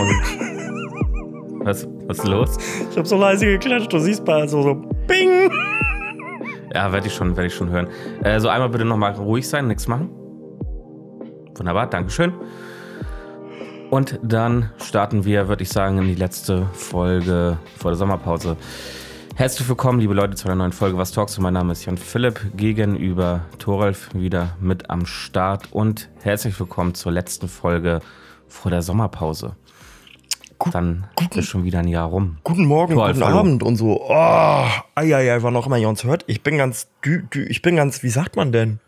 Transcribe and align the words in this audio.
Und 0.00 1.66
was, 1.66 1.86
was 2.06 2.18
ist 2.18 2.26
los? 2.26 2.56
Ich 2.90 2.96
habe 2.96 3.06
so 3.06 3.18
leise 3.18 3.46
geklatscht, 3.46 3.92
du 3.92 3.98
siehst 3.98 4.26
mal 4.26 4.48
so, 4.48 4.62
so 4.62 4.74
Bing. 5.06 5.50
Ja, 6.74 6.90
werde 6.90 7.08
ich 7.08 7.14
schon, 7.14 7.36
werde 7.36 7.48
ich 7.48 7.54
schon 7.54 7.68
hören. 7.68 7.88
Äh, 8.22 8.40
so 8.40 8.48
einmal 8.48 8.70
bitte 8.70 8.84
nochmal 8.84 9.12
ruhig 9.12 9.46
sein, 9.46 9.66
nichts 9.66 9.86
machen. 9.88 10.08
Wunderbar, 11.56 11.88
Dankeschön. 11.88 12.32
Und 13.90 14.18
dann 14.22 14.70
starten 14.82 15.24
wir, 15.24 15.48
würde 15.48 15.64
ich 15.64 15.68
sagen, 15.68 15.98
in 15.98 16.06
die 16.06 16.14
letzte 16.14 16.66
Folge 16.72 17.58
vor 17.76 17.90
der 17.90 17.98
Sommerpause. 17.98 18.56
Herzlich 19.34 19.68
willkommen, 19.68 20.00
liebe 20.00 20.14
Leute, 20.14 20.34
zu 20.36 20.46
einer 20.46 20.54
neuen 20.54 20.72
Folge 20.72 20.96
Was 20.96 21.12
Talks. 21.12 21.38
Mein 21.38 21.54
Name 21.54 21.72
ist 21.72 21.84
Jan 21.84 21.98
Philipp, 21.98 22.40
gegenüber 22.56 23.40
Thoralf 23.58 24.08
wieder 24.14 24.56
mit 24.60 24.88
am 24.88 25.04
Start. 25.04 25.72
Und 25.72 26.08
herzlich 26.22 26.58
willkommen 26.58 26.94
zur 26.94 27.12
letzten 27.12 27.48
Folge 27.48 28.00
vor 28.48 28.70
der 28.70 28.82
Sommerpause. 28.82 29.56
Gut, 30.60 30.74
Dann 30.74 31.06
ist 31.34 31.46
schon 31.46 31.64
wieder 31.64 31.78
ein 31.78 31.88
Jahr 31.88 32.06
rum. 32.06 32.36
Guten 32.44 32.66
Morgen, 32.66 32.92
Toll, 32.94 33.14
guten. 33.14 33.22
Abend 33.22 33.62
und 33.62 33.76
so. 33.76 33.98
Oh, 34.06 34.66
eieiei, 34.94 35.42
wann 35.42 35.56
auch 35.56 35.66
immer 35.66 35.78
ihr 35.78 35.88
uns 35.88 36.04
hört. 36.04 36.22
Ich 36.26 36.42
bin 36.42 36.58
ganz, 36.58 36.88
dü, 37.02 37.22
dü, 37.22 37.46
ich 37.46 37.62
bin 37.62 37.76
ganz, 37.76 38.02
wie 38.02 38.10
sagt 38.10 38.36
man 38.36 38.52
denn? 38.52 38.78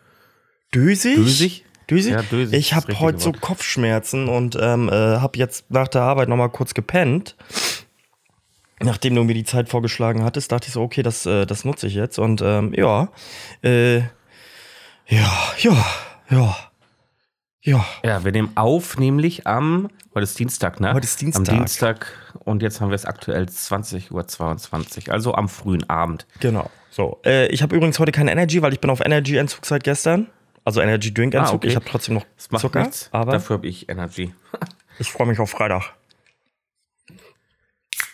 Dösig? 0.74 1.16
Dösig? 1.16 1.64
Dösig? 1.88 2.12
Ja, 2.12 2.20
dösig 2.20 2.58
Ich 2.58 2.74
habe 2.74 3.00
heute 3.00 3.20
so. 3.20 3.32
Kopfschmerzen 3.32 4.28
und 4.28 4.58
ähm, 4.60 4.90
äh, 4.90 4.92
habe 4.92 5.38
jetzt 5.38 5.70
nach 5.70 5.88
der 5.88 6.02
Arbeit 6.02 6.28
nochmal 6.28 6.50
kurz 6.50 6.74
gepennt. 6.74 7.36
Nachdem 8.80 9.14
du 9.14 9.24
mir 9.24 9.34
die 9.34 9.44
Zeit 9.44 9.70
vorgeschlagen 9.70 10.24
hattest, 10.24 10.52
dachte 10.52 10.66
ich 10.66 10.74
so, 10.74 10.82
okay, 10.82 11.02
das, 11.02 11.24
äh, 11.24 11.46
das 11.46 11.64
nutze 11.64 11.86
ich 11.86 11.94
jetzt. 11.94 12.18
Und 12.18 12.42
ähm, 12.42 12.74
ja, 12.76 13.08
äh, 13.62 14.00
ja, 15.08 15.32
ja, 15.56 15.86
ja, 16.28 16.56
ja. 17.62 17.84
Ja, 18.04 18.24
wir 18.24 18.32
nehmen 18.32 18.52
auf, 18.56 18.98
nämlich 18.98 19.46
am, 19.46 19.88
heute 20.14 20.24
ist 20.24 20.38
Dienstag, 20.38 20.80
ne? 20.80 20.92
Heute 20.92 21.04
ist 21.04 21.20
Dienstag. 21.20 21.48
Am 21.48 21.58
Dienstag 21.58 22.06
und 22.40 22.62
jetzt 22.62 22.80
haben 22.80 22.90
wir 22.90 22.96
es 22.96 23.04
aktuell 23.04 23.44
20.22 23.44 25.08
Uhr, 25.08 25.14
also 25.14 25.34
am 25.34 25.48
frühen 25.48 25.88
Abend. 25.88 26.26
Genau. 26.40 26.70
So. 26.90 27.20
Äh, 27.24 27.46
ich 27.48 27.62
habe 27.62 27.74
übrigens 27.74 27.98
heute 27.98 28.12
keine 28.12 28.32
Energy, 28.32 28.60
weil 28.62 28.72
ich 28.72 28.80
bin 28.80 28.90
auf 28.90 29.00
Energy-Entzug 29.00 29.64
seit 29.64 29.84
gestern. 29.84 30.28
Also 30.64 30.80
Energy 30.80 31.12
Drink 31.12 31.34
Entzug. 31.34 31.54
Ah, 31.54 31.56
okay. 31.56 31.68
Ich 31.68 31.76
habe 31.76 31.86
trotzdem 31.86 32.14
noch 32.14 32.26
Das 32.36 32.50
macht 32.50 32.60
Zucker, 32.60 32.82
nichts, 32.82 33.08
aber 33.12 33.32
dafür 33.32 33.56
habe 33.56 33.66
ich 33.66 33.88
Energy. 33.88 34.34
ich 34.98 35.10
freue 35.10 35.26
mich 35.26 35.38
auf 35.38 35.50
Freitag. 35.50 35.94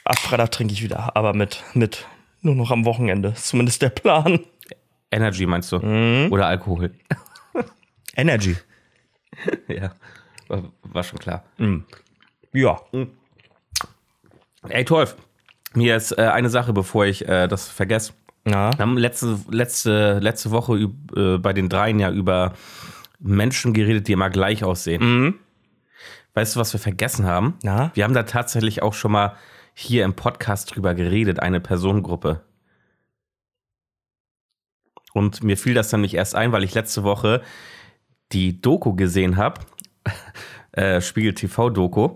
Ab 0.05 0.19
Freitag 0.19 0.53
trinke 0.53 0.73
ich 0.73 0.83
wieder, 0.83 1.15
aber 1.17 1.35
mit, 1.35 1.63
mit 1.75 2.07
nur 2.41 2.55
noch 2.55 2.71
am 2.71 2.85
Wochenende. 2.85 3.31
Ist 3.31 3.49
zumindest 3.49 3.83
der 3.83 3.91
Plan. 3.91 4.41
Energy 5.11 5.45
meinst 5.47 5.73
du? 5.73 5.79
Mhm. 5.81 6.33
Oder 6.33 6.47
Alkohol? 6.47 6.95
Energy. 8.17 8.57
ja, 9.69 9.93
war, 10.49 10.65
war 10.83 11.03
schon 11.03 11.19
klar. 11.19 11.45
Ja. 12.53 12.81
Ey, 14.69 14.85
Torf, 14.85 15.17
mir 15.75 15.97
ist 15.97 16.13
äh, 16.13 16.23
eine 16.23 16.51
Sache, 16.51 16.73
bevor 16.73 17.07
ich 17.07 17.27
äh, 17.29 17.47
das 17.49 17.69
vergesse. 17.69 18.13
Na, 18.45 18.73
Wir 18.73 18.81
haben 18.81 18.97
letzte, 18.97 19.39
letzte, 19.51 20.19
letzte 20.21 20.51
Woche 20.51 20.91
äh, 21.17 21.39
bei 21.39 21.53
den 21.53 21.69
dreien 21.69 21.99
ja 22.01 22.11
über 22.11 22.55
Menschen 23.19 23.75
geredet, 23.75 24.09
die 24.09 24.13
immer 24.13 24.31
gleich 24.31 24.65
aussehen. 24.65 25.01
Weißt 26.35 26.57
du, 26.57 26.61
was 26.61 26.73
wir 26.73 26.81
vergessen 26.81 27.27
haben? 27.27 27.59
Na? 27.63 27.91
Wir 27.95 28.05
haben 28.05 28.15
da 28.15 28.23
tatsächlich 28.23 28.83
auch 28.83 28.95
schon 28.95 29.13
mal 29.13 29.37
hier 29.75 30.05
im 30.05 30.15
Podcast 30.15 30.75
drüber 30.75 30.95
geredet, 30.95 31.41
eine 31.41 31.61
Personengruppe. 31.61 32.43
Und 35.13 35.43
mir 35.43 35.57
fiel 35.57 35.75
das 35.75 35.89
dann 35.89 36.01
nicht 36.01 36.15
erst 36.15 36.35
ein, 36.35 36.53
weil 36.53 36.65
ich 36.65 36.75
letzte 36.75 37.03
Woche 37.03 37.43
die 38.33 38.61
Doku 38.61 38.95
gesehen 38.95 39.37
habe, 39.37 39.61
äh, 40.73 41.01
Spiegel 41.01 41.35
TV 41.35 41.71
Doku. 41.71 42.05
Äh, 42.05 42.11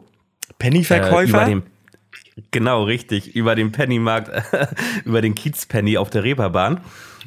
Pennyverkäufer? 0.59 1.45
den, 1.45 1.63
genau, 2.51 2.85
richtig. 2.85 3.35
Über 3.35 3.55
den 3.55 3.73
Pennymarkt, 3.73 4.31
über 5.05 5.21
den 5.21 5.35
Kiezpenny 5.35 5.99
auf 5.99 6.11
der 6.11 6.25
Reeperbahn. 6.25 6.81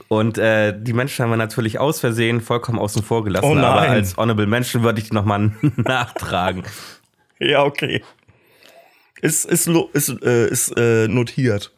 Und 0.07 0.37
äh, 0.37 0.73
die 0.77 0.93
Menschen 0.93 1.23
haben 1.23 1.31
wir 1.31 1.37
natürlich 1.37 1.79
aus 1.79 1.99
Versehen 1.99 2.41
vollkommen 2.41 2.79
außen 2.79 3.03
vor 3.03 3.23
gelassen. 3.23 3.45
Oh 3.45 3.55
aber 3.57 3.81
als 3.81 4.17
Honorable 4.17 4.47
Menschen 4.47 4.83
würde 4.83 4.99
ich 4.99 5.09
die 5.09 5.15
nochmal 5.15 5.51
nachtragen. 5.75 6.63
ja, 7.39 7.63
okay. 7.63 8.03
Ist, 9.21 9.45
ist, 9.45 9.67
ist, 9.93 10.09
äh, 10.23 10.47
ist 10.47 10.77
äh, 10.77 11.07
notiert. 11.07 11.71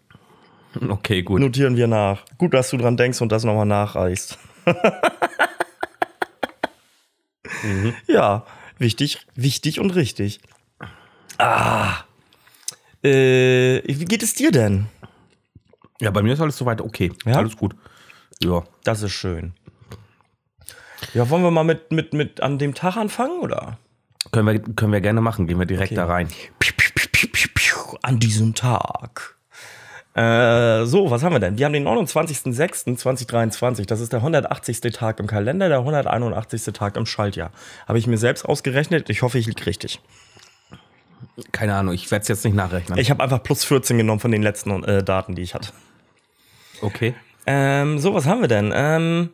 Okay, 0.89 1.23
gut. 1.23 1.39
Notieren 1.39 1.77
wir 1.77 1.87
nach. 1.87 2.23
Gut, 2.37 2.53
dass 2.53 2.69
du 2.69 2.77
dran 2.77 2.97
denkst 2.97 3.21
und 3.21 3.31
das 3.31 3.43
nochmal 3.43 3.65
nachreichst. 3.65 4.37
Ja, 8.07 8.45
wichtig, 8.77 9.25
wichtig 9.35 9.79
und 9.79 9.91
richtig. 9.91 10.39
Ah. 11.37 12.03
Äh, 13.03 13.81
wie 13.85 14.05
geht 14.05 14.23
es 14.23 14.33
dir 14.33 14.51
denn? 14.51 14.87
Ja, 15.99 16.11
bei 16.11 16.21
mir 16.21 16.33
ist 16.33 16.41
alles 16.41 16.57
soweit 16.57 16.81
okay. 16.81 17.11
Ja? 17.25 17.37
Alles 17.37 17.55
gut. 17.57 17.75
Ja. 18.43 18.63
Das 18.83 19.01
ist 19.01 19.13
schön. 19.13 19.53
Ja, 21.13 21.29
wollen 21.29 21.43
wir 21.43 21.51
mal 21.51 21.63
mit, 21.63 21.91
mit, 21.91 22.13
mit 22.13 22.41
an 22.41 22.57
dem 22.57 22.73
Tag 22.73 22.97
anfangen, 22.97 23.39
oder? 23.39 23.77
Können 24.31 24.47
wir, 24.47 24.59
können 24.59 24.91
wir 24.91 25.01
gerne 25.01 25.21
machen. 25.21 25.47
Gehen 25.47 25.59
wir 25.59 25.65
direkt 25.65 25.95
da 25.95 26.05
rein. 26.05 26.27
An 28.01 28.19
diesem 28.19 28.53
Tag. 28.53 29.36
Äh, 30.17 30.85
so, 30.87 31.11
was 31.11 31.21
haben 31.21 31.33
wir 31.33 31.39
denn? 31.39 31.59
Wir 31.59 31.65
haben 31.65 31.73
den 31.73 31.87
29.06.2023. 31.87 33.85
Das 33.85 33.99
ist 33.99 34.13
der 34.13 34.19
180. 34.19 34.81
Tag 34.91 35.19
im 35.19 35.27
Kalender, 35.27 35.69
der 35.69 35.77
181. 35.77 36.73
Tag 36.73 36.97
im 36.97 37.05
Schaltjahr. 37.05 37.51
Habe 37.87 37.99
ich 37.99 38.07
mir 38.07 38.17
selbst 38.17 38.43
ausgerechnet. 38.43 39.11
Ich 39.11 39.21
hoffe, 39.21 39.37
ich 39.37 39.45
liege 39.45 39.63
richtig. 39.67 40.01
Keine 41.51 41.75
Ahnung, 41.75 41.93
ich 41.93 42.09
werde 42.09 42.23
es 42.23 42.29
jetzt 42.29 42.45
nicht 42.45 42.55
nachrechnen. 42.55 42.97
Ich 42.97 43.11
habe 43.11 43.21
einfach 43.23 43.43
plus 43.43 43.63
14 43.63 43.95
genommen 43.99 44.19
von 44.19 44.31
den 44.31 44.41
letzten 44.41 44.83
äh, 44.83 45.03
Daten, 45.03 45.35
die 45.35 45.43
ich 45.43 45.53
hatte. 45.53 45.69
okay. 46.81 47.13
Ähm, 47.45 47.99
so, 47.99 48.15
was 48.15 48.25
haben 48.25 48.41
wir 48.41 48.47
denn? 48.47 48.73
Ähm, 48.75 49.29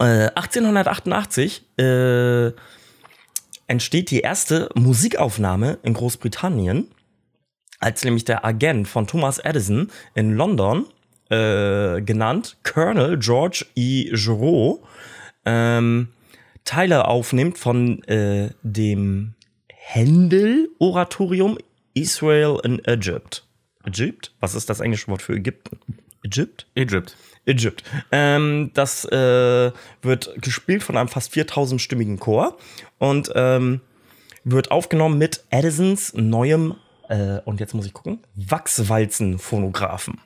äh, 0.00 0.28
1888 0.34 1.64
äh, 1.78 2.50
entsteht 3.68 4.10
die 4.10 4.20
erste 4.20 4.68
Musikaufnahme 4.74 5.78
in 5.82 5.94
Großbritannien, 5.94 6.88
als 7.80 8.04
nämlich 8.04 8.24
der 8.24 8.44
Agent 8.44 8.88
von 8.88 9.06
Thomas 9.06 9.38
Edison 9.38 9.90
in 10.14 10.36
London, 10.36 10.86
äh, 11.30 12.00
genannt 12.02 12.56
Colonel 12.62 13.18
George 13.18 13.66
E. 13.74 14.10
Giraud, 14.12 14.80
ähm, 15.44 16.08
Teile 16.64 17.06
aufnimmt 17.06 17.58
von 17.58 18.02
äh, 18.04 18.50
dem 18.62 19.34
Händel-Oratorium 19.68 21.58
Israel 21.94 22.58
in 22.64 22.84
Egypt. 22.84 23.46
Egypt? 23.84 24.34
Was 24.40 24.54
ist 24.54 24.68
das 24.68 24.80
englische 24.80 25.08
Wort 25.08 25.22
für 25.22 25.34
Ägypten? 25.34 25.78
Egypt? 26.24 26.66
Egypt. 26.74 27.16
Egypt. 27.46 27.84
Ähm, 28.10 28.70
das 28.74 29.04
äh, 29.04 29.70
wird 30.02 30.42
gespielt 30.42 30.82
von 30.82 30.96
einem 30.96 31.08
fast 31.08 31.32
4000-stimmigen 31.32 32.18
Chor 32.18 32.58
und 32.98 33.30
ähm, 33.34 33.80
wird 34.42 34.70
aufgenommen 34.70 35.18
mit 35.18 35.44
Edisons 35.50 36.12
neuem, 36.14 36.74
äh, 37.08 37.40
und 37.44 37.60
jetzt 37.60 37.74
muss 37.74 37.86
ich 37.86 37.92
gucken, 37.92 38.20
Wachswalzen-Phonographen. 38.34 40.18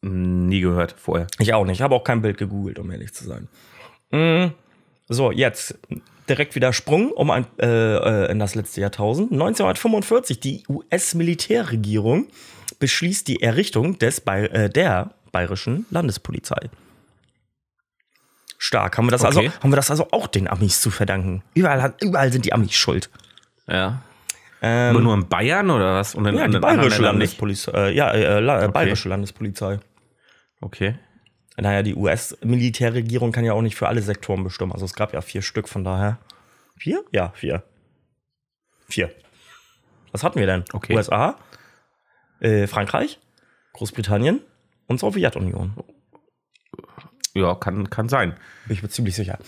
Nie 0.00 0.60
gehört 0.60 0.94
vorher. 0.98 1.26
Ich 1.38 1.52
auch 1.54 1.64
nicht. 1.64 1.78
Ich 1.78 1.82
habe 1.82 1.94
auch 1.94 2.04
kein 2.04 2.22
Bild 2.22 2.38
gegoogelt, 2.38 2.78
um 2.78 2.90
ehrlich 2.90 3.12
zu 3.14 3.24
sein. 3.24 3.48
Mm, 4.10 4.52
So, 5.08 5.32
jetzt 5.32 5.76
direkt 6.28 6.54
wieder 6.54 6.72
Sprung 6.72 7.10
um 7.12 7.30
ein, 7.30 7.46
äh, 7.58 7.66
äh, 8.26 8.30
in 8.30 8.38
das 8.38 8.54
letzte 8.54 8.80
Jahrtausend. 8.80 9.32
1945, 9.32 10.38
die 10.40 10.62
US-Militärregierung 10.68 12.28
beschließt 12.78 13.26
die 13.26 13.42
Errichtung 13.42 13.98
des 13.98 14.20
äh, 14.26 14.68
der 14.70 15.14
bayerischen 15.32 15.86
Landespolizei. 15.90 16.68
Stark. 18.58 18.98
Haben 18.98 19.06
wir, 19.06 19.12
das 19.12 19.24
Okay. 19.24 19.46
also, 19.48 19.60
haben 19.62 19.72
wir 19.72 19.76
das 19.76 19.90
also 19.90 20.08
auch 20.10 20.26
den 20.26 20.48
Amis 20.48 20.80
zu 20.80 20.90
verdanken? 20.90 21.42
Überall, 21.54 21.80
hat- 21.82 22.02
überall 22.02 22.32
sind 22.32 22.44
die 22.44 22.52
Amis 22.52 22.74
schuld. 22.74 23.08
Ja. 23.66 24.02
Ähm, 24.60 24.96
Aber 24.96 25.00
nur 25.00 25.14
in 25.14 25.28
Bayern 25.28 25.70
oder 25.70 25.94
was? 25.94 26.14
Und 26.14 26.26
in, 26.26 26.36
ja, 26.36 26.48
die 26.48 26.58
bayerische? 26.58 27.02
Landespolizei. 27.02 27.72
Äh, 27.72 27.94
ja, 27.94 28.10
äh, 28.10 28.40
La 28.40 28.64
äh, 28.64 28.68
bayerische 28.68 29.08
Landespolizei. 29.08 29.78
Okay. 30.60 30.96
Naja, 31.56 31.82
die 31.82 31.94
US-Militärregierung 31.94 33.32
kann 33.32 33.44
ja 33.44 33.52
auch 33.52 33.62
nicht 33.62 33.76
für 33.76 33.88
alle 33.88 34.02
Sektoren 34.02 34.44
bestimmen. 34.44 34.72
Also 34.72 34.84
es 34.84 34.94
gab 34.94 35.12
ja 35.12 35.20
vier 35.20 35.42
Stück, 35.42 35.68
von 35.68 35.84
daher. 35.84 36.18
Vier? 36.76 37.04
Ja, 37.12 37.32
vier. 37.34 37.62
Vier. 38.88 39.10
Was 40.12 40.22
hatten 40.22 40.38
wir 40.38 40.46
denn? 40.46 40.64
Okay. 40.72 40.94
USA, 40.94 41.36
äh, 42.40 42.66
Frankreich, 42.66 43.18
Großbritannien 43.74 44.40
und 44.86 45.00
Sowjetunion. 45.00 45.72
Ja, 47.34 47.54
kann, 47.54 47.90
kann 47.90 48.08
sein. 48.08 48.34
Bin 48.66 48.76
ich 48.76 48.82
mir 48.82 48.88
ziemlich 48.88 49.14
sicher. 49.14 49.38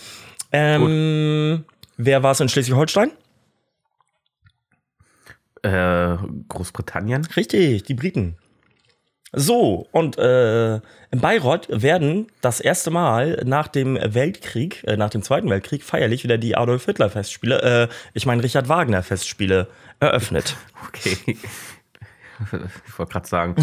Ähm, 0.52 1.64
wer 1.96 2.22
war 2.22 2.32
es 2.32 2.40
in 2.40 2.48
Schleswig-Holstein? 2.48 3.12
Äh, 5.62 6.16
Großbritannien? 6.48 7.24
Richtig, 7.36 7.82
die 7.84 7.94
Briten. 7.94 8.36
So, 9.32 9.86
und 9.92 10.18
äh, 10.18 10.74
in 10.76 11.20
Bayreuth 11.20 11.68
werden 11.70 12.26
das 12.40 12.58
erste 12.58 12.90
Mal 12.90 13.40
nach 13.44 13.68
dem 13.68 13.96
Weltkrieg, 14.02 14.82
äh, 14.88 14.96
nach 14.96 15.10
dem 15.10 15.22
Zweiten 15.22 15.48
Weltkrieg, 15.50 15.84
feierlich 15.84 16.24
wieder 16.24 16.36
die 16.36 16.56
Adolf 16.56 16.86
Hitler 16.86 17.10
Festspiele, 17.10 17.62
äh, 17.90 17.94
ich 18.12 18.26
meine 18.26 18.42
Richard 18.42 18.68
Wagner 18.68 19.02
Festspiele 19.02 19.68
eröffnet. 20.00 20.56
Okay. 20.88 21.16
Ich 22.86 22.98
wollte 22.98 23.12
gerade 23.12 23.28
sagen. 23.28 23.54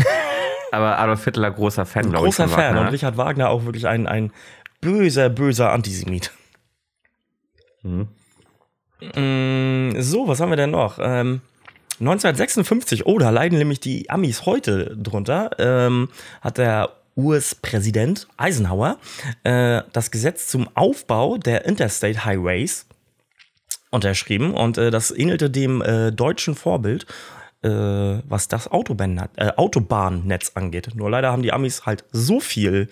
Aber 0.71 0.99
Adolf 0.99 1.23
Hitler, 1.25 1.49
großer 1.49 1.85
Fan, 1.87 2.11
glaube 2.11 2.27
ich. 2.29 2.35
Großer 2.35 2.47
Fan 2.47 2.75
Wagner. 2.75 2.81
und 2.81 2.87
Richard 2.93 3.17
Wagner 3.17 3.49
auch 3.49 3.65
wirklich 3.65 3.87
ein, 3.87 4.05
ein 4.07 4.31
böser, 4.79 5.29
böser 5.29 5.71
Antisemit. 5.71 6.31
Mhm. 7.81 8.07
Mm, 9.15 9.99
So, 9.99 10.27
was 10.27 10.39
haben 10.39 10.51
wir 10.51 10.57
denn 10.57 10.69
noch? 10.71 10.99
Ähm, 11.01 11.41
1956, 11.99 13.05
oh, 13.05 13.17
da 13.17 13.29
leiden 13.29 13.57
nämlich 13.57 13.79
die 13.79 14.09
Amis 14.09 14.45
heute 14.45 14.95
drunter, 14.95 15.51
ähm, 15.57 16.09
hat 16.41 16.57
der 16.57 16.91
US-Präsident 17.17 18.27
Eisenhower 18.37 18.97
äh, 19.43 19.81
das 19.91 20.11
Gesetz 20.11 20.47
zum 20.47 20.69
Aufbau 20.75 21.37
der 21.37 21.65
Interstate 21.65 22.23
Highways 22.23 22.85
unterschrieben 23.89 24.53
und 24.53 24.77
äh, 24.77 24.91
das 24.91 25.11
ähnelte 25.11 25.49
dem 25.49 25.81
äh, 25.81 26.11
deutschen 26.11 26.55
Vorbild, 26.55 27.07
äh, 27.63 27.69
was 27.69 28.47
das 28.47 28.67
äh, 28.67 28.69
Autobahnnetz 29.55 30.51
angeht. 30.53 30.91
Nur 30.93 31.09
leider 31.09 31.31
haben 31.31 31.41
die 31.41 31.53
Amis 31.53 31.85
halt 31.87 32.03
so 32.11 32.39
viel 32.39 32.89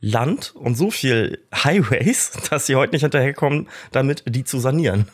Land 0.00 0.54
und 0.56 0.74
so 0.74 0.90
viel 0.90 1.38
Highways, 1.54 2.32
dass 2.50 2.66
sie 2.66 2.74
heute 2.74 2.92
nicht 2.92 3.02
hinterherkommen, 3.02 3.68
damit 3.92 4.24
die 4.26 4.44
zu 4.44 4.58
sanieren. 4.58 5.06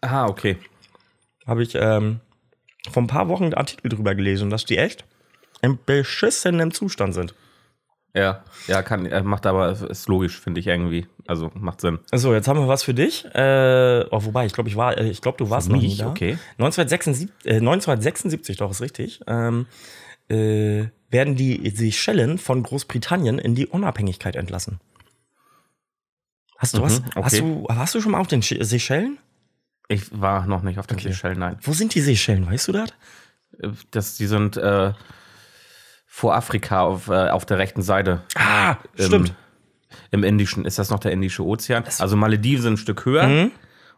Ah, 0.00 0.26
okay. 0.26 0.56
Habe 1.46 1.62
ich 1.62 1.74
ähm, 1.74 2.20
vor 2.90 3.02
ein 3.02 3.06
paar 3.08 3.28
Wochen 3.28 3.44
einen 3.44 3.54
Artikel 3.54 3.88
drüber 3.88 4.14
gelesen, 4.14 4.50
dass 4.50 4.64
die 4.64 4.78
echt 4.78 5.04
in 5.62 5.78
beschissenem 5.84 6.72
Zustand 6.72 7.14
sind. 7.14 7.34
Ja, 8.14 8.42
ja, 8.66 8.82
kann, 8.82 9.06
äh, 9.06 9.22
macht 9.22 9.46
aber, 9.46 9.70
ist 9.70 10.08
logisch, 10.08 10.40
finde 10.40 10.60
ich 10.60 10.66
irgendwie. 10.66 11.06
Also 11.26 11.50
macht 11.54 11.80
Sinn. 11.80 11.98
So, 12.12 12.32
jetzt 12.32 12.48
haben 12.48 12.58
wir 12.58 12.66
was 12.66 12.82
für 12.82 12.94
dich. 12.94 13.24
Äh, 13.34 14.06
oh, 14.10 14.24
wobei, 14.24 14.46
ich 14.46 14.52
glaube, 14.54 14.68
ich 14.70 14.76
war, 14.76 14.96
äh, 14.96 15.08
ich 15.08 15.20
glaube, 15.20 15.38
du 15.38 15.50
warst 15.50 15.68
noch 15.68 15.76
nie 15.76 15.88
mich? 15.88 15.98
da. 15.98 16.08
Okay. 16.08 16.38
1976, 16.58 17.30
äh, 17.44 17.56
1976, 17.56 18.56
doch, 18.56 18.70
ist 18.70 18.80
richtig, 18.80 19.20
ähm, 19.26 19.66
äh, 20.28 20.86
werden 21.10 21.36
die 21.36 21.70
Seychellen 21.70 22.38
von 22.38 22.62
Großbritannien 22.62 23.38
in 23.38 23.54
die 23.54 23.66
Unabhängigkeit 23.66 24.36
entlassen. 24.36 24.80
Hast 26.56 26.74
du 26.74 26.78
Mhm, 26.80 26.84
was? 26.84 27.02
okay. 27.14 27.22
Hast 27.22 27.38
du, 27.40 27.64
warst 27.68 27.94
du 27.94 28.00
schon 28.00 28.12
mal 28.12 28.20
auf 28.20 28.26
den 28.26 28.42
Seychellen? 28.42 29.18
Ich 29.88 30.20
war 30.20 30.46
noch 30.46 30.62
nicht 30.62 30.78
auf 30.78 30.86
den 30.86 30.98
Okay. 30.98 31.08
Seychellen, 31.08 31.38
nein. 31.38 31.56
Wo 31.62 31.72
sind 31.72 31.94
die 31.94 32.00
Seychellen? 32.00 32.46
Weißt 32.50 32.68
du 32.68 32.72
das? 32.72 32.90
Äh, 33.60 33.68
Das, 33.90 34.16
die 34.16 34.26
sind 34.26 34.56
äh, 34.56 34.92
vor 36.06 36.34
Afrika 36.34 36.82
auf, 36.82 37.08
äh, 37.08 37.30
auf 37.30 37.46
der 37.46 37.58
rechten 37.58 37.82
Seite. 37.82 38.22
Ah, 38.36 38.76
Im- 38.96 39.04
stimmt. 39.06 39.34
Im 40.10 40.24
Indischen, 40.24 40.64
ist 40.66 40.78
das 40.78 40.90
noch 40.90 40.98
der 41.00 41.12
Indische 41.12 41.44
Ozean? 41.44 41.84
Also 41.98 42.16
Malediven 42.16 42.62
sind 42.62 42.72
ein 42.74 42.76
Stück 42.78 43.04
höher. 43.06 43.26
Mhm. 43.26 43.50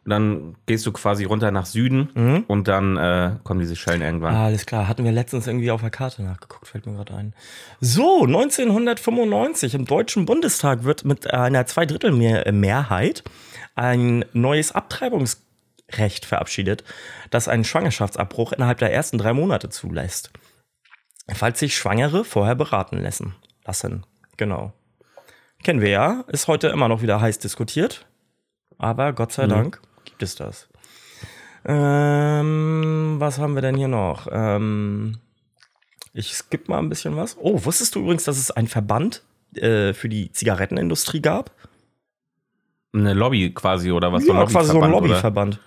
Und 0.03 0.11
dann 0.11 0.57
gehst 0.65 0.87
du 0.87 0.93
quasi 0.93 1.25
runter 1.25 1.51
nach 1.51 1.67
Süden 1.67 2.45
und 2.49 2.69
dann 2.69 2.97
äh, 2.97 3.33
kommen 3.45 3.61
die 3.61 3.67
Seychellen 3.67 4.01
irgendwann. 4.01 4.35
Ah, 4.35 4.47
alles 4.47 4.65
klar. 4.65 4.89
Hatten 4.89 5.05
wir 5.05 5.13
letztens 5.13 5.47
irgendwie 5.47 5.71
auf 5.71 5.83
der 5.83 5.91
Karte 5.91 6.23
nachgeguckt, 6.23 6.67
fällt 6.69 6.87
mir 6.87 6.95
gerade 6.95 7.15
ein. 7.15 7.35
So, 7.81 8.25
1995 8.25 9.75
im 9.75 9.85
Deutschen 9.85 10.25
Bundestag 10.25 10.85
wird 10.85 11.05
mit 11.05 11.31
einer 11.31 11.67
Zweidrittelmehrheit 11.67 13.25
ein 13.75 14.25
neues 14.33 14.73
Abtreibungsrecht 15.91 16.25
verabschiedet, 16.25 16.85
das 17.31 17.49
einen 17.49 17.65
Schwangerschaftsabbruch 17.65 18.53
innerhalb 18.53 18.79
der 18.79 18.93
ersten 18.93 19.19
drei 19.19 19.33
Monate 19.33 19.69
zulässt. 19.69 20.31
Falls 21.33 21.59
sich 21.59 21.77
Schwangere 21.77 22.25
vorher 22.25 22.55
beraten 22.55 22.99
lassen. 22.99 23.35
lassen. 23.65 24.05
Genau. 24.37 24.73
Kennen 25.63 25.81
wir 25.81 25.91
ja, 25.91 26.25
ist 26.29 26.49
heute 26.49 26.69
immer 26.69 26.89
noch 26.89 27.03
wieder 27.03 27.21
heiß 27.21 27.39
diskutiert. 27.39 28.07
Aber 28.79 29.13
Gott 29.13 29.33
sei 29.33 29.47
Dank 29.47 29.81
gibt 30.05 30.23
es 30.23 30.35
das. 30.35 30.69
Ähm, 31.67 33.17
was 33.19 33.39
haben 33.39 33.55
wir 33.55 33.61
denn 33.61 33.77
hier 33.77 33.89
noch? 33.89 34.27
Ähm, 34.33 35.19
ich 36.15 36.33
skippe 36.33 36.71
mal 36.71 36.79
ein 36.79 36.89
bisschen 36.89 37.17
was. 37.17 37.37
Oh, 37.39 37.63
wusstest 37.65 37.95
du 37.95 38.01
übrigens, 38.01 38.25
dass 38.25 38.39
es 38.39 38.51
einen 38.51 38.69
Verband 38.69 39.23
äh, 39.55 39.93
für 39.93 40.09
die 40.09 40.33
Zigarettenindustrie 40.33 41.21
gab? 41.21 41.51
Eine 42.95 43.13
Lobby 43.13 43.53
quasi 43.53 43.93
oder 43.93 44.13
was? 44.13 44.27
ja, 44.27 44.47
quasi 44.47 44.73
so 44.73 44.81
ein 44.81 44.91
Lobbyverband, 44.91 45.61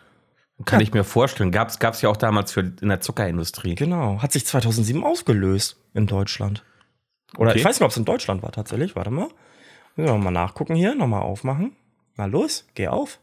Kann 0.65 0.81
ich 0.81 0.94
mir 0.94 1.04
vorstellen. 1.04 1.51
Gab 1.51 1.69
es 1.69 2.01
ja 2.01 2.10
auch 2.10 2.18
damals 2.18 2.51
für, 2.51 2.62
in 2.81 2.89
der 2.89 3.01
Zuckerindustrie. 3.01 3.75
Genau. 3.75 4.21
Hat 4.21 4.31
sich 4.31 4.45
2007 4.45 5.04
aufgelöst 5.04 5.77
in 5.94 6.07
Deutschland. 6.07 6.63
Oder 7.38 7.51
Okay. 7.51 7.60
ich 7.60 7.65
weiß 7.65 7.80
nicht, 7.80 7.86
ob 7.86 7.92
es 7.92 7.98
in 7.98 8.06
Deutschland 8.06 8.44
war 8.44 8.51
tatsächlich. 8.51 8.95
Warte 8.95 9.12
mal. 9.12 9.27
Müssen 9.95 10.12
wir 10.12 10.18
mal 10.18 10.31
nachgucken 10.31 10.75
hier. 10.75 10.95
Nochmal 10.95 11.21
aufmachen. 11.21 11.75
Na 12.15 12.25
los, 12.25 12.65
geh 12.75 12.88
auf. 12.88 13.19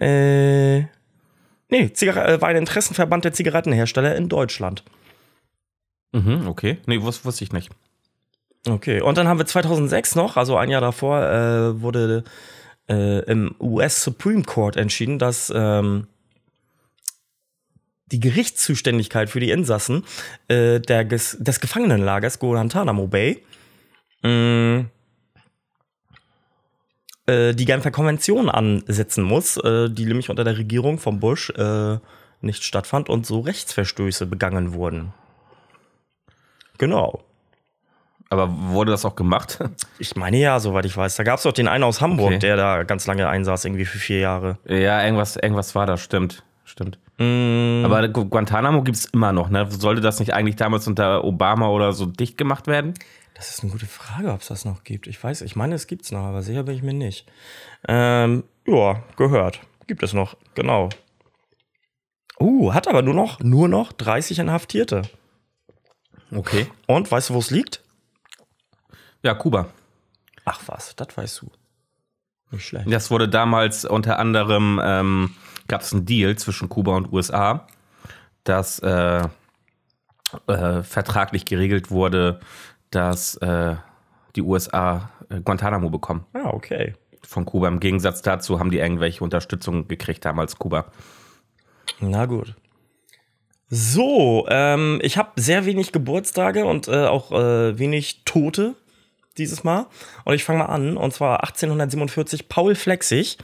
Äh. 0.00 0.80
Nee, 1.68 1.90
Zigar 1.94 2.28
äh, 2.28 2.40
war 2.40 2.48
ein 2.48 2.56
Interessenverband 2.56 3.24
der 3.24 3.32
Zigarettenhersteller 3.32 4.14
in 4.16 4.28
Deutschland. 4.28 4.84
Mhm, 6.12 6.46
okay. 6.46 6.78
Nee, 6.86 7.00
wus 7.02 7.24
wusste 7.24 7.44
ich 7.44 7.52
nicht. 7.52 7.70
Okay, 8.68 9.00
und 9.00 9.16
dann 9.16 9.26
haben 9.26 9.38
wir 9.38 9.46
2006 9.46 10.14
noch, 10.14 10.36
also 10.36 10.56
ein 10.56 10.68
Jahr 10.70 10.80
davor, 10.82 11.22
äh, 11.22 11.80
wurde 11.80 12.22
äh, 12.88 13.20
im 13.24 13.54
US 13.58 14.04
Supreme 14.04 14.42
Court 14.44 14.76
entschieden, 14.76 15.18
dass 15.18 15.52
ähm, 15.54 16.06
die 18.12 18.20
Gerichtszuständigkeit 18.20 19.28
für 19.30 19.40
die 19.40 19.50
Insassen 19.50 20.04
äh, 20.48 20.78
der 20.80 21.04
des 21.04 21.60
Gefangenenlagers 21.60 22.38
Guantanamo 22.38 23.06
Bay 23.08 23.42
mh, 24.22 24.84
äh, 27.26 27.54
die 27.54 27.64
Genfer 27.64 27.90
Konvention 27.90 28.48
ansetzen 28.48 29.22
muss, 29.24 29.56
äh, 29.56 29.88
die 29.90 30.06
nämlich 30.06 30.30
unter 30.30 30.44
der 30.44 30.58
Regierung 30.58 30.98
von 30.98 31.20
Bush 31.20 31.50
äh, 31.50 31.98
nicht 32.40 32.64
stattfand 32.64 33.08
und 33.08 33.26
so 33.26 33.40
Rechtsverstöße 33.40 34.26
begangen 34.26 34.72
wurden. 34.74 35.12
Genau. 36.78 37.22
Aber 38.28 38.48
wurde 38.50 38.90
das 38.90 39.04
auch 39.04 39.14
gemacht? 39.14 39.58
Ich 39.98 40.16
meine 40.16 40.36
ja, 40.38 40.58
soweit 40.58 40.84
ich 40.84 40.96
weiß. 40.96 41.14
Da 41.14 41.22
gab 41.22 41.36
es 41.36 41.44
doch 41.44 41.52
den 41.52 41.68
einen 41.68 41.84
aus 41.84 42.00
Hamburg, 42.00 42.28
Okay. 42.32 42.38
der 42.40 42.56
da 42.56 42.82
ganz 42.82 43.06
lange 43.06 43.28
einsaß, 43.28 43.64
irgendwie 43.66 43.84
für 43.84 43.98
vier 43.98 44.18
Jahre. 44.18 44.58
ja, 44.66 45.04
irgendwas, 45.04 45.36
irgendwas 45.36 45.76
war 45.76 45.86
da, 45.86 45.96
stimmt. 45.96 46.42
Stimmt. 46.64 46.98
Mm, 47.18 47.82
Aber 47.84 48.08
Gu- 48.08 48.26
Guantanamo 48.26 48.82
gibt 48.82 48.96
es 48.98 49.04
immer 49.06 49.32
noch, 49.32 49.48
ne? 49.50 49.66
Sollte 49.70 50.00
das 50.00 50.20
nicht 50.20 50.32
eigentlich 50.34 50.56
damals 50.56 50.86
unter 50.86 51.24
Obama 51.24 51.68
oder 51.68 51.92
so 51.92 52.06
dicht 52.06 52.36
gemacht 52.38 52.66
werden? 52.66 52.94
das 53.34 53.48
ist 53.50 53.62
eine 53.64 53.72
gute 53.72 53.86
Frage, 53.86 54.30
ob 54.32 54.40
es 54.42 54.48
das 54.48 54.64
noch 54.64 54.84
gibt. 54.84 55.08
Ich 55.08 55.22
weiß, 55.22 55.40
ich 55.42 55.56
meine, 55.56 55.74
es 55.74 55.88
gibt 55.88 56.04
es 56.04 56.12
noch, 56.12 56.20
aber 56.20 56.42
sicher 56.42 56.62
bin 56.62 56.76
ich 56.76 56.82
mir 56.82 56.92
nicht. 56.92 57.26
Ähm, 57.88 58.44
ja, 58.66 59.02
gehört. 59.16 59.58
Gibt 59.88 60.04
es 60.04 60.12
noch, 60.12 60.36
genau. 60.54 60.90
Uh, 62.38 62.72
hat 62.72 62.86
aber 62.86 63.02
nur 63.02 63.14
noch, 63.14 63.40
nur 63.40 63.66
noch 63.68 63.92
30 63.92 64.38
Inhaftierte. 64.38 65.02
Okay. 66.30 66.66
Und 66.86 67.10
weißt 67.10 67.30
du, 67.30 67.34
wo 67.34 67.38
es 67.40 67.50
liegt? 67.50 67.82
Ja, 69.24 69.34
Kuba. 69.34 69.66
Ach 70.44 70.60
was, 70.66 70.94
das 70.94 71.08
weißt 71.16 71.42
du. 71.42 71.50
Nicht 72.52 72.66
schlecht. 72.66 72.92
Das 72.92 73.10
wurde 73.10 73.28
damals 73.28 73.84
unter 73.84 74.18
anderem, 74.20 74.80
ähm, 74.84 75.34
gab 75.68 75.82
es 75.82 75.92
einen 75.92 76.04
Deal 76.06 76.36
zwischen 76.36 76.68
Kuba 76.68 76.96
und 76.96 77.12
USA, 77.12 77.66
dass 78.44 78.78
äh, 78.80 79.28
äh, 80.46 80.82
vertraglich 80.82 81.44
geregelt 81.44 81.90
wurde, 81.90 82.40
dass 82.90 83.36
äh, 83.36 83.76
die 84.36 84.42
USA 84.42 85.10
äh, 85.28 85.40
Guantanamo 85.40 85.90
bekommen 85.90 86.26
Ah, 86.32 86.48
okay. 86.50 86.94
von 87.22 87.44
Kuba. 87.44 87.68
Im 87.68 87.80
Gegensatz 87.80 88.22
dazu 88.22 88.58
haben 88.58 88.70
die 88.70 88.78
irgendwelche 88.78 89.22
Unterstützung 89.24 89.88
gekriegt 89.88 90.24
damals 90.24 90.56
Kuba. 90.58 90.86
Na 92.00 92.26
gut. 92.26 92.54
So, 93.68 94.46
ähm, 94.50 94.98
ich 95.02 95.16
habe 95.16 95.30
sehr 95.36 95.64
wenig 95.64 95.92
Geburtstage 95.92 96.66
und 96.66 96.88
äh, 96.88 97.06
auch 97.06 97.32
äh, 97.32 97.78
wenig 97.78 98.24
Tote 98.24 98.74
dieses 99.38 99.64
Mal. 99.64 99.86
Und 100.24 100.34
ich 100.34 100.44
fange 100.44 100.58
mal 100.58 100.66
an. 100.66 100.98
Und 100.98 101.14
zwar 101.14 101.42
1847 101.44 102.48
Paul 102.50 102.74
Flexig 102.74 103.38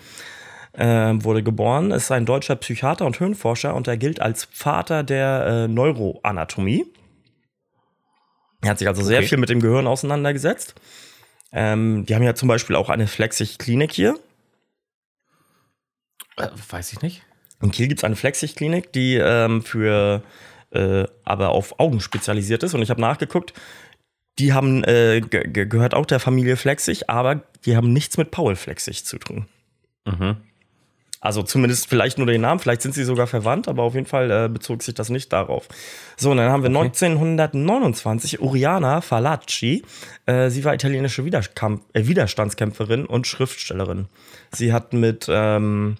wurde 0.78 1.42
geboren, 1.42 1.90
ist 1.90 2.10
ein 2.12 2.24
deutscher 2.24 2.54
Psychiater 2.56 3.04
und 3.04 3.16
Hirnforscher 3.18 3.74
und 3.74 3.88
er 3.88 3.96
gilt 3.96 4.20
als 4.20 4.48
Vater 4.52 5.02
der 5.02 5.46
äh, 5.46 5.68
Neuroanatomie. 5.68 6.86
Er 8.62 8.70
hat 8.70 8.78
sich 8.78 8.88
also 8.88 9.02
sehr 9.02 9.18
Okay. 9.18 9.28
viel 9.28 9.38
mit 9.38 9.48
dem 9.48 9.60
Gehirn 9.60 9.86
auseinandergesetzt. 9.86 10.74
Ähm, 11.52 12.04
die 12.06 12.14
haben 12.14 12.22
ja 12.22 12.34
zum 12.34 12.48
Beispiel 12.48 12.76
auch 12.76 12.90
eine 12.90 13.06
Flexig-Klinik 13.06 13.92
hier. 13.92 14.18
Äh, 16.36 16.48
weiß 16.70 16.92
ich 16.92 17.02
nicht. 17.02 17.22
In 17.60 17.70
Kiel 17.70 17.88
gibt 17.88 18.00
es 18.00 18.04
eine 18.04 18.16
Flexig-Klinik, 18.16 18.92
die 18.92 19.16
ähm, 19.16 19.62
für 19.62 20.22
äh, 20.70 21.04
aber 21.24 21.50
auf 21.50 21.80
Augen 21.80 22.00
spezialisiert 22.00 22.62
ist. 22.62 22.74
Und 22.74 22.82
ich 22.82 22.90
habe 22.90 23.00
nachgeguckt, 23.00 23.52
die 24.38 24.52
haben 24.52 24.84
äh, 24.84 25.20
ge 25.20 25.48
ge- 25.48 25.66
gehört 25.66 25.94
auch 25.94 26.06
der 26.06 26.20
Familie 26.20 26.56
Flexig, 26.56 27.08
aber 27.10 27.42
die 27.64 27.76
haben 27.76 27.92
nichts 27.92 28.16
mit 28.18 28.30
Paul 28.30 28.54
Flexig 28.54 29.04
zu 29.04 29.18
tun. 29.18 29.48
Mhm. 30.04 30.36
Also 31.20 31.42
zumindest 31.42 31.88
vielleicht 31.88 32.18
nur 32.18 32.28
den 32.28 32.42
Namen, 32.42 32.60
vielleicht 32.60 32.82
sind 32.82 32.94
sie 32.94 33.02
sogar 33.02 33.26
verwandt, 33.26 33.66
aber 33.66 33.82
auf 33.82 33.94
jeden 33.94 34.06
Fall 34.06 34.30
äh, 34.30 34.48
bezog 34.48 34.84
sich 34.84 34.94
das 34.94 35.10
nicht 35.10 35.32
darauf. 35.32 35.66
So, 36.16 36.30
und 36.30 36.36
dann 36.36 36.50
haben 36.50 36.62
wir 36.62 36.70
Okay. 36.70 36.78
1929 36.78 38.40
Oriana 38.40 39.00
Falacci. 39.00 39.82
Äh, 40.26 40.50
sie 40.50 40.64
war 40.64 40.74
italienische 40.74 41.24
Widerkamp 41.24 41.82
äh, 41.92 42.06
Widerstandskämpferin 42.06 43.04
und 43.04 43.26
Schriftstellerin. 43.26 44.06
Sie 44.52 44.72
hat 44.72 44.92
mit, 44.92 45.26
ähm, 45.28 45.96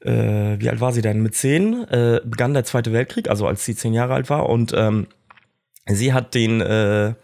äh, 0.00 0.10
wie 0.58 0.68
alt 0.68 0.80
war 0.80 0.92
sie 0.92 1.02
denn? 1.02 1.22
Mit 1.22 1.36
zehn 1.36 1.84
äh, 1.84 2.20
begann 2.24 2.52
der 2.52 2.64
Zweite 2.64 2.92
Weltkrieg, 2.92 3.30
also 3.30 3.46
als 3.46 3.64
sie 3.64 3.76
zehn 3.76 3.94
Jahre 3.94 4.14
alt 4.14 4.28
war. 4.28 4.48
Und 4.48 4.72
ähm, 4.74 5.06
sie 5.86 6.12
hat 6.12 6.34
den 6.34 6.60
äh, 6.60 7.14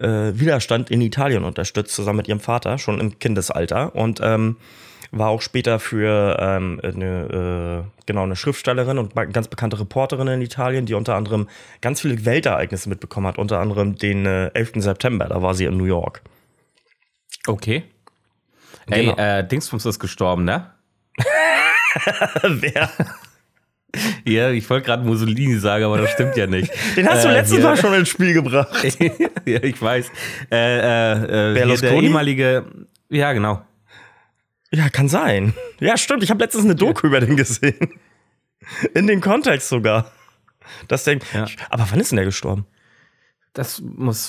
Widerstand 0.00 0.92
in 0.92 1.00
Italien 1.00 1.42
unterstützt, 1.42 1.92
zusammen 1.92 2.18
mit 2.18 2.28
ihrem 2.28 2.38
Vater, 2.38 2.78
schon 2.78 3.00
im 3.00 3.18
Kindesalter. 3.18 3.96
Und 3.96 4.20
ähm, 4.22 4.56
war 5.10 5.28
auch 5.30 5.40
später 5.42 5.78
für 5.78 6.36
ähm, 6.40 6.80
eine, 6.82 7.84
äh, 7.86 8.02
genau, 8.06 8.24
eine 8.24 8.36
Schriftstellerin 8.36 8.98
und 8.98 9.14
ganz 9.32 9.48
bekannte 9.48 9.80
Reporterin 9.80 10.28
in 10.28 10.42
Italien, 10.42 10.86
die 10.86 10.94
unter 10.94 11.14
anderem 11.14 11.48
ganz 11.80 12.00
viele 12.02 12.24
Weltereignisse 12.24 12.88
mitbekommen 12.88 13.26
hat, 13.26 13.38
unter 13.38 13.58
anderem 13.60 13.96
den 13.96 14.26
äh, 14.26 14.48
11. 14.54 14.72
September, 14.76 15.26
da 15.26 15.40
war 15.42 15.54
sie 15.54 15.64
in 15.64 15.76
New 15.76 15.84
York. 15.86 16.22
Okay. 17.46 17.84
Ey, 18.90 19.06
Genau. 19.06 19.16
äh, 19.18 19.46
Dingsbums 19.46 19.84
ist 19.86 19.98
gestorben, 19.98 20.44
ne? 20.44 20.70
Wer? 22.42 22.90
Ja, 24.26 24.50
ich 24.50 24.68
wollte 24.68 24.84
gerade 24.84 25.02
Mussolini 25.02 25.56
sagen, 25.56 25.82
aber 25.84 25.96
das 25.96 26.10
stimmt 26.10 26.36
ja 26.36 26.46
nicht. 26.46 26.70
Den 26.96 27.08
hast 27.08 27.24
du 27.24 27.28
Äh, 27.30 27.32
letztes 27.32 27.62
Mal 27.62 27.74
schon 27.74 27.94
ins 27.94 28.10
Spiel 28.10 28.34
gebracht. 28.34 28.68
ja, 29.46 29.62
ich 29.62 29.80
weiß. 29.80 30.10
Äh, 30.52 30.56
äh, 30.56 31.12
äh, 31.12 31.16
hier 31.24 31.54
der 31.54 31.54
Berlusconi? 31.54 32.02
ehemalige. 32.04 32.64
Ja, 33.08 33.32
genau. 33.32 33.62
Ja, 34.70 34.88
kann 34.88 35.08
sein. 35.08 35.54
Ja, 35.80 35.96
stimmt. 35.96 36.22
Ich 36.22 36.30
habe 36.30 36.42
letztens 36.42 36.64
eine 36.64 36.74
Doku 36.74 37.06
über 37.06 37.20
den 37.20 37.36
gesehen. 37.36 37.98
In 38.94 39.06
dem 39.06 39.20
Kontext 39.20 39.68
sogar. 39.68 40.10
Das 40.88 41.04
Ding. 41.04 41.20
Ja. 41.32 41.46
Aber 41.70 41.86
wann 41.90 42.00
ist 42.00 42.12
denn 42.12 42.16
der 42.16 42.26
gestorben? 42.26 42.66
Das 43.54 43.80
muss 43.80 44.28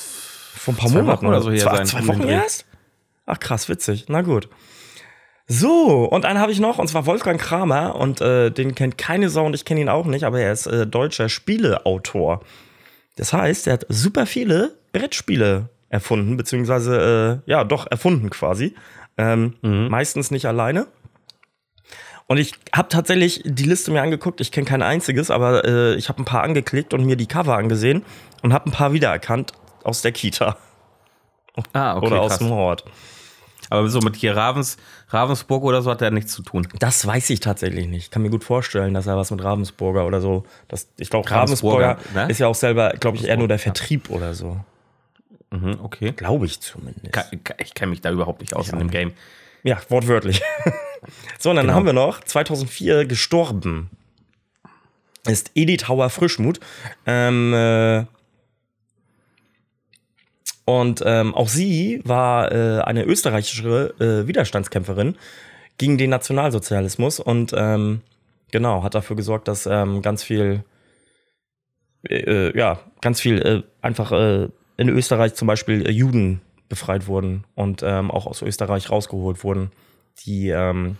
Vor 0.55 0.73
ein 0.73 0.77
paar 0.77 0.89
Monaten 0.89 1.07
Wochen 1.07 1.25
oder 1.25 1.41
so 1.41 1.51
hier 1.51 1.61
zwei, 1.61 1.77
sein, 1.77 1.85
Zwei 1.87 2.07
Wochen 2.07 2.23
erst? 2.23 2.65
Ach 3.25 3.39
krass, 3.39 3.67
witzig. 3.69 4.05
Na 4.07 4.21
gut. 4.21 4.49
So, 5.47 6.05
und 6.05 6.25
einen 6.25 6.39
habe 6.39 6.51
ich 6.51 6.59
noch, 6.59 6.77
und 6.77 6.87
zwar 6.87 7.05
Wolfgang 7.05 7.41
Kramer. 7.41 7.95
Und 7.95 8.21
äh, 8.21 8.49
den 8.49 8.75
kennt 8.75 8.97
keine 8.97 9.29
Sau 9.29 9.45
und 9.45 9.55
ich 9.55 9.65
kenne 9.65 9.81
ihn 9.81 9.89
auch 9.89 10.05
nicht, 10.05 10.23
aber 10.23 10.39
er 10.39 10.53
ist 10.53 10.67
äh, 10.67 10.87
deutscher 10.87 11.27
Spieleautor. 11.27 12.41
Das 13.17 13.33
heißt, 13.33 13.67
er 13.67 13.73
hat 13.73 13.85
super 13.89 14.25
viele 14.25 14.77
Brettspiele 14.93 15.69
erfunden, 15.89 16.37
beziehungsweise, 16.37 17.41
äh, 17.45 17.49
ja, 17.49 17.63
doch 17.63 17.87
erfunden 17.89 18.29
quasi. 18.29 18.75
Ähm, 19.19 19.53
Meistens 19.89 20.31
nicht 20.31 20.45
alleine. 20.45 20.87
Und 22.27 22.37
ich 22.37 22.53
habe 22.73 22.89
tatsächlich 22.89 23.41
die 23.43 23.63
Liste 23.63 23.91
mir 23.91 24.01
angeguckt. 24.01 24.39
Ich 24.39 24.51
kenne 24.51 24.65
kein 24.67 24.81
einziges, 24.83 25.31
aber 25.31 25.65
äh, 25.65 25.95
ich 25.95 26.09
habe 26.09 26.21
ein 26.21 26.25
paar 26.25 26.43
angeklickt 26.43 26.93
und 26.93 27.03
mir 27.05 27.15
die 27.15 27.25
Cover 27.25 27.57
angesehen 27.57 28.03
und 28.43 28.53
habe 28.53 28.69
ein 28.69 28.71
paar 28.71 28.93
wiedererkannt 28.93 29.51
aus 29.83 30.01
der 30.01 30.11
Kita 30.11 30.55
Ah, 31.73 31.97
okay. 31.97 32.05
oder 32.07 32.21
aus 32.21 32.29
krass. 32.29 32.39
dem 32.39 32.49
Hort. 32.51 32.85
Aber 33.71 33.87
so 33.89 33.99
mit 33.99 34.15
hier 34.15 34.35
Ravens, 34.35 34.77
Ravensburg 35.09 35.63
oder 35.63 35.81
so 35.81 35.91
hat 35.91 36.01
er 36.01 36.11
nichts 36.11 36.31
zu 36.33 36.41
tun. 36.41 36.67
Das 36.79 37.05
weiß 37.05 37.29
ich 37.31 37.39
tatsächlich 37.39 37.87
nicht. 37.87 38.05
Ich 38.05 38.11
kann 38.11 38.21
mir 38.21 38.29
gut 38.29 38.43
vorstellen, 38.43 38.93
dass 38.93 39.05
er 39.07 39.17
was 39.17 39.29
mit 39.31 39.43
Ravensburger 39.43 40.05
oder 40.05 40.21
so. 40.21 40.43
Das, 40.67 40.87
ich 40.97 41.09
glaube, 41.09 41.29
Ravensburger, 41.29 41.89
Ravensburger 41.89 42.25
ne? 42.25 42.31
ist 42.31 42.39
ja 42.39 42.47
auch 42.47 42.55
selber, 42.55 42.91
glaube 42.99 43.17
ich, 43.17 43.25
eher 43.27 43.37
nur 43.37 43.47
der 43.47 43.59
Vertrieb 43.59 44.09
oder 44.09 44.33
so. 44.33 44.59
Mhm, 45.51 45.79
okay. 45.81 46.11
Glaube 46.11 46.45
ich 46.45 46.59
zumindest. 46.59 47.11
Ka- 47.11 47.55
Ich 47.59 47.73
kenne 47.73 47.89
mich 47.91 48.01
da 48.01 48.11
überhaupt 48.11 48.41
nicht 48.41 48.53
aus 48.55 48.67
Ich 48.67 48.73
in 48.73 48.79
dem. 48.79 48.89
Game. 48.91 49.13
Ja, 49.63 49.79
wortwörtlich. 49.89 50.41
so, 51.39 51.49
und 51.49 51.55
dann 51.57 51.65
Genau. 51.65 51.75
haben 51.77 51.85
wir 51.85 51.93
noch 51.93 52.21
2004 52.23 53.05
gestorben. 53.05 53.89
Ist 55.27 55.51
Edith 55.55 55.87
Hauer-Frischmuth. 55.87 56.59
Ähm, 57.05 57.53
äh, 57.53 58.05
und 60.65 61.01
ähm, 61.05 61.33
auch 61.33 61.49
sie 61.49 62.01
war 62.05 62.51
äh, 62.51 62.81
eine 62.81 63.03
österreichische 63.03 63.93
äh, 63.99 64.27
Widerstandskämpferin 64.27 65.17
gegen 65.77 65.97
den 65.97 66.11
Nationalsozialismus 66.11 67.19
und 67.19 67.53
ähm, 67.57 68.01
genau, 68.51 68.83
hat 68.83 68.93
dafür 68.93 69.15
gesorgt, 69.15 69.47
dass 69.47 69.65
ähm, 69.65 70.01
ganz 70.03 70.23
viel, 70.23 70.63
äh, 72.07 72.49
äh, 72.49 72.57
ja, 72.57 72.79
ganz 73.01 73.19
viel 73.19 73.41
äh, 73.41 73.63
einfach 73.81 74.11
äh, 74.11 74.49
in 74.79 74.89
Österreich 74.89 75.33
zum 75.35 75.47
Beispiel 75.47 75.85
äh, 75.87 75.91
Juden 75.91 76.41
befreit 76.69 77.07
wurden 77.07 77.43
und 77.55 77.81
ähm, 77.83 78.11
auch 78.11 78.25
aus 78.27 78.41
Österreich 78.41 78.89
rausgeholt 78.89 79.43
wurden, 79.43 79.71
die 80.25 80.49
ähm, 80.49 80.97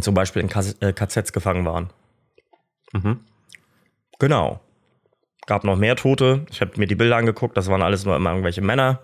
zum 0.00 0.14
Beispiel 0.14 0.42
in 0.42 0.48
KZ, 0.48 0.82
äh, 0.82 0.92
KZs 0.92 1.32
gefangen 1.32 1.64
waren. 1.64 1.90
Mhm. 2.92 3.20
Genau. 4.18 4.60
Gab 5.46 5.64
noch 5.64 5.76
mehr 5.76 5.96
Tote. 5.96 6.46
Ich 6.50 6.60
habe 6.60 6.72
mir 6.76 6.86
die 6.86 6.94
Bilder 6.94 7.16
angeguckt, 7.16 7.56
das 7.56 7.68
waren 7.68 7.82
alles 7.82 8.04
nur 8.04 8.16
immer 8.16 8.30
irgendwelche 8.30 8.62
Männer. 8.62 9.00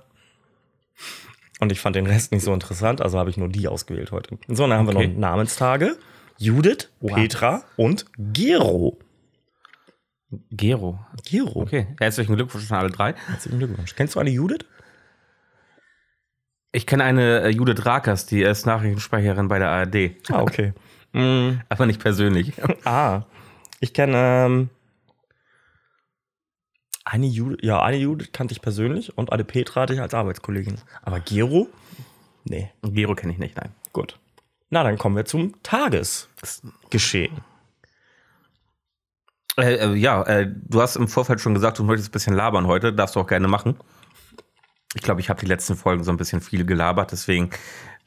Und 1.60 1.70
ich 1.70 1.80
fand 1.80 1.94
den 1.94 2.06
Rest 2.06 2.32
nicht 2.32 2.42
so 2.42 2.52
interessant, 2.52 3.00
also 3.00 3.18
habe 3.18 3.30
ich 3.30 3.36
nur 3.36 3.48
die 3.48 3.68
ausgewählt 3.68 4.10
heute. 4.10 4.36
So, 4.48 4.66
dann 4.66 4.78
haben 4.78 4.88
wir 4.88 4.96
Okay. 4.96 5.08
noch 5.08 5.16
Namenstage. 5.18 5.96
Judith, 6.38 6.88
Wow. 7.00 7.14
Petra 7.14 7.62
und 7.76 8.06
Gero. 8.32 8.98
Gero. 10.50 10.98
Gero. 11.24 11.62
Okay. 11.62 11.88
Herzlichen 11.98 12.36
Glückwunsch 12.36 12.70
an 12.70 12.78
alle 12.78 12.90
drei. 12.90 13.14
Herzlichen 13.26 13.58
Glückwunsch. 13.58 13.94
Kennst 13.94 14.14
du 14.14 14.20
eine 14.20 14.30
Judith? 14.30 14.64
Ich 16.72 16.86
kenne 16.86 17.04
eine 17.04 17.42
äh, 17.42 17.48
Judith 17.50 17.84
Rakers, 17.84 18.24
die 18.24 18.42
ist 18.42 18.64
Nachrichtensprecherin 18.64 19.48
bei 19.48 19.58
der 19.58 19.68
ARD. 19.68 20.12
Ah, 20.30 20.40
okay. 20.40 20.72
mm, 21.12 21.60
Aber 21.68 21.86
nicht 21.86 22.00
persönlich. 22.00 22.54
ah, 22.84 23.26
ich 23.80 23.92
kenne 23.92 24.16
ähm, 24.16 24.70
eine 27.04 27.26
Judith, 27.26 27.58
ja, 27.62 27.82
eine 27.82 27.98
Judith 27.98 28.30
kannte 28.32 28.52
ich 28.52 28.62
persönlich 28.62 29.16
und 29.18 29.32
eine 29.32 29.44
Petra 29.44 29.82
hatte 29.82 29.92
ich 29.92 30.00
als 30.00 30.14
Arbeitskollegin. 30.14 30.76
Aber 31.02 31.20
Gero? 31.20 31.68
Nee. 32.44 32.70
Gero 32.82 33.14
kenne 33.14 33.32
ich 33.34 33.38
nicht, 33.38 33.56
nein. 33.56 33.72
Gut. 33.92 34.18
Na, 34.70 34.82
dann 34.82 34.96
kommen 34.96 35.16
wir 35.16 35.26
zum 35.26 35.62
Tagesgeschehen. 35.62 37.42
Äh, 39.58 39.74
äh, 39.74 39.94
ja, 39.94 40.22
äh, 40.22 40.48
du 40.50 40.80
hast 40.80 40.96
im 40.96 41.08
Vorfeld 41.08 41.40
schon 41.40 41.54
gesagt, 41.54 41.78
du 41.78 41.84
möchtest 41.84 42.08
ein 42.10 42.12
bisschen 42.12 42.34
labern 42.34 42.66
heute. 42.66 42.92
Darfst 42.92 43.16
du 43.16 43.20
auch 43.20 43.26
gerne 43.26 43.48
machen. 43.48 43.76
Ich 44.94 45.02
glaube, 45.02 45.20
ich 45.20 45.28
habe 45.30 45.40
die 45.40 45.46
letzten 45.46 45.76
Folgen 45.76 46.04
so 46.04 46.10
ein 46.10 46.16
bisschen 46.16 46.40
viel 46.40 46.64
gelabert, 46.64 47.12
deswegen 47.12 47.50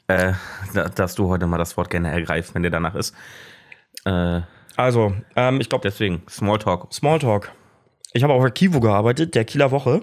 äh, 0.08 0.32
da- 0.72 0.88
darfst 0.88 1.18
du 1.18 1.28
heute 1.28 1.46
mal 1.46 1.58
das 1.58 1.76
Wort 1.76 1.90
gerne 1.90 2.10
ergreifen, 2.12 2.54
wenn 2.54 2.62
dir 2.62 2.70
danach 2.70 2.94
ist. 2.94 3.14
Äh, 4.04 4.42
Also, 4.76 5.14
ähm, 5.34 5.60
ich 5.60 5.68
glaube, 5.68 5.82
deswegen, 5.82 6.22
Smalltalk. 6.28 6.92
Smalltalk. 6.92 7.50
Ich 8.12 8.22
habe 8.22 8.32
auf 8.34 8.42
der 8.42 8.50
Kivo 8.52 8.78
gearbeitet, 8.80 9.34
der 9.34 9.44
Kieler 9.44 9.70
Woche. 9.70 10.02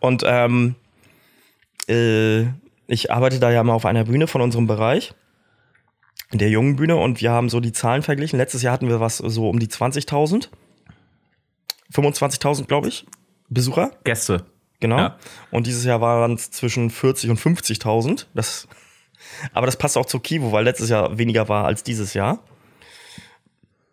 Und 0.00 0.22
ähm, 0.26 0.74
äh, 1.88 2.42
ich 2.88 3.12
arbeite 3.12 3.38
da 3.38 3.50
ja 3.50 3.62
mal 3.62 3.74
auf 3.74 3.86
einer 3.86 4.04
Bühne 4.04 4.26
von 4.26 4.40
unserem 4.40 4.66
Bereich, 4.66 5.14
der 6.32 6.48
jungen 6.48 6.76
Bühne, 6.76 6.96
und 6.96 7.20
wir 7.20 7.30
haben 7.30 7.48
so 7.48 7.60
die 7.60 7.72
Zahlen 7.72 8.02
verglichen. 8.02 8.38
Letztes 8.38 8.62
Jahr 8.62 8.72
hatten 8.72 8.88
wir 8.88 9.00
was 9.00 9.18
so 9.18 9.48
um 9.48 9.58
die 9.58 9.68
20.000. 9.68 10.48
25.000, 11.92 12.66
glaube 12.66 12.88
ich, 12.88 13.06
Besucher. 13.48 13.90
Gäste. 14.04 14.46
Genau. 14.80 14.98
Ja. 14.98 15.18
Und 15.50 15.66
dieses 15.66 15.84
Jahr 15.84 16.00
waren 16.00 16.34
es 16.34 16.50
zwischen 16.50 16.90
40 16.90 17.30
und 17.30 17.38
50.000. 17.38 18.26
Das, 18.34 18.66
aber 19.52 19.66
das 19.66 19.76
passt 19.76 19.96
auch 19.96 20.06
zur 20.06 20.22
Kivo, 20.22 20.52
weil 20.52 20.64
letztes 20.64 20.88
Jahr 20.88 21.18
weniger 21.18 21.48
war 21.48 21.66
als 21.66 21.82
dieses 21.82 22.14
Jahr. 22.14 22.40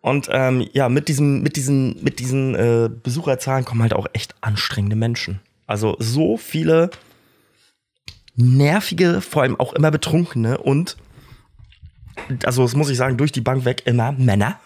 Und 0.00 0.28
ähm, 0.32 0.66
ja, 0.72 0.88
mit 0.88 1.08
diesen, 1.08 1.42
mit 1.42 1.56
diesen, 1.56 2.02
mit 2.02 2.18
diesen 2.18 2.54
äh, 2.54 2.88
Besucherzahlen 2.90 3.64
kommen 3.64 3.82
halt 3.82 3.92
auch 3.92 4.06
echt 4.14 4.34
anstrengende 4.40 4.96
Menschen. 4.96 5.40
Also 5.66 5.96
so 5.98 6.36
viele 6.36 6.90
nervige, 8.34 9.20
vor 9.20 9.42
allem 9.42 9.60
auch 9.60 9.74
immer 9.74 9.90
betrunkene 9.90 10.58
und 10.58 10.96
also 12.44 12.62
das 12.62 12.74
muss 12.74 12.90
ich 12.90 12.96
sagen, 12.96 13.16
durch 13.16 13.32
die 13.32 13.40
Bank 13.40 13.64
weg 13.64 13.82
immer 13.86 14.12
Männer. 14.12 14.58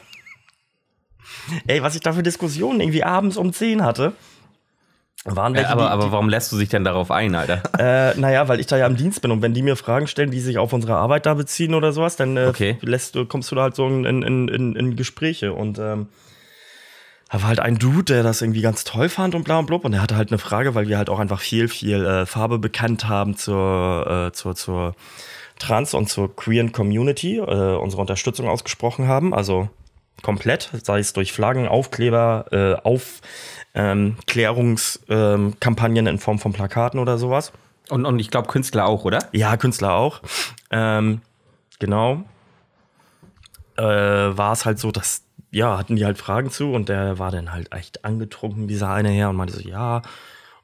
Ey, 1.66 1.82
was 1.82 1.94
ich 1.94 2.00
da 2.00 2.12
für 2.12 2.22
Diskussionen 2.22 2.80
irgendwie 2.80 3.04
abends 3.04 3.36
um 3.36 3.52
10 3.52 3.82
hatte. 3.82 4.12
Waren 5.24 5.54
Äh, 5.54 5.58
welche, 5.58 5.70
aber, 5.70 5.84
die- 5.84 5.88
aber 5.88 6.12
warum 6.12 6.28
lässt 6.28 6.52
du 6.52 6.58
dich 6.58 6.68
denn 6.68 6.84
darauf 6.84 7.10
ein, 7.10 7.34
Alter? 7.34 7.62
äh, 7.78 8.18
naja, 8.18 8.46
weil 8.48 8.60
ich 8.60 8.66
da 8.66 8.76
ja 8.76 8.86
im 8.86 8.96
Dienst 8.96 9.22
bin 9.22 9.30
und 9.30 9.40
wenn 9.40 9.54
die 9.54 9.62
mir 9.62 9.76
Fragen 9.76 10.06
stellen, 10.06 10.30
die 10.30 10.40
sich 10.40 10.58
auf 10.58 10.72
unsere 10.72 10.96
Arbeit 10.96 11.24
da 11.26 11.32
beziehen 11.34 11.74
oder 11.74 11.92
sowas, 11.92 12.16
dann 12.16 12.36
äh, 12.36 12.48
Okay. 12.48 12.76
lässt 12.82 13.16
kommst 13.28 13.50
du 13.50 13.54
da 13.54 13.62
halt 13.62 13.74
so 13.74 13.86
in, 13.86 14.04
in, 14.04 14.48
in, 14.48 14.76
in 14.76 14.96
Gespräche 14.96 15.52
und 15.54 15.78
ähm, 15.78 16.08
da 17.30 17.40
war 17.40 17.48
halt 17.48 17.60
ein 17.60 17.78
Dude, 17.78 18.04
der 18.04 18.22
das 18.22 18.42
irgendwie 18.42 18.60
ganz 18.60 18.84
toll 18.84 19.08
fand 19.08 19.34
und 19.34 19.44
bla 19.44 19.58
und 19.58 19.66
blub 19.66 19.84
und 19.86 19.92
der 19.92 20.02
hatte 20.02 20.16
halt 20.16 20.28
eine 20.30 20.38
Frage, 20.38 20.74
weil 20.74 20.88
wir 20.88 20.98
halt 20.98 21.08
auch 21.08 21.18
einfach 21.18 21.40
viel, 21.40 21.68
viel 21.68 22.04
äh, 22.04 22.26
Farbe 22.26 22.58
bekannt 22.58 23.08
haben 23.08 23.36
zur, 23.36 24.28
äh, 24.28 24.32
zur, 24.32 24.54
zur 24.54 24.94
Trans- 25.58 25.94
und 25.94 26.08
zur 26.08 26.34
queeren 26.34 26.72
Community, 26.72 27.38
äh, 27.38 27.76
unsere 27.76 28.00
Unterstützung 28.00 28.48
ausgesprochen 28.48 29.08
haben, 29.08 29.34
also 29.34 29.68
komplett, 30.22 30.70
sei 30.82 30.98
es 30.98 31.12
durch 31.12 31.32
Flaggen, 31.32 31.68
Aufkleber, 31.68 32.46
äh, 32.50 32.74
Aufklärungskampagnen 32.82 34.78
ähm, 35.08 35.56
Kampagnen 35.60 36.06
in 36.06 36.18
Form 36.18 36.38
von 36.38 36.52
Plakaten 36.52 36.98
oder 36.98 37.18
sowas. 37.18 37.52
Und, 37.90 38.06
und 38.06 38.18
ich 38.18 38.30
glaube, 38.30 38.48
Künstler 38.48 38.86
auch, 38.86 39.04
oder? 39.04 39.18
Ja, 39.32 39.56
Künstler 39.56 39.94
auch. 39.94 40.22
Ähm, 40.70 41.20
genau. 41.78 42.24
äh, 43.76 43.82
war 43.82 44.52
es 44.52 44.64
halt 44.64 44.78
so, 44.78 44.90
dass, 44.90 45.22
ja, 45.50 45.76
hatten 45.76 45.96
die 45.96 46.04
halt 46.04 46.18
Fragen 46.18 46.50
zu 46.50 46.72
und 46.72 46.88
der 46.88 47.18
war 47.18 47.30
dann 47.30 47.52
halt 47.52 47.72
echt 47.72 48.04
angetrunken, 48.04 48.68
dieser 48.68 48.90
eine 48.90 49.10
Herr, 49.10 49.30
und 49.30 49.36
meinte 49.36 49.54
so, 49.54 49.60
ja, 49.60 50.02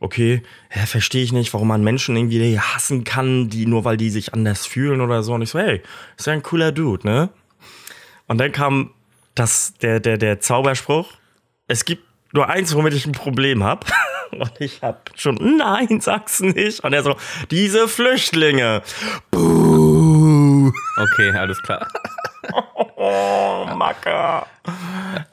okay, 0.00 0.42
ja, 0.74 0.86
verstehe 0.86 1.22
ich 1.22 1.32
nicht, 1.32 1.52
warum 1.52 1.68
man 1.68 1.84
Menschen 1.84 2.16
irgendwie 2.16 2.58
hassen 2.58 3.04
kann, 3.04 3.48
die 3.48 3.66
nur 3.66 3.84
weil 3.84 3.96
die 3.96 4.10
sich 4.10 4.34
anders 4.34 4.66
fühlen 4.66 5.00
oder 5.00 5.22
so. 5.22 5.34
Und 5.34 5.42
ich 5.42 5.50
so, 5.50 5.58
hey, 5.58 5.82
ist 6.16 6.26
ja 6.26 6.32
ein 6.32 6.42
cooler 6.42 6.72
Dude, 6.72 7.06
ne? 7.06 7.28
Und 8.26 8.38
dann 8.38 8.50
kam 8.50 8.92
das, 9.34 9.74
der, 9.82 10.00
der, 10.00 10.18
der 10.18 10.40
Zauberspruch, 10.40 11.12
es 11.68 11.84
gibt 11.84 12.04
nur 12.32 12.48
eins, 12.48 12.74
womit 12.74 12.94
ich 12.94 13.06
ein 13.06 13.12
Problem 13.12 13.62
habe. 13.62 13.86
Und 14.32 14.52
ich 14.60 14.82
hab 14.82 15.10
schon, 15.16 15.56
nein, 15.58 16.00
sag's 16.00 16.40
nicht. 16.40 16.84
Und 16.84 16.92
er 16.92 17.02
so, 17.02 17.16
diese 17.50 17.88
Flüchtlinge. 17.88 18.82
Buh. 19.30 20.70
Okay, 20.96 21.30
alles 21.36 21.60
klar. 21.62 21.88
Oh, 22.96 23.66
Macker. 23.74 24.46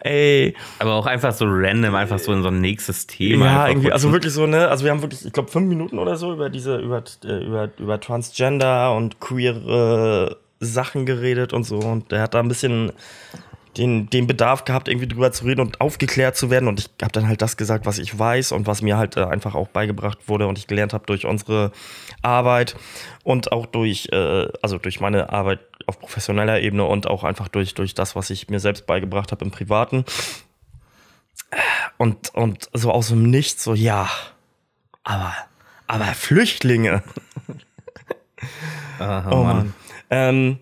Ey. 0.03 0.55
Aber 0.79 0.93
auch 0.93 1.05
einfach 1.05 1.33
so 1.33 1.45
random, 1.47 1.95
einfach 1.95 2.19
so 2.19 2.31
in 2.33 2.41
so 2.41 2.47
ein 2.49 2.61
nächstes 2.61 3.07
Thema. 3.07 3.45
Ja, 3.45 3.67
irgendwie, 3.67 3.91
also 3.91 4.11
wirklich 4.11 4.33
so, 4.33 4.47
ne? 4.47 4.67
Also 4.67 4.85
wir 4.85 4.91
haben 4.91 5.01
wirklich, 5.01 5.25
ich 5.25 5.33
glaube, 5.33 5.51
fünf 5.51 5.67
Minuten 5.67 5.99
oder 5.99 6.15
so 6.15 6.33
über 6.33 6.49
diese, 6.49 6.77
über, 6.77 7.03
äh, 7.25 7.45
über, 7.45 7.69
über 7.77 7.99
Transgender 7.99 8.95
und 8.95 9.19
queere 9.19 10.37
Sachen 10.59 11.05
geredet 11.05 11.53
und 11.53 11.63
so. 11.63 11.77
Und 11.79 12.11
der 12.11 12.21
hat 12.21 12.33
da 12.33 12.39
ein 12.39 12.47
bisschen 12.47 12.93
den, 13.77 14.09
den 14.09 14.27
Bedarf 14.27 14.65
gehabt, 14.65 14.87
irgendwie 14.87 15.07
drüber 15.07 15.31
zu 15.31 15.45
reden 15.45 15.61
und 15.61 15.81
aufgeklärt 15.81 16.35
zu 16.35 16.49
werden. 16.49 16.67
Und 16.67 16.79
ich 16.79 16.89
habe 17.01 17.11
dann 17.11 17.27
halt 17.27 17.41
das 17.41 17.57
gesagt, 17.57 17.85
was 17.85 17.99
ich 17.99 18.17
weiß 18.17 18.51
und 18.51 18.67
was 18.67 18.81
mir 18.81 18.97
halt 18.97 19.17
äh, 19.17 19.23
einfach 19.23 19.55
auch 19.55 19.67
beigebracht 19.67 20.27
wurde 20.27 20.47
und 20.47 20.57
ich 20.57 20.67
gelernt 20.67 20.93
habe 20.93 21.05
durch 21.05 21.25
unsere 21.25 21.71
Arbeit 22.21 22.75
und 23.23 23.51
auch 23.51 23.65
durch, 23.65 24.09
äh, 24.11 24.47
also 24.61 24.77
durch 24.77 24.99
meine 24.99 25.31
Arbeit 25.31 25.59
auf 25.87 25.99
professioneller 25.99 26.61
Ebene 26.61 26.83
und 26.85 27.07
auch 27.07 27.23
einfach 27.23 27.47
durch, 27.47 27.73
durch 27.73 27.93
das, 27.93 28.15
was 28.15 28.29
ich 28.29 28.49
mir 28.49 28.59
selbst 28.59 28.85
beigebracht 28.85 29.31
habe 29.31 29.43
im 29.43 29.51
Privaten. 29.51 30.05
Und, 31.97 32.33
und 32.35 32.69
so 32.73 32.91
aus 32.91 33.07
dem 33.07 33.29
Nichts, 33.29 33.63
so, 33.63 33.73
ja, 33.73 34.09
aber, 35.03 35.33
aber 35.87 36.05
Flüchtlinge. 36.05 37.01
Aha, 38.99 39.29
Oh 39.31 39.43
Mann. 39.43 39.55
Mann. 39.57 39.73
Ähm, 40.09 40.59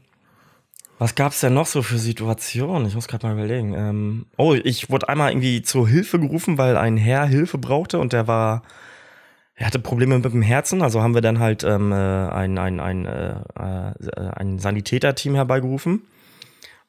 was 0.98 1.16
gab's 1.16 1.42
denn 1.42 1.54
noch 1.54 1.66
so 1.66 1.82
für 1.82 1.98
Situationen? 1.98 2.88
Ich 2.88 2.96
muss 2.96 3.08
gerade 3.08 3.28
mal 3.28 3.34
überlegen. 3.34 3.74
Ähm, 3.74 4.26
oh, 4.38 4.54
ich 4.54 4.90
wurde 4.90 5.10
einmal 5.10 5.32
irgendwie 5.32 5.62
zur 5.62 5.90
Hilfe 5.90 6.20
gerufen, 6.20 6.58
weil 6.58 6.78
ein 6.78 6.96
Herr 6.96 7.26
Hilfe 7.26 7.58
brauchte 7.58 8.00
und 8.00 8.14
der 8.14 8.28
war, 8.28 8.62
er 9.56 9.68
hatte 9.68 9.80
Probleme 9.80 10.16
mit 10.20 10.26
dem 10.26 10.42
Herzen. 10.42 10.82
Also 10.82 11.02
haben 11.02 11.14
wir 11.14 11.22
dann 11.22 11.40
halt 11.40 11.64
ähm, 11.64 11.92
äh, 11.92 11.96
ein, 11.96 12.58
ein, 12.58 12.80
ein, 12.80 13.06
äh, 13.06 13.36
äh, 13.56 14.30
ein 14.36 14.60
Sanitäterteam 14.60 15.36
herbeigerufen. 15.36 16.02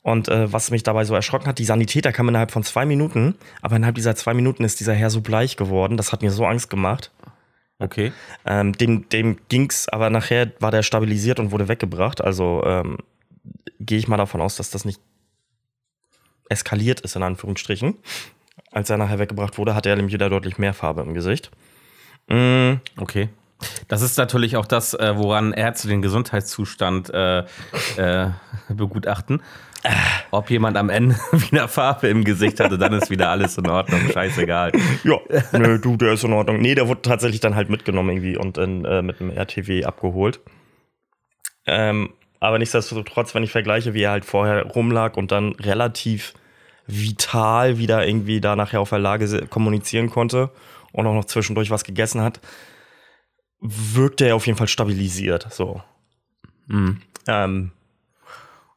Und 0.02 0.28
äh, 0.28 0.52
was 0.52 0.70
mich 0.70 0.82
dabei 0.82 1.04
so 1.04 1.14
erschrocken 1.14 1.46
hat, 1.46 1.58
die 1.58 1.64
Sanitäter 1.64 2.12
kamen 2.12 2.30
innerhalb 2.30 2.52
von 2.52 2.62
zwei 2.62 2.87
Minuten, 2.87 3.35
aber 3.61 3.75
innerhalb 3.75 3.96
dieser 3.96 4.14
zwei 4.14 4.35
Minuten 4.35 4.62
ist 4.62 4.78
dieser 4.78 4.94
Herr 4.94 5.11
so 5.11 5.20
bleich 5.20 5.56
geworden. 5.56 5.96
Das 5.96 6.12
hat 6.12 6.23
mir 6.23 6.30
so 6.30 6.46
Angst 6.46 6.70
gemacht. 6.70 7.11
Okay. 7.78 8.12
Ähm, 8.44 8.73
dem, 8.73 9.08
dem 9.08 9.38
ging's, 9.49 9.88
aber 9.88 10.11
nachher 10.11 10.52
war 10.61 10.70
der 10.70 10.82
stabilisiert 10.82 11.40
und 11.40 11.50
wurde 11.50 11.68
weggebracht. 11.68 12.23
Also 12.23 12.62
ähm, 12.64 12.99
gehe 13.80 13.99
ich 13.99 14.08
mal 14.08 14.16
davon 14.16 14.40
aus, 14.40 14.56
dass 14.56 14.70
das 14.70 14.85
nicht 14.85 15.00
eskaliert 16.49 17.00
ist, 17.00 17.16
in 17.16 17.23
Anführungsstrichen. 17.23 17.96
Als 18.70 18.90
er 18.90 18.99
nachher 18.99 19.18
weggebracht 19.18 19.58
wurde, 19.58 19.75
hatte 19.75 19.88
er 19.88 19.96
nämlich 19.96 20.14
wieder 20.14 20.30
deutlich 20.30 20.58
mehr 20.58 20.75
Farbe 20.75 21.02
im 21.02 21.14
Gesicht. 21.14 21.50
Mm, 22.28 22.80
Okay. 22.99 23.28
Das 23.88 24.02
ist 24.02 24.18
natürlich 24.18 24.56
auch 24.56 24.66
das, 24.66 24.92
äh, 24.92 25.14
woran 25.16 25.52
Ärzte 25.52 25.88
den 25.88 26.02
Gesundheitszustand 26.02 27.11
äh, 27.14 27.38
äh, 27.97 28.30
begutachten. 28.68 29.42
Ob 30.30 30.50
jemand 30.50 30.76
am 30.76 30.90
Ende 30.90 31.14
wieder 31.33 31.68
Farbe 31.68 32.09
im 32.09 32.25
Gesicht 32.25 32.61
hatte, 32.61 32.76
dann 32.76 32.92
ist 32.92 33.09
wieder 33.09 33.30
alles 33.30 33.56
in 33.56 33.68
Ordnung. 33.68 34.00
Scheißegal. 34.12 34.73
ja, 35.04 35.18
nö, 35.52 35.78
du, 35.78 35.97
der 35.97 36.12
ist 36.12 36.25
in 36.25 36.33
Ordnung. 36.33 36.61
Nee, 36.61 36.75
der 36.75 36.88
wurde 36.88 37.02
tatsächlich 37.02 37.40
dann 37.40 37.54
halt 37.54 37.71
mitgenommen 37.71 38.11
irgendwie 38.11 38.37
und 38.37 38.56
dann 38.56 38.85
äh, 38.85 39.02
mit 39.02 39.21
dem 39.21 39.30
RTW 39.30 39.85
abgeholt. 39.85 40.40
Ähm, 41.66 42.12
aber 42.40 42.59
nichtsdestotrotz, 42.59 43.35
wenn 43.35 43.42
ich 43.42 43.52
vergleiche, 43.52 43.95
wie 43.95 44.02
er 44.02 44.11
halt 44.11 44.25
vorher 44.25 44.64
rumlag 44.64 45.16
und 45.16 45.33
dann 45.33 45.52
relativ 45.52 46.35
vital 46.87 47.78
wieder 47.78 48.06
irgendwie 48.06 48.40
da 48.40 48.54
nachher 48.54 48.80
auf 48.80 48.90
der 48.90 48.99
Lage 48.99 49.47
kommunizieren 49.47 50.11
konnte 50.11 50.50
und 50.97 51.06
auch 51.06 51.15
noch 51.15 51.26
zwischendurch 51.26 51.71
was 51.71 51.85
gegessen 51.85 52.21
hat, 52.21 52.41
wirkte 53.61 54.26
er 54.26 54.37
auf 54.37 54.47
jeden 54.47 54.59
Fall 54.59 54.69
stabilisiert. 54.69 55.47
So. 55.50 55.82
Mhm. 56.67 57.00
Ähm, 57.26 57.73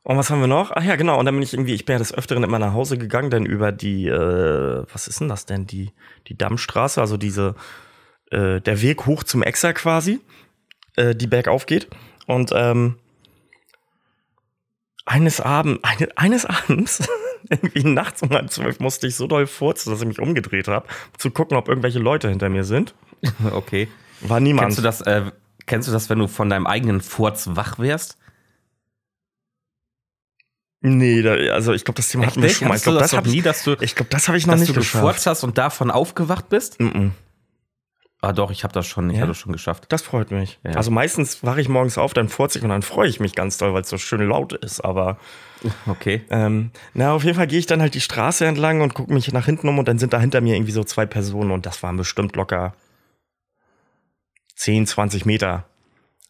und 0.04 0.18
was 0.18 0.30
haben 0.30 0.40
wir 0.40 0.48
noch? 0.48 0.72
Ach 0.72 0.84
ja, 0.84 0.96
genau. 0.96 1.20
Und 1.20 1.26
dann 1.26 1.36
bin 1.36 1.44
ich 1.44 1.54
irgendwie, 1.54 1.76
ich 1.76 1.86
bin 1.86 1.94
ja 1.94 2.00
des 2.00 2.14
Öfteren 2.14 2.44
immer 2.44 2.60
nach 2.60 2.74
Hause 2.74 2.98
gegangen, 2.98 3.30
dann 3.30 3.46
über 3.46 3.72
die, 3.72 4.08
äh, 4.08 4.84
was 4.92 5.08
ist 5.08 5.20
denn 5.20 5.28
das 5.28 5.46
denn? 5.46 5.68
Die, 5.68 5.92
die 6.28 6.38
Dammstraße, 6.38 7.02
also 7.02 7.18
diese, 7.18 7.56
äh, 8.32 8.62
der 8.62 8.82
Weg 8.82 9.06
hoch 9.06 9.24
zum 9.24 9.44
Exer 9.44 9.74
quasi, 9.74 10.20
äh, 10.96 11.16
die 11.16 11.28
bergauf 11.28 11.66
geht. 11.66 11.90
Und 12.26 12.52
ähm, 12.56 12.96
eines 15.06 15.42
Abends, 15.42 15.84
eine, 15.84 16.08
eines 16.18 16.46
Abends, 16.46 17.08
irgendwie 17.50 17.84
nachts 17.84 18.22
um 18.22 18.30
halb 18.30 18.52
zwölf, 18.52 18.80
musste 18.80 19.08
ich 19.08 19.16
so 19.16 19.28
doll 19.28 19.48
furzen, 19.48 19.92
dass 19.92 20.02
ich 20.02 20.08
mich 20.08 20.20
umgedreht 20.20 20.68
habe, 20.68 20.88
zu 21.18 21.32
gucken, 21.32 21.58
ob 21.58 21.68
irgendwelche 21.68 22.00
Leute 22.00 22.30
hinter 22.30 22.50
mir 22.50 22.64
sind. 22.64 22.96
Okay. 23.52 23.88
War 24.22 24.40
niemand. 24.40 24.68
Kennst 24.68 24.78
du 24.80 24.82
das, 24.82 25.02
äh, 25.02 25.32
kennst 25.66 25.88
du 25.88 25.92
das, 25.92 26.10
wenn 26.10 26.20
du 26.20 26.28
von 26.28 26.50
deinem 26.50 26.68
eigenen 26.68 27.02
Furz 27.02 27.50
wach 27.52 27.80
wärst? 27.80 28.18
Nee, 30.82 31.22
da, 31.22 31.34
also 31.54 31.74
ich 31.74 31.84
glaube, 31.84 31.98
das 31.98 32.10
Thema 32.10 32.28
hatten 32.28 32.42
wir 32.42 32.50
schon 32.50 32.70
mal. 32.70 32.78
Ich 32.78 32.84
glaube, 32.84 33.00
das, 33.00 33.12
das 33.12 33.18
habe 33.18 33.30
nie, 33.30 33.38
ich, 33.38 33.44
dass 33.44 33.64
du, 33.64 33.76
ich, 33.82 33.96
glaub, 33.96 34.10
das 34.10 34.30
hab 34.30 34.36
ich 34.36 34.48
noch 34.48 34.54
dass 34.54 34.62
nicht 34.62 34.70
du 34.70 34.80
gefurzt 34.80 35.26
hast 35.26 35.44
und 35.44 35.58
davon 35.58 35.92
aufgewacht 35.92 36.48
bist? 36.50 36.80
Mm-mm. 36.80 37.12
Ah 38.22 38.34
doch, 38.34 38.52
ich 38.52 38.64
habe 38.66 38.74
das 38.74 38.86
schon, 38.86 39.10
ich 39.10 39.16
Ja? 39.16 39.22
habe 39.22 39.32
das 39.32 39.38
schon 39.38 39.54
geschafft. 39.54 39.86
Das 39.90 40.02
freut 40.02 40.32
mich. 40.32 40.60
Ja. 40.66 40.72
Also 40.72 40.92
meistens 40.92 41.42
wache 41.44 41.62
ich 41.62 41.70
morgens 41.70 41.98
auf, 41.98 42.14
dann 42.14 42.28
ich 42.28 42.62
und 42.64 42.70
dann 42.70 42.82
freue 42.82 43.08
ich 43.08 43.20
mich 43.22 43.34
ganz 43.34 43.58
doll, 43.58 43.74
weil 43.74 43.82
es 43.84 43.90
so 43.90 43.98
schön 43.98 44.28
laut 44.28 44.52
ist. 44.54 44.82
Aber 44.82 45.18
Okay. 45.88 46.22
ähm, 46.30 46.72
na, 46.94 47.14
auf 47.14 47.24
jeden 47.24 47.38
Fall 47.38 47.48
gehe 47.48 47.60
ich 47.60 47.66
dann 47.66 47.82
halt 47.82 47.94
die 47.94 48.02
Straße 48.02 48.46
entlang 48.46 48.82
und 48.82 48.94
gucke 48.94 49.14
mich 49.14 49.32
nach 49.32 49.46
hinten 49.46 49.70
um 49.70 49.80
und 49.80 49.88
dann 49.88 50.00
sind 50.00 50.12
da 50.14 50.20
hinter 50.20 50.42
mir 50.42 50.56
irgendwie 50.56 50.74
so 50.74 50.84
zwei 50.84 51.06
Personen 51.06 51.52
und 51.52 51.66
das 51.66 51.82
waren 51.82 51.96
bestimmt 51.96 52.36
locker 52.36 52.74
10, 54.56 54.86
20 54.88 55.26
Meter. 55.26 55.66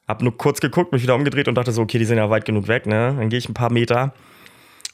Hab 0.07 0.21
nur 0.21 0.37
kurz 0.37 0.59
geguckt, 0.59 0.91
mich 0.91 1.01
wieder 1.03 1.15
umgedreht 1.15 1.47
und 1.47 1.55
dachte 1.55 1.71
so, 1.71 1.81
okay, 1.81 1.97
die 1.99 2.05
sind 2.05 2.17
ja 2.17 2.29
weit 2.29 2.45
genug 2.45 2.67
weg, 2.67 2.85
ne? 2.85 3.15
Dann 3.17 3.29
gehe 3.29 3.39
ich 3.39 3.49
ein 3.49 3.53
paar 3.55 3.71
Meter 3.71 4.13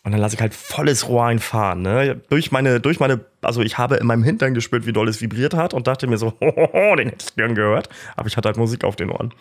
und 0.05 0.11
dann 0.11 0.21
lasse 0.21 0.35
ich 0.35 0.41
halt 0.41 0.53
volles 0.53 1.07
Rohr 1.07 1.25
einfahren, 1.25 1.81
ne? 1.81 2.21
Durch 2.29 2.51
meine, 2.51 2.79
durch 2.79 2.99
meine, 2.99 3.21
also 3.41 3.61
ich 3.61 3.79
habe 3.79 3.95
in 3.95 4.05
meinem 4.05 4.23
Hintern 4.23 4.53
gespürt, 4.53 4.85
wie 4.85 4.93
doll 4.93 5.09
es 5.09 5.19
vibriert 5.19 5.55
hat 5.55 5.73
und 5.73 5.87
dachte 5.87 6.05
mir 6.05 6.19
so, 6.19 6.33
hohoho, 6.39 6.95
den 6.95 7.09
hätte 7.09 7.25
ich 7.27 7.35
gern 7.35 7.55
gehört. 7.55 7.89
Aber 8.15 8.27
ich 8.27 8.37
hatte 8.37 8.47
halt 8.47 8.57
Musik 8.57 8.83
auf 8.83 8.95
den 8.95 9.09
Ohren. 9.09 9.33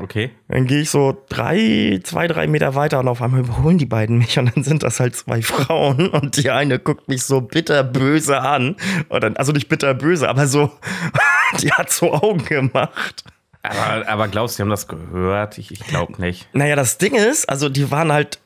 Okay. 0.00 0.30
Dann 0.48 0.66
gehe 0.66 0.80
ich 0.80 0.88
so 0.88 1.22
drei, 1.28 2.00
zwei, 2.04 2.26
drei 2.26 2.46
Meter 2.46 2.74
weiter 2.74 3.00
und 3.00 3.08
auf 3.08 3.20
einmal 3.20 3.40
überholen 3.40 3.76
die 3.76 3.84
beiden 3.84 4.16
mich 4.16 4.38
und 4.38 4.56
dann 4.56 4.64
sind 4.64 4.82
das 4.82 4.98
halt 4.98 5.14
zwei 5.14 5.42
Frauen 5.42 6.08
und 6.08 6.38
die 6.38 6.50
eine 6.50 6.78
guckt 6.78 7.08
mich 7.08 7.24
so 7.24 7.42
bitterböse 7.42 8.40
an. 8.40 8.76
Oder, 9.10 9.32
also 9.34 9.52
nicht 9.52 9.68
bitterböse, 9.68 10.26
aber 10.26 10.46
so, 10.46 10.70
die 11.60 11.70
hat 11.70 11.90
so 11.90 12.14
Augen 12.14 12.46
gemacht. 12.46 13.24
Aber, 13.62 14.08
aber 14.08 14.28
glaubst 14.28 14.54
du, 14.54 14.56
die 14.56 14.62
haben 14.62 14.70
das 14.70 14.88
gehört? 14.88 15.58
Ich, 15.58 15.70
ich 15.70 15.80
glaube 15.80 16.18
nicht. 16.18 16.48
Naja, 16.54 16.76
das 16.76 16.96
Ding 16.96 17.14
ist, 17.14 17.46
also 17.50 17.68
die 17.68 17.90
waren 17.90 18.10
halt 18.10 18.40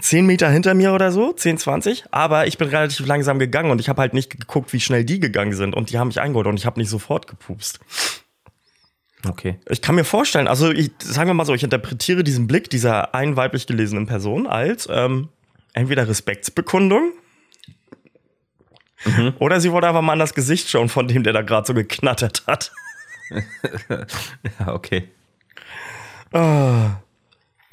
zehn 0.00 0.26
Meter 0.26 0.50
hinter 0.50 0.74
mir 0.74 0.92
oder 0.92 1.10
so, 1.10 1.32
10, 1.32 1.58
20, 1.58 2.04
aber 2.10 2.46
ich 2.46 2.58
bin 2.58 2.68
relativ 2.68 3.06
langsam 3.06 3.38
gegangen 3.38 3.70
und 3.70 3.80
ich 3.80 3.88
habe 3.88 4.00
halt 4.00 4.14
nicht 4.14 4.30
geguckt, 4.30 4.72
wie 4.72 4.80
schnell 4.80 5.04
die 5.04 5.20
gegangen 5.20 5.54
sind 5.54 5.74
und 5.74 5.90
die 5.90 5.98
haben 5.98 6.08
mich 6.08 6.20
eingeholt 6.20 6.46
und 6.46 6.58
ich 6.58 6.66
habe 6.66 6.78
nicht 6.78 6.90
sofort 6.90 7.26
gepupst. 7.26 7.80
Okay. 9.26 9.58
Ich 9.68 9.82
kann 9.82 9.94
mir 9.94 10.04
vorstellen, 10.04 10.46
also 10.46 10.70
ich, 10.70 10.90
sagen 11.02 11.28
wir 11.28 11.34
mal 11.34 11.46
so, 11.46 11.54
ich 11.54 11.64
interpretiere 11.64 12.22
diesen 12.22 12.46
Blick 12.46 12.70
dieser 12.70 13.14
einen 13.14 13.36
weiblich 13.36 13.66
gelesenen 13.66 14.06
Person 14.06 14.46
als 14.46 14.86
ähm, 14.90 15.30
entweder 15.72 16.06
Respektsbekundung 16.06 17.12
oder 19.38 19.60
sie 19.60 19.72
wollte 19.72 19.88
einfach 19.88 20.02
mal 20.02 20.14
an 20.14 20.18
das 20.18 20.34
Gesicht 20.34 20.68
schauen 20.68 20.88
von 20.88 21.08
dem, 21.08 21.22
der 21.22 21.32
da 21.32 21.42
gerade 21.42 21.66
so 21.66 21.74
geknattert 21.74 22.44
hat. 22.46 22.72
Ja, 24.60 24.72
okay. 24.72 25.08
Ah. 26.32 27.00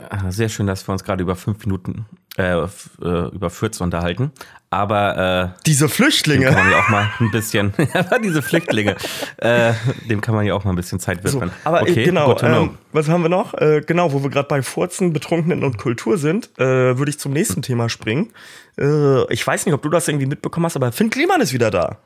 Ah, 0.10 0.32
Sehr 0.32 0.50
schön, 0.50 0.68
dass 0.68 0.88
wir 0.88 0.92
uns 0.94 1.04
gerade 1.04 1.22
über 1.24 1.36
fünf 1.36 1.66
Minuten 1.66 2.06
äh, 2.38 2.54
äh, 2.54 2.68
über 3.02 3.50
Fürze 3.50 3.84
unterhalten. 3.84 4.32
Aber 4.72 5.54
äh, 5.56 5.60
Diese 5.68 5.86
dem 5.86 5.90
kann 5.90 5.96
Flüchtlinge. 5.96 6.52
man 6.52 6.72
ja 6.72 6.80
auch 6.80 6.90
mal 6.90 7.08
ein 7.20 7.30
bisschen, 7.30 7.74
diese 8.24 8.42
Flüchtlinge, 8.42 8.96
äh, 9.38 9.74
dem 10.10 10.20
kann 10.22 10.34
man 10.34 10.46
ja 10.48 10.56
auch 10.56 10.64
mal 10.64 10.72
ein 10.72 10.76
bisschen 10.76 11.00
Zeit 11.00 11.20
So, 11.24 11.36
widmen. 11.36 11.52
aber 11.64 11.88
äh, 11.88 12.04
genau, 12.06 12.34
to 12.34 12.48
know. 12.48 12.62
ähm, 12.64 12.78
was 12.92 13.08
haben 13.08 13.22
wir 13.22 13.30
noch? 13.30 13.54
Äh, 13.54 13.82
genau, 13.86 14.14
wo 14.14 14.24
wir 14.24 14.32
gerade 14.32 14.48
bei 14.48 14.64
Furzen, 14.64 15.14
Betrunkenen 15.14 15.64
und 15.64 15.78
Kultur 15.78 16.18
sind, 16.18 16.50
äh, 16.58 16.98
würde 16.98 17.10
ich 17.12 17.20
zum 17.20 17.34
nächsten 17.34 17.62
Thema 17.62 17.88
springen. 17.88 18.32
Äh, 18.80 19.32
ich 19.32 19.46
weiß 19.46 19.68
nicht, 19.68 19.76
ob 19.76 19.84
du 19.84 19.90
das 19.90 20.08
irgendwie 20.08 20.26
mitbekommen 20.26 20.66
hast, 20.66 20.76
aber 20.76 20.92
Finn 20.92 21.12
Kliman 21.12 21.40
ist 21.40 21.54
wieder 21.54 21.70
da. 21.70 21.98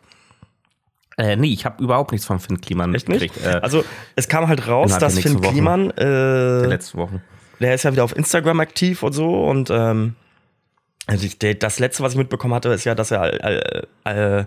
äh, 1.17 1.37
nee, 1.37 1.53
ich 1.53 1.63
habe 1.65 1.81
überhaupt 1.81 2.11
nichts 2.11 2.27
von 2.27 2.39
Finn 2.41 2.59
Kliman 2.59 2.91
mitgekriegt. 2.91 3.37
Äh, 3.45 3.59
also 3.61 3.85
es 4.17 4.27
kam 4.27 4.49
halt 4.49 4.67
raus, 4.67 4.91
der 4.91 4.99
dass 4.99 5.17
Finn. 5.17 5.39
Kliman, 5.39 5.93
der 5.97 6.63
äh, 6.63 6.65
letzten 6.67 6.97
Wochen. 6.97 7.21
Der 7.59 7.73
ist 7.73 7.83
ja 7.83 7.91
wieder 7.91 8.03
auf 8.03 8.15
Instagram 8.15 8.59
aktiv 8.59 9.03
und 9.03 9.13
so 9.13 9.43
und 9.47 9.69
ähm, 9.69 10.15
Also 11.07 11.25
ich, 11.25 11.39
der, 11.39 11.55
das 11.55 11.79
letzte, 11.79 12.03
was 12.03 12.11
ich 12.13 12.17
mitbekommen 12.17 12.53
hatte, 12.53 12.69
ist 12.69 12.83
ja, 12.83 12.93
dass 12.93 13.11
er, 13.11 13.23
äh, 13.43 14.39
äh, 14.39 14.45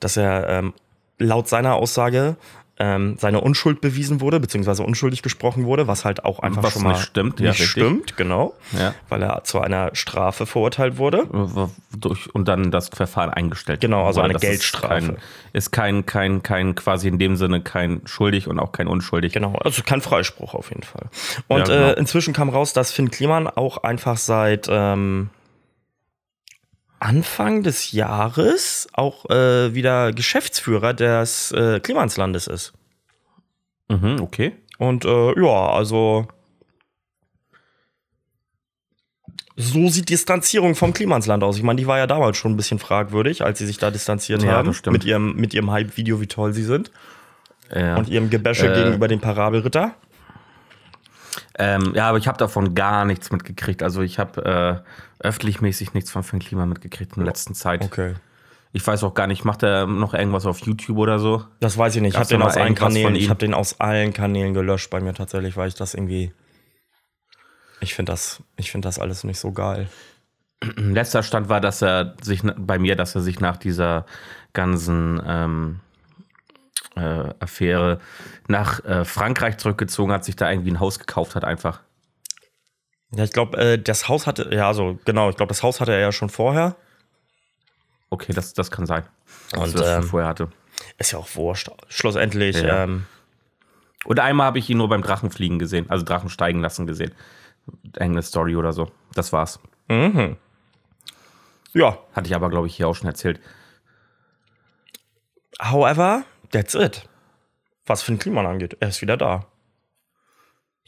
dass 0.00 0.16
er 0.16 0.48
ähm, 0.48 0.72
laut 1.18 1.48
seiner 1.48 1.74
Aussage 1.74 2.36
ähm, 2.80 3.16
seine 3.18 3.40
Unschuld 3.40 3.80
bewiesen 3.80 4.20
wurde, 4.20 4.38
beziehungsweise 4.40 4.82
unschuldig 4.84 5.22
gesprochen 5.22 5.64
wurde, 5.64 5.88
was 5.88 6.04
halt 6.04 6.24
auch 6.24 6.38
einfach 6.40 6.62
Was 6.62 6.72
schon 6.74 6.82
mal 6.84 6.90
nicht 6.92 7.02
stimmt, 7.02 7.40
nicht 7.40 7.58
ja, 7.58 7.66
stimmt, 7.66 8.16
genau, 8.16 8.54
Ja. 8.78 8.94
weil 9.08 9.22
er 9.22 9.42
zu 9.44 9.60
einer 9.60 9.94
Strafe 9.94 10.46
verurteilt 10.46 10.98
wurde. 10.98 11.24
Und 12.32 12.48
dann 12.48 12.70
das 12.70 12.88
Verfahren 12.88 13.30
eingestellt. 13.30 13.80
Genau, 13.80 14.04
also 14.06 14.18
wurde. 14.20 14.24
eine 14.26 14.32
Das 14.34 14.42
ist 14.42 14.48
Geldstrafe. 14.48 14.94
Kein, 14.94 15.16
ist 15.52 15.70
kein, 15.72 16.06
kein, 16.06 16.42
kein, 16.42 16.74
quasi 16.74 17.08
in 17.08 17.18
dem 17.18 17.36
Sinne 17.36 17.60
kein 17.60 18.02
schuldig 18.04 18.46
und 18.48 18.58
auch 18.60 18.72
kein 18.72 18.86
unschuldig. 18.86 19.32
Genau, 19.32 19.54
also 19.56 19.82
kein 19.84 20.00
Freispruch 20.00 20.54
auf 20.54 20.70
jeden 20.70 20.82
Fall. 20.84 21.06
Und 21.48 21.68
Ja, 21.68 21.74
genau. 21.74 21.86
äh, 21.88 21.92
inzwischen 21.94 22.32
kam 22.32 22.48
raus, 22.48 22.72
dass 22.72 22.92
Finn 22.92 23.10
Kliman 23.10 23.46
auch 23.48 23.78
einfach 23.82 24.16
seit 24.18 24.68
ähm, 24.70 25.30
Anfang 27.00 27.62
des 27.62 27.92
Jahres 27.92 28.88
auch 28.92 29.28
äh, 29.30 29.74
wieder 29.74 30.12
Geschäftsführer 30.12 30.94
des 30.94 31.52
äh, 31.52 31.80
Klimanslandes 31.80 32.46
ist. 32.46 32.72
Mhm, 33.88 34.16
okay. 34.20 34.56
Und 34.78 35.04
äh, 35.04 35.40
ja, 35.40 35.70
also 35.70 36.26
so 39.56 39.88
sieht 39.88 40.08
Distanzierung 40.08 40.74
vom 40.76 40.92
Klimansland 40.92 41.42
aus. 41.42 41.56
Ich 41.56 41.62
meine, 41.64 41.80
die 41.80 41.86
war 41.86 41.98
ja 41.98 42.06
damals 42.06 42.36
schon 42.36 42.52
ein 42.52 42.56
bisschen 42.56 42.78
fragwürdig, 42.78 43.42
als 43.44 43.58
sie 43.58 43.66
sich 43.66 43.78
da 43.78 43.90
distanziert 43.90 44.42
Ja, 44.42 44.52
haben 44.52 44.74
mit 44.90 45.04
ihrem 45.04 45.34
mit 45.34 45.52
ihrem 45.52 45.70
Hype-Video, 45.70 46.20
wie 46.20 46.28
toll 46.28 46.52
sie 46.52 46.62
sind 46.62 46.92
Ja. 47.74 47.96
und 47.96 48.08
ihrem 48.08 48.30
Gebäsche 48.30 48.72
Äh, 48.72 48.74
gegenüber 48.84 49.08
dem 49.08 49.20
Parabelritter. 49.20 49.94
Ähm, 51.58 51.92
ja, 51.94 52.08
aber 52.08 52.18
ich 52.18 52.28
habe 52.28 52.38
davon 52.38 52.74
gar 52.74 53.04
nichts 53.04 53.32
mitgekriegt. 53.32 53.82
Also 53.82 54.02
ich 54.02 54.18
habe 54.18 54.84
äh, 55.20 55.26
öffentlichmäßig 55.26 55.94
nichts 55.94 56.10
von 56.10 56.22
Finn 56.22 56.38
Klima 56.38 56.66
mitgekriegt 56.66 57.16
in 57.16 57.20
der 57.20 57.26
letzten 57.26 57.54
Zeit. 57.54 57.82
Okay. 57.82 58.14
Ich 58.72 58.86
weiß 58.86 59.02
auch 59.02 59.14
gar 59.14 59.26
nicht, 59.26 59.44
macht 59.44 59.62
er 59.62 59.86
noch 59.86 60.14
irgendwas 60.14 60.46
auf 60.46 60.60
YouTube 60.60 60.98
oder 60.98 61.18
so? 61.18 61.44
Das 61.60 61.76
weiß 61.76 61.96
ich 61.96 62.02
nicht. 62.02 62.14
Ich 62.14 62.18
habe 62.18 62.28
den 62.28 62.42
aus 62.42 62.56
allen 62.56 62.74
Kanälen, 62.74 63.16
ich 63.16 63.30
habe 63.30 63.40
den 63.40 63.54
aus 63.54 63.80
allen 63.80 64.12
Kanälen 64.12 64.54
gelöscht 64.54 64.90
bei 64.90 65.00
mir 65.00 65.14
tatsächlich, 65.14 65.56
weil 65.56 65.68
ich 65.68 65.74
das 65.74 65.94
irgendwie 65.94 66.32
ich 67.80 67.94
finde 67.94 68.12
das 68.12 68.42
ich 68.56 68.70
finde 68.70 68.86
das 68.86 68.98
alles 68.98 69.24
nicht 69.24 69.38
so 69.38 69.52
geil. 69.52 69.88
Letzter 70.76 71.22
Stand 71.22 71.48
war, 71.48 71.60
dass 71.60 71.82
er 71.82 72.14
sich 72.20 72.42
bei 72.56 72.78
mir, 72.78 72.96
dass 72.96 73.14
er 73.14 73.20
sich 73.20 73.40
nach 73.40 73.56
dieser 73.56 74.06
ganzen 74.52 75.22
ähm, 75.26 75.80
äh, 76.98 77.34
Affäre 77.40 78.00
nach 78.48 78.84
äh, 78.84 79.04
Frankreich 79.04 79.58
zurückgezogen 79.58 80.12
hat, 80.12 80.24
sich 80.24 80.36
da 80.36 80.50
irgendwie 80.50 80.70
ein 80.72 80.80
Haus 80.80 80.98
gekauft 80.98 81.34
hat, 81.34 81.44
einfach. 81.44 81.80
Ja, 83.12 83.24
ich 83.24 83.32
glaube, 83.32 83.56
äh, 83.58 83.78
das 83.78 84.08
Haus 84.08 84.26
hatte 84.26 84.50
ja, 84.54 84.68
also 84.68 84.98
genau, 85.04 85.30
ich 85.30 85.36
glaube, 85.36 85.48
das 85.48 85.62
Haus 85.62 85.80
hatte 85.80 85.92
er 85.92 86.00
ja 86.00 86.12
schon 86.12 86.28
vorher. 86.28 86.76
Okay, 88.10 88.32
das, 88.32 88.52
das 88.54 88.70
kann 88.70 88.86
sein. 88.86 89.04
Dass 89.50 89.74
Und, 89.74 89.76
er 89.76 89.80
das 89.96 90.04
ähm, 90.04 90.10
vorher 90.10 90.28
hatte. 90.28 90.48
Ist 90.98 91.12
ja 91.12 91.18
auch 91.18 91.28
wurscht. 91.34 91.70
Schlussendlich 91.88 92.60
Ja. 92.60 92.84
ähm, 92.84 93.06
Und 94.04 94.20
einmal 94.20 94.46
habe 94.46 94.58
ich 94.58 94.68
ihn 94.70 94.78
nur 94.78 94.88
beim 94.88 95.02
Drachenfliegen 95.02 95.58
gesehen, 95.58 95.90
also 95.90 96.04
Drachen 96.04 96.28
steigen 96.30 96.60
lassen 96.60 96.86
gesehen. 96.86 97.12
Irgendeine 97.84 98.22
Story 98.22 98.56
oder 98.56 98.72
so. 98.72 98.90
Das 99.14 99.32
war's. 99.32 99.60
ja, 101.74 101.98
Hatte 102.12 102.26
ich 102.28 102.34
aber, 102.34 102.48
glaube 102.50 102.66
ich, 102.66 102.76
hier 102.76 102.88
auch 102.88 102.94
schon 102.94 103.08
erzählt. 103.08 103.40
however, 105.60 106.24
that's 106.50 106.74
it. 106.74 107.08
Was 107.86 108.02
Finn 108.02 108.18
Kliman 108.18 108.46
angeht, 108.46 108.76
er 108.80 108.88
ist 108.88 109.02
wieder 109.02 109.16
da. 109.16 109.46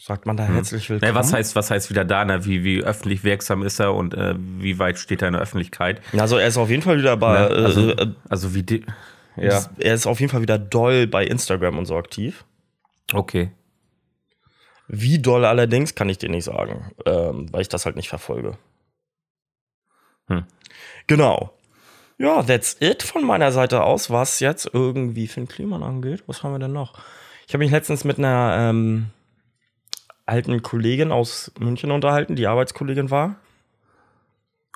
Sagt 0.03 0.25
man 0.25 0.37
da 0.37 0.45
herzlich 0.45 0.89
willkommen? 0.89 1.13
Ne, 1.13 1.19
was 1.19 1.33
heißt, 1.33 1.55
was 1.57 1.71
heißt 1.71 1.91
wieder 1.91 2.07
da? 2.07 2.25
Ne? 2.25 2.47
Wie, 2.47 2.65
wie 2.65 2.83
öffentlich 2.83 3.23
wirksam 3.23 3.63
ist 3.63 3.81
er 3.81 3.95
und 3.95 4.15
äh, 4.15 4.35
wie 4.37 4.79
weit 4.79 4.99
steht 4.99 5.21
er 5.21 5.29
in 5.29 5.35
der 5.35 5.43
Öffentlichkeit? 5.43 6.01
Also 6.17 6.39
er 6.39 6.49
ist 6.49 6.57
auf 6.57 6.71
jeden 6.71 6.81
Fall 6.81 6.97
wieder 6.97 7.19
bei 7.19 7.41
Ne? 7.41 7.49
Also, 7.49 7.91
äh, 7.91 8.03
äh, 8.03 8.15
also 8.29 8.55
wie 8.55 8.63
die. 8.63 8.87
Ja. 9.37 9.63
er 9.79 9.95
ist 9.95 10.07
auf 10.07 10.19
jeden 10.21 10.33
Fall 10.33 10.41
wieder 10.43 10.59
doll 10.59 11.07
bei 11.07 11.25
Instagram 11.25 11.79
und 11.79 11.85
so 11.85 11.97
aktiv. 11.97 12.45
Okay. 13.13 13.51
Wie 14.89 15.19
doll 15.19 15.45
allerdings, 15.45 15.95
kann 15.95 16.09
ich 16.09 16.19
dir 16.19 16.31
nicht 16.31 16.45
sagen, 16.45 16.93
ähm, 17.05 17.53
weil 17.53 17.61
ich 17.61 17.69
das 17.69 17.85
halt 17.85 17.97
nicht 17.97 18.09
verfolge. 18.09 18.57
Hm. 20.29 20.45
Genau. 21.07 21.53
Ja, 22.21 22.43
that's 22.43 22.77
it 22.81 23.03
von 23.03 23.25
meiner 23.25 23.51
Seite 23.51 23.83
aus, 23.83 24.11
was 24.11 24.41
jetzt 24.41 24.69
irgendwie 24.75 25.27
Finn 25.27 25.49
Kliman 25.49 25.83
angeht. 25.83 26.23
Was 26.27 26.43
haben 26.43 26.53
wir 26.53 26.59
denn 26.59 26.75
noch? 26.75 26.93
Ich 27.49 27.55
habe 27.55 27.65
mich 27.65 27.71
letztens 27.71 28.05
mit 28.05 28.19
einer 28.19 28.57
ähm, 28.59 29.07
alten 30.27 30.61
Kollegin 30.61 31.13
aus 31.13 31.51
München 31.59 31.91
unterhalten, 31.91 32.37
die 32.37 32.47
Arbeitskollegin 32.47 33.11
war. 33.11 33.37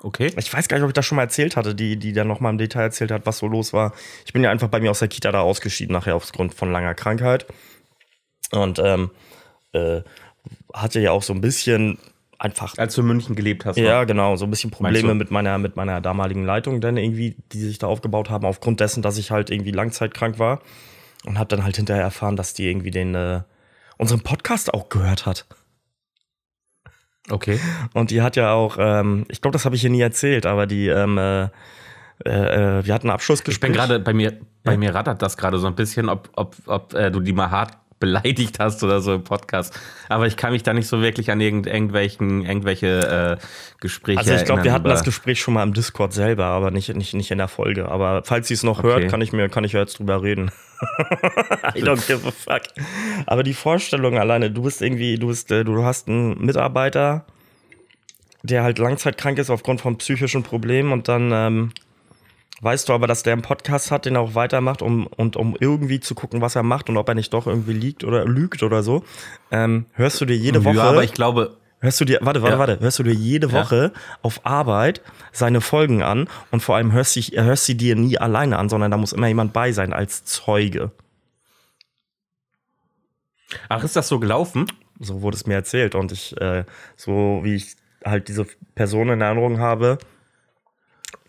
Okay. 0.01 0.33
Ich 0.39 0.51
weiß 0.51 0.67
gar 0.67 0.77
nicht, 0.77 0.85
ob 0.85 0.89
ich 0.89 0.95
das 0.95 1.05
schon 1.05 1.17
mal 1.17 1.21
erzählt 1.21 1.55
hatte, 1.55 1.75
die, 1.75 1.97
die 1.97 2.13
dann 2.13 2.27
nochmal 2.27 2.51
im 2.51 2.57
Detail 2.57 2.81
erzählt 2.81 3.11
hat, 3.11 3.27
was 3.27 3.37
so 3.37 3.45
los 3.45 3.73
war. 3.73 3.93
Ich 4.25 4.33
bin 4.33 4.43
ja 4.43 4.49
einfach 4.49 4.69
bei 4.69 4.79
mir 4.79 4.89
aus 4.89 4.99
der 4.99 5.07
Kita 5.07 5.31
da 5.31 5.41
ausgeschieden, 5.41 5.93
nachher 5.93 6.15
aufgrund 6.15 6.55
von 6.55 6.71
langer 6.71 6.95
Krankheit. 6.95 7.45
Und 8.51 8.79
ähm, 8.79 9.11
äh, 9.71 10.01
hatte 10.73 10.99
ja 10.99 11.11
auch 11.11 11.21
so 11.21 11.31
ein 11.31 11.41
bisschen 11.41 11.99
einfach. 12.39 12.77
Als 12.77 12.95
du 12.95 13.01
in 13.01 13.07
München 13.07 13.35
gelebt 13.35 13.65
hast. 13.65 13.77
Ja, 13.77 14.03
genau, 14.03 14.35
so 14.35 14.45
ein 14.45 14.49
bisschen 14.49 14.71
Probleme 14.71 15.13
mit 15.15 15.31
meiner, 15.31 15.57
mit 15.57 15.75
meiner 15.75 16.01
damaligen 16.01 16.45
Leitung, 16.45 16.81
dann 16.81 16.97
irgendwie, 16.97 17.35
die 17.51 17.59
sich 17.59 17.77
da 17.77 17.87
aufgebaut 17.87 18.29
haben, 18.29 18.45
aufgrund 18.45 18.79
dessen, 18.79 19.01
dass 19.01 19.17
ich 19.17 19.31
halt 19.31 19.49
irgendwie 19.49 19.71
langzeitkrank 19.71 20.39
war. 20.39 20.61
Und 21.25 21.39
habe 21.39 21.47
dann 21.47 21.63
halt 21.63 21.75
hinterher 21.77 22.03
erfahren, 22.03 22.35
dass 22.35 22.53
die 22.53 22.67
irgendwie 22.69 22.91
den, 22.91 23.15
äh, 23.15 23.41
unseren 23.97 24.21
Podcast 24.21 24.73
auch 24.73 24.89
gehört 24.89 25.25
hat. 25.25 25.47
Okay. 27.29 27.59
Und 27.93 28.11
die 28.11 28.21
hat 28.21 28.35
ja 28.35 28.53
auch, 28.53 28.77
ähm, 28.79 29.25
ich 29.29 29.41
glaube, 29.41 29.53
das 29.53 29.65
habe 29.65 29.75
ich 29.75 29.81
hier 29.81 29.89
nie 29.89 30.01
erzählt, 30.01 30.45
aber 30.45 30.67
die, 30.67 30.87
ähm, 30.87 31.17
äh, 31.17 31.43
äh, 31.43 31.49
äh, 32.79 32.85
wir 32.85 32.93
hatten 32.93 33.07
ein 33.07 33.09
Ich 33.09 33.13
Abschlussgespräch. 33.15 33.71
bin 33.71 33.73
gerade, 33.75 33.99
bei 33.99 34.13
mir, 34.13 34.39
bei 34.63 34.73
Ja. 34.73 34.77
mir 34.77 34.93
rattert 34.93 35.21
das 35.21 35.35
gerade 35.35 35.57
so 35.57 35.65
ein 35.67 35.75
bisschen, 35.75 36.09
ob, 36.09 36.29
ob, 36.35 36.55
ob 36.67 36.93
äh, 36.93 37.09
du 37.09 37.19
die 37.19 37.33
mal 37.33 37.49
hart 37.49 37.71
beleidigt 37.99 38.59
hast 38.59 38.83
oder 38.83 39.01
so 39.01 39.15
im 39.15 39.23
Podcast. 39.23 39.79
Aber 40.09 40.27
ich 40.27 40.35
kann 40.37 40.51
mich 40.51 40.63
da 40.63 40.73
nicht 40.73 40.87
so 40.87 41.01
wirklich 41.01 41.31
an 41.31 41.39
irgend, 41.39 41.65
irgendwelchen, 41.67 42.45
irgendwelche 42.45 43.39
äh, 43.39 43.45
Gespräche 43.79 44.19
Also 44.19 44.33
ich 44.33 44.45
glaube, 44.45 44.63
wir 44.63 44.73
hatten 44.73 44.87
das 44.89 45.03
Gespräch 45.03 45.39
schon 45.39 45.53
mal 45.53 45.63
im 45.63 45.73
Discord 45.73 46.13
selber, 46.13 46.45
aber 46.45 46.71
nicht, 46.71 46.93
nicht, 46.93 47.13
nicht 47.13 47.31
in 47.31 47.37
der 47.37 47.47
Folge. 47.47 47.89
Aber 47.89 48.23
falls 48.25 48.47
sie 48.47 48.53
es 48.53 48.63
noch 48.63 48.79
Okay. 48.79 48.87
hört, 48.87 49.09
kann 49.09 49.21
ich 49.21 49.31
mir, 49.31 49.49
kann 49.49 49.63
ich 49.63 49.73
ja 49.73 49.79
jetzt 49.79 49.99
drüber 49.99 50.21
reden. 50.21 50.51
I 51.75 51.81
don't 51.81 52.05
give 52.05 52.27
a 52.27 52.31
fuck. 52.31 52.63
Aber 53.25 53.43
die 53.43 53.53
Vorstellung 53.53 54.17
alleine, 54.17 54.51
du 54.51 54.63
bist 54.63 54.81
irgendwie, 54.81 55.17
du 55.17 55.27
bist, 55.27 55.49
äh, 55.51 55.63
du 55.63 55.83
hast 55.83 56.09
einen 56.09 56.43
Mitarbeiter, 56.45 57.25
der 58.43 58.63
halt 58.63 58.77
langzeitkrank 58.77 59.39
ist 59.39 59.49
aufgrund 59.49 59.81
von 59.81 59.97
psychischen 59.97 60.43
Problemen 60.43 60.91
und 60.91 61.07
dann 61.07 61.31
ähm, 61.33 61.71
weißt 62.61 62.87
du 62.89 62.93
aber, 62.93 63.07
dass 63.07 63.23
der 63.23 63.33
einen 63.33 63.41
Podcast 63.41 63.91
hat, 63.91 64.05
den 64.05 64.15
er 64.15 64.21
auch 64.21 64.35
weitermacht, 64.35 64.81
um, 64.81 65.07
und 65.07 65.35
um 65.35 65.55
irgendwie 65.59 65.99
zu 65.99 66.15
gucken, 66.15 66.41
was 66.41 66.55
er 66.55 66.63
macht 66.63 66.89
und 66.89 66.97
ob 66.97 67.07
er 67.09 67.15
nicht 67.15 67.33
doch 67.33 67.47
irgendwie 67.47 67.73
liegt 67.73 68.03
oder 68.03 68.25
lügt 68.25 68.63
oder 68.63 68.81
so. 68.83 69.03
Ähm, 69.51 69.85
hörst 69.93 70.19
du 70.21 70.25
dir 70.25 70.37
jede 70.37 70.63
Woche. 70.63 70.75
Ja, 70.75 70.83
aber 70.83 71.03
ich 71.03 71.13
glaube, 71.13 71.57
Hörst 71.81 72.01
du 72.01 72.05
dir, 72.05 72.17
warte, 72.21 72.41
warte, 72.41 72.53
Ja. 72.55 72.59
warte, 72.59 72.79
hörst 72.79 72.97
du 72.97 73.03
dir 73.03 73.13
jede 73.13 73.51
Woche 73.51 73.91
auf 74.23 74.43
Arbeit 74.43 75.01
seine 75.31 75.61
Folgen 75.61 76.01
an 76.01 76.27
und 76.49 76.61
vor 76.61 76.77
allem 76.77 76.91
hörst, 76.93 77.15
dich, 77.15 77.33
hörst 77.35 77.65
sie 77.65 77.75
dir 77.77 77.95
nie 77.95 78.17
alleine 78.17 78.57
an, 78.57 78.69
sondern 78.69 78.89
da 78.89 78.97
muss 78.97 79.13
immer 79.13 79.27
jemand 79.27 79.53
bei 79.53 79.71
sein 79.71 79.93
als 79.93 80.23
Zeuge. 80.23 80.91
ach, 83.69 83.83
ist 83.83 83.95
das 83.95 84.07
so 84.07 84.19
gelaufen? 84.19 84.65
So 84.99 85.21
wurde 85.21 85.35
es 85.35 85.45
mir 85.45 85.53
erzählt 85.55 85.93
und 85.93 86.11
ich, 86.11 86.39
äh, 86.41 86.63
so 86.95 87.41
wie 87.43 87.55
ich 87.55 87.75
halt 88.03 88.29
diese 88.29 88.47
Person 88.73 89.09
in 89.09 89.21
Erinnerung 89.21 89.59
habe, 89.59 89.97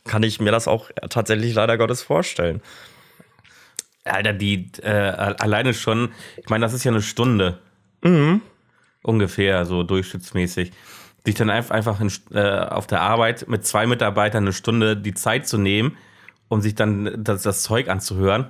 kann 0.07 0.23
ich 0.23 0.41
mir 0.41 0.51
das 0.51 0.69
auch 0.69 0.91
tatsächlich 1.11 1.55
leider 1.55 1.77
Gottes 1.79 2.03
vorstellen. 2.03 2.63
Alter, 4.05 4.33
die 4.33 4.71
äh, 4.83 4.89
alleine 4.89 5.75
schon, 5.75 6.11
ich 6.37 6.49
meine, 6.49 6.65
das 6.65 6.73
ist 6.73 6.85
ja 6.85 6.93
eine 6.93 7.03
Stunde. 7.03 7.59
Ungefähr, 9.03 9.67
so 9.67 9.83
durchschnittsmäßig. 9.83 10.73
Sich 11.25 11.35
dann 11.35 11.51
einfach, 11.51 12.01
in, 12.01 12.13
äh, 12.33 12.61
auf 12.61 12.87
der 12.87 13.01
Arbeit 13.01 13.49
mit 13.49 13.67
zwei 13.67 13.87
Mitarbeitern 13.87 14.45
eine 14.45 14.53
Stunde 14.53 14.97
die 14.97 15.15
Zeit 15.15 15.49
zu 15.49 15.59
nehmen, 15.59 15.97
um 16.49 16.61
sich 16.61 16.77
dann 16.77 17.13
das, 17.19 17.43
das 17.43 17.63
Zeug 17.63 17.89
anzuhören. 17.89 18.47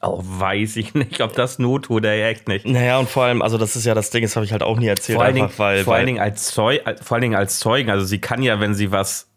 Auch 0.00 0.22
weiß 0.24 0.76
ich 0.76 0.94
nicht, 0.94 1.20
ob 1.20 1.34
das 1.34 1.58
Not 1.58 1.86
tut, 1.86 2.04
er 2.04 2.28
echt 2.28 2.48
nicht. 2.48 2.66
Naja, 2.66 2.98
und 2.98 3.08
vor 3.08 3.24
allem, 3.24 3.42
also 3.42 3.58
das 3.58 3.76
ist 3.76 3.84
ja 3.84 3.94
das 3.94 4.10
Ding, 4.10 4.22
das 4.22 4.36
habe 4.36 4.46
ich 4.46 4.52
halt 4.52 4.62
auch 4.62 4.78
nie 4.78 4.86
erzählt, 4.86 5.16
Vor 5.16 5.24
allen, 5.24 5.34
Dingen, 5.34 5.46
einfach 5.46 5.58
weil. 5.58 5.84
vor, 5.84 5.92
weil 5.92 5.98
allen 5.98 6.06
Dingen 6.06 6.20
als 6.20 6.48
Zeug, 6.48 6.82
vor 7.02 7.16
allen 7.16 7.22
Dingen 7.22 7.34
als 7.36 7.58
Zeugen. 7.58 7.90
Also 7.90 8.06
sie 8.06 8.18
kann 8.18 8.42
ja, 8.42 8.60
wenn 8.60 8.74
sie 8.74 8.92
was, 8.92 9.28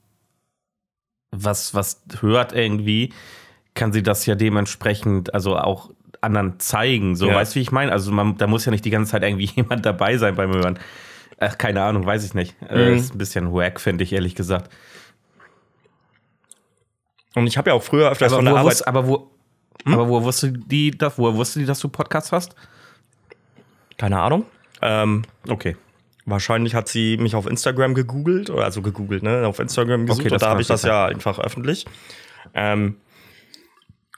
was, 1.32 1.74
was 1.76 2.02
hört 2.22 2.54
irgendwie, 2.54 3.14
kann 3.76 3.94
sie 3.94 4.04
das 4.04 4.26
ja 4.26 4.36
dementsprechend, 4.36 5.34
also 5.34 5.58
auch 5.58 5.92
anderen 6.22 6.60
zeigen. 6.60 7.16
So, 7.16 7.28
Ja. 7.28 7.36
weißt 7.36 7.54
du, 7.54 7.56
wie 7.58 7.62
ich 7.62 7.72
meine? 7.72 7.92
Also 7.92 8.12
man, 8.12 8.38
da 8.38 8.48
muss 8.48 8.66
ja 8.66 8.72
nicht 8.72 8.84
die 8.86 8.90
ganze 8.90 9.12
Zeit 9.12 9.24
irgendwie 9.24 9.46
jemand 9.56 9.86
dabei 9.86 10.18
sein 10.18 10.36
beim 10.36 10.52
Hören. 10.54 10.80
Ach, 11.40 11.58
keine 11.58 11.82
Ahnung, 11.84 12.06
weiß 12.06 12.26
ich 12.26 12.34
nicht. 12.34 12.56
Äh, 12.70 12.90
Mhm. 12.90 12.96
ist 12.98 13.14
ein 13.16 13.18
bisschen 13.18 13.54
wack, 13.54 13.80
finde 13.80 14.04
ich, 14.04 14.12
ehrlich 14.14 14.36
gesagt. 14.36 14.70
und 17.36 17.48
ich 17.48 17.58
habe 17.58 17.70
ja 17.70 17.74
auch 17.76 17.84
früher 17.84 18.10
öfters 18.10 18.34
Aber 18.34 18.38
von 18.40 18.46
der 18.46 18.54
wo, 18.56 18.58
Arbeit. 18.58 18.72
wusste, 18.74 18.88
aber 18.88 19.08
wo, 19.08 19.32
aber 19.86 20.10
wo 20.10 20.24
wusste 20.24 20.52
die, 20.52 20.92
das, 20.92 21.18
woher 21.18 21.36
wusste 21.36 21.60
die, 21.60 21.66
dass 21.66 21.80
du 21.80 21.88
Podcast 21.88 22.32
hast? 22.34 22.56
Keine 23.98 24.20
Ahnung. 24.20 24.46
Ähm, 24.82 25.24
Okay. 25.48 25.78
Wahrscheinlich 26.30 26.76
hat 26.76 26.88
sie 26.88 27.18
mich 27.18 27.36
auf 27.36 27.46
Instagram 27.48 27.94
gegoogelt, 27.94 28.50
oder 28.50 28.64
also 28.64 28.82
gegoogelt, 28.82 29.24
ne? 29.24 29.46
Auf 29.48 29.60
Instagram 29.60 30.06
gesucht 30.06 30.26
Okay, 30.26 30.34
und 30.34 30.42
da 30.42 30.50
habe 30.50 30.62
ich 30.62 30.68
das 30.68 30.82
sein. 30.82 30.92
ja 30.92 31.06
einfach 31.06 31.40
öffentlich. 31.40 31.86
Ähm, 32.54 32.98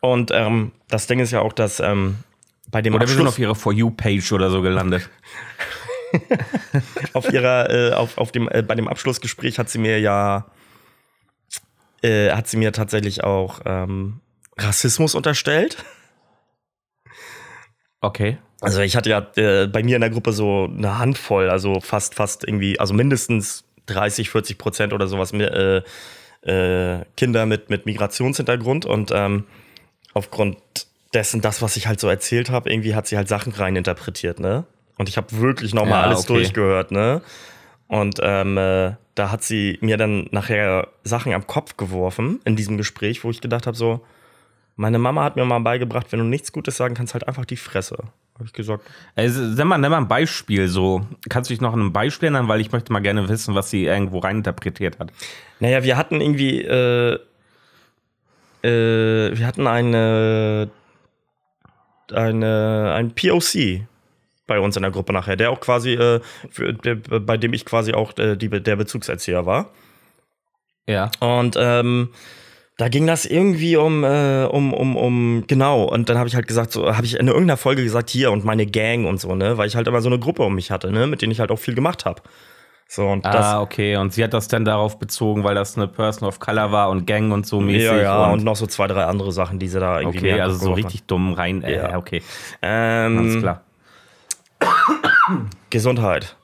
und 0.02 0.32
ähm, 0.34 0.72
das 0.88 1.08
Ding 1.08 1.20
ist 1.20 1.32
ja 1.32 1.42
auch, 1.42 1.54
dass 1.54 1.80
ähm, 1.80 2.18
bei 2.70 2.82
dem 2.82 2.96
Oder 2.96 3.04
wir 3.04 3.08
sind 3.10 3.20
Abschluss 3.20 3.34
auf 3.34 3.40
ihrer 3.40 3.56
For 3.56 3.74
You-Page 3.74 4.32
oder 4.32 4.50
so 4.50 4.62
gelandet. 4.62 5.10
auf 7.14 7.32
ihrer, 7.32 7.70
äh, 7.70 7.94
auf, 7.94 8.18
auf 8.18 8.32
dem, 8.32 8.50
äh, 8.50 8.64
bei 8.64 8.76
dem 8.76 8.88
Abschlussgespräch 8.88 9.60
hat 9.60 9.70
sie 9.70 9.78
mir 9.78 10.00
ja, 10.00 10.48
äh, 12.02 12.32
hat 12.32 12.48
sie 12.48 12.58
mir 12.58 12.72
tatsächlich 12.72 13.24
auch 13.24 13.62
ähm, 13.66 14.22
Rassismus 14.58 15.16
unterstellt. 15.16 15.84
Okay. 18.02 18.38
Also 18.62 18.82
ich 18.82 18.96
hatte 18.96 19.10
ja 19.10 19.28
äh, 19.36 19.68
bei 19.68 19.84
mir 19.84 19.96
in 19.96 20.02
der 20.02 20.12
Gruppe 20.12 20.34
so 20.34 20.70
eine 20.72 21.00
Handvoll, 21.00 21.50
also 21.50 21.80
fast, 21.82 22.16
fast 22.16 22.48
irgendwie, 22.48 22.80
also 22.80 22.94
mindestens 22.94 23.64
30, 23.88 24.30
40 24.30 24.58
Prozent 24.58 24.94
oder 24.94 25.08
sowas 25.08 25.34
äh, 25.34 25.82
äh, 26.44 27.06
Kinder 27.18 27.46
mit, 27.46 27.70
mit 27.70 27.86
Migrationshintergrund 27.86 28.86
und 28.86 29.12
ähm, 29.14 29.46
aufgrund 30.14 30.58
dessen, 31.14 31.42
das, 31.42 31.62
was 31.62 31.76
ich 31.76 31.88
halt 31.88 32.00
so 32.00 32.08
erzählt 32.08 32.50
habe, 32.50 32.72
irgendwie 32.72 32.96
hat 32.96 33.08
sie 33.08 33.18
halt 33.18 33.28
Sachen 33.28 33.52
reininterpretiert, 33.52 34.40
ne? 34.40 34.66
Und 34.98 35.10
ich 35.10 35.18
habe 35.18 35.28
wirklich 35.40 35.74
nochmal 35.74 36.02
Ja, 36.02 36.08
alles 36.08 36.22
okay. 36.22 36.34
durchgehört, 36.34 36.92
ne? 36.92 37.22
Und 37.88 38.20
ähm, 38.22 38.58
äh, 38.58 38.94
da 39.16 39.32
hat 39.32 39.44
sie 39.44 39.78
mir 39.82 39.98
dann 39.98 40.28
nachher 40.32 40.88
Sachen 41.04 41.34
am 41.34 41.48
Kopf 41.48 41.76
geworfen 41.76 42.40
in 42.46 42.56
diesem 42.56 42.78
Gespräch, 42.78 43.24
wo 43.24 43.30
ich 43.30 43.42
gedacht 43.42 43.68
habe, 43.68 43.76
so, 43.76 44.02
meine 44.78 45.00
Mama 45.00 45.24
hat 45.24 45.36
mir 45.36 45.44
mal 45.44 45.60
beigebracht, 45.60 46.08
wenn 46.12 46.20
du 46.20 46.26
nichts 46.26 46.54
Gutes 46.54 46.78
sagen 46.78 46.94
kannst, 46.96 47.14
halt 47.14 47.28
einfach 47.28 47.46
die 47.46 47.58
Fresse. 47.58 47.98
Habe 48.42 48.48
ich 48.48 48.54
gesagt. 48.54 48.84
Also, 49.16 49.40
nenn 49.40 49.68
mal, 49.68 49.78
nenn 49.78 49.92
mal 49.92 49.98
ein 49.98 50.08
Beispiel 50.08 50.68
so. 50.68 51.06
Kannst 51.30 51.52
du 51.52 51.54
dich 51.54 51.62
noch 51.62 51.74
an 51.74 51.80
einem 51.80 51.94
Beispiel 51.94 52.32
nennen, 52.32 52.48
weil 52.48 52.60
ich 52.60 52.72
möchte 52.72 52.92
mal 52.92 53.00
gerne 53.00 53.30
wissen, 53.30 53.54
was 53.54 53.70
sie 53.70 53.86
irgendwo 53.86 54.18
reininterpretiert 54.18 54.98
hat. 54.98 55.14
Naja, 55.60 55.84
wir 55.84 55.96
hatten 55.96 56.22
irgendwie, 56.22 56.64
äh, 56.64 57.20
äh, 58.64 59.38
wir 59.38 59.46
hatten 59.46 59.68
eine, 59.68 60.72
eine, 62.12 62.94
ein 62.96 63.14
POC 63.14 63.82
bei 64.48 64.60
uns 64.60 64.76
in 64.76 64.82
der 64.82 64.92
Gruppe 64.92 65.14
nachher, 65.14 65.36
der 65.36 65.52
auch 65.52 65.60
quasi, 65.60 65.94
äh, 65.94 66.20
für, 66.50 66.74
der, 66.74 66.96
bei 66.96 67.38
dem 67.38 67.54
ich 67.54 67.64
quasi 67.64 67.94
auch 67.94 68.18
äh, 68.18 68.36
die, 68.36 68.50
der 68.50 68.76
Bezugserzieher 68.76 69.46
war. 69.46 69.70
Ja. 70.88 71.12
Und 71.20 71.56
ähm, 71.60 72.10
da 72.82 72.90
ging 72.90 73.06
das 73.06 73.28
irgendwie 73.28 73.78
um, 73.78 74.04
äh, 74.04 74.46
um, 74.46 74.74
um, 74.74 74.98
um, 74.98 75.44
genau. 75.46 75.84
Und 75.84 76.10
dann 76.10 76.18
habe 76.18 76.28
ich 76.28 76.34
halt 76.34 76.48
gesagt, 76.48 76.72
so 76.72 76.96
habe 76.96 77.06
ich 77.06 77.14
in 77.14 77.28
irgendeiner 77.28 77.56
Folge 77.58 77.84
gesagt, 77.84 78.10
hier 78.10 78.32
und 78.32 78.44
meine 78.44 78.66
Gang 78.66 79.06
und 79.06 79.22
so, 79.22 79.36
ne, 79.36 79.56
weil 79.60 79.68
ich 79.68 79.76
halt 79.76 79.88
immer 79.88 80.02
so 80.02 80.10
eine 80.10 80.18
Gruppe 80.18 80.42
um 80.42 80.56
mich 80.56 80.72
hatte, 80.72 80.92
ne, 80.92 81.06
mit 81.06 81.22
denen 81.22 81.32
ich 81.32 81.40
halt 81.40 81.52
auch 81.52 81.60
viel 81.60 81.76
gemacht 81.76 82.06
habe. 82.06 82.24
So, 82.88 83.08
und 83.08 83.24
das, 83.24 83.46
ah, 83.46 83.62
okay. 83.62 83.98
Und 83.98 84.14
sie 84.14 84.24
hat 84.24 84.34
das 84.34 84.48
dann 84.48 84.66
darauf 84.66 84.98
bezogen, 84.98 85.44
weil 85.44 85.54
das 85.54 85.78
eine 85.78 85.88
Person 85.88 86.28
of 86.28 86.40
Color 86.40 86.72
war 86.72 86.90
und 86.90 87.06
Gang 87.06 87.32
und 87.32 87.46
so 87.46 87.62
mäßig. 87.62 87.84
ja, 87.84 88.02
ja, 88.02 88.26
und, 88.26 88.40
und, 88.40 88.44
noch 88.46 88.56
so 88.56 88.66
zwei, 88.66 88.88
drei 88.88 89.06
andere 89.06 89.32
Sachen, 89.32 89.60
die 89.60 89.68
sie 89.68 89.80
da 89.80 90.00
irgendwie 90.00 90.32
okay, 90.32 90.42
also 90.42 90.58
so 90.58 90.74
richtig 90.74 91.04
dumm 91.04 91.34
rein. 91.34 91.62
Äh, 91.62 91.76
Ja. 91.76 91.98
okay. 91.98 92.22
hat. 92.22 92.60
Ähm, 92.64 93.20
Alles 93.20 93.38
klar. 93.38 93.62
Gesundheit. 95.70 96.36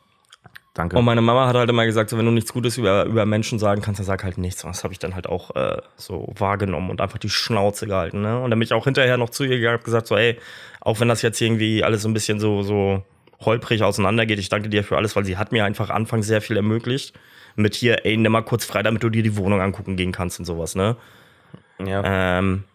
Danke. 0.78 0.96
Und 0.96 1.06
meine 1.06 1.22
Mama 1.22 1.48
hat 1.48 1.56
halt 1.56 1.72
immer 1.72 1.88
gesagt, 1.88 2.12
so, 2.12 2.20
wenn 2.20 2.26
du 2.26 2.32
nichts 2.32 2.54
Gutes 2.54 2.78
über, 2.78 3.06
über 3.06 3.26
Menschen 3.26 3.58
sagen 3.58 3.82
kannst, 3.82 3.98
dann 3.98 4.06
sag 4.06 4.24
halt 4.24 4.38
nichts. 4.38 4.64
Und 4.64 4.76
das 4.76 4.84
habe 4.84 4.94
ich 4.94 5.00
dann 5.00 5.16
halt 5.16 5.26
auch 5.26 5.56
äh, 5.56 5.82
so 5.96 6.32
wahrgenommen 6.38 6.92
und 6.92 7.02
einfach 7.02 7.18
die 7.18 7.32
Schnauze 7.32 7.88
gehalten. 7.88 8.22
Ne? 8.22 8.40
Und 8.40 8.52
dann 8.52 8.60
bin 8.60 8.66
ich 8.66 8.74
auch 8.74 8.84
hinterher 8.84 9.18
noch 9.18 9.32
zu 9.32 9.44
ihr 9.44 9.58
gegangen 9.58 9.80
und 9.80 9.84
gesagt, 9.84 10.06
so, 10.06 10.16
ey, 10.16 10.38
auch 10.80 11.00
wenn 11.00 11.08
das 11.08 11.24
jetzt 11.24 11.42
irgendwie 11.42 11.84
alles 11.84 12.04
so 12.04 12.10
ein 12.10 12.14
bisschen 12.14 12.40
so, 12.40 12.62
so 12.62 13.02
holprig 13.40 13.82
auseinandergeht, 13.82 14.38
ich 14.38 14.50
danke 14.50 14.70
dir 14.70 14.84
für 14.84 14.98
alles, 14.98 15.16
weil 15.16 15.26
sie 15.26 15.38
hat 15.38 15.52
mir 15.52 15.66
einfach 15.66 15.90
anfangs 15.90 16.28
sehr 16.28 16.42
viel 16.42 16.58
ermöglicht. 16.58 17.18
Mit 17.56 17.74
hier, 17.74 18.06
ey, 18.06 18.16
nimm 18.16 18.32
mal 18.32 18.44
kurz 18.44 18.64
frei, 18.64 18.84
damit 18.84 19.02
du 19.02 19.10
dir 19.10 19.24
die 19.24 19.36
Wohnung 19.36 19.62
angucken 19.62 19.96
gehen 19.96 20.12
kannst 20.12 20.38
und 20.38 20.46
sowas, 20.46 20.76
ne? 20.76 20.96
ja. 21.84 22.38
Ähm, 22.38 22.66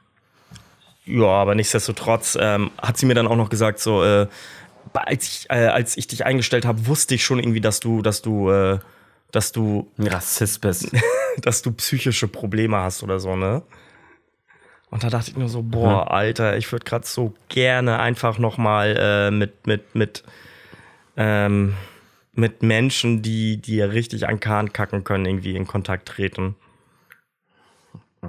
ja, 1.05 1.27
aber 1.27 1.55
nichtsdestotrotz 1.55 2.37
ähm, 2.41 2.71
hat 2.81 2.97
sie 2.97 3.07
mir 3.07 3.15
dann 3.15 3.27
auch 3.29 3.37
noch 3.37 3.49
gesagt, 3.49 3.79
so, 3.79 4.05
äh, 4.05 4.27
als 4.95 5.27
ich, 5.27 5.51
äh, 5.51 5.67
als 5.67 5.97
ich 5.97 6.07
dich 6.07 6.25
eingestellt 6.25 6.65
habe, 6.65 6.87
wusste 6.87 7.15
ich 7.15 7.25
schon 7.25 7.39
irgendwie, 7.39 7.61
dass 7.61 7.81
du, 7.81 8.03
dass 8.03 8.23
du, 8.23 8.51
äh, 8.51 8.79
dass 9.31 9.53
du, 9.53 9.91
Ein 9.99 10.09
Rassist 10.09 10.61
bist. 10.61 10.91
dass 11.43 11.63
du 11.63 11.73
psychische 11.73 12.29
Probleme 12.29 12.77
hast 12.79 13.03
oder 13.03 13.19
so, 13.19 13.37
ne? 13.37 13.63
Und 14.91 15.03
da 15.05 15.09
dachte 15.09 15.31
ich 15.31 15.37
nur 15.39 15.49
so, 15.49 15.63
boah, 15.63 16.11
Alter, 16.11 16.59
ich 16.59 16.71
würde 16.71 16.85
gerade 16.85 17.07
so 17.07 17.33
gerne 17.49 17.99
einfach 17.99 18.37
noch 18.39 18.59
mal 18.59 18.95
äh, 18.99 19.31
mit, 19.31 19.67
mit, 19.67 19.95
mit, 19.95 20.23
ähm, 21.17 21.75
mit 22.35 22.63
Menschen, 22.63 23.23
die 23.23 23.57
dir 23.57 23.93
richtig 23.93 24.29
an 24.29 24.39
Kahn 24.39 24.75
kacken 24.75 25.03
können, 25.03 25.25
irgendwie 25.25 25.57
in 25.57 25.67
Kontakt 25.67 26.09
treten. 26.09 26.57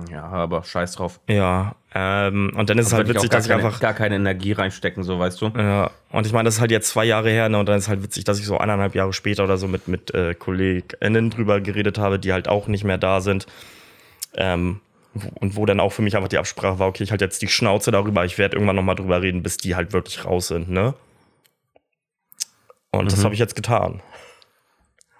Ja, 0.10 0.23
aber 0.23 0.63
scheiß 0.63 0.93
drauf. 0.93 1.19
Ja, 1.27 1.75
ähm, 1.93 2.51
und 2.56 2.69
dann 2.69 2.77
ist 2.79 2.88
es 2.88 2.93
halt 2.93 3.08
ich 3.08 3.13
witzig, 3.15 3.29
dass 3.29 3.45
ich 3.45 3.51
keine, 3.51 3.63
einfach 3.63 3.79
gar 3.79 3.93
keine 3.93 4.15
Energie 4.15 4.51
reinstecken, 4.53 5.03
so 5.03 5.19
weißt 5.19 5.39
du. 5.41 5.47
Ja, 5.56 5.91
und 6.12 6.25
ich 6.25 6.34
meine, 6.34 6.45
das 6.47 6.56
ist 6.56 6.62
halt 6.62 6.71
jetzt 6.71 6.89
zwei 6.89 7.06
Jahre 7.06 7.29
her, 7.29 7.47
ne? 7.49 7.60
Und 7.60 7.67
dann 7.67 7.77
ist 7.77 7.88
halt 7.88 8.01
witzig, 8.03 8.23
dass 8.23 8.39
ich 8.39 8.45
so 8.45 8.58
eineinhalb 8.58 8.95
Jahre 8.95 9.13
später 9.13 9.43
oder 9.43 9.58
so 9.58 9.67
mit, 9.67 9.88
mit 9.88 10.13
äh, 10.13 10.34
KollegInnen 10.34 11.29
drüber 11.29 11.62
geredet 11.62 11.97
habe, 11.99 12.17
die 12.19 12.34
halt 12.34 12.47
auch 12.47 12.67
nicht 12.67 12.84
mehr 12.84 12.97
da 12.97 13.21
sind. 13.21 13.45
Ähm, 14.36 14.79
und 15.39 15.56
wo 15.56 15.67
dann 15.67 15.79
auch 15.79 15.91
für 15.93 16.01
mich 16.01 16.15
einfach 16.15 16.29
die 16.29 16.39
Absprache 16.39 16.79
war, 16.79 16.88
okay, 16.88 17.03
ich 17.03 17.12
halt 17.12 17.21
jetzt 17.21 17.43
die 17.43 17.47
Schnauze 17.47 17.91
darüber, 17.91 18.25
ich 18.25 18.39
werde 18.39 18.56
irgendwann 18.56 18.75
nochmal 18.75 18.95
drüber 18.95 19.21
reden, 19.21 19.43
bis 19.43 19.58
die 19.58 19.75
halt 19.75 19.93
wirklich 19.93 20.25
raus 20.25 20.47
sind, 20.47 20.69
ne? 20.69 20.95
Und 22.89 23.12
das 23.12 23.19
Mhm. 23.19 23.25
habe 23.25 23.34
ich 23.36 23.39
jetzt 23.39 23.56
getan. 23.56 24.01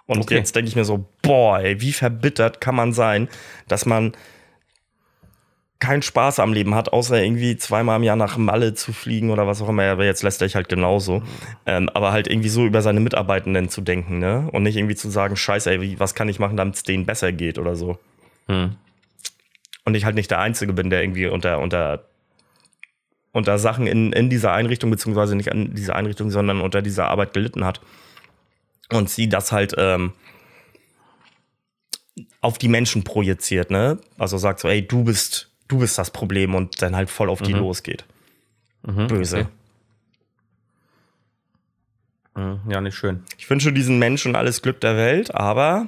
Und 0.06 0.20
Okay. 0.22 0.36
jetzt 0.36 0.56
denke 0.56 0.68
ich 0.68 0.76
mir 0.76 0.84
so, 0.84 1.08
boah, 1.22 1.60
ey, 1.60 1.80
wie 1.80 1.94
verbittert 1.94 2.60
kann 2.60 2.76
man 2.76 2.92
sein, 2.92 3.30
dass 3.68 3.86
man 3.86 4.14
keinen 5.84 6.02
Spaß 6.02 6.40
am 6.40 6.54
Leben 6.54 6.76
hat, 6.76 6.94
außer 6.94 7.22
irgendwie 7.22 7.58
zweimal 7.58 7.98
im 7.98 8.04
Jahr 8.04 8.16
nach 8.16 8.38
Malle 8.38 8.74
zu 8.74 8.94
fliegen 8.94 9.32
oder 9.32 9.48
was 9.48 9.62
auch 9.62 9.68
immer. 9.68 9.84
Aber 9.84 10.06
jetzt 10.06 10.24
lässt 10.24 10.42
er 10.42 10.48
sich 10.48 10.56
halt 10.56 10.70
genauso. 10.70 11.24
Ähm, 11.66 11.90
aber 11.90 12.14
halt 12.14 12.28
irgendwie 12.28 12.48
so 12.48 12.66
über 12.66 12.82
seine 12.82 13.02
Mitarbeitenden 13.02 13.68
zu 13.68 13.82
denken, 13.82 14.20
ne? 14.20 14.50
Und 14.54 14.64
nicht 14.64 14.78
irgendwie 14.78 14.96
zu 14.96 15.10
sagen, 15.10 15.36
scheiße, 15.36 15.70
ey, 15.70 16.00
was 16.00 16.16
kann 16.16 16.30
ich 16.30 16.40
machen, 16.40 16.56
damit 16.56 16.76
es 16.76 16.84
denen 16.84 17.06
besser 17.06 17.34
geht 17.34 17.60
oder 17.60 17.76
so. 17.76 18.00
Hm. 18.48 18.78
Und 19.84 19.96
ich 19.96 20.06
halt 20.06 20.16
nicht 20.16 20.32
der 20.32 20.40
Einzige 20.40 20.72
bin, 20.72 20.90
der 20.90 21.04
irgendwie 21.04 21.28
unter, 21.28 21.60
unter, 21.60 22.06
unter 23.34 23.60
Sachen 23.60 23.86
in, 23.86 24.14
in 24.14 24.30
dieser 24.30 24.54
Einrichtung, 24.54 24.90
beziehungsweise 24.90 25.36
nicht 25.36 25.52
an 25.52 25.76
dieser 25.76 25.98
Einrichtung, 25.98 26.30
sondern 26.30 26.62
unter 26.62 26.82
dieser 26.82 27.10
Arbeit 27.10 27.34
gelitten 27.34 27.66
hat. 27.66 27.82
Und 28.90 29.10
sie 29.10 29.28
das 29.28 29.52
halt 29.52 29.76
ähm, 29.78 30.14
auf 32.40 32.58
die 32.58 32.70
Menschen 32.70 33.04
projiziert, 33.04 33.70
ne? 33.70 33.98
Also 34.18 34.38
sagt 34.38 34.62
so, 34.62 34.70
ey, 34.70 34.88
du 34.88 35.04
bist, 35.04 35.53
du 35.74 35.80
bist 35.80 35.98
das 35.98 36.12
Problem 36.12 36.56
und 36.56 36.82
dann 36.82 36.96
halt 36.96 37.10
voll 37.10 37.30
auf 37.30 37.42
die 37.42 37.54
losgeht. 37.54 38.06
Mhm, 38.84 39.08
Böse. 39.08 39.38
okay. 39.40 39.48
Mhm, 42.36 42.62
Ja, 42.72 42.82
nicht 42.82 42.96
schön. 42.96 43.24
Ich 43.38 43.50
wünsche 43.50 43.72
diesen 43.74 44.00
Menschen 44.00 44.36
alles 44.36 44.62
Glück 44.62 44.82
der 44.82 44.96
Welt, 44.98 45.34
aber 45.34 45.88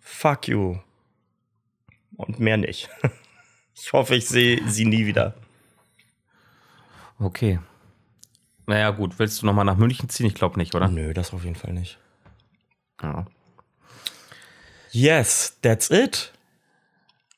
fuck 0.00 0.48
you. 0.48 0.78
Und 2.16 2.38
mehr 2.40 2.56
nicht. 2.56 2.88
Ich 3.76 3.92
hoffe, 3.92 4.14
ich 4.14 4.28
sehe 4.28 4.62
sie 4.68 4.84
nie 4.84 5.04
wieder. 5.04 5.34
Okay. 7.18 7.58
Naja, 8.68 8.90
gut. 8.90 9.18
Willst 9.18 9.42
du 9.42 9.46
nochmal 9.46 9.64
nach 9.64 9.76
München 9.76 10.08
ziehen? 10.08 10.26
Ich 10.26 10.34
glaube 10.36 10.58
nicht, 10.60 10.76
oder? 10.76 10.86
Nö, 10.86 11.12
das 11.12 11.34
auf 11.34 11.42
jeden 11.42 11.56
Fall 11.56 11.72
nicht. 11.72 11.98
Ja. 13.02 13.26
Yes, 14.92 15.58
that's 15.60 15.90
it. 15.90 16.32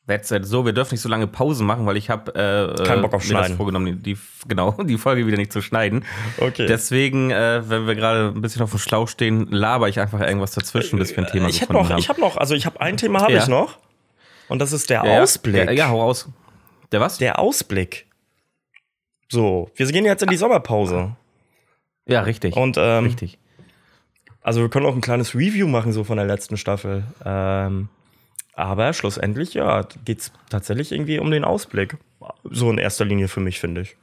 That's 0.09 0.31
it. 0.31 0.47
So, 0.47 0.65
wir 0.65 0.73
dürfen 0.73 0.95
nicht 0.95 1.01
so 1.03 1.09
lange 1.09 1.27
Pausen 1.27 1.67
machen, 1.67 1.85
weil 1.85 1.97
ich 1.97 2.11
habe 2.11 2.33
äh, 2.35 2.85
Keinen 2.85 3.03
Bock 3.03 3.13
auf 3.15 3.25
mir 3.25 3.31
das 3.35 3.41
Schneiden. 3.41 3.57
vorgenommen, 3.57 4.03
die, 4.05 4.17
genau, 4.47 4.71
die 4.85 4.99
Folge 4.99 5.27
wieder 5.27 5.37
nicht 5.37 5.53
zu 5.53 5.63
schneiden. 5.63 6.05
Okay. 6.39 6.67
Deswegen, 6.67 7.31
äh, 7.33 7.69
wenn 7.69 7.89
wir 7.89 7.97
gerade 7.97 8.29
ein 8.35 8.41
bisschen 8.41 8.63
auf 8.63 8.71
dem 8.71 8.79
Schlauch 8.79 9.09
stehen, 9.09 9.49
laber 9.51 9.89
ich 9.89 9.99
einfach 9.99 10.21
irgendwas 10.21 10.53
dazwischen, 10.53 10.99
bis 11.01 11.11
wir 11.17 11.25
ein 11.25 11.31
Thema 11.33 11.49
ich 11.49 11.59
gefunden 11.59 11.83
noch, 11.83 11.91
haben. 11.91 11.99
ich 11.99 12.09
habe 12.09 12.21
noch, 12.21 12.37
also 12.37 12.55
ich 12.55 12.67
habe 12.67 12.81
ein 12.81 12.97
Thema 12.97 13.21
habe 13.23 13.33
Ja. 13.33 13.43
ich 13.43 13.49
noch. 13.49 13.79
Und 14.49 14.61
das 14.61 14.73
ist 14.73 14.91
der 14.91 15.05
ja, 15.05 15.21
Ausblick. 15.23 15.67
Ja, 15.67 15.73
ja, 15.73 15.89
hau 15.89 16.01
raus. 16.01 16.29
Der 16.93 17.01
was? 17.01 17.19
Der 17.19 17.41
Ausblick. 17.41 18.07
So, 19.29 19.71
wir 19.75 19.87
gehen 19.87 20.05
jetzt 20.05 20.23
in 20.23 20.29
die 20.29 20.37
Sommerpause. 20.37 21.17
ja, 22.07 22.21
richtig. 22.21 22.55
Und 22.57 22.77
ähm, 22.79 23.07
richtig. 23.07 23.39
also 24.41 24.61
wir 24.61 24.69
können 24.69 24.87
auch 24.87 24.95
ein 24.95 25.01
kleines 25.01 25.35
Review 25.35 25.67
machen 25.67 25.93
so 25.93 26.05
von 26.05 26.17
der 26.17 26.27
letzten 26.27 26.57
Staffel. 26.57 27.03
Ähm, 27.25 27.89
aber 28.57 28.93
schlussendlich, 28.93 29.55
ja, 29.55 29.87
geht's 30.05 30.33
tatsächlich 30.51 30.91
irgendwie 30.93 31.19
um 31.19 31.31
den 31.31 31.45
Ausblick. 31.45 31.97
So 32.45 32.71
in 32.71 32.79
erster 32.79 33.05
Linie 33.05 33.29
für 33.29 33.41
mich, 33.41 33.61
finde 33.61 33.83
ich. 33.83 33.97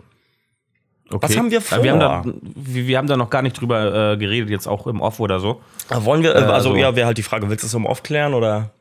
Okay. 1.10 1.28
was 1.30 1.38
haben 1.38 1.52
wir 1.52 1.62
Weil 1.70 1.84
Wir 1.84 1.92
haben, 1.92 2.00
da, 2.00 2.24
vor? 2.24 2.34
wir, 2.44 2.98
haben 2.98 3.08
da 3.08 3.18
noch 3.18 3.30
gar 3.30 3.42
nicht 3.42 3.60
drüber 3.60 4.14
äh, 4.14 4.18
geredet, 4.18 4.50
jetzt 4.50 4.68
auch 4.68 4.88
im 4.88 5.02
Off 5.02 5.20
oder 5.20 5.40
so. 5.40 5.62
Aber 5.90 6.06
wollen 6.06 6.24
wir, 6.24 6.32
äh, 6.34 6.38
also, 6.40 6.52
also- 6.54 6.76
ja, 6.78 6.96
wäre 6.96 7.08
halt 7.08 7.18
die 7.18 7.24
Frage, 7.24 7.50
willst 7.50 7.64
du 7.64 7.68
es 7.68 7.74
im 7.74 7.86
Off 7.86 8.04
klären 8.04 8.34
oder? 8.34 8.72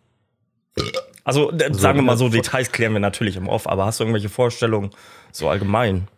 Also, 1.25 1.51
d- 1.51 1.73
sagen 1.73 1.99
wir 1.99 2.03
mal 2.03 2.17
so, 2.17 2.29
Details 2.29 2.71
klären 2.73 2.93
wir 2.93 3.01
natürlich 3.01 3.37
im 3.37 3.49
Off, 3.49 3.67
aber 3.67 3.85
hast 3.87 4.01
du 4.01 4.05
irgendwelche 4.05 4.29
Vorstellungen 4.29 4.91
so 5.33 5.49
allgemein? 5.49 6.09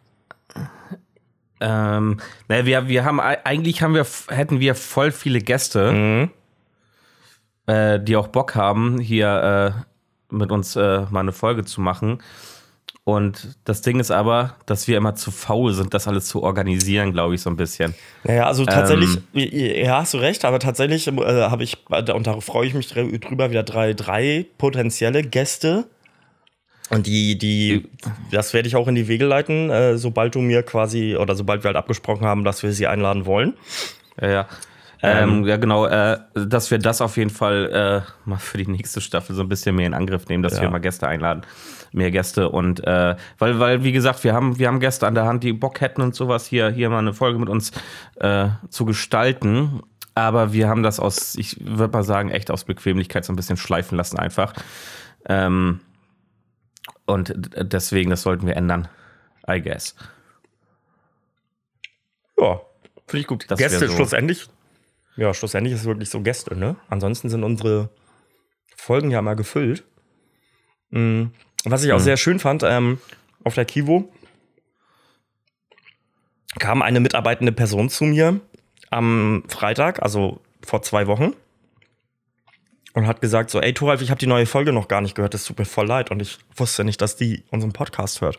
Ähm, 1.60 2.18
naja, 2.48 2.66
wir, 2.66 2.88
wir 2.88 3.04
haben 3.04 3.20
eigentlich 3.20 3.82
haben 3.82 3.94
wir 3.94 4.06
hätten 4.28 4.60
wir 4.60 4.74
voll 4.74 5.12
viele 5.12 5.40
Gäste, 5.40 5.92
mhm. 5.92 6.30
Äh, 7.66 8.00
die 8.00 8.16
auch 8.16 8.29
Bock 8.29 8.55
haben, 8.55 8.98
hier 8.98 9.74
äh, 10.31 10.35
mit 10.35 10.53
uns 10.53 10.77
äh, 10.77 11.03
mal 11.11 11.20
eine 11.20 11.33
Folge 11.33 11.64
zu 11.64 11.81
machen. 11.81 12.18
Und 13.05 13.59
das 13.64 13.83
Ding 13.83 14.00
ist 14.00 14.11
aber, 14.11 14.57
dass 14.64 14.88
wir 14.88 14.96
immer 14.96 15.14
zu 15.14 15.31
faul 15.31 15.74
sind, 15.74 15.92
das 15.92 16.09
alles 16.09 16.27
zu 16.27 16.42
organisieren, 16.42 17.12
glaube 17.12 17.35
ich, 17.35 17.42
so 17.42 17.50
ein 17.50 17.57
bisschen. 17.57 17.94
Naja, 18.24 18.46
also 18.46 18.64
tatsächlich, 18.64 19.18
ähm, 19.35 19.85
ja, 19.85 20.00
hast 20.00 20.14
du 20.14 20.18
recht, 20.18 20.42
aber 20.46 20.59
tatsächlich 20.59 21.07
äh, 21.07 21.11
habe 21.12 21.64
ich, 21.64 21.77
und 21.90 22.27
darauf 22.27 22.44
freue 22.44 22.66
ich 22.66 22.72
mich 22.72 22.88
drüber, 22.88 23.50
wieder 23.50 23.62
drei, 23.62 23.92
drei 23.92 24.46
potenzielle 24.57 25.22
Gäste. 25.22 25.85
Und 26.88 27.07
die, 27.07 27.37
die, 27.37 27.88
das 28.31 28.55
werde 28.55 28.68
ich 28.68 28.77
auch 28.77 28.88
in 28.88 28.94
die 28.94 29.07
Wege 29.07 29.27
leiten, 29.27 29.68
äh, 29.68 29.98
sobald 29.98 30.35
du 30.35 30.40
mir 30.40 30.62
quasi, 30.62 31.16
oder 31.16 31.35
sobald 31.35 31.62
wir 31.62 31.68
halt 31.68 31.77
abgesprochen 31.77 32.27
haben, 32.27 32.42
dass 32.42 32.62
wir 32.62 32.72
sie 32.72 32.87
einladen 32.87 33.27
wollen. 33.27 33.55
Ja, 34.18 34.31
ja. 34.31 34.48
Ähm, 35.04 35.28
ähm, 35.28 35.46
ja, 35.46 35.56
genau, 35.56 35.86
äh, 35.86 36.18
dass 36.34 36.70
wir 36.70 36.78
das 36.78 37.00
auf 37.00 37.16
jeden 37.16 37.30
Fall 37.30 38.04
äh, 38.06 38.28
mal 38.28 38.38
für 38.38 38.58
die 38.58 38.66
nächste 38.66 39.00
Staffel 39.00 39.34
so 39.34 39.42
ein 39.42 39.48
bisschen 39.48 39.76
mehr 39.76 39.86
in 39.86 39.94
Angriff 39.94 40.28
nehmen, 40.28 40.42
dass 40.42 40.56
ja. 40.56 40.62
wir 40.62 40.70
mal 40.70 40.80
Gäste 40.80 41.06
einladen 41.06 41.42
mehr 41.94 42.10
Gäste 42.10 42.48
und 42.48 42.84
äh, 42.84 43.16
weil, 43.38 43.60
weil, 43.60 43.84
wie 43.84 43.92
gesagt, 43.92 44.24
wir 44.24 44.34
haben, 44.34 44.58
wir 44.58 44.66
haben 44.68 44.80
Gäste 44.80 45.06
an 45.06 45.14
der 45.14 45.26
Hand, 45.26 45.44
die 45.44 45.52
Bock 45.52 45.80
hätten 45.80 46.02
und 46.02 46.14
sowas, 46.14 46.44
hier, 46.46 46.70
hier 46.70 46.90
mal 46.90 46.98
eine 46.98 47.14
Folge 47.14 47.38
mit 47.38 47.48
uns 47.48 47.70
äh, 48.16 48.48
zu 48.68 48.84
gestalten. 48.84 49.80
Aber 50.16 50.52
wir 50.52 50.68
haben 50.68 50.82
das 50.82 51.00
aus, 51.00 51.34
ich 51.36 51.56
würde 51.60 51.92
mal 51.92 52.04
sagen, 52.04 52.30
echt 52.30 52.50
aus 52.50 52.64
Bequemlichkeit 52.64 53.24
so 53.24 53.32
ein 53.32 53.36
bisschen 53.36 53.56
schleifen 53.56 53.96
lassen 53.96 54.18
einfach. 54.18 54.52
Ähm, 55.26 55.80
und 57.06 57.32
deswegen, 57.56 58.10
das 58.10 58.22
sollten 58.22 58.46
wir 58.46 58.56
ändern. 58.56 58.88
I 59.48 59.60
guess. 59.60 59.96
Ja, 62.38 62.60
finde 63.06 63.20
ich 63.20 63.26
gut. 63.26 63.46
Das 63.48 63.58
Gäste 63.58 63.88
so 63.88 63.94
schlussendlich, 63.94 64.48
ja, 65.16 65.33
schlussendlich 65.33 65.74
ist 65.74 65.81
es 65.81 65.87
wirklich 65.87 66.11
so 66.11 66.20
Gäste, 66.20 66.57
ne? 66.57 66.77
Ansonsten 66.88 67.29
sind 67.29 67.44
unsere 67.44 67.90
Folgen 68.77 69.11
ja 69.11 69.22
mal 69.22 69.35
gefüllt. 69.35 69.85
Mhm. 70.90 71.33
Was 71.64 71.85
ich 71.85 71.92
auch 71.92 71.98
mhm. 71.98 72.05
sehr 72.05 72.16
schön 72.16 72.38
fand, 72.38 72.62
ähm, 72.62 72.98
auf 73.42 73.55
der 73.55 73.64
Kivo 73.64 74.12
kam 76.59 76.83
eine 76.83 77.00
mitarbeitende 77.00 77.53
Person 77.53 77.88
zu 77.88 78.05
mir 78.05 78.40
am 78.90 79.44
Freitag, 79.48 80.03
also 80.03 80.40
vor 80.64 80.83
zwei 80.83 81.07
Wochen, 81.07 81.35
und 82.92 83.07
hat 83.07 83.20
gesagt 83.20 83.50
so, 83.50 83.61
ey 83.61 83.74
Thoralf, 83.74 84.03
ich 84.03 84.11
habe 84.11 84.18
die 84.18 84.27
neue 84.27 84.46
Folge 84.46 84.72
noch 84.72 84.88
gar 84.88 85.00
nicht 85.00 85.14
gehört, 85.14 85.35
das 85.35 85.44
tut 85.44 85.59
mir 85.59 85.64
voll 85.64 85.87
leid 85.87 86.11
und 86.11 86.22
ich 86.22 86.38
wusste 86.57 86.85
nicht, 86.85 87.00
dass 87.00 87.16
die 87.16 87.44
unseren 87.50 87.72
Podcast 87.72 88.20
hört. 88.20 88.38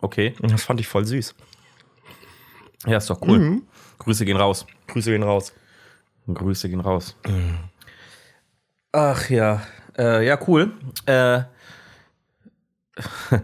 Okay. 0.00 0.34
Und 0.40 0.52
das 0.52 0.62
fand 0.62 0.80
ich 0.80 0.86
voll 0.86 1.04
süß. 1.04 1.34
Ja, 2.86 2.96
ist 2.96 3.10
doch 3.10 3.20
cool. 3.22 3.38
Mhm. 3.38 3.62
Grüße 3.98 4.24
gehen 4.24 4.36
raus. 4.36 4.66
Grüße 4.86 5.10
gehen 5.10 5.22
raus. 5.22 5.52
Grüße 6.34 6.68
gehen 6.68 6.80
raus. 6.80 7.16
Ach 8.92 9.28
ja, 9.30 9.62
äh, 9.98 10.26
ja 10.26 10.38
cool. 10.46 10.72
Äh, 11.06 11.42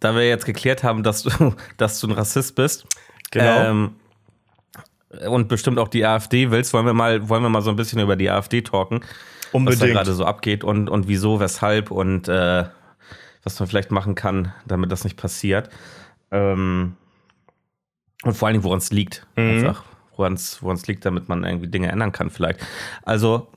da 0.00 0.14
wir 0.14 0.26
jetzt 0.26 0.46
geklärt 0.46 0.82
haben, 0.82 1.02
dass 1.02 1.22
du, 1.22 1.54
dass 1.76 2.00
du 2.00 2.08
ein 2.08 2.12
Rassist 2.12 2.54
bist. 2.54 2.86
Genau. 3.30 3.70
Ähm, 3.70 3.96
und 5.26 5.48
bestimmt 5.48 5.78
auch 5.78 5.88
die 5.88 6.04
AfD 6.04 6.50
willst, 6.50 6.72
wollen 6.74 6.86
wir 6.86 6.92
mal, 6.92 7.28
wollen 7.28 7.42
wir 7.42 7.48
mal 7.48 7.62
so 7.62 7.70
ein 7.70 7.76
bisschen 7.76 8.00
über 8.00 8.16
die 8.16 8.30
AfD 8.30 8.62
talken. 8.62 9.00
Unbedingt. 9.52 9.80
Was 9.80 9.88
da 9.88 9.92
gerade 9.92 10.12
so 10.12 10.24
abgeht 10.24 10.64
und, 10.64 10.90
und 10.90 11.08
wieso, 11.08 11.40
weshalb 11.40 11.90
und 11.90 12.28
äh, 12.28 12.64
was 13.42 13.58
man 13.58 13.68
vielleicht 13.68 13.90
machen 13.90 14.14
kann, 14.14 14.52
damit 14.66 14.92
das 14.92 15.04
nicht 15.04 15.16
passiert. 15.16 15.70
Ähm, 16.30 16.96
und 18.22 18.36
vor 18.36 18.48
allen 18.48 18.54
Dingen, 18.54 18.64
woran 18.64 18.78
es 18.78 18.90
liegt. 18.90 19.26
Mhm. 19.36 19.50
Einfach, 19.50 19.84
woran 20.18 20.34
es 20.34 20.86
liegt, 20.86 21.04
damit 21.04 21.28
man 21.28 21.44
irgendwie 21.44 21.68
Dinge 21.68 21.90
ändern 21.90 22.12
kann, 22.12 22.30
vielleicht. 22.30 22.60
Also, 23.02 23.48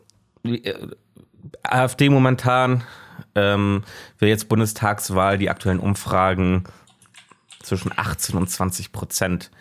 äh, 0.43 0.73
AfD 1.63 2.09
momentan 2.09 2.83
ähm, 3.35 3.83
wir 4.17 4.29
jetzt 4.29 4.49
Bundestagswahl, 4.49 5.37
die 5.37 5.49
aktuellen 5.49 5.79
Umfragen 5.79 6.65
zwischen 7.61 7.91
18 7.95 8.37
und 8.37 8.49
20 8.49 8.91
Prozent. 8.91 9.51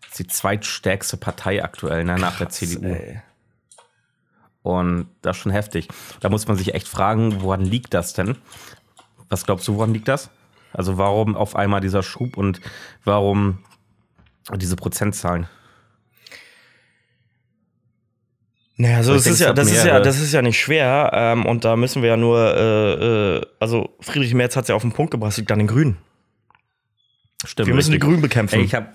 Das 0.00 0.10
ist 0.10 0.18
die 0.18 0.26
zweitstärkste 0.26 1.16
Partei 1.16 1.62
aktuell 1.62 2.04
ne, 2.04 2.16
nach 2.16 2.36
Krass, 2.36 2.38
der 2.38 2.48
CDU. 2.50 2.86
Ey. 2.86 3.22
Und 4.62 5.08
das 5.22 5.36
ist 5.36 5.42
schon 5.42 5.52
heftig. 5.52 5.88
Da 6.20 6.28
muss 6.28 6.46
man 6.46 6.56
sich 6.56 6.74
echt 6.74 6.88
fragen, 6.88 7.40
woran 7.42 7.62
liegt 7.62 7.94
das 7.94 8.12
denn? 8.12 8.36
Was 9.28 9.46
glaubst 9.46 9.66
du, 9.68 9.76
woran 9.76 9.94
liegt 9.94 10.08
das? 10.08 10.30
Also 10.72 10.98
warum 10.98 11.36
auf 11.36 11.56
einmal 11.56 11.80
dieser 11.80 12.02
Schub 12.02 12.36
und 12.36 12.60
warum 13.04 13.58
diese 14.56 14.76
Prozentzahlen? 14.76 15.46
Naja, 18.80 18.96
also 18.96 19.12
das, 19.12 19.26
ist 19.26 19.40
ja, 19.40 19.52
das, 19.52 19.70
ist 19.70 19.84
ja, 19.84 20.00
das 20.00 20.18
ist 20.18 20.32
ja 20.32 20.40
nicht 20.40 20.58
schwer. 20.58 21.10
Ähm, 21.12 21.44
und 21.44 21.66
da 21.66 21.76
müssen 21.76 22.00
wir 22.00 22.08
ja 22.08 22.16
nur, 22.16 22.38
äh, 22.38 23.36
äh, 23.36 23.46
also 23.58 23.90
Friedrich 24.00 24.32
Merz 24.32 24.56
hat 24.56 24.64
es 24.64 24.68
ja 24.68 24.74
auf 24.74 24.80
den 24.80 24.92
Punkt 24.92 25.10
gebracht, 25.10 25.36
liegt 25.36 25.52
an 25.52 25.58
den 25.58 25.68
Grünen. 25.68 25.98
Stimmt. 27.44 27.66
Wir 27.66 27.74
müssen 27.74 27.90
richtig. 27.90 28.00
die 28.00 28.06
Grünen 28.06 28.22
bekämpfen. 28.22 28.58
Ey, 28.58 28.64
ich 28.64 28.74
habe 28.74 28.88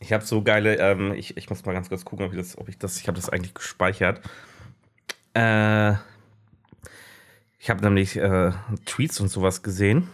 ich 0.00 0.12
hab 0.12 0.24
so 0.24 0.42
geile, 0.42 0.78
ähm, 0.78 1.14
ich, 1.14 1.36
ich 1.36 1.48
muss 1.48 1.64
mal 1.64 1.74
ganz 1.74 1.90
kurz 1.90 2.04
gucken, 2.04 2.26
ob 2.26 2.32
ich 2.32 2.38
das, 2.38 2.58
ob 2.58 2.68
ich 2.68 2.76
das, 2.76 3.00
ich 3.00 3.06
habe 3.06 3.14
das 3.14 3.28
eigentlich 3.30 3.54
gespeichert. 3.54 4.20
Äh, 5.34 5.92
ich 7.60 7.70
habe 7.70 7.82
nämlich 7.82 8.16
äh, 8.16 8.50
Tweets 8.84 9.20
und 9.20 9.28
sowas 9.28 9.62
gesehen. 9.62 10.08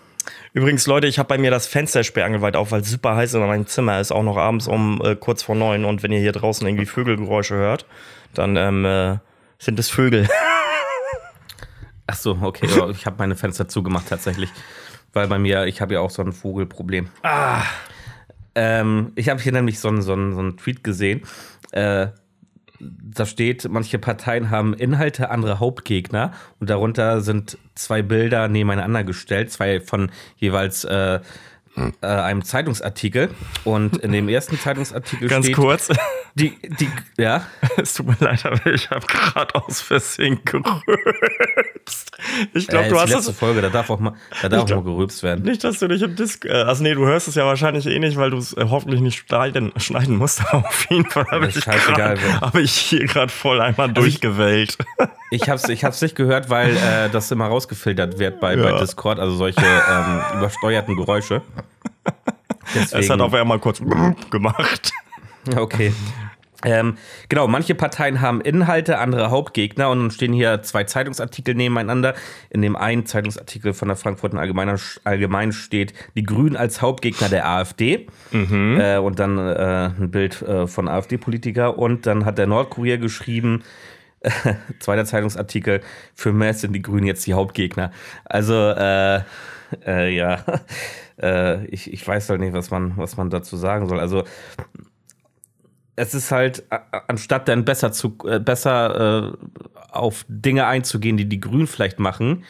Übrigens, 0.52 0.86
Leute, 0.86 1.06
ich 1.06 1.18
habe 1.18 1.28
bei 1.28 1.38
mir 1.38 1.50
das 1.50 1.66
Fenster 1.66 2.04
sperrangelweit 2.04 2.54
auf, 2.54 2.70
weil 2.70 2.82
es 2.82 2.90
super 2.90 3.16
heiß 3.16 3.32
in 3.32 3.40
meinem 3.40 3.66
Zimmer 3.66 3.98
ist, 3.98 4.12
auch 4.12 4.22
noch 4.22 4.36
abends 4.36 4.68
um 4.68 5.00
äh, 5.02 5.16
kurz 5.16 5.42
vor 5.42 5.54
neun. 5.54 5.86
Und 5.86 6.02
wenn 6.02 6.12
ihr 6.12 6.20
hier 6.20 6.32
draußen 6.32 6.66
irgendwie 6.66 6.84
Vögelgeräusche 6.84 7.54
hört, 7.54 7.86
dann 8.35 8.57
ähm, 8.57 8.85
äh, 8.85 9.19
sind 9.59 9.79
es 9.79 9.90
Vögel. 9.90 10.29
Ach 12.07 12.16
so, 12.16 12.38
okay. 12.40 12.66
Ich 12.90 13.07
habe 13.07 13.16
meine 13.19 13.37
Fenster 13.37 13.69
zugemacht 13.69 14.09
tatsächlich, 14.09 14.51
weil 15.12 15.29
bei 15.29 15.38
mir, 15.38 15.66
ich 15.66 15.81
habe 15.81 15.95
ja 15.95 16.01
auch 16.01 16.11
so 16.11 16.23
ein 16.23 16.33
Vogelproblem. 16.33 17.09
Ah. 17.23 17.62
Ähm, 18.55 19.12
ich 19.14 19.29
habe 19.29 19.40
hier 19.40 19.53
nämlich 19.53 19.79
so 19.79 19.88
einen, 19.88 20.03
so, 20.03 20.12
einen, 20.12 20.35
so 20.35 20.40
einen 20.40 20.57
Tweet 20.57 20.83
gesehen. 20.83 21.23
Äh, 21.71 22.09
da 22.81 23.27
steht, 23.27 23.69
manche 23.69 23.99
Parteien 23.99 24.51
haben 24.51 24.75
Inhalte, 24.75 25.31
andere 25.31 25.61
Hauptgegner. 25.61 26.33
Und 26.59 26.71
darunter 26.71 27.21
sind 27.21 27.59
zwei 27.75 28.03
Bilder 28.03 28.49
nebeneinander 28.49 29.05
gestellt, 29.05 29.53
zwei 29.53 29.81
von 29.81 30.11
jeweils 30.37 30.85
äh, 30.85 31.21
äh, 32.01 32.07
einem 32.07 32.45
Zeitungsartikel 32.45 33.31
und 33.64 33.99
in 33.99 34.12
dem 34.12 34.29
ersten 34.29 34.59
Zeitungsartikel 34.59 35.29
Ganz 35.29 35.47
steht. 35.47 35.57
Ganz 35.57 35.87
kurz. 35.87 35.88
Die, 36.35 36.57
die, 36.62 36.88
ja. 37.19 37.47
Es 37.77 37.95
tut 37.95 38.07
mir 38.07 38.16
leid, 38.21 38.45
aber 38.45 38.66
ich 38.66 38.90
habe 38.90 39.07
gerade 39.07 39.55
aus 39.55 39.81
Versehen 39.81 40.40
gerülpst. 40.45 42.11
Ich 42.53 42.66
glaube, 42.66 42.87
äh, 42.87 42.88
du 42.90 43.01
hast 43.01 43.09
die 43.09 43.14
letzte 43.14 43.33
Folge, 43.33 43.62
da 43.62 43.69
darf 43.69 43.90
auch 43.90 43.99
mal, 43.99 44.14
da 44.43 44.49
darf 44.49 44.71
auch 44.71 44.77
mal 44.77 44.85
gerülpst 44.85 45.23
werden. 45.23 45.45
Nicht, 45.45 45.64
dass 45.64 45.79
du 45.79 45.88
dich 45.88 46.03
im 46.03 46.16
Disc. 46.16 46.45
Äh, 46.45 46.51
also 46.51 46.83
nee, 46.83 46.95
du 46.95 47.07
hörst 47.07 47.29
es 47.29 47.35
ja 47.35 47.47
wahrscheinlich 47.47 47.87
eh 47.87 47.99
nicht, 47.99 48.16
weil 48.16 48.31
du 48.31 48.38
es 48.38 48.53
äh, 48.55 48.66
hoffentlich 48.69 49.01
nicht 49.01 49.27
schneiden, 49.27 49.73
schneiden 49.77 50.16
musst. 50.16 50.43
Aber 50.53 50.66
auf 50.66 50.87
jeden 50.90 51.07
Fall 51.07 51.25
habe 51.31 51.47
ich, 51.49 51.66
hab 51.66 52.55
ich 52.57 52.73
hier 52.73 53.07
gerade 53.07 53.33
voll 53.33 53.61
einmal 53.61 53.88
also 53.88 54.01
durchgewählt. 54.01 54.77
Ich, 55.33 55.43
ich 55.43 55.49
habe 55.49 55.61
es 55.62 55.69
ich 55.69 55.85
hab's 55.85 56.03
nicht 56.03 56.16
gehört, 56.16 56.51
weil 56.51 56.77
äh, 56.77 57.09
das 57.09 57.31
immer 57.31 57.47
rausgefiltert 57.47 58.19
wird 58.19 58.40
bei, 58.40 58.57
ja. 58.57 58.62
bei 58.64 58.79
Discord, 58.81 59.21
also 59.21 59.37
solche 59.37 59.61
ähm, 59.61 60.21
übersteuerten 60.38 60.97
Geräusche. 60.97 61.43
Deswegen. 62.75 63.03
Es 63.03 63.11
hat 63.11 63.21
auch 63.21 63.33
einmal 63.33 63.59
kurz 63.59 63.81
gemacht. 64.31 64.93
Okay. 65.57 65.93
Ähm, 66.64 66.99
genau, 67.29 67.49
manche 67.49 67.75
Parteien 67.75 68.21
haben 68.21 68.40
Inhalte, 68.43 68.99
andere 68.99 69.31
Hauptgegner 69.31 69.88
und 69.88 70.01
dann 70.01 70.11
stehen 70.11 70.33
hier 70.33 70.62
zwei 70.62 70.85
Zeitungsartikel 70.85 71.55
nebeneinander. 71.55 72.14
In 72.51 72.61
dem 72.61 72.77
einen 72.77 73.07
Zeitungsartikel 73.07 73.73
von 73.73 73.88
der 73.88 73.97
Frankfurter 73.97 74.38
Allgemeinen, 74.38 74.79
Allgemein 75.05 75.53
steht 75.53 75.95
die 76.16 76.23
Grünen 76.23 76.57
als 76.57 76.83
Hauptgegner 76.83 77.31
der 77.31 77.49
AfD 77.49 78.09
mhm. 78.31 78.79
äh, 78.79 78.99
und 78.99 79.19
dann 79.19 79.38
äh, 79.38 79.90
ein 79.99 80.11
Bild 80.11 80.43
äh, 80.43 80.66
von 80.66 80.88
AfD-Politiker 80.88 81.79
und 81.79 82.07
dann 82.07 82.27
hat 82.27 82.37
der 82.37 82.47
Nordkurier 82.47 82.99
geschrieben, 82.99 83.62
zweiter 84.81 85.07
Zeitungsartikel, 85.07 85.81
für 86.14 86.33
Merz 86.33 86.61
sind 86.61 86.75
die 86.75 86.83
Grünen 86.83 87.07
jetzt 87.07 87.27
die 87.27 87.33
Hauptgegner. 87.33 87.90
Also, 88.27 88.55
äh, 88.55 89.23
äh, 89.87 90.14
ja, 90.14 90.45
äh, 91.22 91.64
ich, 91.66 91.92
ich 91.92 92.06
weiß 92.06 92.30
halt 92.30 92.40
nicht, 92.40 92.52
was 92.52 92.70
man, 92.70 92.96
was 92.96 93.16
man 93.16 93.30
dazu 93.30 93.56
sagen 93.56 93.88
soll. 93.88 94.00
Also, 94.00 94.24
es 95.96 96.14
ist 96.14 96.30
halt, 96.30 96.64
anstatt 97.09 97.48
dann 97.48 97.64
besser 97.64 97.92
zu 97.92 98.16
äh, 98.26 98.40
besser 98.40 99.34
äh, 99.34 99.47
auf 99.92 100.24
Dinge 100.28 100.66
einzugehen, 100.66 101.16
die 101.16 101.28
die 101.28 101.40
Grünen 101.40 101.66
vielleicht 101.66 101.99
machen, 101.99 102.45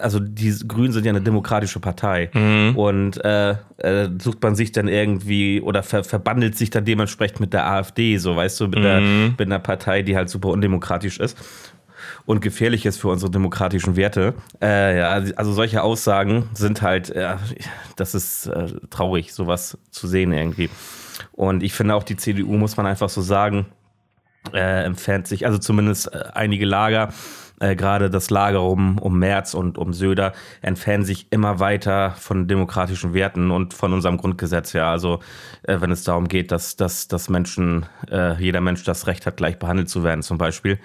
also 0.00 0.20
die 0.20 0.54
Grünen 0.66 0.92
sind 0.92 1.04
ja 1.04 1.10
eine 1.10 1.20
demokratische 1.20 1.80
Partei 1.80 2.30
mhm. 2.32 2.76
und 2.76 3.24
äh, 3.24 3.56
äh, 3.78 4.08
sucht 4.20 4.42
man 4.42 4.54
sich 4.54 4.72
dann 4.72 4.88
irgendwie 4.88 5.60
oder 5.60 5.82
ver 5.82 6.04
verbandelt 6.04 6.56
sich 6.56 6.70
dann 6.70 6.84
dementsprechend 6.84 7.40
mit 7.40 7.52
der 7.52 7.66
AfD, 7.66 8.16
so 8.16 8.36
weißt 8.36 8.60
du, 8.60 8.68
mit, 8.68 8.78
mhm. 8.78 8.82
der, 8.82 9.00
mit 9.00 9.40
einer 9.40 9.58
Partei, 9.58 10.02
die 10.02 10.16
halt 10.16 10.30
super 10.30 10.48
undemokratisch 10.48 11.18
ist 11.18 11.36
und 12.26 12.40
gefährlich 12.40 12.84
ist 12.84 12.98
für 13.00 13.08
unsere 13.08 13.30
demokratischen 13.30 13.96
Werte. 13.96 14.34
Äh, 14.60 14.98
ja, 14.98 15.08
also 15.36 15.52
solche 15.52 15.82
Aussagen 15.82 16.50
sind 16.52 16.82
halt, 16.82 17.14
ja, 17.14 17.38
das 17.94 18.14
ist 18.14 18.46
äh, 18.46 18.66
traurig, 18.90 19.32
sowas 19.32 19.78
zu 19.90 20.06
sehen 20.06 20.32
irgendwie. 20.32 20.68
Und 21.32 21.62
ich 21.62 21.72
finde 21.72 21.94
auch, 21.94 22.02
die 22.02 22.16
CDU, 22.16 22.54
muss 22.54 22.76
man 22.76 22.86
einfach 22.86 23.08
so 23.08 23.22
sagen, 23.22 23.66
äh, 24.52 24.84
entfernt 24.84 25.26
sich, 25.26 25.46
also 25.46 25.58
zumindest 25.58 26.12
äh, 26.12 26.24
einige 26.34 26.66
Lager, 26.66 27.10
äh, 27.60 27.74
gerade 27.74 28.10
das 28.10 28.30
Lager 28.30 28.62
um, 28.62 28.98
um 28.98 29.18
Merz 29.18 29.54
und 29.54 29.78
um 29.78 29.92
Söder, 29.92 30.32
entfernen 30.62 31.04
sich 31.04 31.28
immer 31.30 31.58
weiter 31.58 32.12
von 32.18 32.48
demokratischen 32.48 33.14
Werten 33.14 33.50
und 33.50 33.72
von 33.74 33.92
unserem 33.92 34.18
Grundgesetz. 34.18 34.72
Ja, 34.72 34.90
also 34.90 35.20
äh, 35.62 35.80
wenn 35.80 35.90
es 35.90 36.04
darum 36.04 36.28
geht, 36.28 36.52
dass, 36.52 36.76
dass, 36.76 37.08
dass 37.08 37.28
Menschen, 37.28 37.86
äh, 38.10 38.34
jeder 38.42 38.60
Mensch 38.60 38.84
das 38.84 39.06
Recht 39.06 39.26
hat, 39.26 39.36
gleich 39.36 39.58
behandelt 39.58 39.88
zu 39.88 40.04
werden, 40.04 40.22
zum 40.22 40.38
Beispiel. 40.38 40.78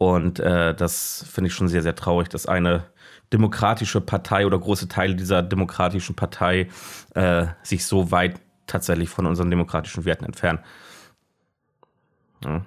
Und 0.00 0.40
äh, 0.40 0.74
das 0.74 1.26
finde 1.30 1.48
ich 1.48 1.54
schon 1.54 1.68
sehr, 1.68 1.82
sehr 1.82 1.94
traurig, 1.94 2.30
dass 2.30 2.46
eine 2.46 2.86
demokratische 3.34 4.00
Partei 4.00 4.46
oder 4.46 4.58
große 4.58 4.88
Teile 4.88 5.14
dieser 5.14 5.42
demokratischen 5.42 6.16
Partei 6.16 6.70
äh, 7.14 7.48
sich 7.62 7.84
so 7.84 8.10
weit 8.10 8.40
tatsächlich 8.66 9.10
von 9.10 9.26
unseren 9.26 9.50
demokratischen 9.50 10.06
Werten 10.06 10.24
entfernen. 10.24 10.60
Ja. 12.42 12.64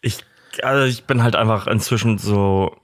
Ich, 0.00 0.24
also 0.62 0.86
ich 0.86 1.04
bin 1.04 1.22
halt 1.22 1.36
einfach 1.36 1.66
inzwischen 1.66 2.16
so 2.16 2.78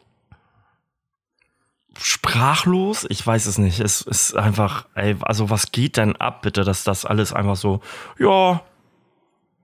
sprachlos. 1.99 3.07
Ich 3.09 3.27
weiß 3.27 3.47
es 3.47 3.57
nicht. 3.57 3.81
Es 3.81 4.03
ist 4.03 4.37
einfach, 4.37 4.85
ey, 4.95 5.17
also 5.23 5.49
was 5.49 5.73
geht 5.73 5.97
denn 5.97 6.17
ab, 6.17 6.43
bitte, 6.43 6.65
dass 6.65 6.85
das 6.85 7.07
alles 7.07 7.33
einfach 7.33 7.57
so, 7.57 7.81
ja, 8.19 8.61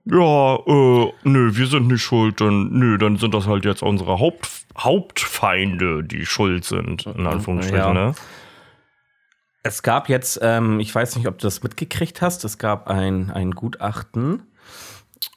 ja, 0.05 0.55
äh, 0.55 1.13
nö, 1.23 1.55
wir 1.55 1.67
sind 1.67 1.87
nicht 1.87 2.03
schuld, 2.03 2.39
dann, 2.41 2.69
nö, 2.71 2.97
dann 2.97 3.17
sind 3.17 3.33
das 3.33 3.47
halt 3.47 3.65
jetzt 3.65 3.81
unsere 3.81 4.19
Haupt, 4.19 4.47
Hauptfeinde, 4.77 6.03
die 6.03 6.25
schuld 6.25 6.65
sind, 6.65 7.05
in 7.05 7.25
Anführungsstrichen, 7.25 7.77
ja. 7.77 7.93
ne? 7.93 8.15
Es 9.63 9.81
gab 9.81 10.09
jetzt, 10.09 10.39
ähm, 10.43 10.79
ich 10.79 10.93
weiß 10.93 11.15
nicht, 11.15 11.27
ob 11.27 11.39
du 11.39 11.47
das 11.47 11.63
mitgekriegt 11.63 12.21
hast, 12.21 12.45
es 12.45 12.59
gab 12.59 12.87
ein, 12.87 13.31
ein 13.31 13.51
Gutachten 13.51 14.43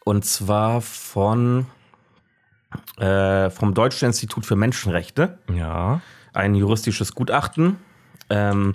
und 0.04 0.26
zwar 0.26 0.82
von 0.82 1.66
äh, 2.98 3.48
vom 3.48 3.72
Deutschen 3.72 4.06
Institut 4.06 4.44
für 4.44 4.56
Menschenrechte. 4.56 5.38
Ja. 5.50 6.02
Ein 6.34 6.54
juristisches 6.54 7.14
Gutachten. 7.14 7.78
Ähm, 8.28 8.74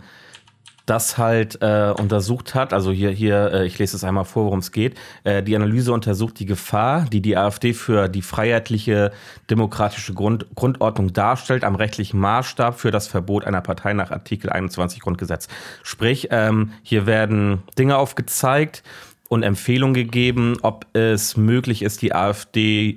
das 0.85 1.17
halt 1.17 1.61
äh, 1.61 1.93
untersucht 1.97 2.55
hat, 2.55 2.73
also 2.73 2.91
hier, 2.91 3.11
hier, 3.11 3.51
äh, 3.53 3.65
ich 3.65 3.79
lese 3.79 3.95
es 3.95 4.03
einmal 4.03 4.25
vor, 4.25 4.45
worum 4.45 4.59
es 4.59 4.71
geht. 4.71 4.95
Äh, 5.23 5.41
die 5.41 5.55
Analyse 5.55 5.93
untersucht 5.93 6.39
die 6.39 6.45
Gefahr, 6.45 7.05
die 7.05 7.21
die 7.21 7.37
AfD 7.37 7.73
für 7.73 8.09
die 8.09 8.21
freiheitliche 8.21 9.11
demokratische 9.49 10.13
Grund 10.13 10.45
Grundordnung 10.55 11.13
darstellt, 11.13 11.63
am 11.63 11.75
rechtlichen 11.75 12.19
Maßstab 12.19 12.79
für 12.79 12.91
das 12.91 13.07
Verbot 13.07 13.45
einer 13.45 13.61
Partei 13.61 13.93
nach 13.93 14.11
Artikel 14.11 14.49
21 14.49 14.99
Grundgesetz. 14.99 15.47
Sprich, 15.83 16.27
ähm, 16.31 16.71
hier 16.83 17.05
werden 17.05 17.63
Dinge 17.77 17.97
aufgezeigt 17.97 18.83
und 19.29 19.43
Empfehlungen 19.43 19.93
gegeben, 19.93 20.57
ob 20.61 20.85
es 20.93 21.37
möglich 21.37 21.81
ist, 21.81 22.01
die 22.01 22.13
AfD 22.13 22.95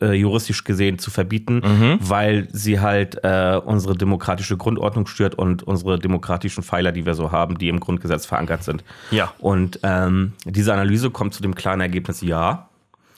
äh, 0.00 0.12
juristisch 0.12 0.64
gesehen 0.64 0.98
zu 0.98 1.10
verbieten, 1.10 1.62
mhm. 1.64 1.98
weil 2.00 2.48
sie 2.52 2.80
halt 2.80 3.18
äh, 3.22 3.60
unsere 3.64 3.96
demokratische 3.96 4.56
Grundordnung 4.56 5.06
stört 5.06 5.34
und 5.34 5.62
unsere 5.62 5.98
demokratischen 5.98 6.62
Pfeiler, 6.62 6.92
die 6.92 7.06
wir 7.06 7.14
so 7.14 7.32
haben, 7.32 7.58
die 7.58 7.68
im 7.68 7.80
Grundgesetz 7.80 8.26
verankert 8.26 8.62
sind. 8.62 8.84
Ja. 9.10 9.32
Und 9.38 9.80
ähm, 9.82 10.34
diese 10.44 10.72
Analyse 10.72 11.10
kommt 11.10 11.34
zu 11.34 11.42
dem 11.42 11.54
klaren 11.54 11.80
Ergebnis, 11.80 12.20
ja, 12.20 12.68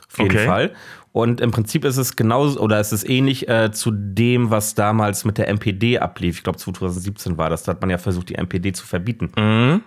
auf 0.09 0.19
jeden 0.19 0.31
okay. 0.31 0.47
Fall. 0.47 0.73
Und 1.13 1.43
im 1.43 1.51
Prinzip 1.51 1.85
ist 1.85 1.99
es 1.99 2.17
genauso 2.17 2.59
oder 2.61 2.81
ist 2.81 2.93
es 2.93 3.05
ähnlich 3.05 3.49
äh, 3.49 3.71
zu 3.71 3.91
dem, 3.91 4.51
was 4.51 4.75
damals 4.75 5.25
mit 5.25 5.37
der 5.37 5.49
MPD 5.49 5.99
ablief. 5.99 6.39
Ich 6.39 6.43
glaube 6.43 6.59
2017 6.59 7.37
war 7.37 7.51
das. 7.51 7.65
Da 7.65 7.73
hat 7.73 7.81
man 7.83 7.91
ja 7.91 7.99
versucht, 7.99 8.31
die 8.31 8.35
MPD 8.35 8.73
zu 8.73 8.87
verbieten. 8.87 9.31
Mhm. 9.37 9.83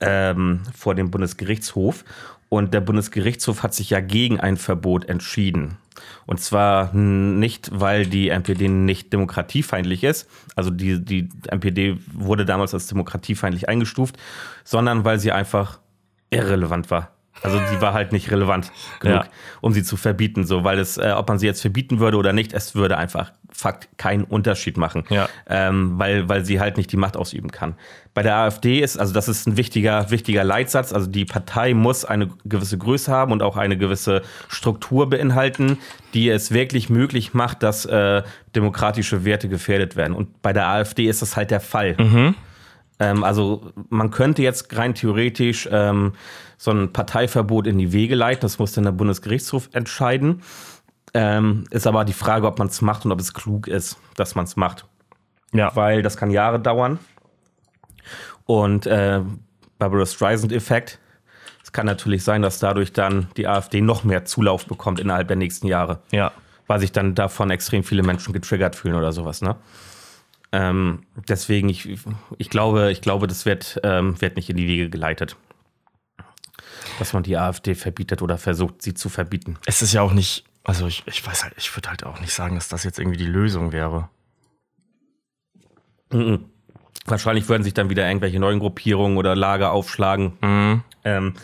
Ähm, 0.00 0.60
vor 0.74 0.94
dem 0.94 1.10
Bundesgerichtshof. 1.10 2.04
Und 2.52 2.74
der 2.74 2.82
Bundesgerichtshof 2.82 3.62
hat 3.62 3.72
sich 3.72 3.88
ja 3.88 4.00
gegen 4.00 4.38
ein 4.38 4.58
Verbot 4.58 5.06
entschieden. 5.06 5.78
Und 6.26 6.38
zwar 6.38 6.92
nicht, 6.92 7.70
weil 7.72 8.04
die 8.04 8.28
NPD 8.28 8.68
nicht 8.68 9.10
demokratiefeindlich 9.10 10.04
ist, 10.04 10.28
also 10.54 10.68
die, 10.68 11.02
die 11.02 11.30
NPD 11.48 11.96
wurde 12.12 12.44
damals 12.44 12.74
als 12.74 12.88
demokratiefeindlich 12.88 13.70
eingestuft, 13.70 14.18
sondern 14.64 15.02
weil 15.06 15.18
sie 15.18 15.32
einfach 15.32 15.80
irrelevant 16.28 16.90
war. 16.90 17.12
Also 17.40 17.58
die 17.58 17.80
war 17.80 17.92
halt 17.92 18.12
nicht 18.12 18.30
relevant 18.30 18.70
genug, 19.00 19.24
ja. 19.24 19.30
um 19.60 19.72
sie 19.72 19.82
zu 19.82 19.96
verbieten. 19.96 20.44
So, 20.44 20.64
weil 20.64 20.78
es, 20.78 20.98
äh, 20.98 21.12
ob 21.16 21.28
man 21.28 21.38
sie 21.38 21.46
jetzt 21.46 21.60
verbieten 21.60 21.98
würde 21.98 22.16
oder 22.16 22.32
nicht, 22.32 22.52
es 22.52 22.74
würde 22.74 22.98
einfach 22.98 23.32
Fakt 23.50 23.88
keinen 23.98 24.24
Unterschied 24.24 24.76
machen, 24.76 25.04
ja. 25.10 25.28
ähm, 25.46 25.98
weil, 25.98 26.28
weil 26.28 26.44
sie 26.44 26.58
halt 26.58 26.78
nicht 26.78 26.90
die 26.90 26.96
Macht 26.96 27.16
ausüben 27.16 27.50
kann. 27.50 27.74
Bei 28.14 28.22
der 28.22 28.36
AfD 28.36 28.80
ist, 28.80 28.98
also 28.98 29.12
das 29.12 29.28
ist 29.28 29.46
ein 29.46 29.56
wichtiger, 29.56 30.10
wichtiger 30.10 30.42
Leitsatz, 30.42 30.92
also 30.92 31.06
die 31.06 31.26
Partei 31.26 31.74
muss 31.74 32.04
eine 32.04 32.30
gewisse 32.44 32.78
Größe 32.78 33.12
haben 33.12 33.30
und 33.30 33.42
auch 33.42 33.56
eine 33.56 33.76
gewisse 33.76 34.22
Struktur 34.48 35.10
beinhalten, 35.10 35.78
die 36.14 36.30
es 36.30 36.52
wirklich 36.52 36.88
möglich 36.88 37.34
macht, 37.34 37.62
dass 37.62 37.84
äh, 37.84 38.22
demokratische 38.56 39.24
Werte 39.24 39.48
gefährdet 39.48 39.96
werden. 39.96 40.14
Und 40.14 40.40
bei 40.40 40.52
der 40.52 40.68
AfD 40.68 41.06
ist 41.06 41.20
das 41.20 41.36
halt 41.36 41.50
der 41.50 41.60
Fall. 41.60 41.96
Mhm. 41.98 42.34
Ähm, 43.00 43.24
also 43.24 43.72
man 43.90 44.10
könnte 44.10 44.42
jetzt 44.42 44.74
rein 44.76 44.94
theoretisch 44.94 45.68
ähm, 45.70 46.12
so 46.62 46.70
ein 46.70 46.92
Parteiverbot 46.92 47.66
in 47.66 47.76
die 47.76 47.92
Wege 47.92 48.14
leiten. 48.14 48.42
Das 48.42 48.60
muss 48.60 48.70
dann 48.70 48.84
der 48.84 48.92
Bundesgerichtshof 48.92 49.68
entscheiden. 49.72 50.42
Ähm, 51.12 51.64
ist 51.70 51.88
aber 51.88 52.04
die 52.04 52.12
Frage, 52.12 52.46
ob 52.46 52.60
man 52.60 52.68
es 52.68 52.80
macht 52.80 53.04
und 53.04 53.10
ob 53.10 53.18
es 53.18 53.34
klug 53.34 53.66
ist, 53.66 53.98
dass 54.14 54.36
man 54.36 54.44
es 54.44 54.54
macht. 54.54 54.86
Ja. 55.52 55.74
Weil 55.74 56.02
das 56.02 56.16
kann 56.16 56.30
Jahre 56.30 56.60
dauern. 56.60 57.00
Und 58.44 58.86
äh, 58.86 59.22
Barbara 59.80 60.06
Streisand-Effekt. 60.06 61.00
Es 61.64 61.72
kann 61.72 61.84
natürlich 61.84 62.22
sein, 62.22 62.42
dass 62.42 62.60
dadurch 62.60 62.92
dann 62.92 63.26
die 63.36 63.48
AfD 63.48 63.80
noch 63.80 64.04
mehr 64.04 64.24
Zulauf 64.24 64.66
bekommt 64.66 65.00
innerhalb 65.00 65.26
der 65.26 65.36
nächsten 65.36 65.66
Jahre. 65.66 65.98
Ja. 66.12 66.30
Weil 66.68 66.78
sich 66.78 66.92
dann 66.92 67.16
davon 67.16 67.50
extrem 67.50 67.82
viele 67.82 68.04
Menschen 68.04 68.32
getriggert 68.32 68.76
fühlen 68.76 68.94
oder 68.94 69.10
sowas, 69.10 69.42
ne? 69.42 69.56
Ähm, 70.52 71.02
deswegen, 71.28 71.68
ich, 71.68 71.88
ich 72.38 72.50
glaube, 72.50 72.92
ich 72.92 73.00
glaube, 73.00 73.26
das 73.26 73.46
wird, 73.46 73.80
ähm, 73.82 74.20
wird 74.20 74.36
nicht 74.36 74.48
in 74.48 74.56
die 74.56 74.68
Wege 74.68 74.90
geleitet. 74.90 75.34
Dass 76.98 77.12
man 77.12 77.22
die 77.22 77.36
AfD 77.36 77.74
verbietet 77.74 78.22
oder 78.22 78.38
versucht, 78.38 78.82
sie 78.82 78.94
zu 78.94 79.08
verbieten. 79.08 79.58
Es 79.66 79.82
ist 79.82 79.92
ja 79.92 80.02
auch 80.02 80.12
nicht, 80.12 80.44
also 80.64 80.86
ich, 80.86 81.02
ich 81.06 81.26
weiß 81.26 81.44
halt, 81.44 81.54
ich 81.56 81.74
würde 81.76 81.90
halt 81.90 82.04
auch 82.04 82.20
nicht 82.20 82.32
sagen, 82.32 82.54
dass 82.54 82.68
das 82.68 82.84
jetzt 82.84 82.98
irgendwie 82.98 83.18
die 83.18 83.26
Lösung 83.26 83.72
wäre. 83.72 84.08
Mhm. 86.12 86.44
Wahrscheinlich 87.06 87.48
würden 87.48 87.64
sich 87.64 87.74
dann 87.74 87.90
wieder 87.90 88.06
irgendwelche 88.06 88.38
neuen 88.38 88.60
Gruppierungen 88.60 89.16
oder 89.16 89.34
Lager 89.34 89.72
aufschlagen. 89.72 90.34
Mhm. 90.40 90.82
Ähm, 91.04 91.34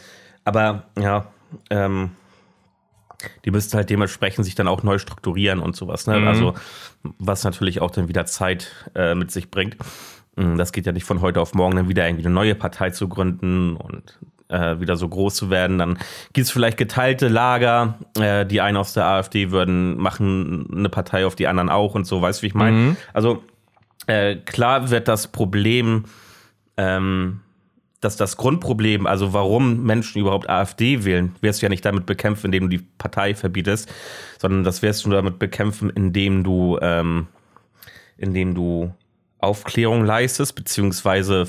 aber 0.45 0.85
ja, 0.99 1.27
ähm, 1.71 2.11
die 3.45 3.51
müssten 3.51 3.77
halt 3.77 3.91
dementsprechend 3.91 4.45
sich 4.45 4.55
dann 4.55 4.69
auch 4.69 4.83
neu 4.83 4.99
strukturieren 4.99 5.59
und 5.59 5.75
sowas. 5.75 6.07
Ne? 6.07 6.21
Mhm. 6.21 6.29
Also 6.29 6.55
was 7.03 7.45
natürlich 7.45 7.81
auch 7.81 7.91
dann 7.91 8.09
wieder 8.09 8.27
Zeit 8.27 8.91
äh, 8.95 9.15
mit 9.15 9.31
sich 9.31 9.51
bringt. 9.51 9.77
Mm, 10.37 10.57
das 10.57 10.73
geht 10.73 10.87
ja 10.87 10.93
nicht 10.93 11.05
von 11.05 11.21
heute 11.21 11.41
auf 11.41 11.55
morgen, 11.55 11.77
dann 11.77 11.89
wieder 11.89 12.07
irgendwie 12.07 12.27
eine 12.27 12.35
neue 12.35 12.55
Partei 12.55 12.91
zu 12.91 13.09
gründen 13.09 13.77
und 13.77 14.19
äh, 14.49 14.81
wieder 14.81 14.97
so 14.97 15.09
groß 15.09 15.35
zu 15.35 15.51
werden. 15.51 15.79
Dann 15.79 15.99
gibt 16.33 16.47
es 16.47 16.51
vielleicht 16.51 16.77
geteilte 16.77 17.29
Lager. 17.29 17.99
Äh, 18.19 18.47
die 18.47 18.61
einen 18.61 18.77
aus 18.77 18.93
der 18.93 19.07
AfD 19.07 19.51
würden 19.51 19.97
machen 19.99 20.69
eine 20.73 20.89
Partei 20.89 21.27
auf 21.27 21.37
die 21.37 21.47
anderen 21.47 21.69
auch 21.69 21.95
und 21.95 22.07
so, 22.07 22.21
weißt 22.23 22.41
du, 22.41 22.43
wie 22.43 22.49
ich 22.49 22.55
meine? 22.55 22.77
Mhm. 22.77 22.97
Also 23.13 23.43
äh, 24.07 24.37
klar 24.37 24.91
wird 24.91 25.09
das 25.09 25.29
Problem 25.29 26.05
ähm, 26.77 27.41
dass 28.01 28.17
das 28.17 28.37
Grundproblem, 28.37 29.07
also 29.07 29.33
warum 29.33 29.83
Menschen 29.83 30.21
überhaupt 30.21 30.49
AfD 30.49 31.05
wählen, 31.05 31.35
wirst 31.41 31.61
du 31.61 31.67
ja 31.67 31.71
nicht 31.71 31.85
damit 31.85 32.07
bekämpfen, 32.07 32.47
indem 32.47 32.71
du 32.71 32.77
die 32.77 32.85
Partei 32.97 33.35
verbietest, 33.35 33.93
sondern 34.39 34.63
das 34.63 34.83
wirst 34.83 35.05
du 35.05 35.11
damit 35.11 35.39
bekämpfen, 35.39 35.91
indem 35.91 36.45
du, 36.45 36.79
ähm, 36.81 37.27
indem 38.17 38.55
du 38.55 38.95
Aufklärung 39.41 40.05
leistest, 40.05 40.55
beziehungsweise 40.57 41.47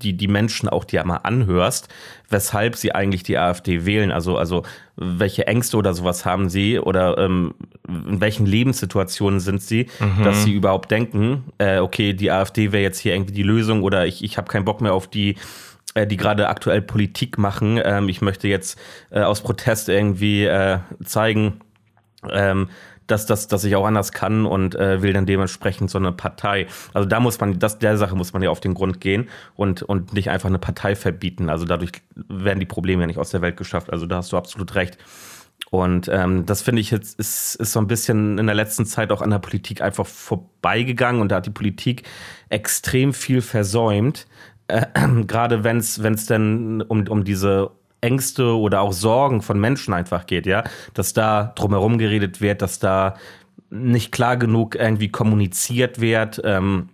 die, 0.00 0.16
die 0.16 0.28
Menschen 0.28 0.68
auch 0.68 0.84
dir 0.84 1.04
mal 1.04 1.18
anhörst, 1.18 1.88
weshalb 2.28 2.76
sie 2.76 2.94
eigentlich 2.94 3.24
die 3.24 3.36
AfD 3.36 3.84
wählen. 3.84 4.12
Also, 4.12 4.36
also 4.36 4.62
welche 4.96 5.46
Ängste 5.46 5.76
oder 5.76 5.92
sowas 5.92 6.24
haben 6.24 6.48
sie 6.48 6.78
oder 6.78 7.18
ähm, 7.18 7.54
in 7.88 8.20
welchen 8.20 8.46
Lebenssituationen 8.46 9.40
sind 9.40 9.60
sie, 9.60 9.88
mhm. 9.98 10.22
dass 10.22 10.44
sie 10.44 10.52
überhaupt 10.52 10.90
denken, 10.90 11.44
äh, 11.58 11.78
okay, 11.78 12.12
die 12.12 12.30
AfD 12.30 12.70
wäre 12.70 12.82
jetzt 12.82 12.98
hier 12.98 13.14
irgendwie 13.14 13.34
die 13.34 13.42
Lösung 13.42 13.82
oder 13.82 14.06
ich, 14.06 14.22
ich 14.22 14.38
habe 14.38 14.48
keinen 14.48 14.64
Bock 14.64 14.80
mehr 14.80 14.94
auf 14.94 15.08
die 15.08 15.36
äh, 15.94 16.06
die 16.06 16.16
gerade 16.16 16.48
aktuell 16.48 16.80
Politik 16.80 17.38
machen. 17.38 17.80
Ähm, 17.84 18.08
ich 18.08 18.20
möchte 18.20 18.46
jetzt 18.48 18.78
äh, 19.10 19.20
aus 19.20 19.42
Protest 19.42 19.88
irgendwie 19.88 20.44
äh, 20.44 20.78
zeigen, 21.04 21.60
ähm, 22.30 22.68
dass, 23.12 23.26
dass, 23.26 23.46
dass 23.46 23.62
ich 23.64 23.76
auch 23.76 23.86
anders 23.86 24.10
kann 24.10 24.46
und 24.46 24.74
äh, 24.74 25.02
will 25.02 25.12
dann 25.12 25.26
dementsprechend 25.26 25.90
so 25.90 25.98
eine 25.98 26.12
Partei. 26.12 26.66
Also 26.94 27.06
da 27.06 27.20
muss 27.20 27.38
man, 27.38 27.58
das, 27.58 27.78
der 27.78 27.96
Sache 27.98 28.16
muss 28.16 28.32
man 28.32 28.42
ja 28.42 28.50
auf 28.50 28.60
den 28.60 28.74
Grund 28.74 29.00
gehen 29.00 29.28
und, 29.54 29.82
und 29.82 30.14
nicht 30.14 30.30
einfach 30.30 30.48
eine 30.48 30.58
Partei 30.58 30.96
verbieten. 30.96 31.50
Also 31.50 31.66
dadurch 31.66 31.92
werden 32.14 32.58
die 32.58 32.66
Probleme 32.66 33.02
ja 33.02 33.06
nicht 33.06 33.18
aus 33.18 33.30
der 33.30 33.42
Welt 33.42 33.56
geschafft. 33.56 33.92
Also 33.92 34.06
da 34.06 34.16
hast 34.16 34.32
du 34.32 34.36
absolut 34.36 34.74
recht. 34.74 34.98
Und 35.70 36.08
ähm, 36.08 36.44
das 36.46 36.62
finde 36.62 36.80
ich 36.80 36.90
jetzt 36.90 37.18
ist, 37.18 37.54
ist 37.54 37.72
so 37.72 37.80
ein 37.80 37.86
bisschen 37.86 38.38
in 38.38 38.46
der 38.46 38.54
letzten 38.54 38.84
Zeit 38.84 39.12
auch 39.12 39.22
an 39.22 39.30
der 39.30 39.38
Politik 39.38 39.80
einfach 39.80 40.06
vorbeigegangen 40.06 41.20
und 41.20 41.30
da 41.30 41.36
hat 41.36 41.46
die 41.46 41.50
Politik 41.50 42.02
extrem 42.48 43.12
viel 43.14 43.40
versäumt, 43.42 44.26
äh, 44.68 44.86
gerade 45.26 45.64
wenn 45.64 45.78
es 45.78 46.26
denn 46.26 46.82
um, 46.82 47.06
um 47.08 47.24
diese 47.24 47.70
Ängste 48.02 48.56
oder 48.56 48.82
auch 48.82 48.92
Sorgen 48.92 49.40
von 49.40 49.58
Menschen 49.58 49.94
einfach 49.94 50.26
geht, 50.26 50.46
ja, 50.46 50.64
dass 50.92 51.14
da 51.14 51.52
drumherum 51.54 51.98
geredet 51.98 52.40
wird, 52.40 52.60
dass 52.60 52.78
da 52.78 53.14
nicht 53.70 54.12
klar 54.12 54.36
genug 54.36 54.74
irgendwie 54.74 55.08
kommuniziert 55.08 56.00
wird. 56.00 56.40
Ähm, 56.44 56.90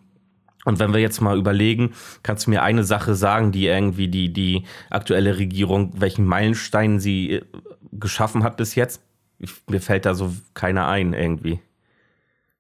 und 0.64 0.78
wenn 0.78 0.92
wir 0.92 1.00
jetzt 1.00 1.20
mal 1.20 1.38
überlegen, 1.38 1.94
kannst 2.22 2.46
du 2.46 2.50
mir 2.50 2.62
eine 2.62 2.84
Sache 2.84 3.14
sagen, 3.14 3.52
die 3.52 3.66
irgendwie 3.66 4.08
die, 4.08 4.32
die 4.32 4.64
aktuelle 4.90 5.38
Regierung, 5.38 5.92
welchen 5.96 6.26
Meilenstein 6.26 7.00
sie 7.00 7.32
äh, 7.32 7.42
geschaffen 7.92 8.44
hat 8.44 8.56
bis 8.56 8.74
jetzt? 8.74 9.02
Ich, 9.38 9.52
mir 9.68 9.80
fällt 9.80 10.04
da 10.04 10.14
so 10.14 10.32
keiner 10.54 10.88
ein 10.88 11.14
irgendwie. 11.14 11.60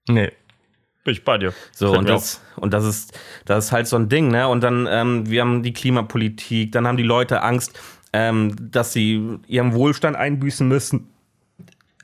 Nee. 0.08 0.32
Bin 1.04 1.12
ich 1.12 1.24
bei 1.24 1.38
dir. 1.38 1.52
So, 1.72 1.92
und 1.92 2.08
das, 2.08 2.40
und 2.56 2.72
das 2.72 2.84
ist, 2.84 3.18
das 3.44 3.66
ist 3.66 3.72
halt 3.72 3.86
so 3.86 3.96
ein 3.96 4.08
Ding, 4.08 4.30
ne? 4.30 4.48
Und 4.48 4.62
dann, 4.62 4.86
ähm, 4.90 5.28
wir 5.28 5.42
haben 5.42 5.62
die 5.62 5.72
Klimapolitik, 5.72 6.72
dann 6.72 6.86
haben 6.86 6.96
die 6.96 7.02
Leute 7.02 7.42
Angst, 7.42 7.78
ähm, 8.12 8.54
dass 8.70 8.92
sie 8.92 9.38
ihren 9.46 9.74
Wohlstand 9.74 10.16
einbüßen 10.16 10.66
müssen 10.66 11.08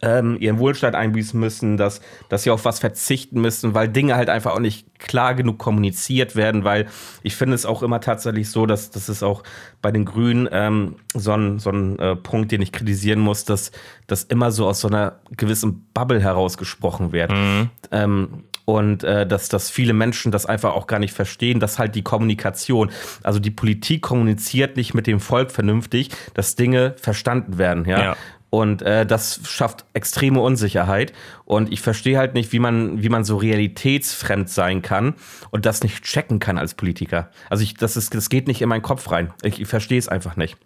ähm, 0.05 0.37
ihren 0.39 0.59
Wohlstand 0.59 0.95
einbüßen 0.95 1.39
müssen, 1.39 1.77
dass, 1.77 2.01
dass 2.29 2.43
sie 2.43 2.51
auf 2.51 2.65
was 2.65 2.79
verzichten 2.79 3.41
müssen, 3.41 3.75
weil 3.75 3.89
Dinge 3.89 4.17
halt 4.17 4.29
einfach 4.29 4.53
auch 4.53 4.61
nicht 4.61 4.99
klar 4.99 5.35
genug 5.35 5.59
kommuniziert 5.59 6.37
werden, 6.37 6.65
weil 6.65 6.87
ich 7.23 7.37
finde 7.37 7.55
es 7.55 7.65
auch 7.65 7.83
immer 7.83 8.01
tatsächlich 8.01 8.51
so, 8.51 8.67
dass 8.67 8.91
das 8.91 9.09
ist 9.09 9.23
auch 9.23 9.43
bei 9.81 9.91
den 9.91 10.05
Grünen 10.05 10.49
ähm, 10.53 10.97
so 11.15 11.33
ein, 11.33 11.59
so 11.59 11.71
ein 11.71 11.99
äh, 11.99 12.17
Punkt, 12.17 12.53
den 12.53 12.61
ich 12.61 12.73
kritisieren 12.73 13.21
muss, 13.21 13.45
dass 13.45 13.73
das 14.07 14.25
immer 14.25 14.51
so 14.51 14.67
aus 14.67 14.81
so 14.81 14.89
einer 14.89 15.21
gewissen 15.37 15.87
Bubble 15.95 16.21
herausgesprochen 16.21 17.13
wird. 17.13 17.31
Mhm. 17.31 17.71
Ähm, 17.91 18.29
und 18.65 19.05
äh, 19.05 19.27
dass, 19.27 19.49
dass 19.49 19.71
viele 19.71 19.93
Menschen 19.93 20.33
das 20.33 20.47
einfach 20.47 20.75
auch 20.75 20.87
gar 20.87 20.99
nicht 20.99 21.13
verstehen, 21.13 21.61
dass 21.61 21.79
halt 21.79 21.95
die 21.95 22.03
Kommunikation, 22.03 22.91
also 23.23 23.39
die 23.39 23.51
Politik 23.51 24.03
kommuniziert 24.03 24.77
nicht 24.77 24.95
mit 24.95 25.07
dem 25.07 25.21
Volk 25.21 25.51
vernünftig, 25.51 26.11
dass 26.35 26.57
Dinge 26.57 26.95
verstanden 26.99 27.59
werden, 27.59 27.85
ja. 27.85 28.03
ja. 28.03 28.17
Und 28.55 28.83
äh, 28.83 29.05
das 29.05 29.41
schafft 29.49 29.85
extreme 29.95 30.41
Unsicherheit. 30.41 31.13
Und 31.45 31.73
ich 31.73 31.81
verstehe 31.81 32.19
halt 32.19 32.35
nicht, 32.35 32.53
wie 32.53 32.61
man, 32.61 33.03
wie 33.03 33.09
man 33.09 33.25
so 33.25 33.37
realitätsfremd 33.37 34.49
sein 34.49 34.81
kann 34.81 35.15
und 35.51 35.67
das 35.67 35.83
nicht 35.83 36.05
checken 36.05 36.39
kann 36.39 36.57
als 36.57 36.75
Politiker. 36.75 37.31
Also 37.51 37.65
ich, 37.65 37.75
das, 37.75 37.97
ist, 37.97 38.15
das 38.15 38.29
geht 38.29 38.47
nicht 38.47 38.63
in 38.63 38.69
meinen 38.69 38.83
Kopf 38.83 39.11
rein. 39.11 39.35
Ich, 39.43 39.61
ich 39.61 39.67
verstehe 39.67 39.99
es 39.99 40.07
einfach 40.07 40.37
nicht. 40.37 40.57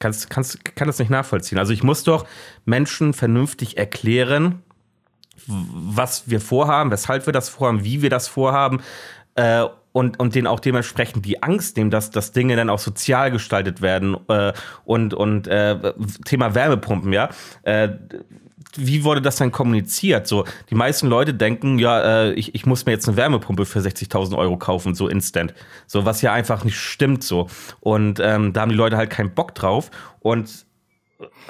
Kannst, 0.00 0.30
kannst, 0.30 0.64
kann 0.74 0.88
das 0.88 0.98
nicht 0.98 1.12
nachvollziehen. 1.12 1.58
Also 1.58 1.72
ich 1.72 1.84
muss 1.84 2.02
doch 2.02 2.26
Menschen 2.64 3.12
vernünftig 3.12 3.78
erklären, 3.78 4.64
was 5.46 6.28
wir 6.28 6.40
vorhaben, 6.40 6.90
weshalb 6.90 7.26
wir 7.26 7.32
das 7.32 7.48
vorhaben, 7.48 7.84
wie 7.84 8.02
wir 8.02 8.10
das 8.10 8.28
vorhaben. 8.28 8.80
Äh, 9.34 9.64
und, 9.92 10.20
und 10.20 10.34
denen 10.34 10.46
auch 10.46 10.60
dementsprechend 10.60 11.24
die 11.24 11.42
Angst 11.42 11.76
nehmen, 11.76 11.90
dass, 11.90 12.10
dass 12.10 12.30
Dinge 12.30 12.54
dann 12.54 12.70
auch 12.70 12.78
sozial 12.78 13.30
gestaltet 13.32 13.80
werden 13.80 14.16
äh, 14.28 14.52
und, 14.84 15.14
und 15.14 15.48
äh, 15.48 15.92
Thema 16.24 16.54
Wärmepumpen, 16.54 17.12
ja. 17.12 17.30
Äh, 17.62 17.90
wie 18.76 19.02
wurde 19.02 19.22
das 19.22 19.36
dann 19.36 19.50
kommuniziert? 19.50 20.26
So, 20.26 20.44
die 20.70 20.74
meisten 20.74 21.08
Leute 21.08 21.34
denken, 21.34 21.78
ja, 21.78 22.26
äh, 22.26 22.32
ich, 22.34 22.54
ich 22.54 22.66
muss 22.66 22.86
mir 22.86 22.92
jetzt 22.92 23.08
eine 23.08 23.16
Wärmepumpe 23.16 23.64
für 23.64 23.80
60.000 23.80 24.36
Euro 24.36 24.56
kaufen, 24.56 24.94
so 24.94 25.08
instant. 25.08 25.54
So, 25.86 26.04
was 26.04 26.22
ja 26.22 26.32
einfach 26.32 26.64
nicht 26.64 26.78
stimmt, 26.78 27.24
so. 27.24 27.48
Und 27.80 28.20
ähm, 28.20 28.52
da 28.52 28.60
haben 28.60 28.70
die 28.70 28.76
Leute 28.76 28.96
halt 28.96 29.10
keinen 29.10 29.34
Bock 29.34 29.54
drauf. 29.54 29.90
Und 30.20 30.66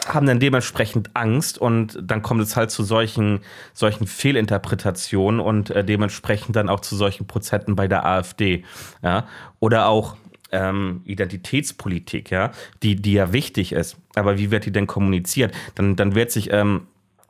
haben 0.06 0.26
dann 0.26 0.40
dementsprechend 0.40 1.10
Angst 1.14 1.58
und 1.58 1.98
dann 2.02 2.22
kommt 2.22 2.40
es 2.40 2.56
halt 2.56 2.70
zu 2.70 2.82
solchen, 2.82 3.40
solchen 3.74 4.06
Fehlinterpretationen 4.06 5.40
und 5.40 5.70
äh, 5.70 5.84
dementsprechend 5.84 6.56
dann 6.56 6.68
auch 6.68 6.80
zu 6.80 6.96
solchen 6.96 7.26
Prozenten 7.26 7.76
bei 7.76 7.86
der 7.86 8.06
AfD. 8.06 8.64
Ja? 9.02 9.26
Oder 9.60 9.88
auch 9.88 10.16
ähm, 10.50 11.02
Identitätspolitik, 11.04 12.30
ja, 12.30 12.52
die, 12.82 12.96
die 12.96 13.12
ja 13.12 13.32
wichtig 13.32 13.72
ist. 13.72 13.96
Aber 14.14 14.38
wie 14.38 14.50
wird 14.50 14.64
die 14.64 14.72
denn 14.72 14.86
kommuniziert? 14.86 15.54
Dann, 15.74 15.96
dann 15.96 16.14
wird 16.14 16.30
sich 16.30 16.50
ähm, 16.52 16.86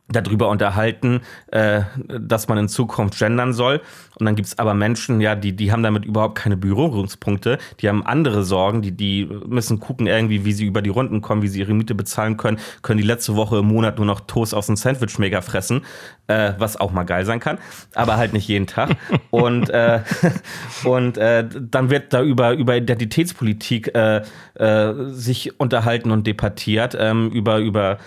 darüber 0.09 0.48
unterhalten, 0.48 1.20
äh, 1.48 1.82
dass 2.09 2.48
man 2.48 2.59
in 2.59 2.68
Zukunft 2.68 3.18
gendern 3.18 3.52
soll. 3.52 3.80
Und 4.18 4.26
dann 4.26 4.36
gibt's 4.36 4.59
aber 4.59 4.74
Menschen, 4.74 5.20
ja, 5.20 5.34
die, 5.34 5.54
die 5.54 5.70
haben 5.70 5.82
damit 5.82 6.04
überhaupt 6.04 6.36
keine 6.36 6.56
Berührungspunkte, 6.56 7.59
die 7.80 7.88
haben 7.88 8.04
andere 8.04 8.42
Sorgen, 8.42 8.82
die, 8.82 8.92
die 8.92 9.28
müssen 9.46 9.80
gucken 9.80 10.06
irgendwie, 10.06 10.44
wie 10.44 10.52
sie 10.52 10.64
über 10.64 10.82
die 10.82 10.90
Runden 10.90 11.20
kommen, 11.20 11.42
wie 11.42 11.48
sie 11.48 11.61
ihre 11.61 11.74
Miete 11.74 11.94
bezahlen 11.94 12.36
können, 12.36 12.59
können 12.82 12.98
die 12.98 13.06
letzte 13.06 13.36
Woche 13.36 13.59
im 13.59 13.66
Monat 13.66 13.98
nur 13.98 14.06
noch 14.06 14.20
Toast 14.20 14.54
aus 14.54 14.66
dem 14.66 14.76
Sandwich-Maker 14.76 15.42
fressen, 15.42 15.82
äh, 16.26 16.52
was 16.59 16.78
auch 16.78 16.90
mal 16.90 17.04
geil 17.04 17.24
sein 17.26 17.38
kann, 17.38 17.59
aber 17.94 18.16
halt 18.16 18.32
nicht 18.32 18.48
jeden 18.48 18.66
Tag. 18.66 18.96
und 19.30 19.70
äh, 19.70 20.00
und 20.84 21.18
äh, 21.18 21.46
dann 21.48 21.90
wird 21.90 22.12
da 22.12 22.22
über, 22.22 22.52
über 22.52 22.76
Identitätspolitik 22.76 23.94
äh, 23.94 24.22
äh, 24.54 24.94
sich 25.11 25.61
unterhalten 25.61 26.11
und 26.11 26.26
debattiert, 26.26 26.96
ähm, 26.98 27.30
über, 27.30 27.59
über 27.59 27.98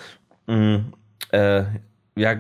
mh, 0.48 0.78
mm, 0.78 0.94
äh, 1.32 1.64
ja, 2.16 2.36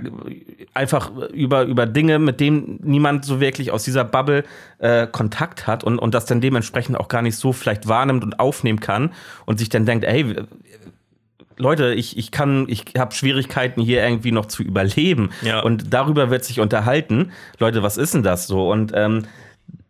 einfach 0.73 1.11
über, 1.33 1.63
über 1.63 1.85
Dinge, 1.85 2.19
mit 2.19 2.39
denen 2.39 2.79
niemand 2.83 3.23
so 3.23 3.39
wirklich 3.39 3.71
aus 3.71 3.83
dieser 3.83 4.03
Bubble 4.03 4.43
äh, 4.79 5.07
Kontakt 5.07 5.65
hat 5.65 5.83
und, 5.83 5.97
und 5.97 6.13
das 6.13 6.25
dann 6.25 6.41
dementsprechend 6.41 6.99
auch 6.99 7.07
gar 7.07 7.21
nicht 7.21 7.37
so 7.37 7.53
vielleicht 7.53 7.87
wahrnimmt 7.87 8.23
und 8.23 8.39
aufnehmen 8.39 8.81
kann 8.81 9.13
und 9.45 9.59
sich 9.59 9.69
dann 9.69 9.85
denkt, 9.85 10.03
ey, 10.03 10.35
Leute, 11.57 11.93
ich, 11.93 12.17
ich 12.17 12.31
kann, 12.31 12.65
ich 12.67 12.85
habe 12.97 13.13
Schwierigkeiten 13.13 13.81
hier 13.81 14.03
irgendwie 14.03 14.31
noch 14.31 14.47
zu 14.47 14.63
überleben. 14.63 15.29
Ja. 15.41 15.61
Und 15.61 15.93
darüber 15.93 16.29
wird 16.29 16.43
sich 16.43 16.59
unterhalten. 16.59 17.31
Leute, 17.59 17.83
was 17.83 17.97
ist 17.97 18.13
denn 18.13 18.23
das 18.23 18.47
so? 18.47 18.69
Und 18.69 18.91
ähm, 18.95 19.25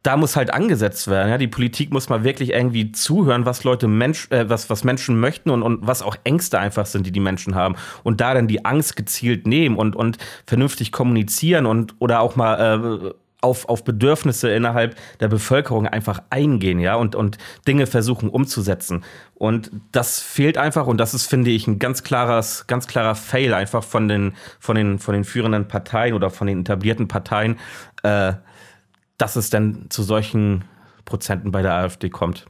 da 0.03 0.17
muss 0.17 0.35
halt 0.35 0.51
angesetzt 0.51 1.07
werden. 1.07 1.29
Ja? 1.29 1.37
Die 1.37 1.47
Politik 1.47 1.91
muss 1.91 2.09
mal 2.09 2.23
wirklich 2.23 2.51
irgendwie 2.51 2.91
zuhören, 2.91 3.45
was 3.45 3.63
Leute 3.63 3.87
Mensch, 3.87 4.29
äh, 4.31 4.49
was, 4.49 4.69
was 4.69 4.83
Menschen 4.83 5.19
möchten 5.19 5.49
und, 5.51 5.61
und 5.61 5.85
was 5.85 6.01
auch 6.01 6.15
Ängste 6.23 6.59
einfach 6.59 6.85
sind, 6.85 7.05
die 7.05 7.11
die 7.11 7.19
Menschen 7.19 7.55
haben. 7.55 7.75
Und 8.03 8.19
da 8.21 8.33
dann 8.33 8.47
die 8.47 8.65
Angst 8.65 8.95
gezielt 8.95 9.45
nehmen 9.45 9.77
und, 9.77 9.95
und 9.95 10.17
vernünftig 10.47 10.91
kommunizieren 10.91 11.65
und 11.65 11.95
oder 11.99 12.21
auch 12.21 12.35
mal 12.35 13.09
äh, 13.09 13.13
auf, 13.41 13.67
auf 13.69 13.83
Bedürfnisse 13.83 14.51
innerhalb 14.51 14.95
der 15.19 15.27
Bevölkerung 15.27 15.87
einfach 15.87 16.21
eingehen, 16.29 16.79
ja, 16.79 16.95
und, 16.95 17.15
und 17.15 17.39
Dinge 17.67 17.87
versuchen 17.87 18.29
umzusetzen. 18.29 19.03
Und 19.33 19.71
das 19.91 20.19
fehlt 20.19 20.59
einfach 20.59 20.85
und 20.85 20.99
das 20.99 21.15
ist, 21.15 21.25
finde 21.25 21.49
ich, 21.49 21.67
ein 21.67 21.79
ganz 21.79 22.03
klares, 22.03 22.65
ganz 22.67 22.87
klarer 22.87 23.15
Fail 23.15 23.55
einfach 23.55 23.83
von 23.83 24.07
den, 24.07 24.35
von 24.59 24.75
den, 24.75 24.99
von 24.99 25.13
den 25.13 25.23
führenden 25.23 25.67
Parteien 25.67 26.13
oder 26.13 26.29
von 26.29 26.47
den 26.47 26.61
etablierten 26.61 27.07
Parteien. 27.07 27.57
Äh, 28.03 28.33
dass 29.21 29.35
es 29.35 29.51
denn 29.51 29.85
zu 29.89 30.01
solchen 30.01 30.63
Prozenten 31.05 31.51
bei 31.51 31.61
der 31.61 31.73
AfD 31.73 32.09
kommt. 32.09 32.47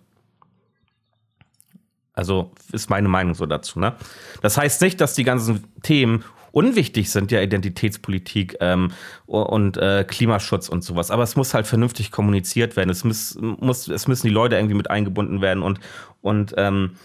Also 2.14 2.52
ist 2.72 2.90
meine 2.90 3.10
Meinung 3.10 3.34
so 3.34 3.46
dazu. 3.46 3.80
Ne? 3.80 3.94
Das 4.42 4.58
heißt 4.58 4.82
nicht, 4.82 5.02
dass 5.02 5.14
die 5.14 5.24
ganzen 5.26 5.66
Themen 5.84 6.24
unwichtig 6.54 7.12
sind, 7.12 7.32
ja 7.32 7.42
Identitätspolitik 7.42 8.58
ähm, 8.60 8.92
und 9.26 9.78
äh, 9.78 10.06
Klimaschutz 10.08 10.70
und 10.70 10.84
sowas. 10.84 11.12
Aber 11.12 11.24
es 11.24 11.36
muss 11.36 11.54
halt 11.54 11.68
vernünftig 11.68 12.12
kommuniziert 12.12 12.76
werden. 12.78 12.90
Es, 12.90 13.04
muss, 13.04 13.38
muss, 13.40 13.88
es 13.88 14.08
müssen 14.08 14.28
die 14.28 14.34
Leute 14.34 14.56
irgendwie 14.56 14.76
mit 14.76 14.90
eingebunden 14.90 15.42
werden 15.42 15.64
und, 15.64 15.80
und 16.22 16.54
ähm, 16.58 16.98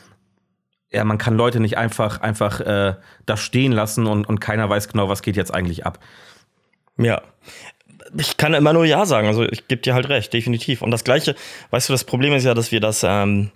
ja, 0.90 1.04
man 1.04 1.18
kann 1.18 1.36
Leute 1.36 1.58
nicht 1.58 1.76
einfach, 1.76 2.20
einfach 2.20 2.60
äh, 2.60 2.94
da 3.26 3.36
stehen 3.36 3.72
lassen 3.72 4.06
und, 4.06 4.28
und 4.28 4.40
keiner 4.40 4.68
weiß 4.68 4.88
genau, 4.88 5.08
was 5.08 5.22
geht 5.22 5.36
jetzt 5.36 5.52
eigentlich 5.52 5.86
ab. 5.86 5.98
Ja, 6.98 7.20
ich 8.16 8.36
kann 8.36 8.54
immer 8.54 8.72
nur 8.72 8.84
Ja 8.84 9.06
sagen. 9.06 9.28
Also 9.28 9.44
ich 9.44 9.68
gebe 9.68 9.82
dir 9.82 9.94
halt 9.94 10.08
recht, 10.08 10.32
definitiv. 10.32 10.82
Und 10.82 10.90
das 10.90 11.04
Gleiche, 11.04 11.34
weißt 11.70 11.88
du, 11.88 11.92
das 11.92 12.04
Problem 12.04 12.32
ist 12.34 12.44
ja, 12.44 12.54
dass 12.54 12.72
wir 12.72 12.80
das, 12.80 13.04
ähm, 13.04 13.50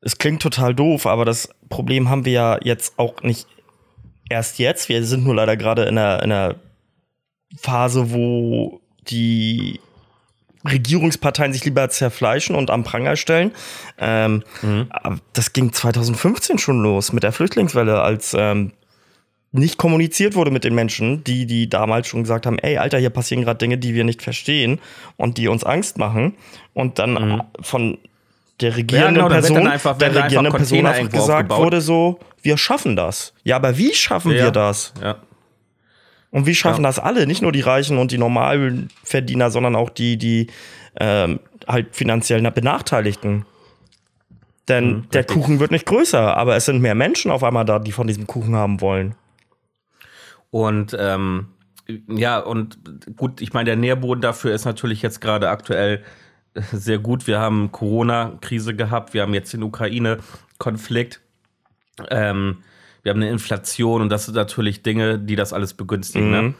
es 0.00 0.18
klingt 0.18 0.42
total 0.42 0.74
doof, 0.74 1.06
aber 1.06 1.24
das 1.24 1.48
Problem 1.68 2.08
haben 2.08 2.24
wir 2.24 2.32
ja 2.32 2.58
jetzt 2.62 2.98
auch 2.98 3.22
nicht 3.22 3.46
erst 4.28 4.58
jetzt. 4.58 4.88
Wir 4.88 5.04
sind 5.04 5.24
nur 5.24 5.34
leider 5.34 5.56
gerade 5.56 5.84
in 5.84 5.98
einer, 5.98 6.22
in 6.22 6.32
einer 6.32 6.56
Phase, 7.58 8.12
wo 8.12 8.80
die 9.08 9.80
Regierungsparteien 10.68 11.52
sich 11.52 11.64
lieber 11.64 11.88
zerfleischen 11.88 12.56
und 12.56 12.70
am 12.70 12.84
Pranger 12.84 13.16
stellen. 13.16 13.52
Ähm, 13.98 14.42
mhm. 14.62 14.88
Das 15.32 15.52
ging 15.52 15.72
2015 15.72 16.58
schon 16.58 16.82
los 16.82 17.12
mit 17.12 17.22
der 17.22 17.32
Flüchtlingswelle, 17.32 18.00
als 18.00 18.34
ähm, 18.36 18.72
nicht 19.58 19.78
kommuniziert 19.78 20.34
wurde 20.34 20.50
mit 20.50 20.64
den 20.64 20.74
Menschen, 20.74 21.24
die, 21.24 21.46
die 21.46 21.68
damals 21.68 22.08
schon 22.08 22.22
gesagt 22.22 22.46
haben, 22.46 22.58
ey, 22.58 22.78
Alter, 22.78 22.98
hier 22.98 23.10
passieren 23.10 23.44
gerade 23.44 23.58
Dinge, 23.58 23.78
die 23.78 23.94
wir 23.94 24.04
nicht 24.04 24.22
verstehen 24.22 24.80
und 25.16 25.38
die 25.38 25.48
uns 25.48 25.64
Angst 25.64 25.98
machen. 25.98 26.34
Und 26.74 26.98
dann 26.98 27.12
mhm. 27.14 27.42
von 27.60 27.98
der 28.60 28.76
regierenden 28.76 29.16
ja, 29.16 29.28
genau, 29.28 29.28
Person, 29.28 29.66
einfach, 29.66 29.98
der 29.98 30.14
regierenden 30.14 30.52
Person 30.54 30.86
einfach 30.86 31.10
gesagt 31.10 31.50
aufgebaut. 31.50 31.58
wurde 31.60 31.80
so, 31.80 32.18
wir 32.42 32.56
schaffen 32.56 32.96
das. 32.96 33.34
Ja, 33.44 33.56
aber 33.56 33.76
wie 33.76 33.92
schaffen 33.94 34.32
ja, 34.32 34.44
wir 34.44 34.50
das? 34.50 34.94
Ja. 35.02 35.16
Und 36.30 36.46
wie 36.46 36.54
schaffen 36.54 36.82
das 36.82 36.98
alle? 36.98 37.26
Nicht 37.26 37.42
nur 37.42 37.52
die 37.52 37.60
Reichen 37.60 37.98
und 37.98 38.10
die 38.12 38.18
normalen 38.18 38.88
Verdiener, 39.04 39.50
sondern 39.50 39.74
auch 39.76 39.90
die, 39.90 40.16
die 40.16 40.48
ähm, 40.98 41.40
halt 41.66 41.94
finanziell 41.94 42.42
Benachteiligten. 42.50 43.46
Denn 44.68 44.88
mhm, 44.88 45.10
der 45.12 45.24
Kuchen 45.24 45.60
wird 45.60 45.70
nicht 45.70 45.86
größer, 45.86 46.36
aber 46.36 46.56
es 46.56 46.64
sind 46.64 46.80
mehr 46.80 46.94
Menschen 46.94 47.30
auf 47.30 47.44
einmal 47.44 47.64
da, 47.64 47.78
die 47.78 47.92
von 47.92 48.06
diesem 48.06 48.26
Kuchen 48.26 48.56
haben 48.56 48.80
wollen. 48.80 49.14
Und 50.56 50.96
ähm, 50.98 51.48
ja, 52.08 52.38
und 52.38 52.78
gut, 53.14 53.42
ich 53.42 53.52
meine, 53.52 53.66
der 53.66 53.76
Nährboden 53.76 54.22
dafür 54.22 54.54
ist 54.54 54.64
natürlich 54.64 55.02
jetzt 55.02 55.20
gerade 55.20 55.50
aktuell 55.50 56.02
sehr 56.72 56.98
gut. 56.98 57.26
Wir 57.26 57.40
haben 57.40 57.72
Corona-Krise 57.72 58.74
gehabt, 58.74 59.12
wir 59.12 59.20
haben 59.20 59.34
jetzt 59.34 59.52
den 59.52 59.62
Ukraine-Konflikt. 59.62 61.20
Ähm, 62.08 62.62
wir 63.02 63.10
haben 63.10 63.20
eine 63.20 63.30
Inflation 63.30 64.00
und 64.00 64.08
das 64.08 64.24
sind 64.24 64.34
natürlich 64.34 64.82
Dinge, 64.82 65.18
die 65.18 65.36
das 65.36 65.52
alles 65.52 65.74
begünstigen. 65.74 66.30
Ne? 66.30 66.42
Mhm. 66.42 66.54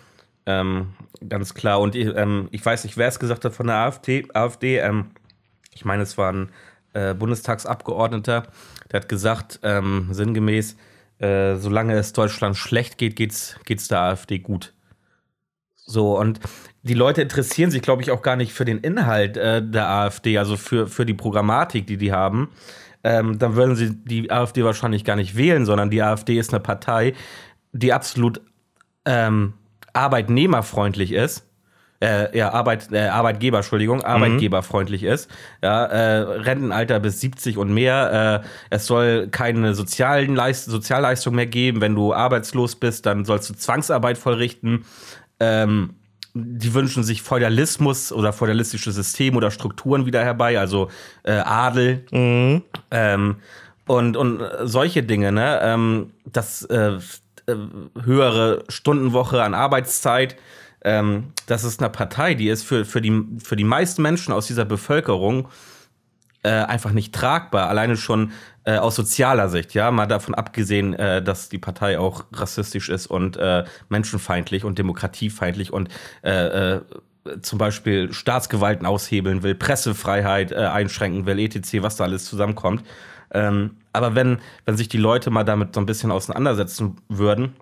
Ähm, 0.45 0.87
ganz 1.27 1.55
klar. 1.55 1.81
Und 1.81 1.97
ähm, 1.97 2.49
ich 2.51 2.65
weiß 2.65 2.85
nicht, 2.85 2.99
wer 2.99 3.09
es 3.09 3.19
gesagt 3.19 3.47
hat 3.47 3.55
von 3.55 3.67
der 3.67 3.77
AfD. 3.77 4.27
AfD 4.35 4.77
ähm, 4.77 5.07
ich 5.73 5.87
meine, 5.87 6.03
es 6.03 6.19
war 6.19 6.35
ein 6.35 6.51
äh, 6.93 7.15
Bundestagsabgeordneter, 7.15 8.43
der 8.93 9.01
hat 9.01 9.09
gesagt, 9.09 9.61
ähm, 9.63 10.09
sinngemäß, 10.11 10.77
äh, 11.19 11.57
solange 11.57 11.95
es 11.95 12.13
Deutschland 12.13 12.57
schlecht 12.57 12.99
geht, 12.99 13.17
geht's, 13.17 13.57
geht's 13.65 13.89
der 13.89 14.01
AfD 14.01 14.39
gut. 14.39 14.75
So, 15.75 16.19
und 16.19 16.41
die 16.83 16.95
Leute 16.95 17.23
interessieren 17.23 17.71
sich, 17.71 17.83
glaube 17.83 18.03
ich, 18.03 18.11
auch 18.11 18.23
gar 18.23 18.37
nicht 18.37 18.53
für 18.53 18.65
den 18.65 18.79
Inhalt 18.79 19.37
äh, 19.37 19.63
der 19.63 19.89
AfD, 19.89 20.37
also 20.39 20.57
für, 20.57 20.89
für 20.89 21.07
die 21.07 21.15
Programmatik, 21.15 21.87
die 21.87 21.97
die 21.97 22.13
haben. 22.13 22.51
Ähm, 23.05 23.39
dann 23.39 23.55
würden 23.55 23.77
sie 23.77 23.95
die 23.95 24.31
AfD 24.31 24.65
wahrscheinlich 24.65 25.05
gar 25.05 25.17
nicht 25.17 25.37
wählen, 25.37 25.65
sondern 25.65 25.91
die 25.91 26.03
AfD 26.03 26.39
ist 26.39 26.53
eine 26.53 26.61
Partei, 26.61 27.15
die 27.73 27.93
absolut 27.93 28.41
ähm, 29.05 29.55
arbeitnehmerfreundlich 29.93 31.13
ist. 31.13 31.47
Äh, 32.01 32.37
ja, 32.37 32.53
Arbeit, 32.53 32.93
äh, 32.93 33.09
Arbeitgeber, 33.09 33.59
Entschuldigung, 33.59 34.05
arbeitgeberfreundlich 34.05 35.03
ist. 35.03 35.31
Ja, 35.63 35.87
äh, 35.87 36.19
Rentenalter 36.21 37.01
bis 37.01 37.21
70 37.21 37.57
und 37.57 37.73
mehr. 37.73 38.43
Äh, 38.45 38.49
es 38.71 38.87
soll 38.87 39.29
keine 39.29 39.75
sozialen 39.75 40.35
Leist 40.35 40.67
Sozialleistung 40.67 41.35
mehr 41.35 41.47
geben. 41.47 41.81
Wenn 41.81 41.95
du 41.95 42.13
arbeitslos 42.13 42.77
bist, 42.77 43.07
dann 43.07 43.25
sollst 43.25 43.49
du 43.49 43.55
Zwangsarbeit 43.55 44.19
vollrichten. 44.19 44.85
Ähm, 45.41 45.95
die 46.35 46.75
wünschen 46.75 47.03
sich 47.03 47.23
Feudalismus 47.23 48.13
oder 48.13 48.35
feudalistische 48.35 48.93
Systeme 48.93 49.39
oder 49.39 49.51
Strukturen 49.51 50.05
wieder 50.05 50.23
herbei, 50.23 50.59
also 50.59 50.91
äh, 51.23 51.33
Adel. 51.33 52.05
Ähm, 52.91 53.37
und, 53.87 54.17
und 54.17 54.43
solche 54.65 55.03
Dinge, 55.03 55.33
ne? 55.33 55.61
Ähm, 55.63 56.11
das 56.27 56.63
äh, 56.65 56.99
höhere 58.03 58.65
Stundenwoche 58.69 59.43
an 59.43 59.55
Arbeitszeit. 59.55 60.37
Ähm, 60.87 61.33
das 61.47 61.65
ist 61.65 61.83
eine 61.83 61.91
Partei, 61.91 62.35
die 62.35 62.49
ist 62.49 62.63
für, 62.63 62.85
für, 62.85 63.01
die, 63.01 63.27
für 63.43 63.57
die 63.57 63.65
meisten 63.65 64.03
Menschen 64.03 64.33
aus 64.33 64.47
dieser 64.47 64.65
Bevölkerung 64.65 65.49
äh, 66.45 66.49
einfach 66.49 66.93
nicht 66.93 67.13
tragbar. 67.13 67.69
Alleine 67.69 67.97
schon 67.97 68.31
äh, 68.63 68.79
aus 68.79 68.95
sozialer 68.95 69.49
Sicht, 69.49 69.75
ja, 69.75 69.91
mal 69.91 70.07
davon 70.07 70.37
abgesehen, 70.37 70.95
äh, 70.95 71.21
dass 71.23 71.49
die 71.49 71.59
Partei 71.59 71.99
auch 71.99 72.25
rassistisch 72.33 72.89
ist 72.89 73.09
und 73.09 73.37
äh, 73.37 73.65
menschenfeindlich 73.89 74.65
und 74.65 74.79
demokratiefeindlich 74.79 75.73
und 75.73 75.89
äh, 76.23 76.77
äh, 76.77 76.81
zum 77.43 77.59
Beispiel 77.59 78.13
Staatsgewalten 78.13 78.87
aushebeln 78.87 79.43
will, 79.43 79.57
Pressefreiheit 79.57 80.53
einschränken 80.53 81.27
will, 81.27 81.41
etc., 81.41 81.83
was 81.83 81.97
da 81.97 82.05
alles 82.05 82.25
zusammenkommt. 82.27 82.85
Ähm, 83.33 83.79
aber 83.93 84.15
wenn, 84.15 84.39
wenn 84.65 84.77
sich 84.77 84.89
die 84.89 84.99
Leute 84.99 85.31
mal 85.31 85.43
damit 85.43 85.75
so 85.75 85.81
ein 85.81 85.87
bisschen 85.87 86.13
auseinandersetzen 86.13 86.99
würden, 87.09 87.57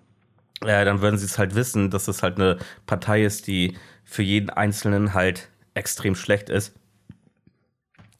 äh, 0.66 0.84
dann 0.84 1.00
würden 1.00 1.18
sie 1.18 1.26
es 1.26 1.38
halt 1.38 1.54
wissen, 1.54 1.90
dass 1.90 2.08
es 2.08 2.22
halt 2.22 2.38
eine 2.38 2.58
Partei 2.86 3.24
ist, 3.24 3.46
die 3.46 3.76
für 4.04 4.22
jeden 4.22 4.50
Einzelnen 4.50 5.14
halt 5.14 5.48
extrem 5.74 6.14
schlecht 6.14 6.48
ist. 6.50 6.74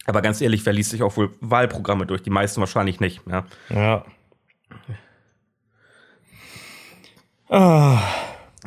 Aber 0.07 0.21
ganz 0.23 0.41
ehrlich, 0.41 0.67
wer 0.67 0.73
liest 0.73 0.91
sich 0.91 1.03
auch 1.03 1.17
wohl 1.17 1.35
Wahlprogramme 1.41 2.07
durch? 2.07 2.23
Die 2.23 2.31
meisten 2.31 2.61
wahrscheinlich 2.61 3.01
nicht. 3.01 3.23
Ja. 3.27 3.47
Ja. 3.71 4.05
Ah, 7.49 8.03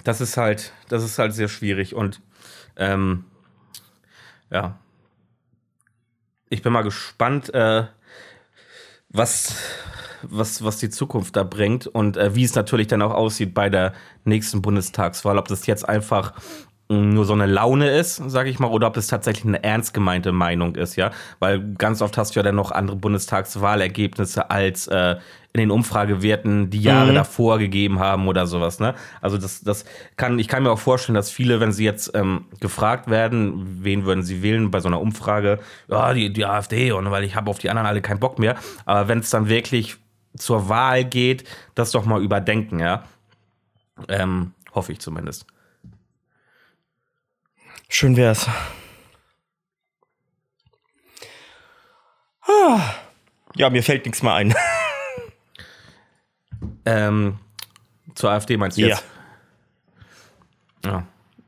Das 0.04 0.22
ist 0.22 0.38
halt, 0.38 0.72
das 0.90 1.04
ist 1.04 1.20
halt 1.20 1.34
sehr 1.34 1.48
schwierig 1.48 1.94
und 1.96 2.22
ähm, 2.76 3.26
ja. 4.52 4.80
Ich 6.50 6.62
bin 6.62 6.72
mal 6.72 6.84
gespannt, 6.84 7.54
äh, 7.54 7.88
was, 9.10 9.56
was, 10.30 10.64
was 10.64 10.78
die 10.78 10.90
Zukunft 10.90 11.36
da 11.36 11.44
bringt 11.44 11.88
und 11.88 12.18
äh, 12.18 12.36
wie 12.36 12.44
es 12.44 12.56
natürlich 12.56 12.88
dann 12.88 13.02
auch 13.02 13.14
aussieht 13.14 13.54
bei 13.54 13.70
der 13.70 13.94
nächsten 14.26 14.62
Bundestagswahl. 14.62 15.38
Ob 15.38 15.48
das 15.48 15.66
jetzt 15.68 15.88
einfach 15.88 16.34
mh, 16.90 16.98
nur 16.98 17.26
so 17.26 17.34
eine 17.34 17.46
Laune 17.46 17.90
ist, 17.90 18.16
sage 18.30 18.50
ich 18.50 18.60
mal, 18.60 18.68
oder 18.72 18.88
ob 18.88 18.98
es 18.98 19.08
tatsächlich 19.08 19.46
eine 19.46 19.64
ernst 19.64 19.94
gemeinte 19.94 20.32
Meinung 20.32 20.76
ist, 20.76 20.96
ja. 20.96 21.12
Weil 21.40 21.74
ganz 21.76 22.02
oft 22.02 22.18
hast 22.18 22.36
du 22.36 22.40
ja 22.40 22.44
dann 22.44 22.56
noch 22.56 22.72
andere 22.72 22.98
Bundestagswahlergebnisse 22.98 24.50
als 24.50 24.88
äh, 24.88 25.16
in 25.54 25.60
den 25.62 25.72
Umfragewerten 25.72 26.70
die 26.70 26.82
Jahre 26.82 27.12
Mhm. 27.12 27.16
davor 27.16 27.58
gegeben 27.58 28.00
haben 28.00 28.28
oder 28.28 28.46
sowas, 28.46 28.80
ne? 28.80 28.94
Also 29.22 29.38
das, 29.40 29.62
das 29.62 29.86
kann, 30.16 30.38
ich 30.38 30.48
kann 30.48 30.62
mir 30.62 30.70
auch 30.72 30.78
vorstellen, 30.80 31.16
dass 31.16 31.32
viele, 31.32 31.60
wenn 31.60 31.72
sie 31.72 31.84
jetzt 31.84 32.12
ähm, 32.14 32.46
gefragt 32.60 33.10
werden, 33.10 33.84
wen 33.84 34.06
würden 34.06 34.22
sie 34.24 34.44
wählen 34.44 34.70
bei 34.70 34.82
so 34.82 34.88
einer 34.88 35.02
Umfrage, 35.02 35.60
ja, 35.88 36.14
die, 36.14 36.32
die 36.32 36.46
AfD 36.46 36.92
und 36.92 37.10
weil 37.10 37.24
ich 37.24 37.36
habe 37.36 37.50
auf 37.50 37.58
die 37.58 37.70
anderen 37.72 37.88
alle 37.88 38.02
keinen 38.02 38.20
Bock 38.20 38.38
mehr. 38.38 38.56
Aber 38.86 39.08
wenn 39.08 39.20
es 39.20 39.32
dann 39.32 39.50
wirklich 39.50 39.98
zur 40.38 40.70
Wahl 40.70 41.04
geht, 41.06 41.48
das 41.76 41.92
doch 41.92 42.06
mal 42.06 42.22
überdenken, 42.24 42.80
ja. 42.80 43.04
Ähm, 44.08 44.54
hoffe 44.74 44.92
ich 44.92 45.00
zumindest. 45.00 45.46
schön 47.90 48.16
wär's. 48.18 48.48
Ah. 52.42 52.94
Ja, 53.56 53.70
mir 53.70 53.84
fällt 53.84 54.06
nichts 54.06 54.22
mehr 54.24 54.34
ein. 54.34 54.54
Ähm, 56.90 57.38
zur 58.16 58.32
AfD 58.32 58.56
meinst 58.56 58.78
du 58.78 58.82
Ja. 58.84 58.88
jetzt? 58.88 59.04
Ja. 60.86 61.06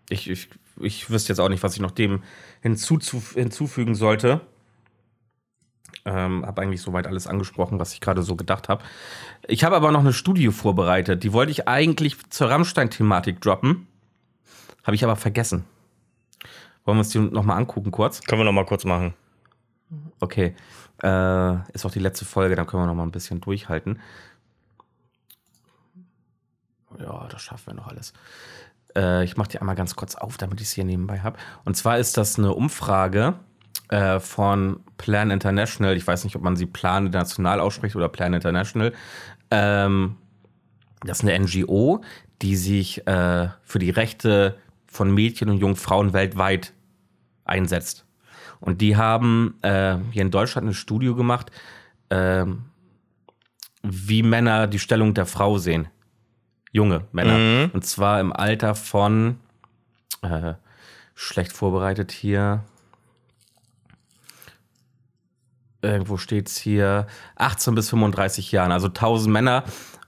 Ich, 0.09 0.29
ich, 0.29 0.49
ich 0.81 1.09
wüsste 1.09 1.31
jetzt 1.31 1.39
auch 1.39 1.47
nicht, 1.47 1.63
was 1.63 1.75
ich 1.75 1.79
noch 1.79 1.91
dem 1.91 2.23
hinzuzuf 2.61 3.35
hinzufügen 3.35 3.95
sollte. 3.95 4.41
Ähm, 6.05 6.45
habe 6.45 6.61
eigentlich 6.61 6.81
soweit 6.81 7.07
alles 7.07 7.27
angesprochen, 7.27 7.79
was 7.79 7.93
ich 7.93 8.01
gerade 8.01 8.23
so 8.23 8.35
gedacht 8.35 8.69
habe. 8.69 8.83
Ich 9.47 9.63
habe 9.63 9.75
aber 9.75 9.91
noch 9.91 9.99
eine 9.99 10.13
Studie 10.13 10.47
vorbereitet. 10.49 11.23
Die 11.23 11.33
wollte 11.33 11.51
ich 11.51 11.67
eigentlich 11.67 12.17
zur 12.29 12.49
Rammstein-Thematik 12.49 13.41
droppen. 13.41 13.87
Habe 14.83 14.95
ich 14.95 15.03
aber 15.03 15.15
vergessen. 15.15 15.65
Wollen 16.85 16.97
wir 16.97 17.01
uns 17.01 17.09
die 17.09 17.19
nochmal 17.19 17.57
angucken 17.57 17.91
kurz? 17.91 18.21
Können 18.21 18.41
wir 18.41 18.45
noch 18.45 18.53
mal 18.53 18.65
kurz 18.65 18.85
machen. 18.85 19.13
Okay. 20.19 20.55
Äh, 21.03 21.71
ist 21.73 21.85
auch 21.85 21.91
die 21.91 21.99
letzte 21.99 22.25
Folge, 22.25 22.55
dann 22.55 22.65
können 22.65 22.83
wir 22.83 22.87
noch 22.87 22.95
mal 22.95 23.03
ein 23.03 23.11
bisschen 23.11 23.41
durchhalten. 23.41 23.99
Ja, 26.99 27.27
das 27.27 27.41
schaffen 27.41 27.67
wir 27.67 27.73
noch 27.75 27.87
alles. 27.87 28.13
Äh, 28.95 29.23
ich 29.23 29.37
mache 29.37 29.49
die 29.49 29.59
einmal 29.59 29.75
ganz 29.75 29.95
kurz 29.95 30.15
auf, 30.15 30.37
damit 30.37 30.59
ich 30.61 30.67
es 30.67 30.73
hier 30.73 30.83
nebenbei 30.83 31.19
habe. 31.19 31.37
Und 31.63 31.77
zwar 31.77 31.99
ist 31.99 32.17
das 32.17 32.37
eine 32.37 32.53
Umfrage 32.53 33.35
äh, 33.89 34.19
von 34.19 34.81
Plan 34.97 35.31
International. 35.31 35.95
Ich 35.97 36.05
weiß 36.05 36.23
nicht, 36.23 36.35
ob 36.35 36.41
man 36.41 36.55
sie 36.55 36.65
Plan 36.65 37.07
International 37.07 37.59
ausspricht 37.59 37.95
oder 37.95 38.09
Plan 38.09 38.33
International. 38.33 38.93
Ähm, 39.51 40.15
das 41.01 41.19
ist 41.19 41.29
eine 41.29 41.39
NGO, 41.39 42.01
die 42.41 42.55
sich 42.55 43.05
äh, 43.07 43.49
für 43.63 43.79
die 43.79 43.89
Rechte 43.89 44.57
von 44.87 45.13
Mädchen 45.13 45.49
und 45.49 45.57
jungen 45.57 45.75
Frauen 45.75 46.13
weltweit 46.13 46.73
einsetzt. 47.45 48.05
Und 48.59 48.81
die 48.81 48.97
haben 48.97 49.55
äh, 49.61 49.97
hier 50.11 50.21
in 50.21 50.31
Deutschland 50.31 50.67
ein 50.67 50.73
Studio 50.73 51.15
gemacht, 51.15 51.51
ähm, 52.09 52.65
wie 53.81 54.23
Männer 54.23 54.67
die 54.67 54.79
Stellung 54.79 55.13
der 55.13 55.25
Frau 55.25 55.57
sehen. 55.57 55.87
Junge 56.71 57.05
Männer. 57.11 57.37
Mhm. 57.37 57.71
Und 57.71 57.85
zwar 57.85 58.19
im 58.19 58.33
Alter 58.33 58.75
von, 58.75 59.39
äh, 60.21 60.53
schlecht 61.15 61.53
vorbereitet 61.53 62.11
hier. 62.11 62.63
Irgendwo 65.81 66.17
steht 66.17 66.47
es 66.47 66.57
hier, 66.57 67.07
18 67.35 67.75
bis 67.75 67.89
35 67.89 68.51
Jahren. 68.51 68.71
Also 68.71 68.87
1000 68.87 69.31
Männer 69.31 69.63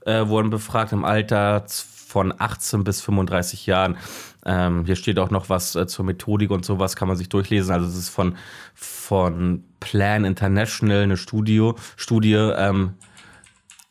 äh, 0.05 0.27
wurden 0.27 0.49
befragt 0.49 0.91
im 0.91 1.05
Alter 1.05 1.65
von 1.67 2.33
18 2.37 2.83
bis 2.83 3.01
35 3.01 3.65
Jahren. 3.67 3.97
Ähm, 4.45 4.85
hier 4.85 4.95
steht 4.95 5.17
auch 5.19 5.29
noch 5.29 5.49
was 5.49 5.75
äh, 5.75 5.87
zur 5.87 6.03
Methodik 6.03 6.51
und 6.51 6.65
sowas, 6.65 6.95
kann 6.95 7.07
man 7.07 7.15
sich 7.15 7.29
durchlesen. 7.29 7.73
Also 7.73 7.87
es 7.87 7.95
ist 7.95 8.09
von, 8.09 8.35
von 8.73 9.63
Plan 9.79 10.25
International, 10.25 11.03
eine 11.03 11.17
Studio, 11.17 11.75
Studie, 11.95 12.33
ähm, 12.33 12.95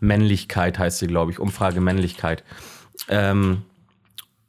Männlichkeit 0.01 0.79
heißt 0.79 0.99
sie, 0.99 1.07
glaube 1.07 1.31
ich, 1.31 1.39
Umfrage 1.39 1.81
Männlichkeit. 1.81 2.43
Ähm, 3.09 3.63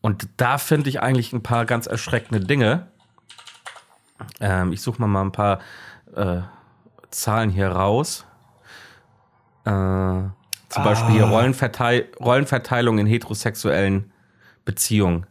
und 0.02 0.28
da 0.38 0.58
finde 0.58 0.90
ich 0.90 1.02
eigentlich 1.02 1.34
ein 1.34 1.44
paar 1.44 1.66
ganz 1.66 1.88
erschreckende 1.88 2.46
Dinge. 2.46 2.88
Ähm, 4.40 4.74
ich 4.74 4.82
suche 4.82 5.00
mal, 5.02 5.08
mal 5.08 5.22
ein 5.22 5.32
paar 5.32 5.60
äh, 6.16 6.42
Zahlen 7.12 7.50
hier 7.50 7.68
raus. 7.68 8.26
Äh, 9.66 9.70
zum 9.70 10.84
Beispiel 10.84 11.16
hier 11.16 11.26
Rollenverteil 11.26 12.08
Rollenverteilung 12.20 12.98
in 12.98 13.06
heterosexuellen 13.06 14.12
Beziehungen. 14.66 15.26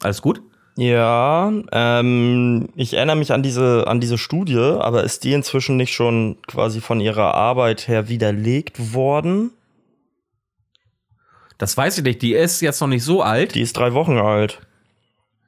Alles 0.00 0.22
gut? 0.22 0.40
Ja, 0.76 1.52
ähm, 1.72 2.68
ich 2.76 2.94
erinnere 2.94 3.16
mich 3.16 3.32
an 3.32 3.42
diese, 3.42 3.88
an 3.88 3.98
diese 3.98 4.16
Studie, 4.16 4.76
aber 4.78 5.02
ist 5.02 5.24
die 5.24 5.32
inzwischen 5.32 5.76
nicht 5.76 5.92
schon 5.92 6.38
quasi 6.46 6.80
von 6.80 7.00
ihrer 7.00 7.34
Arbeit 7.34 7.88
her 7.88 8.08
widerlegt 8.08 8.94
worden? 8.94 9.50
Das 11.58 11.76
weiß 11.76 11.98
ich 11.98 12.04
nicht. 12.04 12.22
Die 12.22 12.32
ist 12.32 12.60
jetzt 12.60 12.80
noch 12.80 12.86
nicht 12.86 13.02
so 13.02 13.22
alt. 13.22 13.56
Die 13.56 13.62
ist 13.62 13.76
drei 13.76 13.92
Wochen 13.92 14.18
alt. 14.18 14.60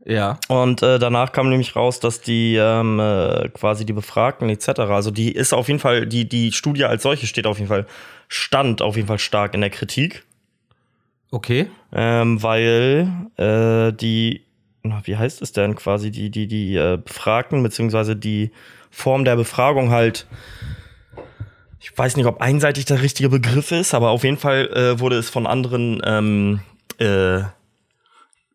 Ja. 0.05 0.39
Und 0.49 0.83
äh, 0.83 0.99
danach 0.99 1.33
kam 1.33 1.51
nämlich 1.51 1.77
raus, 1.77 2.01
dass 2.01 2.21
die 2.21 2.57
ähm, 2.57 2.99
äh, 2.99 3.49
quasi 3.51 3.85
die 3.85 3.93
Befragten 3.93 4.49
etc. 4.49 4.81
Also 4.81 5.11
die 5.11 5.33
ist 5.33 5.53
auf 5.53 5.69
jeden 5.69 5.81
Fall, 5.81 6.07
die, 6.07 6.29
die 6.29 6.53
Studie 6.53 6.85
als 6.85 7.03
solche 7.03 7.27
steht 7.27 7.47
auf 7.47 7.59
jeden 7.59 7.69
Fall, 7.69 7.87
stand 8.29 8.83
auf 8.83 8.97
jeden 8.97 9.09
Fall 9.09 9.19
stark 9.19 9.55
in 9.55 9.61
der 9.61 9.71
Kritik. 9.71 10.25
Okay. 11.31 11.69
Ähm, 11.93 12.43
weil 12.43 13.13
äh, 13.37 13.93
die, 13.93 14.43
na, 14.83 15.03
wie 15.05 15.17
heißt 15.17 15.43
es 15.43 15.53
denn 15.53 15.77
quasi, 15.77 16.11
die, 16.11 16.31
die, 16.31 16.47
die 16.47 16.77
äh, 16.77 16.99
Befragten, 17.03 17.63
beziehungsweise 17.63 18.17
die 18.17 18.51
Form 18.91 19.25
der 19.25 19.37
Befragung 19.37 19.91
halt, 19.91 20.27
ich 21.79 21.97
weiß 21.97 22.17
nicht, 22.17 22.27
ob 22.27 22.41
einseitig 22.41 22.87
der 22.87 23.03
richtige 23.03 23.29
Begriff 23.29 23.71
ist, 23.71 23.95
aber 23.95 24.11
auf 24.11 24.25
jeden 24.25 24.39
Fall 24.39 24.69
äh, 24.69 24.99
wurde 24.99 25.17
es 25.17 25.31
von 25.31 25.47
anderen 25.47 26.03
ähm, 26.05 26.61
äh, 26.99 27.05
äh, 27.05 27.45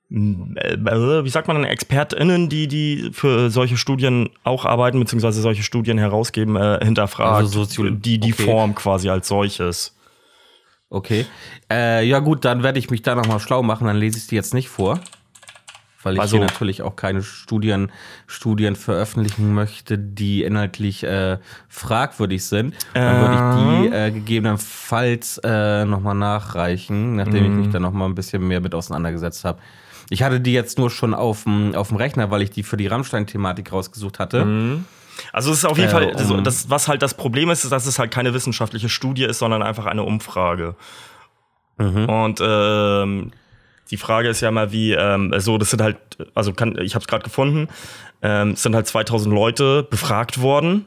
wie 0.10 1.30
sagt 1.30 1.48
man 1.48 1.64
ExpertInnen, 1.64 2.48
die, 2.50 2.68
die 2.68 3.10
für 3.12 3.50
solche 3.50 3.76
Studien 3.78 4.30
auch 4.44 4.66
arbeiten, 4.66 5.00
beziehungsweise 5.00 5.42
solche 5.42 5.64
Studien 5.64 5.98
herausgeben, 5.98 6.56
äh, 6.56 6.80
hinterfragt. 6.84 7.36
Also 7.36 7.64
Soziolo- 7.64 7.90
die, 8.00 8.20
die 8.20 8.34
okay. 8.34 8.44
Form 8.44 8.76
quasi 8.76 9.10
als 9.10 9.28
solches. 9.28 9.96
Okay. 10.90 11.26
Äh, 11.72 12.06
ja, 12.08 12.20
gut, 12.20 12.46
dann 12.46 12.62
werde 12.62 12.78
ich 12.80 12.90
mich 12.92 13.02
da 13.02 13.16
nochmal 13.16 13.40
schlau 13.40 13.64
machen, 13.64 13.88
dann 13.88 13.98
lese 13.98 14.18
ich 14.20 14.28
die 14.28 14.36
jetzt 14.36 14.54
nicht 14.54 14.70
vor. 14.70 15.00
Weil 16.04 16.14
ich 16.14 16.20
Also- 16.22 16.38
hier 16.38 16.46
natürlich 16.46 16.84
auch 16.84 16.96
keine 16.96 17.24
Studien, 17.24 17.92
Studien 18.28 18.76
veröffentlichen 18.76 19.56
möchte, 19.56 19.98
die 19.98 20.44
inhaltlich 20.44 21.04
äh, 21.04 21.40
fragwürdig 21.68 22.46
sind. 22.46 22.76
Dann 22.94 23.22
würde 23.22 23.34
ich 23.34 23.90
die 23.90 23.96
äh, 23.96 24.12
gegebenenfalls 24.12 25.40
äh, 25.44 25.84
nochmal 25.86 26.14
nachreichen, 26.14 27.16
nachdem 27.16 27.46
ich 27.46 27.50
mich 27.66 27.70
da 27.70 27.80
nochmal 27.80 28.08
ein 28.08 28.14
bisschen 28.14 28.48
mehr 28.48 28.62
mit 28.62 28.76
auseinandergesetzt 28.76 29.44
habe. 29.46 29.58
Ich 30.10 30.24
hatte 30.24 30.40
die 30.40 30.54
jetzt 30.54 30.78
nur 30.78 30.90
schon 30.90 31.14
auf 31.14 31.44
dem 31.44 31.74
auf 31.76 31.88
dem 31.90 31.98
Rechner, 31.98 32.30
weil 32.32 32.42
ich 32.42 32.52
die 32.52 32.64
für 32.64 32.78
die 32.78 32.88
Rammstein-Thematik 32.88 33.72
rausgesucht 33.72 34.20
hatte. 34.20 34.46
Also 35.34 35.52
es 35.52 35.60
ist 35.60 35.66
auf 35.66 35.78
jeden 35.78 35.90
Äh, 35.90 35.94
Fall, 35.94 36.12
also 36.16 36.42
das, 36.42 36.70
was 36.70 36.88
halt 36.88 37.02
das 37.02 37.14
Problem 37.14 37.50
ist, 37.50 37.64
ist, 37.64 37.72
dass 37.72 37.86
es 37.86 37.98
halt 38.00 38.12
keine 38.12 38.34
wissenschaftliche 38.34 38.90
Studie 38.90 39.24
ist, 39.24 39.40
sondern 39.40 39.64
einfach 39.64 39.86
eine 39.86 40.04
Umfrage. 40.04 40.76
Und 41.78 42.40
ähm, 42.42 43.32
die 43.92 43.98
Frage 43.98 44.30
ist 44.30 44.42
ja 44.42 44.50
mal 44.52 44.72
wie, 44.72 44.94
ähm, 44.94 45.34
so, 45.40 45.58
das 45.58 45.70
sind 45.72 45.82
halt, 45.82 45.98
also 46.34 46.54
kann, 46.54 46.78
ich 46.80 46.96
habe 46.96 47.04
es 47.04 47.08
gerade 47.08 47.24
gefunden, 47.24 47.68
ähm, 48.22 48.52
es 48.52 48.64
sind 48.64 48.76
halt 48.76 48.88
2000 48.88 49.34
Leute 49.34 49.84
befragt 49.84 50.42
worden. 50.42 50.86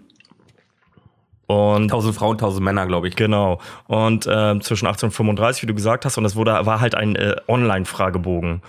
Und 1.46 1.84
1000 1.84 2.14
Frauen, 2.14 2.32
1000 2.36 2.62
Männer, 2.62 2.86
glaube 2.86 3.08
ich. 3.08 3.16
Genau. 3.16 3.60
Und 3.86 4.28
ähm, 4.30 4.60
zwischen 4.60 4.86
18 4.86 5.08
und 5.08 5.12
35, 5.12 5.62
wie 5.62 5.66
du 5.66 5.74
gesagt 5.74 6.04
hast, 6.04 6.18
und 6.18 6.24
das 6.24 6.36
wurde, 6.36 6.52
war 6.66 6.80
halt 6.80 6.94
ein 6.94 7.16
äh, 7.16 7.36
Online-Fragebogen. 7.48 8.60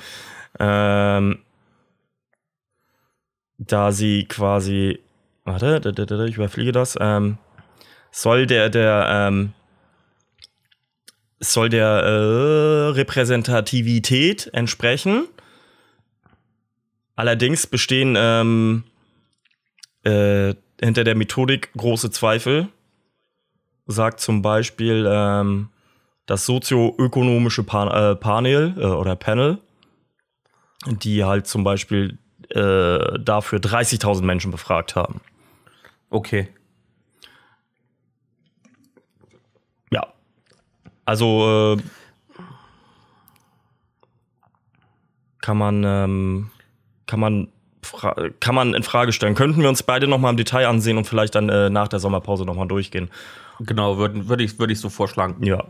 Ähm, 0.58 1.40
da 3.58 3.92
sie 3.92 4.26
quasi, 4.26 5.00
warte, 5.44 5.82
ich 6.28 6.36
überfliege 6.38 6.72
das, 6.72 6.98
ähm, 7.00 7.38
soll 8.12 8.48
der, 8.48 8.70
der, 8.70 9.08
ähm, 9.10 9.54
soll 11.40 11.70
der 11.70 11.88
äh, 11.88 12.90
Repräsentativität 12.92 14.50
entsprechen. 14.54 15.28
Allerdings 17.16 17.68
bestehen 17.68 18.16
ähm, 18.18 18.86
äh, 20.04 20.56
hinter 20.82 21.04
der 21.04 21.16
Methodik 21.16 21.72
große 21.74 22.12
Zweifel 22.12 22.70
sagt 23.90 24.20
zum 24.20 24.42
Beispiel 24.42 25.06
ähm, 25.10 25.70
das 26.26 26.46
sozioökonomische 26.46 27.64
Pan 27.64 27.90
äh, 27.90 28.16
Panel 28.16 28.76
äh, 28.78 28.86
oder 28.86 29.16
Panel, 29.16 29.58
die 30.86 31.24
halt 31.24 31.48
zum 31.48 31.64
Beispiel 31.64 32.18
äh, 32.50 33.20
dafür 33.20 33.60
30.000 33.60 34.24
Menschen 34.24 34.52
befragt 34.52 34.96
haben. 34.96 35.22
Okay. 36.10 36.48
Ja. 39.92 40.08
Also 41.06 41.78
äh, 41.78 41.82
kann 45.42 45.58
man 45.58 45.84
ähm, 45.84 46.52
kann 47.06 47.20
man 47.20 47.48
kann 48.40 48.56
man 48.56 48.74
in 48.74 48.84
Frage 48.84 49.14
stellen. 49.14 49.36
Könnten 49.36 49.62
wir 49.62 49.70
uns 49.70 49.84
beide 49.84 50.08
noch 50.08 50.20
mal 50.20 50.30
im 50.30 50.38
Detail 50.38 50.68
ansehen 50.68 50.98
und 50.98 51.06
vielleicht 51.06 51.36
dann 51.36 51.50
äh, 51.50 51.70
nach 51.70 51.88
der 51.88 52.00
Sommerpause 52.00 52.46
noch 52.46 52.56
mal 52.56 52.68
durchgehen. 52.68 53.10
Genau, 53.60 53.98
würde 53.98 54.28
würd 54.28 54.42
ich, 54.42 54.60
würd 54.60 54.72
ich 54.72 54.80
so 54.80 54.90
vorschlagen. 54.90 55.44
Ja. 55.44 55.66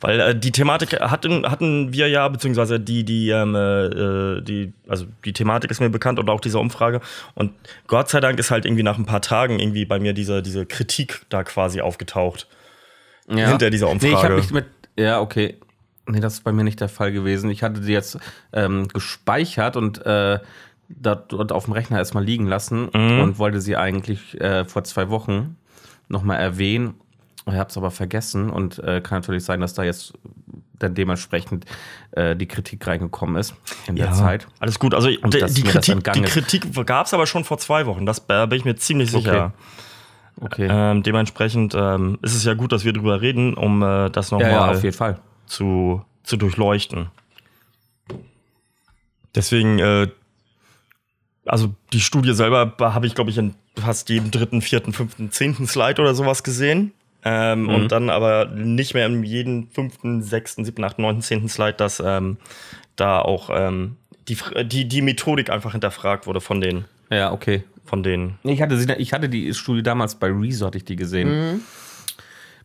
Weil 0.00 0.20
äh, 0.20 0.34
die 0.38 0.52
Thematik 0.52 1.00
hatten, 1.00 1.44
hatten 1.50 1.92
wir 1.92 2.08
ja, 2.08 2.28
beziehungsweise 2.28 2.78
die, 2.78 3.04
die, 3.04 3.30
ähm, 3.30 3.54
äh, 3.54 4.40
die, 4.42 4.72
also 4.88 5.06
die 5.24 5.32
Thematik 5.32 5.70
ist 5.70 5.80
mir 5.80 5.88
bekannt 5.90 6.18
und 6.18 6.28
auch 6.28 6.40
diese 6.40 6.58
Umfrage. 6.58 7.00
Und 7.34 7.52
Gott 7.86 8.08
sei 8.08 8.20
Dank 8.20 8.38
ist 8.38 8.50
halt 8.50 8.64
irgendwie 8.66 8.82
nach 8.82 8.98
ein 8.98 9.06
paar 9.06 9.22
Tagen 9.22 9.58
irgendwie 9.58 9.84
bei 9.86 9.98
mir 9.98 10.12
diese, 10.12 10.42
diese 10.42 10.66
Kritik 10.66 11.22
da 11.30 11.44
quasi 11.44 11.80
aufgetaucht. 11.80 12.46
Ja. 13.28 13.48
Hinter 13.48 13.70
dieser 13.70 13.86
Nee, 13.86 13.96
ich 13.96 14.04
Umfrage. 14.04 14.22
habe 14.24 14.34
mich 14.36 14.50
mit. 14.50 14.66
Ja, 14.96 15.20
okay. 15.20 15.56
Nee, 16.06 16.20
das 16.20 16.34
ist 16.34 16.44
bei 16.44 16.52
mir 16.52 16.64
nicht 16.64 16.80
der 16.80 16.88
Fall 16.88 17.12
gewesen. 17.12 17.48
Ich 17.50 17.62
hatte 17.62 17.80
die 17.80 17.92
jetzt 17.92 18.18
ähm, 18.52 18.88
gespeichert 18.88 19.76
und 19.76 20.04
äh, 20.04 20.40
dort 20.88 21.52
auf 21.52 21.64
dem 21.66 21.72
Rechner 21.72 21.98
erstmal 21.98 22.24
liegen 22.24 22.46
lassen 22.46 22.88
Mhm. 22.92 23.20
und 23.20 23.38
wollte 23.38 23.60
sie 23.60 23.76
eigentlich 23.76 24.40
äh, 24.40 24.64
vor 24.64 24.82
zwei 24.84 25.08
Wochen 25.08 25.56
nochmal 26.08 26.40
erwähnen. 26.40 26.94
Ich 27.52 27.58
habe 27.58 27.70
es 27.70 27.76
aber 27.76 27.90
vergessen 27.90 28.50
und 28.50 28.78
äh, 28.80 29.00
kann 29.00 29.18
natürlich 29.18 29.44
sein, 29.44 29.60
dass 29.60 29.74
da 29.74 29.82
jetzt 29.82 30.14
dann 30.78 30.94
dementsprechend 30.94 31.66
äh, 32.12 32.34
die 32.34 32.46
Kritik 32.46 32.86
reingekommen 32.86 33.36
ist 33.36 33.54
in 33.86 33.96
der 33.96 34.12
Zeit. 34.12 34.48
Alles 34.58 34.78
gut. 34.78 34.94
Also 34.94 35.08
Und 35.08 35.34
die, 35.34 35.62
Kritik, 35.62 36.12
die. 36.12 36.22
Kritik 36.22 36.86
gab 36.86 37.06
es 37.06 37.14
aber 37.14 37.26
schon 37.26 37.44
vor 37.44 37.58
zwei 37.58 37.86
Wochen. 37.86 38.06
Das 38.06 38.24
äh, 38.28 38.46
bin 38.46 38.58
ich 38.58 38.64
mir 38.64 38.76
ziemlich 38.76 39.10
sicher. 39.10 39.52
Okay. 40.40 40.68
Ähm, 40.70 41.02
dementsprechend 41.02 41.74
ähm, 41.74 42.18
ist 42.22 42.34
es 42.34 42.44
ja 42.44 42.54
gut, 42.54 42.72
dass 42.72 42.84
wir 42.84 42.94
drüber 42.94 43.20
reden, 43.20 43.54
um 43.54 43.82
äh, 43.82 44.08
das 44.10 44.30
ja, 44.30 44.38
nochmal 44.38 44.74
ja, 44.74 44.80
jeden 44.80 44.96
Fall. 44.96 45.18
zu, 45.46 46.02
zu 46.22 46.36
durchleuchten. 46.38 47.10
Deswegen, 49.34 49.78
äh, 49.78 50.08
also 51.44 51.74
die 51.92 52.00
Studie 52.00 52.32
selber 52.32 52.74
habe 52.80 53.06
ich, 53.06 53.14
glaube 53.14 53.30
ich, 53.30 53.38
in 53.38 53.54
fast 53.76 54.08
jedem 54.08 54.30
dritten, 54.30 54.62
vierten, 54.62 54.92
fünften, 54.92 55.30
zehnten 55.30 55.66
Slide 55.66 56.00
oder 56.00 56.14
sowas 56.14 56.42
gesehen. 56.42 56.92
Ähm, 57.24 57.68
Und 57.68 57.88
dann 57.92 58.08
aber 58.10 58.46
nicht 58.46 58.94
mehr 58.94 59.06
in 59.06 59.22
jedem 59.24 59.68
fünften, 59.68 60.22
sechsten, 60.22 60.64
siebten, 60.64 60.84
achten, 60.84 61.02
neunten, 61.02 61.22
zehnten 61.22 61.48
Slide, 61.48 61.74
dass 61.74 62.00
ähm, 62.04 62.38
da 62.96 63.20
auch 63.20 63.50
ähm, 63.52 63.96
die, 64.28 64.36
Fr- 64.36 64.62
die, 64.64 64.86
die 64.88 65.02
Methodik 65.02 65.50
einfach 65.50 65.72
hinterfragt 65.72 66.26
wurde 66.26 66.40
von 66.40 66.60
den, 66.62 66.84
Ja, 67.10 67.30
okay. 67.32 67.64
von 67.84 68.02
den. 68.02 68.38
Nee, 68.42 68.52
Ich 68.54 68.62
hatte, 68.62 68.78
sie, 68.78 68.90
ich 68.94 69.12
hatte 69.12 69.28
die 69.28 69.52
Studie 69.52 69.82
damals 69.82 70.14
bei 70.14 70.28
Rezo, 70.28 70.66
hatte 70.66 70.78
ich 70.78 70.84
die 70.84 70.96
gesehen. 70.96 71.62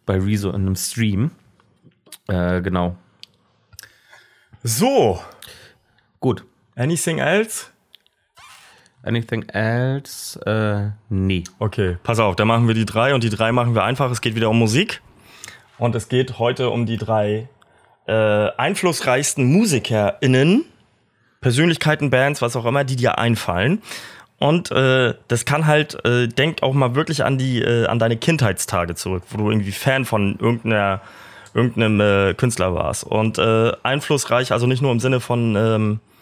Bei 0.06 0.18
Rezo 0.20 0.49
in 0.49 0.56
einem 0.56 0.76
Stream. 0.76 1.32
Äh, 2.28 2.62
genau. 2.62 2.95
So, 4.64 5.20
Gut. 6.20 6.43
anything 6.76 7.20
else? 7.20 7.68
Anything 9.06 9.43
else? 9.49 10.39
Äh, 10.45 10.91
nee. 11.10 11.43
Okay, 11.60 11.97
pass 12.03 12.20
auf, 12.20 12.36
dann 12.36 12.47
machen 12.47 12.68
wir 12.68 12.76
die 12.76 12.86
drei 12.86 13.14
und 13.14 13.24
die 13.24 13.30
drei 13.30 13.51
machen 13.51 13.76
wir 13.76 13.84
einfach. 13.84 14.10
Es 14.12 14.22
geht 14.22 14.36
wieder 14.36 14.49
um 14.49 14.60
Musik. 14.60 15.01
Und 15.78 15.95
es 15.95 16.10
geht 16.10 16.39
heute 16.39 16.70
um 16.70 16.86
die 16.86 16.97
drei 16.97 17.49
äh, 18.08 18.14
einflussreichsten 18.58 19.45
MusikerInnen, 19.45 20.66
Persönlichkeiten, 21.41 22.10
Bands, 22.10 22.41
was 22.41 22.56
auch 22.56 22.66
immer, 22.66 22.84
die 22.84 22.95
dir 22.95 23.18
einfallen. 23.18 23.82
Und 24.38 24.72
äh, 24.72 25.14
das 25.28 25.45
kann 25.45 25.66
halt, 25.66 26.03
äh, 26.06 26.28
denk 26.28 26.62
auch 26.64 26.74
mal 26.74 26.95
wirklich 26.95 27.24
an 27.24 27.38
die, 27.38 27.62
äh, 27.62 27.88
an 27.88 27.99
deine 27.99 28.18
Kindheitstage 28.18 28.95
zurück, 28.95 29.24
wo 29.30 29.38
du 29.38 29.49
irgendwie 29.49 29.72
Fan 29.72 30.06
von 30.06 30.38
irgendeiner, 30.39 31.01
irgendeinem 31.53 32.01
äh, 32.01 32.34
Künstler 32.34 32.74
warst. 32.74 33.06
Und 33.06 33.38
äh, 33.38 33.72
einflussreich, 33.84 34.51
also 34.51 34.68
nicht 34.68 34.82
nur 34.82 34.91
im 34.91 34.99
Sinne 34.99 35.20
von 35.20 35.56
ähm, 35.56 35.99
äh, 36.01 36.14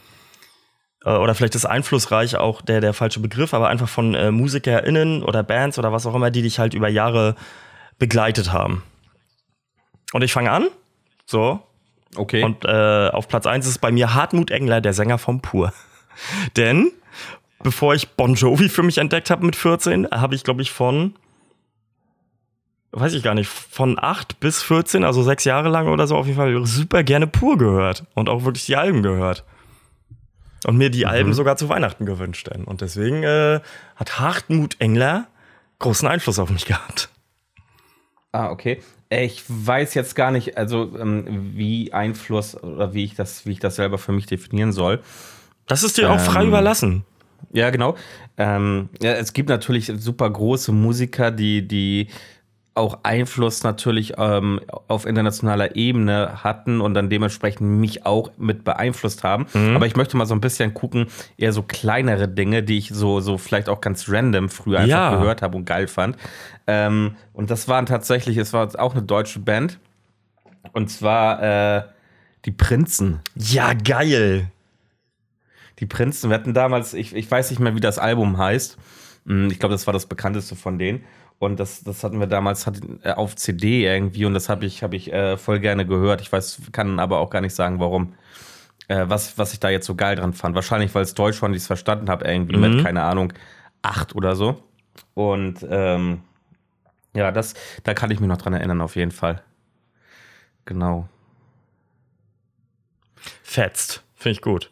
oder 1.09 1.35
vielleicht 1.35 1.55
ist 1.55 1.65
einflussreich 1.65 2.37
auch 2.37 2.61
der, 2.61 2.79
der 2.79 2.93
falsche 2.93 3.19
Begriff, 3.19 3.53
aber 3.53 3.67
einfach 3.67 3.89
von 3.89 4.15
äh, 4.15 4.31
MusikerInnen 4.31 5.23
oder 5.23 5.43
Bands 5.43 5.77
oder 5.77 5.91
was 5.91 6.05
auch 6.05 6.15
immer, 6.15 6.31
die 6.31 6.41
dich 6.41 6.59
halt 6.59 6.73
über 6.73 6.87
Jahre 6.87 7.35
begleitet 7.99 8.53
haben. 8.53 8.83
Und 10.13 10.23
ich 10.23 10.31
fange 10.31 10.51
an. 10.51 10.67
So. 11.25 11.61
Okay. 12.15 12.43
Und 12.43 12.63
äh, 12.63 13.09
auf 13.09 13.27
Platz 13.27 13.45
1 13.45 13.67
ist 13.67 13.79
bei 13.79 13.91
mir 13.91 14.13
Hartmut 14.13 14.51
Engler, 14.51 14.79
der 14.81 14.93
Sänger 14.93 15.17
vom 15.17 15.41
Pur. 15.41 15.73
Denn 16.57 16.91
bevor 17.63 17.95
ich 17.95 18.09
Bon 18.09 18.35
Jovi 18.35 18.69
für 18.69 18.83
mich 18.83 18.97
entdeckt 18.97 19.29
habe 19.29 19.45
mit 19.45 19.55
14, 19.55 20.09
habe 20.11 20.35
ich, 20.35 20.43
glaube 20.43 20.61
ich, 20.61 20.71
von, 20.71 21.15
weiß 22.91 23.13
ich 23.13 23.23
gar 23.23 23.33
nicht, 23.33 23.49
von 23.49 23.97
8 23.99 24.39
bis 24.39 24.61
14, 24.61 25.03
also 25.03 25.23
sechs 25.23 25.43
Jahre 25.43 25.69
lang 25.69 25.87
oder 25.87 26.07
so, 26.07 26.15
auf 26.15 26.27
jeden 26.27 26.37
Fall 26.37 26.65
super 26.65 27.03
gerne 27.03 27.27
Pur 27.27 27.57
gehört. 27.57 28.05
Und 28.13 28.29
auch 28.29 28.45
wirklich 28.45 28.65
die 28.65 28.75
Alben 28.75 29.01
gehört. 29.01 29.43
Und 30.65 30.77
mir 30.77 30.89
die 30.89 31.05
Alben 31.05 31.33
sogar 31.33 31.57
zu 31.57 31.69
Weihnachten 31.69 32.05
gewünscht. 32.05 32.49
Denn. 32.53 32.63
Und 32.63 32.81
deswegen 32.81 33.23
äh, 33.23 33.59
hat 33.95 34.19
Hartmut 34.19 34.79
Engler 34.79 35.27
großen 35.79 36.07
Einfluss 36.07 36.39
auf 36.39 36.49
mich 36.49 36.65
gehabt. 36.65 37.09
ah, 38.31 38.49
okay. 38.49 38.81
Ich 39.09 39.43
weiß 39.47 39.93
jetzt 39.93 40.15
gar 40.15 40.31
nicht, 40.31 40.57
also 40.57 40.97
ähm, 40.97 41.51
wie 41.55 41.93
Einfluss 41.93 42.55
oder 42.55 42.93
wie 42.93 43.03
ich 43.03 43.13
das, 43.13 43.45
wie 43.45 43.51
ich 43.51 43.59
das 43.59 43.75
selber 43.75 43.99
für 43.99 44.11
mich 44.11 44.25
definieren 44.25 44.71
soll. 44.71 45.01
Das 45.67 45.83
ist 45.83 45.97
dir 45.97 46.11
auch 46.11 46.19
frei 46.19 46.41
Ähm, 46.41 46.47
überlassen. 46.47 47.05
Ja, 47.51 47.69
genau. 47.69 47.95
Ähm, 48.37 48.89
ja, 49.01 49.11
es 49.13 49.33
gibt 49.33 49.49
natürlich 49.49 49.91
super 49.97 50.29
große 50.29 50.71
Musiker, 50.71 51.29
die, 51.29 51.67
die 51.67 52.07
auch 52.75 52.99
Einfluss 53.03 53.63
natürlich 53.63 54.13
ähm, 54.17 54.59
auf 54.87 55.05
internationaler 55.05 55.75
Ebene 55.75 56.43
hatten 56.43 56.81
und 56.81 56.95
dann 56.95 57.09
dementsprechend 57.09 57.61
mich 57.79 58.05
auch 58.05 58.31
mit 58.37 58.63
beeinflusst 58.63 59.23
haben. 59.23 59.45
Aber 59.75 59.85
ich 59.85 59.95
möchte 59.95 60.17
mal 60.17 60.25
so 60.25 60.33
ein 60.33 60.41
bisschen 60.41 60.73
gucken, 60.73 61.05
eher 61.37 61.53
so 61.53 61.61
kleinere 61.61 62.27
Dinge, 62.27 62.63
die 62.63 62.79
ich 62.79 62.89
so, 62.89 63.19
so 63.19 63.37
vielleicht 63.37 63.69
auch 63.69 63.79
ganz 63.79 64.05
random 64.09 64.49
früher 64.49 64.79
einfach 64.79 64.89
Ja. 64.89 65.15
gehört 65.15 65.41
habe 65.43 65.55
und 65.55 65.65
geil 65.65 65.87
fand. 65.87 66.17
Ähm, 66.65 67.15
und 67.33 67.51
das 67.51 67.67
waren 67.67 67.85
tatsächlich, 67.85 68.37
es 68.37 68.53
war 68.53 68.67
auch 68.79 68.93
eine 68.93 69.03
deutsche 69.03 69.39
Band. 69.39 69.77
Und 70.71 70.89
zwar 70.89 71.43
äh, 71.77 71.83
die 72.45 72.51
Prinzen. 72.51 73.19
Ja, 73.35 73.73
geil. 73.73 74.47
Die 75.79 75.85
Prinzen, 75.85 76.29
wir 76.29 76.35
hatten 76.35 76.53
damals, 76.53 76.93
ich, 76.93 77.15
ich 77.15 77.29
weiß 77.29 77.49
nicht 77.49 77.59
mehr, 77.59 77.75
wie 77.75 77.79
das 77.81 77.99
Album 77.99 78.37
heißt. 78.37 78.77
Hm, 79.25 79.49
Ich 79.51 79.59
glaube, 79.59 79.73
das 79.73 79.85
war 79.87 79.93
das 79.93 80.05
bekannteste 80.05 80.55
von 80.55 80.77
denen. 80.79 81.03
Und 81.39 81.59
das, 81.59 81.83
das 81.83 82.03
hatten 82.03 82.19
wir 82.19 82.27
damals 82.27 82.67
hat, 82.67 82.79
äh, 83.03 83.11
auf 83.11 83.35
CD 83.35 83.85
irgendwie 83.85 84.25
und 84.25 84.33
das 84.33 84.49
habe 84.49 84.65
ich, 84.65 84.83
hab 84.83 84.93
ich 84.93 85.11
äh, 85.11 85.37
voll 85.37 85.59
gerne 85.59 85.85
gehört. 85.85 86.21
Ich 86.21 86.31
weiß, 86.31 86.61
kann 86.71 86.99
aber 86.99 87.19
auch 87.19 87.29
gar 87.29 87.41
nicht 87.41 87.55
sagen, 87.55 87.79
warum. 87.79 88.13
Äh, 88.87 89.05
was, 89.07 89.37
was 89.37 89.53
ich 89.53 89.59
da 89.59 89.69
jetzt 89.69 89.85
so 89.85 89.95
geil 89.95 90.15
dran 90.15 90.33
fand. 90.33 90.55
Wahrscheinlich, 90.55 90.93
weil 90.93 91.03
es 91.03 91.13
Deutsch 91.13 91.41
war 91.41 91.47
und 91.47 91.55
ich 91.55 91.61
es 91.61 91.67
verstanden 91.67 92.09
habe, 92.09 92.25
irgendwie 92.25 92.57
mit, 92.57 92.83
keine 92.83 93.03
Ahnung, 93.03 93.31
acht 93.81 94.15
oder 94.15 94.35
so. 94.35 94.61
Und 95.13 95.65
ähm, 95.69 96.21
ja, 97.15 97.31
das, 97.31 97.53
da 97.83 97.93
kann 97.93 98.11
ich 98.11 98.19
mich 98.19 98.27
noch 98.27 98.37
dran 98.37 98.53
erinnern, 98.53 98.81
auf 98.81 98.95
jeden 98.95 99.11
Fall. 99.11 99.41
Genau. 100.65 101.07
Fetzt. 103.43 104.03
Finde 104.15 104.33
ich 104.33 104.41
gut. 104.41 104.71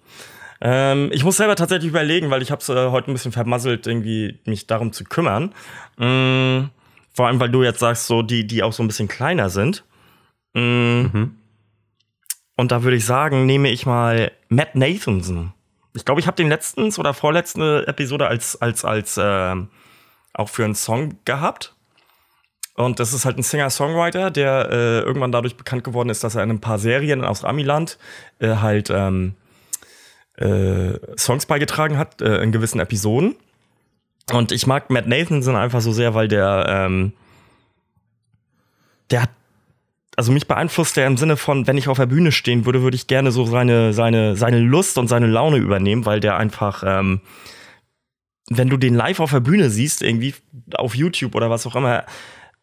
Ähm, 0.62 1.10
ich 1.12 1.24
muss 1.24 1.38
selber 1.38 1.56
tatsächlich 1.56 1.90
überlegen, 1.90 2.30
weil 2.30 2.42
ich 2.42 2.52
habe 2.52 2.62
es 2.62 2.70
äh, 2.70 2.90
heute 2.90 3.12
ein 3.12 3.14
bisschen 3.14 3.32
vermasselt, 3.32 3.88
irgendwie 3.88 4.40
mich 4.46 4.68
darum 4.68 4.94
zu 4.94 5.04
kümmern. 5.04 5.54
Mm, 5.98 6.70
vor 7.14 7.28
allem, 7.28 7.40
weil 7.40 7.50
du 7.50 7.64
jetzt 7.64 7.80
sagst, 7.80 8.08
so 8.08 8.22
die, 8.22 8.46
die 8.46 8.64
auch 8.64 8.74
so 8.74 8.84
ein 8.84 8.88
bisschen 8.88 9.08
kleiner 9.08 9.50
sind. 9.50 9.84
Mm, 10.54 11.02
Mhm. 11.02 11.36
Und 12.58 12.72
da 12.72 12.84
würde 12.84 12.98
ich 12.98 13.06
sagen, 13.06 13.48
nehme 13.48 13.70
ich 13.70 13.86
mal 13.88 14.32
Matt 14.50 14.76
Nathanson. 14.76 15.54
Ich 15.96 16.06
glaube, 16.06 16.22
ich 16.22 16.28
habe 16.28 16.38
den 16.38 16.50
letztens 16.50 17.00
oder 17.00 17.14
vorletzte 17.14 17.86
Episode 17.88 18.28
als, 18.28 18.62
als, 18.62 18.86
als 18.86 19.20
ähm, 19.22 19.70
auch 20.34 20.48
für 20.48 20.64
einen 20.64 20.76
Song 20.76 21.18
gehabt. 21.26 21.74
Und 22.76 23.00
das 23.00 23.14
ist 23.14 23.26
halt 23.26 23.38
ein 23.38 23.44
Singer-Songwriter, 23.44 24.32
der 24.32 24.70
äh, 24.70 25.00
irgendwann 25.00 25.32
dadurch 25.32 25.58
bekannt 25.58 25.84
geworden 25.84 26.10
ist, 26.10 26.24
dass 26.24 26.36
er 26.36 26.44
in 26.44 26.52
ein 26.52 26.62
paar 26.62 26.78
Serien 26.78 27.26
aus 27.26 27.44
Amiland 27.44 27.98
äh, 28.40 28.56
halt 28.58 28.90
ähm, 28.90 29.36
äh, 30.38 30.94
Songs 31.18 31.46
beigetragen 31.46 31.98
hat 31.98 32.22
äh, 32.22 32.42
in 32.42 32.52
gewissen 32.52 32.80
Episoden. 32.80 33.36
Und 34.32 34.52
ich 34.52 34.68
mag 34.68 34.90
Matt 34.90 35.08
Nathanson 35.08 35.56
einfach 35.56 35.82
so 35.82 35.92
sehr, 35.92 36.14
weil 36.14 36.28
der, 36.28 36.66
ähm, 36.68 37.14
der 39.10 39.24
hat, 39.24 39.30
also 40.16 40.32
mich 40.32 40.48
beeinflusst 40.48 40.98
der 40.98 41.08
im 41.08 41.18
Sinne 41.18 41.38
von, 41.38 41.68
wenn 41.68 41.78
ich 41.78 41.88
auf 41.88 41.98
der 41.98 42.06
Bühne 42.06 42.32
stehen 42.32 42.66
würde, 42.66 42.82
würde 42.82 42.96
ich 42.96 43.08
gerne 43.08 43.32
so 43.32 43.46
seine, 43.46 43.94
seine, 43.94 44.36
seine 44.36 44.60
Lust 44.60 44.98
und 44.98 45.08
seine 45.08 45.28
Laune 45.28 45.58
übernehmen, 45.58 46.06
weil 46.06 46.20
der 46.20 46.38
einfach, 46.38 46.84
ähm, 46.86 47.22
wenn 48.50 48.70
du 48.70 48.78
den 48.78 48.94
live 48.94 49.20
auf 49.20 49.32
der 49.32 49.40
Bühne 49.40 49.70
siehst, 49.70 50.02
irgendwie 50.02 50.36
auf 50.76 50.96
YouTube 50.96 51.36
oder 51.36 51.50
was 51.50 51.66
auch 51.66 51.76
immer, 51.76 52.06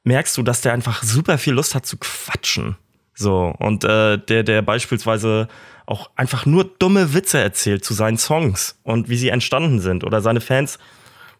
merkst 0.04 0.36
du, 0.36 0.42
dass 0.42 0.60
der 0.60 0.72
einfach 0.72 1.02
super 1.02 1.38
viel 1.38 1.54
Lust 1.54 1.74
hat 1.74 1.86
zu 1.86 1.96
quatschen. 1.98 2.76
So, 3.18 3.52
und 3.58 3.82
äh, 3.82 4.16
der, 4.16 4.44
der 4.44 4.62
beispielsweise 4.62 5.48
auch 5.86 6.10
einfach 6.14 6.46
nur 6.46 6.64
dumme 6.64 7.14
Witze 7.14 7.38
erzählt 7.38 7.84
zu 7.84 7.92
seinen 7.92 8.16
Songs 8.16 8.78
und 8.84 9.08
wie 9.08 9.16
sie 9.16 9.30
entstanden 9.30 9.80
sind 9.80 10.04
oder 10.04 10.20
seine 10.20 10.40
Fans 10.40 10.78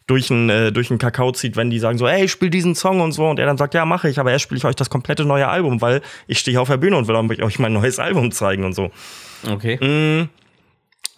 durch 0.05 0.29
einen 0.29 0.49
äh, 0.49 0.71
durch 0.73 0.89
einen 0.89 0.99
Kakao 0.99 1.31
zieht, 1.31 1.55
wenn 1.55 1.69
die 1.69 1.79
sagen 1.79 1.97
so, 1.97 2.05
ey, 2.05 2.25
ich 2.25 2.31
spiel 2.31 2.49
diesen 2.49 2.75
Song 2.75 2.99
und 2.99 3.13
so 3.13 3.29
und 3.29 3.39
er 3.39 3.45
dann 3.45 3.57
sagt, 3.57 3.75
ja, 3.75 3.85
mache 3.85 4.09
ich, 4.09 4.19
aber 4.19 4.31
erst 4.31 4.43
spiele 4.43 4.57
ich 4.57 4.65
euch 4.65 4.75
das 4.75 4.89
komplette 4.89 5.23
neue 5.23 5.47
Album, 5.47 5.79
weil 5.79 6.01
ich 6.27 6.39
stehe 6.39 6.59
auf 6.59 6.67
der 6.67 6.77
Bühne 6.77 6.97
und 6.97 7.07
will 7.07 7.43
euch 7.43 7.59
mein 7.59 7.71
neues 7.71 7.97
Album 7.97 8.31
zeigen 8.33 8.65
und 8.65 8.73
so. 8.73 8.91
Okay. 9.49 9.77
Mm. 9.77 10.29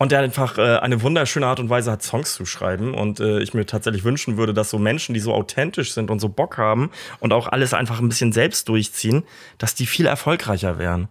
Und 0.02 0.12
der 0.12 0.22
einfach 0.22 0.58
äh, 0.58 0.78
eine 0.78 1.04
wunderschöne 1.04 1.46
Art 1.46 1.60
und 1.60 1.70
Weise 1.70 1.92
hat, 1.92 2.02
Songs 2.02 2.34
zu 2.34 2.44
schreiben. 2.44 2.96
Und 2.96 3.20
äh, 3.20 3.40
ich 3.40 3.54
mir 3.54 3.68
tatsächlich 3.68 4.04
wünschen 4.04 4.36
würde, 4.36 4.52
dass 4.52 4.72
so 4.72 4.80
Menschen, 4.80 5.14
die 5.14 5.20
so 5.20 5.32
authentisch 5.32 5.94
sind 5.94 6.10
und 6.10 6.18
so 6.18 6.28
Bock 6.28 6.58
haben 6.58 6.90
und 7.20 7.34
auch 7.34 7.48
alles 7.48 7.76
einfach 7.76 8.00
ein 8.00 8.10
bisschen 8.10 8.32
selbst 8.32 8.68
durchziehen, 8.68 9.22
dass 9.60 9.76
die 9.76 9.86
viel 9.86 10.08
erfolgreicher 10.08 10.80
wären. 10.80 11.08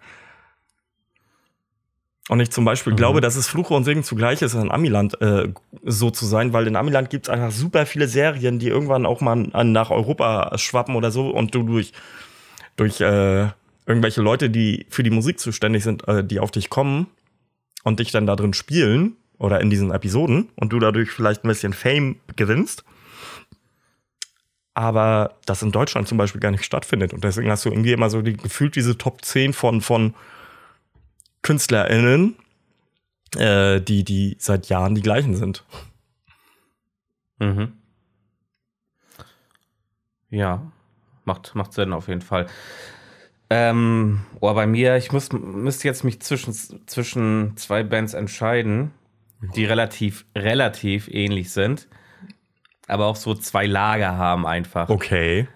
Und 2.29 2.41
ich 2.41 2.51
zum 2.51 2.65
Beispiel 2.65 2.97
glaube, 2.97 3.21
dass 3.21 3.37
es 3.37 3.47
Fluche 3.47 3.75
und 3.75 3.85
Segen 3.85 4.03
zugleich 4.03 4.43
ist, 4.43 4.55
in 4.55 4.73
Amiland 4.73 5.21
äh, 5.23 5.53
so 5.85 6.11
zu 6.11 6.27
sein, 6.27 6.53
weil 6.53 6.67
in 6.67 6.75
Amiland 6.75 7.11
gibt 7.11 7.29
es 7.29 7.31
einfach 7.33 7.53
super 7.53 7.87
viele 7.87 8.09
Serien, 8.09 8.59
die 8.59 8.67
irgendwann 8.67 9.07
auch 9.07 9.21
mal 9.21 9.37
nach 9.37 9.91
Europa 9.91 10.59
schwappen 10.59 10.97
oder 10.97 11.13
so 11.13 11.31
und 11.31 11.55
du 11.55 11.63
durch, 11.63 11.93
durch 12.75 13.01
äh, 13.01 13.51
irgendwelche 13.87 14.21
Leute, 14.21 14.51
die 14.51 14.87
für 14.89 15.05
die 15.05 15.11
Musik 15.11 15.39
zuständig 15.39 15.85
sind, 15.85 16.09
äh, 16.09 16.25
die 16.25 16.41
auf 16.41 16.51
dich 16.51 16.71
kommen 16.71 17.07
und 17.85 18.01
dich 18.01 18.11
dann 18.11 18.27
da 18.27 18.37
drin 18.37 18.53
spielen 18.53 19.17
oder 19.39 19.61
in 19.61 19.71
diesen 19.71 19.91
Episoden 19.91 20.51
und 20.57 20.73
du 20.73 20.79
dadurch 20.79 21.11
vielleicht 21.11 21.45
ein 21.45 21.49
bisschen 21.49 21.73
Fame 21.73 22.17
gewinnst. 22.37 22.85
Aber 24.75 25.37
das 25.47 25.63
in 25.63 25.73
Deutschland 25.73 26.09
zum 26.09 26.19
Beispiel 26.19 26.41
gar 26.41 26.53
nicht 26.53 26.65
stattfindet. 26.65 27.13
Und 27.13 27.25
deswegen 27.25 27.51
hast 27.51 27.65
du 27.65 27.71
irgendwie 27.71 27.93
immer 27.93 28.11
so 28.11 28.23
die, 28.23 28.37
gefühlt 28.37 28.77
diese 28.77 28.97
Top 28.97 29.25
10 29.25 29.53
von, 29.53 29.81
von 29.81 30.15
KünstlerInnen, 31.43 32.37
äh, 33.37 33.81
die, 33.81 34.05
die 34.05 34.37
seit 34.39 34.69
Jahren 34.69 34.95
die 34.95 35.03
gleichen 35.03 35.35
sind. 35.35 35.65
Mhm. 37.39 37.73
Ja, 40.31 40.71
macht, 41.25 41.55
macht 41.55 41.73
Sinn 41.73 41.93
auf 41.93 42.09
jeden 42.09 42.23
Fall. 42.23 42.47
Ähm, 43.51 44.21
oh, 44.39 44.55
bei 44.55 44.67
mir, 44.67 44.97
ich 44.97 45.11
muss, 45.11 45.33
müsste 45.33 45.89
jetzt 45.89 46.05
mich 46.05 46.21
zwischen, 46.23 46.55
zwischen 46.87 47.57
zwei 47.57 47.83
Bands 47.83 48.15
entscheiden, 48.15 48.93
die 49.57 49.65
relativ, 49.65 50.25
relativ 50.37 51.09
ähnlich 51.09 51.51
sind, 51.53 51.89
aber 52.87 53.07
auch 53.07 53.17
so 53.17 53.35
zwei 53.35 53.67
Lager 53.67 54.17
haben 54.17 54.47
einfach. 54.47 54.89
Okay. 54.89 55.49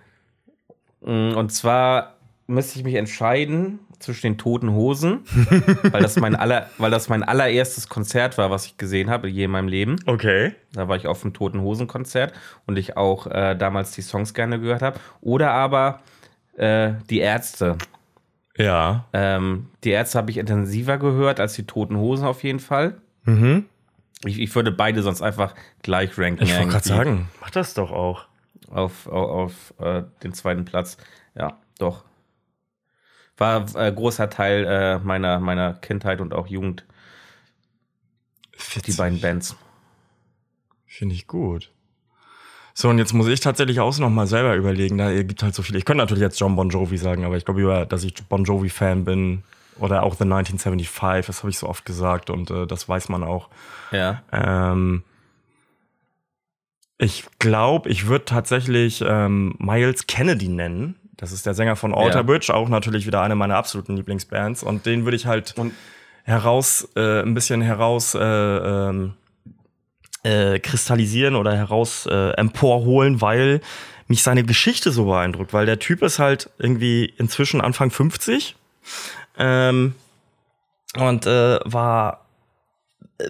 Mm, 1.02 1.34
Und 1.34 1.52
zwar 1.52 2.16
müsste 2.46 2.78
ich 2.78 2.84
mich 2.84 2.96
entscheiden 2.96 3.78
zwischen 4.00 4.26
den 4.26 4.38
Toten 4.38 4.72
Hosen, 4.72 5.20
weil, 5.84 6.02
das 6.02 6.16
mein 6.16 6.34
aller, 6.34 6.68
weil 6.78 6.90
das 6.90 7.08
mein 7.08 7.22
allererstes 7.22 7.88
Konzert 7.88 8.36
war, 8.38 8.50
was 8.50 8.66
ich 8.66 8.76
gesehen 8.76 9.08
habe 9.08 9.28
je 9.28 9.44
in 9.44 9.50
meinem 9.50 9.68
Leben. 9.68 9.96
Okay. 10.06 10.54
Da 10.72 10.88
war 10.88 10.96
ich 10.96 11.06
auf 11.06 11.22
dem 11.22 11.32
Toten 11.32 11.60
Hosen 11.60 11.86
Konzert 11.86 12.34
und 12.66 12.76
ich 12.76 12.96
auch 12.96 13.26
äh, 13.26 13.54
damals 13.54 13.92
die 13.92 14.02
Songs 14.02 14.34
gerne 14.34 14.58
gehört 14.60 14.82
habe. 14.82 14.98
Oder 15.20 15.52
aber 15.52 16.00
äh, 16.56 16.94
die 17.10 17.18
Ärzte. 17.18 17.78
Ja. 18.56 19.06
Ähm, 19.12 19.70
die 19.82 19.90
Ärzte 19.90 20.18
habe 20.18 20.30
ich 20.30 20.38
intensiver 20.38 20.98
gehört 20.98 21.40
als 21.40 21.54
die 21.54 21.66
Toten 21.66 21.96
Hosen 21.96 22.26
auf 22.26 22.42
jeden 22.44 22.60
Fall. 22.60 23.00
Mhm. 23.24 23.66
Ich, 24.24 24.38
ich 24.38 24.54
würde 24.54 24.70
beide 24.70 25.02
sonst 25.02 25.22
einfach 25.22 25.54
gleich 25.82 26.16
ranken. 26.18 26.44
Ich 26.44 26.56
wollte 26.56 26.70
gerade 26.70 26.88
sagen, 26.88 27.28
mach 27.40 27.50
das 27.50 27.74
doch 27.74 27.90
auch. 27.90 28.26
Auf, 28.70 29.06
auf, 29.06 29.74
auf 29.78 29.86
äh, 29.86 30.04
den 30.22 30.32
zweiten 30.32 30.64
Platz. 30.64 30.96
Ja, 31.34 31.58
doch. 31.78 32.04
War 33.36 33.66
äh, 33.76 33.92
großer 33.92 34.30
Teil 34.30 34.64
äh, 34.64 34.98
meiner, 35.00 35.40
meiner 35.40 35.74
Kindheit 35.74 36.20
und 36.20 36.32
auch 36.32 36.46
Jugend, 36.46 36.84
die 38.86 38.92
beiden 38.92 39.20
Bands. 39.20 39.56
Finde 40.86 41.14
ich 41.16 41.26
gut. 41.26 41.73
So, 42.76 42.88
und 42.88 42.98
jetzt 42.98 43.12
muss 43.12 43.28
ich 43.28 43.38
tatsächlich 43.40 43.78
auch 43.78 43.96
noch 43.98 44.10
mal 44.10 44.26
selber 44.26 44.56
überlegen. 44.56 44.98
Da 44.98 45.12
gibt 45.22 45.42
halt 45.44 45.54
so 45.54 45.62
viele. 45.62 45.78
Ich 45.78 45.84
könnte 45.84 46.02
natürlich 46.02 46.22
jetzt 46.22 46.40
John 46.40 46.56
Bon 46.56 46.68
Jovi 46.68 46.98
sagen, 46.98 47.24
aber 47.24 47.36
ich 47.36 47.44
glaube, 47.44 47.86
dass 47.88 48.02
ich 48.02 48.14
Bon 48.28 48.42
Jovi-Fan 48.44 49.04
bin 49.04 49.44
oder 49.78 50.02
auch 50.02 50.14
The 50.16 50.24
1975, 50.24 51.24
das 51.26 51.38
habe 51.42 51.50
ich 51.50 51.58
so 51.58 51.68
oft 51.68 51.84
gesagt 51.84 52.30
und 52.30 52.50
äh, 52.50 52.66
das 52.66 52.88
weiß 52.88 53.08
man 53.10 53.22
auch. 53.22 53.48
Ja. 53.92 54.22
Ähm, 54.32 55.04
ich 56.98 57.24
glaube, 57.38 57.88
ich 57.90 58.06
würde 58.06 58.24
tatsächlich 58.24 59.04
ähm, 59.06 59.54
Miles 59.58 60.06
Kennedy 60.06 60.48
nennen. 60.48 60.96
Das 61.16 61.30
ist 61.32 61.46
der 61.46 61.54
Sänger 61.54 61.76
von 61.76 61.94
Alter 61.94 62.18
Ja. 62.18 62.22
Bridge, 62.22 62.52
auch 62.52 62.68
natürlich 62.68 63.06
wieder 63.06 63.20
eine 63.22 63.36
meiner 63.36 63.56
absoluten 63.56 63.96
Lieblingsbands. 63.96 64.62
Und 64.64 64.84
den 64.86 65.04
würde 65.04 65.16
ich 65.16 65.26
halt 65.26 65.54
Und- 65.56 65.72
heraus, 66.24 66.88
äh, 66.96 67.20
ein 67.22 67.34
bisschen 67.34 67.60
heraus 67.60 68.14
äh, 68.14 68.18
ähm, 68.20 69.14
äh, 70.24 70.58
kristallisieren 70.58 71.36
oder 71.36 71.56
heraus 71.56 72.06
äh, 72.06 72.30
emporholen, 72.30 73.20
weil 73.20 73.60
mich 74.08 74.22
seine 74.22 74.44
Geschichte 74.44 74.90
so 74.90 75.04
beeindruckt. 75.06 75.52
Weil 75.52 75.66
der 75.66 75.78
Typ 75.78 76.02
ist 76.02 76.18
halt 76.18 76.50
irgendwie 76.58 77.04
inzwischen 77.04 77.60
Anfang 77.60 77.90
50 77.90 78.56
ähm, 79.38 79.94
und 80.96 81.26
äh, 81.26 81.60
war 81.64 82.24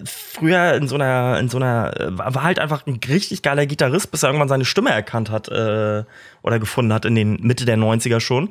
früher 0.05 0.75
in 0.75 0.89
so 0.89 0.95
einer, 0.95 1.39
in 1.39 1.49
so 1.49 1.59
einer, 1.59 2.01
äh, 2.01 2.19
war 2.19 2.35
war 2.35 2.43
halt 2.43 2.59
einfach 2.59 2.87
ein 2.87 3.01
richtig 3.07 3.43
geiler 3.43 3.67
Gitarrist, 3.67 4.11
bis 4.11 4.23
er 4.23 4.31
irgendwann 4.31 4.49
seine 4.49 4.65
Stimme 4.65 4.91
erkannt 4.91 5.31
hat 5.31 5.49
äh, 5.49 6.05
oder 6.43 6.59
gefunden 6.59 6.93
hat 6.93 7.05
in 7.05 7.15
den 7.15 7.41
Mitte 7.43 7.65
der 7.65 7.77
90er 7.77 8.21
schon. 8.21 8.51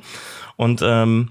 Und 0.56 0.80
ähm, 0.82 1.30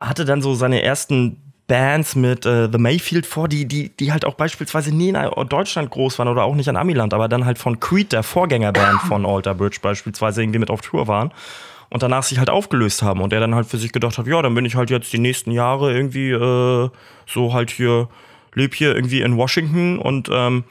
hatte 0.00 0.24
dann 0.24 0.42
so 0.42 0.54
seine 0.54 0.82
ersten 0.82 1.45
Bands 1.66 2.14
mit 2.14 2.46
äh, 2.46 2.68
The 2.70 2.78
Mayfield 2.78 3.26
vor, 3.26 3.48
die, 3.48 3.66
die, 3.66 3.88
die 3.88 4.12
halt 4.12 4.24
auch 4.24 4.34
beispielsweise 4.34 4.94
nie 4.94 5.08
in 5.08 5.48
Deutschland 5.48 5.90
groß 5.90 6.18
waren 6.18 6.28
oder 6.28 6.44
auch 6.44 6.54
nicht 6.54 6.68
an 6.68 6.76
Amiland, 6.76 7.12
aber 7.12 7.28
dann 7.28 7.44
halt 7.44 7.58
von 7.58 7.80
Creed, 7.80 8.12
der 8.12 8.22
Vorgängerband 8.22 9.00
von 9.02 9.26
Alter 9.26 9.54
Bridge 9.54 9.78
beispielsweise, 9.82 10.42
irgendwie 10.42 10.60
mit 10.60 10.70
auf 10.70 10.80
Tour 10.80 11.08
waren 11.08 11.32
und 11.90 12.02
danach 12.02 12.22
sich 12.22 12.38
halt 12.38 12.50
aufgelöst 12.50 13.02
haben 13.02 13.20
und 13.20 13.32
er 13.32 13.40
dann 13.40 13.54
halt 13.54 13.66
für 13.66 13.78
sich 13.78 13.92
gedacht 13.92 14.18
hat, 14.18 14.26
ja, 14.26 14.40
dann 14.42 14.54
bin 14.54 14.64
ich 14.64 14.76
halt 14.76 14.90
jetzt 14.90 15.12
die 15.12 15.18
nächsten 15.18 15.50
Jahre 15.50 15.92
irgendwie 15.92 16.30
äh, 16.30 16.88
so 17.26 17.52
halt 17.52 17.70
hier, 17.70 18.08
lebe 18.54 18.76
hier 18.76 18.94
irgendwie 18.94 19.20
in 19.20 19.36
Washington 19.36 19.98
und 19.98 20.28
ähm, 20.32 20.64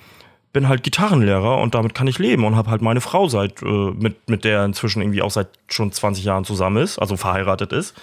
bin 0.53 0.69
halt 0.69 0.83
Gitarrenlehrer 0.83 1.57
und 1.57 1.75
damit 1.75 1.93
kann 1.93 2.07
ich 2.07 2.17
leben 2.17 2.45
und 2.45 2.55
habe 2.55 2.71
halt 2.71 2.81
meine 2.81 3.01
Frau 3.01 3.27
seit, 3.27 3.61
äh, 3.61 3.65
mit, 3.65 4.29
mit 4.29 4.45
der 4.45 4.63
inzwischen 4.63 5.01
irgendwie 5.01 5.21
auch 5.21 5.31
seit 5.31 5.49
schon 5.67 5.91
20 5.91 6.23
Jahren 6.23 6.45
zusammen 6.45 6.81
ist, 6.81 6.97
also 6.97 7.17
verheiratet 7.17 7.73
ist. 7.73 7.93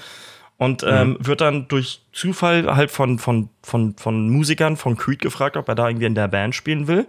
Und 0.62 0.84
ähm, 0.86 1.08
mhm. 1.08 1.26
wird 1.26 1.40
dann 1.40 1.66
durch 1.66 2.02
Zufall 2.12 2.72
halt 2.76 2.92
von, 2.92 3.18
von, 3.18 3.48
von, 3.64 3.96
von 3.96 4.30
Musikern 4.30 4.76
von 4.76 4.96
Creed 4.96 5.18
gefragt, 5.18 5.56
ob 5.56 5.68
er 5.68 5.74
da 5.74 5.88
irgendwie 5.88 6.06
in 6.06 6.14
der 6.14 6.28
Band 6.28 6.54
spielen 6.54 6.86
will. 6.86 7.08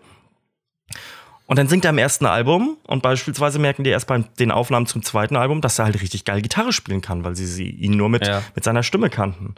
Und 1.46 1.60
dann 1.60 1.68
singt 1.68 1.86
er 1.86 1.92
im 1.92 2.00
ersten 2.00 2.26
Album 2.26 2.78
und 2.88 3.04
beispielsweise 3.04 3.60
merken 3.60 3.84
die 3.84 3.92
erst 3.92 4.08
bei 4.08 4.18
den 4.40 4.50
Aufnahmen 4.50 4.88
zum 4.88 5.04
zweiten 5.04 5.36
Album, 5.36 5.62
dass 5.62 5.78
er 5.78 5.86
halt 5.86 6.02
richtig 6.02 6.26
geil 6.26 6.42
Gitarre 6.42 6.74
spielen 6.74 7.02
kann, 7.02 7.24
weil 7.24 7.36
sie, 7.36 7.46
sie 7.46 7.70
ihn 7.70 7.96
nur 7.96 8.10
mit, 8.10 8.26
ja. 8.26 8.42
mit 8.56 8.64
seiner 8.64 8.82
Stimme 8.82 9.12
kannten. 9.12 9.54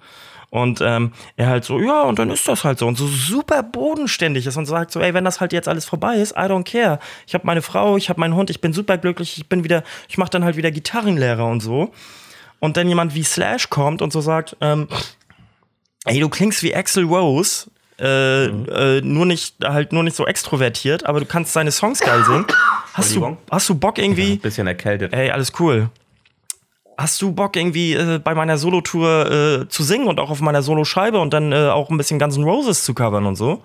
Und 0.49 0.81
ähm, 0.81 1.13
er 1.37 1.47
halt 1.47 1.63
so, 1.63 1.79
ja, 1.79 2.01
und 2.01 2.19
dann 2.19 2.29
ist 2.31 2.49
das 2.49 2.65
halt 2.65 2.79
so. 2.79 2.87
Und 2.87 2.97
so 2.97 3.07
super 3.07 3.63
bodenständig 3.63 4.45
ist 4.45 4.57
und 4.57 4.65
sagt 4.65 4.91
so, 4.91 4.99
ey, 4.99 5.13
wenn 5.13 5.23
das 5.23 5.39
halt 5.39 5.53
jetzt 5.53 5.69
alles 5.69 5.85
vorbei 5.85 6.17
ist, 6.17 6.33
I 6.33 6.49
don't 6.49 6.69
care. 6.69 6.99
Ich 7.27 7.33
habe 7.33 7.47
meine 7.47 7.61
Frau, 7.61 7.95
ich 7.95 8.09
habe 8.09 8.19
meinen 8.19 8.35
Hund, 8.35 8.49
ich 8.49 8.59
bin 8.59 8.73
super 8.73 8.97
glücklich, 8.97 9.37
ich 9.37 9.47
bin 9.47 9.63
wieder, 9.63 9.85
ich 10.09 10.17
mache 10.17 10.31
dann 10.31 10.43
halt 10.43 10.57
wieder 10.57 10.71
Gitarrenlehrer 10.71 11.45
und 11.45 11.61
so. 11.61 11.93
Und 12.65 12.77
dann 12.77 12.89
jemand 12.89 13.13
wie 13.13 13.23
Slash 13.23 13.69
kommt 13.69 14.01
und 14.01 14.11
so 14.11 14.21
sagt, 14.21 14.57
ähm, 14.59 14.87
ey, 16.05 16.19
du 16.19 16.29
klingst 16.29 16.63
wie 16.63 16.75
Axel 16.75 17.05
Rose, 17.05 17.69
äh, 17.99 18.47
mhm. 18.47 18.69
äh, 18.69 19.01
nur 19.01 19.25
nicht 19.25 19.55
halt 19.63 19.93
nur 19.93 20.03
nicht 20.03 20.15
so 20.15 20.25
extrovertiert, 20.25 21.05
aber 21.05 21.19
du 21.19 21.25
kannst 21.25 21.53
seine 21.53 21.71
Songs 21.71 21.99
geil 21.99 22.23
singen. 22.25 22.47
Hast 22.93 23.15
du, 23.15 23.37
hast 23.51 23.69
du 23.69 23.75
Bock 23.75 23.97
irgendwie? 23.97 24.33
Ja, 24.33 24.39
bisschen 24.41 24.67
erkältet. 24.67 25.13
Ey, 25.13 25.29
alles 25.29 25.53
cool. 25.59 25.89
Hast 26.97 27.21
du 27.21 27.33
Bock 27.33 27.55
irgendwie 27.55 27.93
äh, 27.93 28.19
bei 28.19 28.33
meiner 28.33 28.57
Solotour 28.57 29.31
äh, 29.31 29.67
zu 29.67 29.83
singen 29.83 30.07
und 30.07 30.19
auch 30.19 30.29
auf 30.29 30.41
meiner 30.41 30.61
Soloscheibe 30.61 31.19
und 31.19 31.33
dann 31.33 31.51
äh, 31.51 31.67
auch 31.67 31.89
ein 31.89 31.97
bisschen 31.97 32.19
Guns 32.19 32.37
N' 32.37 32.43
Roses 32.43 32.83
zu 32.83 32.93
covern 32.93 33.25
und 33.25 33.35
so? 33.35 33.61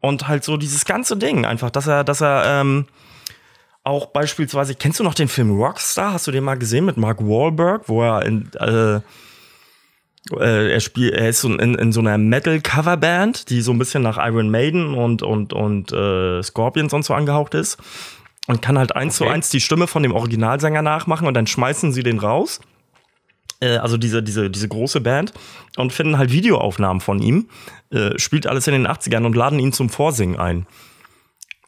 Und 0.00 0.28
halt 0.28 0.44
so 0.44 0.56
dieses 0.56 0.84
ganze 0.84 1.16
Ding 1.16 1.46
einfach, 1.46 1.70
dass 1.70 1.86
er, 1.86 2.04
dass 2.04 2.20
er 2.20 2.60
ähm, 2.60 2.86
auch 3.84 4.06
beispielsweise, 4.06 4.74
kennst 4.74 5.00
du 5.00 5.04
noch 5.04 5.14
den 5.14 5.28
Film 5.28 5.60
Rockstar? 5.60 6.12
Hast 6.12 6.26
du 6.26 6.30
den 6.30 6.44
mal 6.44 6.56
gesehen 6.56 6.84
mit 6.84 6.96
Mark 6.96 7.20
Wahlberg, 7.20 7.88
wo 7.88 8.02
er 8.02 8.24
in 8.24 8.50
äh, 8.54 9.00
äh, 10.30 10.72
er 10.72 10.80
spielt, 10.80 11.14
er 11.14 11.28
ist 11.30 11.40
so 11.40 11.52
in, 11.52 11.74
in 11.74 11.92
so 11.92 12.00
einer 12.00 12.16
Metal-Coverband, 12.16 13.50
die 13.50 13.60
so 13.60 13.72
ein 13.72 13.78
bisschen 13.78 14.02
nach 14.02 14.18
Iron 14.18 14.50
Maiden 14.50 14.94
und, 14.94 15.22
und, 15.22 15.52
und 15.52 15.92
äh, 15.92 16.42
Scorpions 16.42 16.92
und 16.92 17.04
so 17.04 17.14
angehaucht 17.14 17.54
ist. 17.54 17.78
Und 18.48 18.60
kann 18.60 18.78
halt 18.78 18.94
eins 18.94 19.20
okay. 19.20 19.28
zu 19.28 19.34
eins 19.34 19.50
die 19.50 19.60
Stimme 19.60 19.86
von 19.86 20.02
dem 20.02 20.12
Originalsänger 20.12 20.82
nachmachen 20.82 21.26
und 21.26 21.34
dann 21.34 21.46
schmeißen 21.46 21.92
sie 21.92 22.02
den 22.02 22.18
raus. 22.18 22.60
Äh, 23.60 23.76
also 23.76 23.96
diese, 23.96 24.22
diese, 24.22 24.50
diese 24.50 24.68
große 24.68 25.00
Band 25.00 25.32
und 25.76 25.92
finden 25.92 26.18
halt 26.18 26.30
Videoaufnahmen 26.30 27.00
von 27.00 27.20
ihm, 27.20 27.48
äh, 27.90 28.18
spielt 28.18 28.46
alles 28.46 28.66
in 28.66 28.74
den 28.74 28.86
80ern 28.86 29.24
und 29.24 29.36
laden 29.36 29.58
ihn 29.58 29.72
zum 29.72 29.88
Vorsingen 29.88 30.38
ein. 30.38 30.66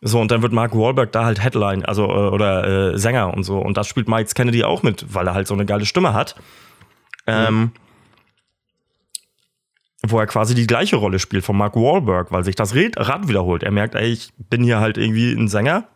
So, 0.07 0.21
und 0.21 0.31
dann 0.31 0.43
wird 0.43 0.53
Mark 0.53 0.75
Wahlberg 0.75 1.13
da 1.13 1.25
halt 1.25 1.43
Headline, 1.43 1.85
also 1.85 2.05
äh, 2.05 2.29
oder 2.29 2.93
äh, 2.93 2.99
Sänger 2.99 3.33
und 3.33 3.43
so. 3.43 3.59
Und 3.59 3.77
das 3.77 3.89
spielt 3.89 4.07
Mike 4.07 4.31
Kennedy 4.35 4.63
auch 4.63 4.83
mit, 4.83 5.15
weil 5.15 5.27
er 5.27 5.35
halt 5.35 5.47
so 5.47 5.55
eine 5.55 5.65
geile 5.65 5.87
Stimme 5.87 6.13
hat. 6.13 6.37
Ähm, 7.27 7.55
mhm 7.55 7.73
wo 10.07 10.19
er 10.19 10.27
quasi 10.27 10.55
die 10.55 10.67
gleiche 10.67 10.97
Rolle 10.97 11.19
spielt 11.19 11.45
von 11.45 11.57
Mark 11.57 11.77
Wahlberg, 11.77 12.31
weil 12.31 12.45
sich 12.45 12.55
das 12.55 12.75
Rad 12.75 13.29
wiederholt. 13.29 13.63
Er 13.63 13.71
merkt, 13.71 13.95
ey, 13.95 14.13
ich 14.13 14.33
bin 14.37 14.63
hier 14.63 14.81
halt 14.81 14.99
irgendwie 14.99 15.33
ein 15.33 15.49
Sänger 15.49 15.89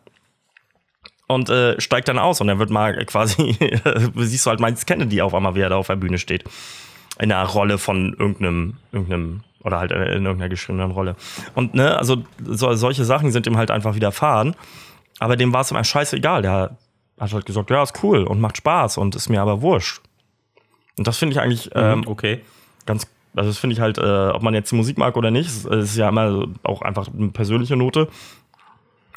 und 1.27 1.49
äh, 1.49 1.79
steigt 1.79 2.07
dann 2.07 2.17
aus 2.17 2.41
und 2.41 2.47
dann 2.47 2.59
wird 2.59 2.71
mal 2.71 3.05
quasi, 3.05 3.55
siehst 4.15 4.45
du 4.45 4.49
halt 4.49 4.59
Miles 4.59 4.85
Kennedy 4.85 5.21
auf 5.21 5.33
einmal, 5.33 5.55
wie 5.55 5.61
er 5.61 5.69
da 5.69 5.77
auf 5.77 5.87
der 5.87 5.95
Bühne 5.95 6.17
steht. 6.17 6.43
In 7.19 7.31
einer 7.31 7.47
Rolle 7.47 7.77
von 7.77 8.15
irgendeinem, 8.17 8.77
irgendeinem, 8.91 9.43
oder 9.63 9.79
halt 9.79 9.91
in 9.91 9.97
irgendeiner 9.97 10.49
geschriebenen 10.49 10.91
Rolle. 10.91 11.15
Und 11.55 11.73
ne, 11.73 11.97
also 11.97 12.23
so, 12.43 12.73
solche 12.73 13.05
Sachen 13.05 13.31
sind 13.31 13.47
ihm 13.47 13.57
halt 13.57 13.71
einfach 13.71 13.95
widerfahren. 13.95 14.55
Aber 15.19 15.35
dem 15.35 15.53
war 15.53 15.61
es 15.61 15.71
immer 15.71 15.83
scheißegal. 15.83 16.41
Der 16.41 16.77
hat 17.19 17.33
halt 17.33 17.45
gesagt, 17.45 17.69
ja, 17.69 17.83
ist 17.83 18.03
cool 18.03 18.23
und 18.23 18.39
macht 18.39 18.57
Spaß 18.57 18.97
und 18.97 19.15
ist 19.15 19.29
mir 19.29 19.41
aber 19.41 19.61
wurscht. 19.61 20.01
Und 20.97 21.07
das 21.07 21.17
finde 21.17 21.33
ich 21.33 21.41
eigentlich 21.41 21.65
mhm, 21.67 21.81
ähm, 21.81 22.03
okay. 22.07 22.41
ganz 22.85 23.07
also 23.35 23.51
das 23.51 23.59
finde 23.59 23.75
ich 23.75 23.79
halt, 23.79 23.97
äh, 23.97 24.29
ob 24.29 24.41
man 24.41 24.53
jetzt 24.53 24.71
die 24.71 24.75
Musik 24.75 24.97
mag 24.97 25.15
oder 25.15 25.31
nicht, 25.31 25.47
es 25.47 25.65
ist 25.65 25.95
ja 25.95 26.09
immer 26.09 26.47
auch 26.63 26.81
einfach 26.81 27.07
eine 27.07 27.29
persönliche 27.29 27.75
Note. 27.75 28.07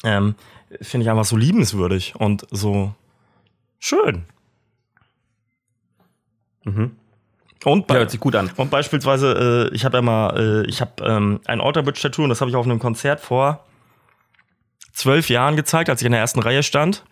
Ähm, 0.03 0.35
finde 0.81 1.03
ich 1.03 1.09
einfach 1.09 1.25
so 1.25 1.35
liebenswürdig 1.35 2.15
und 2.15 2.45
so 2.51 2.93
schön. 3.79 4.25
Mhm. 6.63 6.95
Und 7.63 7.89
ja, 7.89 7.97
hört 7.97 8.11
sich 8.11 8.19
gut 8.19 8.35
an. 8.35 8.51
Und 8.57 8.71
beispielsweise, 8.71 9.69
äh, 9.71 9.75
ich 9.75 9.85
habe 9.85 9.97
ja 9.97 10.01
mal, 10.01 10.63
äh, 10.65 10.69
ich 10.69 10.81
habe 10.81 11.03
ähm, 11.03 11.39
ein 11.45 11.61
Outerbridge-Tattoo 11.61 12.23
und 12.23 12.29
das 12.29 12.41
habe 12.41 12.49
ich 12.49 12.55
auf 12.55 12.65
einem 12.65 12.79
Konzert 12.79 13.19
vor 13.19 13.63
zwölf 14.93 15.29
Jahren 15.29 15.55
gezeigt, 15.55 15.89
als 15.89 16.01
ich 16.01 16.05
in 16.05 16.11
der 16.11 16.21
ersten 16.21 16.39
Reihe 16.39 16.63
stand. 16.63 17.03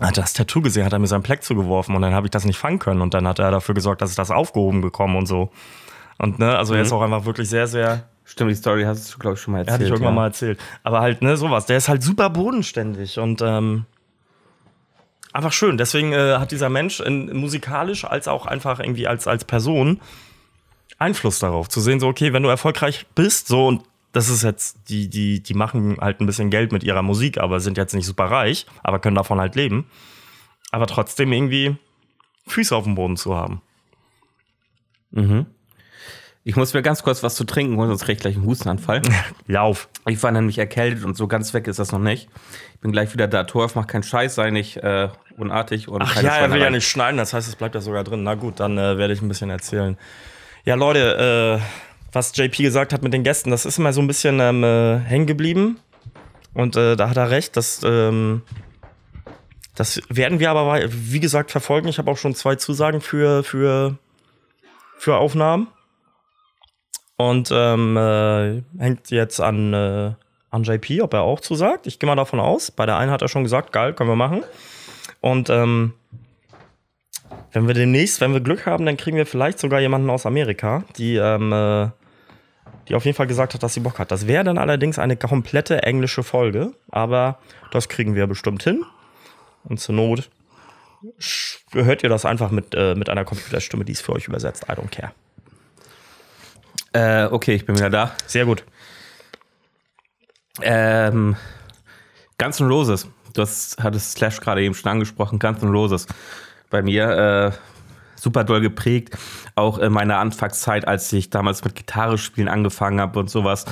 Hat 0.00 0.18
das 0.18 0.32
Tattoo 0.32 0.60
gesehen, 0.60 0.84
hat 0.84 0.92
er 0.92 0.98
mir 0.98 1.06
sein 1.06 1.22
Pleck 1.22 1.44
zugeworfen 1.44 1.94
und 1.94 2.02
dann 2.02 2.14
habe 2.14 2.26
ich 2.26 2.32
das 2.32 2.44
nicht 2.44 2.58
fangen 2.58 2.80
können 2.80 3.00
und 3.00 3.14
dann 3.14 3.28
hat 3.28 3.38
er 3.38 3.52
dafür 3.52 3.74
gesorgt, 3.76 4.02
dass 4.02 4.10
ich 4.10 4.16
das 4.16 4.32
aufgehoben 4.32 4.80
bekomme 4.80 5.16
und 5.16 5.26
so. 5.26 5.50
Und 6.18 6.40
ne, 6.40 6.56
also 6.58 6.72
mhm. 6.72 6.78
er 6.78 6.82
ist 6.82 6.90
mhm. 6.90 6.96
auch 6.96 7.02
einfach 7.02 7.24
wirklich 7.26 7.48
sehr, 7.48 7.66
sehr. 7.66 8.08
Stimmt, 8.24 8.50
die 8.50 8.56
Story 8.56 8.84
hast 8.84 9.14
du, 9.14 9.18
glaube 9.18 9.34
ich, 9.34 9.40
schon 9.40 9.52
mal 9.52 9.58
erzählt. 9.58 9.74
Hatte 9.74 9.84
ich 9.84 9.90
irgendwann 9.90 10.14
ja. 10.14 10.20
mal 10.20 10.26
erzählt. 10.26 10.58
Aber 10.82 11.00
halt, 11.00 11.22
ne, 11.22 11.36
sowas. 11.36 11.66
Der 11.66 11.76
ist 11.76 11.88
halt 11.88 12.02
super 12.02 12.30
bodenständig 12.30 13.18
und 13.18 13.42
ähm, 13.42 13.84
einfach 15.34 15.52
schön. 15.52 15.76
Deswegen 15.76 16.12
äh, 16.12 16.36
hat 16.38 16.52
dieser 16.52 16.70
Mensch 16.70 17.00
in, 17.00 17.36
musikalisch 17.36 18.04
als 18.04 18.28
auch 18.28 18.46
einfach 18.46 18.80
irgendwie 18.80 19.06
als, 19.06 19.26
als 19.26 19.44
Person 19.44 20.00
Einfluss 20.98 21.40
darauf. 21.40 21.68
Zu 21.68 21.80
sehen, 21.80 22.00
so, 22.00 22.08
okay, 22.08 22.32
wenn 22.32 22.42
du 22.42 22.48
erfolgreich 22.48 23.06
bist, 23.14 23.48
so 23.48 23.66
und 23.66 23.82
das 24.12 24.28
ist 24.28 24.44
jetzt, 24.44 24.88
die, 24.88 25.08
die, 25.10 25.42
die 25.42 25.54
machen 25.54 25.98
halt 26.00 26.20
ein 26.20 26.26
bisschen 26.26 26.48
Geld 26.48 26.70
mit 26.70 26.84
ihrer 26.84 27.02
Musik, 27.02 27.38
aber 27.38 27.58
sind 27.58 27.76
jetzt 27.76 27.94
nicht 27.94 28.06
super 28.06 28.26
reich, 28.26 28.64
aber 28.84 29.00
können 29.00 29.16
davon 29.16 29.40
halt 29.40 29.56
leben. 29.56 29.86
Aber 30.70 30.86
trotzdem 30.86 31.32
irgendwie 31.32 31.76
Füße 32.46 32.74
auf 32.74 32.84
dem 32.84 32.94
Boden 32.94 33.16
zu 33.16 33.34
haben. 33.34 33.60
Mhm. 35.10 35.46
Ich 36.46 36.56
muss 36.56 36.74
mir 36.74 36.82
ganz 36.82 37.02
kurz 37.02 37.22
was 37.22 37.36
zu 37.36 37.44
trinken 37.44 37.78
holen, 37.78 37.88
sonst 37.88 38.02
kriege 38.02 38.12
ich 38.12 38.20
gleich 38.20 38.36
einen 38.36 38.44
Hustenanfall. 38.44 39.00
Lauf. 39.46 39.88
Ich 40.06 40.22
war 40.22 40.30
nämlich 40.30 40.58
erkältet 40.58 41.02
und 41.02 41.16
so 41.16 41.26
ganz 41.26 41.54
weg 41.54 41.66
ist 41.66 41.78
das 41.78 41.90
noch 41.90 41.98
nicht. 41.98 42.28
Ich 42.74 42.80
bin 42.80 42.92
gleich 42.92 43.14
wieder 43.14 43.26
da. 43.26 43.44
Torf 43.44 43.74
macht 43.74 43.88
keinen 43.88 44.02
Scheiß, 44.02 44.34
sei 44.34 44.50
nicht 44.50 44.76
äh, 44.76 45.08
unartig 45.38 45.88
und 45.88 46.02
Ach 46.02 46.22
ja, 46.22 46.36
er 46.36 46.52
will 46.52 46.60
ja 46.60 46.68
nicht 46.68 46.86
schneiden, 46.86 47.16
das 47.16 47.32
heißt, 47.32 47.48
es 47.48 47.56
bleibt 47.56 47.74
ja 47.74 47.80
sogar 47.80 48.04
drin. 48.04 48.22
Na 48.24 48.34
gut, 48.34 48.60
dann 48.60 48.76
äh, 48.76 48.98
werde 48.98 49.14
ich 49.14 49.22
ein 49.22 49.28
bisschen 49.28 49.48
erzählen. 49.48 49.96
Ja, 50.66 50.74
Leute, 50.74 51.60
äh, 51.60 51.64
was 52.12 52.36
JP 52.36 52.62
gesagt 52.62 52.92
hat 52.92 53.02
mit 53.02 53.14
den 53.14 53.22
Gästen, 53.22 53.50
das 53.50 53.64
ist 53.64 53.78
immer 53.78 53.94
so 53.94 54.02
ein 54.02 54.06
bisschen 54.06 54.38
ähm, 54.38 54.62
äh, 54.62 54.98
hängen 54.98 55.26
geblieben. 55.26 55.80
Und 56.52 56.76
äh, 56.76 56.94
da 56.94 57.08
hat 57.08 57.16
er 57.16 57.30
recht, 57.30 57.56
dass. 57.56 57.80
Ähm, 57.84 58.42
das 59.74 60.00
werden 60.08 60.38
wir 60.38 60.50
aber, 60.50 60.82
wie 60.88 61.18
gesagt, 61.18 61.50
verfolgen. 61.50 61.88
Ich 61.88 61.98
habe 61.98 62.08
auch 62.08 62.16
schon 62.16 62.36
zwei 62.36 62.54
Zusagen 62.54 63.00
für, 63.00 63.42
für, 63.42 63.98
für 64.98 65.16
Aufnahmen. 65.16 65.66
Und 67.16 67.50
ähm, 67.52 67.96
äh, 67.96 68.62
hängt 68.78 69.10
jetzt 69.10 69.40
an, 69.40 69.72
äh, 69.72 70.12
an 70.50 70.62
JP, 70.64 71.02
ob 71.02 71.14
er 71.14 71.22
auch 71.22 71.40
zusagt. 71.40 71.86
Ich 71.86 71.98
gehe 71.98 72.08
mal 72.08 72.16
davon 72.16 72.40
aus. 72.40 72.70
Bei 72.70 72.86
der 72.86 72.96
einen 72.96 73.10
hat 73.10 73.22
er 73.22 73.28
schon 73.28 73.44
gesagt, 73.44 73.72
geil, 73.72 73.94
können 73.94 74.10
wir 74.10 74.16
machen. 74.16 74.42
Und 75.20 75.48
ähm, 75.48 75.94
wenn 77.52 77.68
wir 77.68 77.74
demnächst, 77.74 78.20
wenn 78.20 78.32
wir 78.32 78.40
Glück 78.40 78.66
haben, 78.66 78.84
dann 78.84 78.96
kriegen 78.96 79.16
wir 79.16 79.26
vielleicht 79.26 79.58
sogar 79.58 79.80
jemanden 79.80 80.10
aus 80.10 80.26
Amerika, 80.26 80.84
die, 80.98 81.16
ähm, 81.16 81.52
äh, 81.52 81.88
die 82.88 82.94
auf 82.94 83.04
jeden 83.04 83.16
Fall 83.16 83.28
gesagt 83.28 83.54
hat, 83.54 83.62
dass 83.62 83.74
sie 83.74 83.80
Bock 83.80 83.98
hat. 83.98 84.10
Das 84.10 84.26
wäre 84.26 84.44
dann 84.44 84.58
allerdings 84.58 84.98
eine 84.98 85.16
komplette 85.16 85.82
englische 85.84 86.24
Folge, 86.24 86.72
aber 86.90 87.38
das 87.70 87.88
kriegen 87.88 88.14
wir 88.14 88.26
bestimmt 88.26 88.64
hin. 88.64 88.84
Und 89.62 89.78
zur 89.78 89.94
Not 89.94 90.28
hört 91.72 92.02
ihr 92.02 92.08
das 92.08 92.24
einfach 92.24 92.50
mit, 92.50 92.74
äh, 92.74 92.94
mit 92.94 93.08
einer 93.08 93.24
Computerstimme, 93.24 93.84
die 93.84 93.92
es 93.92 94.00
für 94.00 94.12
euch 94.12 94.26
übersetzt. 94.26 94.64
I 94.68 94.72
don't 94.72 94.90
care. 94.90 95.12
Äh, 96.94 97.26
okay, 97.26 97.54
ich 97.56 97.66
bin 97.66 97.76
wieder 97.76 97.90
da. 97.90 98.12
Sehr 98.26 98.44
gut. 98.46 98.64
Ähm, 100.62 101.34
Guns 102.38 102.60
N' 102.60 102.68
Roses. 102.68 103.08
Du 103.32 103.42
hast, 103.42 103.82
hattest 103.82 104.12
Slash 104.12 104.40
gerade 104.40 104.62
eben 104.62 104.74
schon 104.74 104.92
angesprochen. 104.92 105.40
Guns 105.40 105.60
N' 105.60 105.70
Roses. 105.70 106.06
Bei 106.70 106.82
mir 106.82 107.08
äh, 107.10 107.52
super 108.14 108.44
doll 108.44 108.60
geprägt. 108.60 109.18
Auch 109.56 109.78
in 109.78 109.92
meiner 109.92 110.18
Anfangszeit, 110.18 110.86
als 110.86 111.12
ich 111.12 111.30
damals 111.30 111.64
mit 111.64 111.74
Gitarre 111.74 112.16
spielen 112.16 112.48
angefangen 112.48 113.00
habe 113.00 113.18
und 113.18 113.28
sowas. 113.28 113.64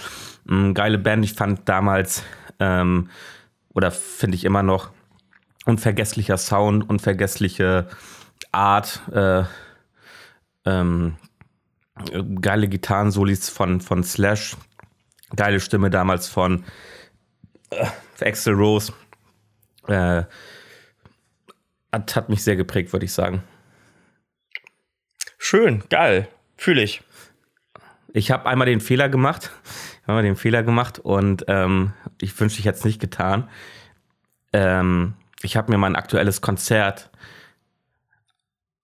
Ähm, 0.50 0.74
geile 0.74 0.98
Band. 0.98 1.24
Ich 1.24 1.34
fand 1.34 1.68
damals, 1.68 2.24
ähm, 2.58 3.08
oder 3.72 3.92
finde 3.92 4.34
ich 4.34 4.44
immer 4.44 4.64
noch, 4.64 4.90
unvergesslicher 5.64 6.38
Sound, 6.38 6.90
unvergessliche 6.90 7.86
Art. 8.50 9.00
Äh, 9.14 9.44
ähm, 10.64 11.14
Äh, 11.14 11.31
geile 12.40 12.68
Gitarrensolis 12.68 13.48
von, 13.48 13.80
von 13.80 14.04
Slash. 14.04 14.56
Geile 15.34 15.60
Stimme 15.60 15.90
damals 15.90 16.28
von 16.28 16.64
äh, 17.70 17.86
Axel 18.20 18.54
Rose. 18.54 18.92
Äh, 19.88 20.24
hat, 21.92 22.16
hat 22.16 22.28
mich 22.28 22.42
sehr 22.42 22.56
geprägt, 22.56 22.92
würde 22.92 23.06
ich 23.06 23.12
sagen. 23.12 23.42
Schön, 25.38 25.82
geil. 25.88 26.28
Fühle 26.56 26.82
ich. 26.82 27.02
Ich 28.12 28.30
habe 28.30 28.46
einmal 28.46 28.66
den 28.66 28.80
Fehler 28.80 29.08
gemacht. 29.08 29.50
Einmal 30.04 30.24
den 30.24 30.34
Fehler 30.34 30.64
gemacht 30.64 30.98
und 30.98 31.44
ähm, 31.46 31.92
ich 32.20 32.38
wünschte, 32.40 32.58
ich 32.58 32.66
hätte 32.66 32.78
es 32.78 32.84
nicht 32.84 33.00
getan. 33.00 33.48
Ähm, 34.52 35.14
ich 35.42 35.56
habe 35.56 35.70
mir 35.70 35.78
mein 35.78 35.94
aktuelles 35.94 36.40
Konzert 36.40 37.11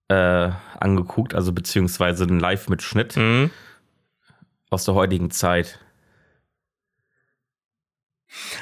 äh, 0.09 0.49
angeguckt, 0.79 1.33
also 1.35 1.51
beziehungsweise 1.53 2.23
einen 2.25 2.39
Live-Mitschnitt 2.39 3.15
Mhm. 3.15 3.51
aus 4.69 4.83
der 4.85 4.93
heutigen 4.95 5.31
Zeit. 5.31 5.79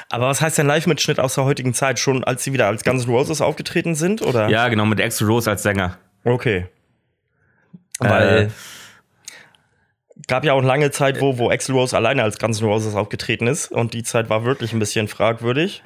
Aber 0.10 0.28
was 0.28 0.41
heißt 0.41 0.58
denn 0.58 0.68
Live-Mitschnitt 0.68 1.20
aus 1.20 1.36
der 1.36 1.43
heutigen 1.43 1.74
Zeit? 1.74 2.00
Schon 2.00 2.24
als 2.24 2.43
sie 2.43 2.54
wieder 2.54 2.68
als 2.68 2.84
Guns 2.84 3.06
N' 3.06 3.12
Roses 3.12 3.41
aufgetreten 3.41 3.95
sind, 3.95 4.22
oder? 4.22 4.48
Ja, 4.50 4.70
genau, 4.70 4.86
mit 4.86 5.02
Axl 5.02 5.26
Rose 5.26 5.50
als 5.50 5.64
Sänger. 5.64 5.98
Okay. 6.24 6.68
Äh, 8.00 8.10
Weil 8.10 8.52
gab 10.28 10.45
ja 10.45 10.54
auch 10.54 10.64
lange 10.64 10.91
Zeit, 10.91 11.20
wo, 11.22 11.38
wo 11.38 11.50
Axl 11.52 11.74
Rose 11.74 11.95
alleine 11.95 12.24
als 12.24 12.39
Guns 12.39 12.62
N' 12.62 12.68
Roses 12.68 12.95
aufgetreten 12.95 13.48
ist 13.48 13.72
und 13.72 13.93
die 13.93 14.04
Zeit 14.04 14.30
war 14.30 14.45
wirklich 14.45 14.72
ein 14.74 14.80
bisschen 14.80 15.08
fragwürdig. 15.08 15.84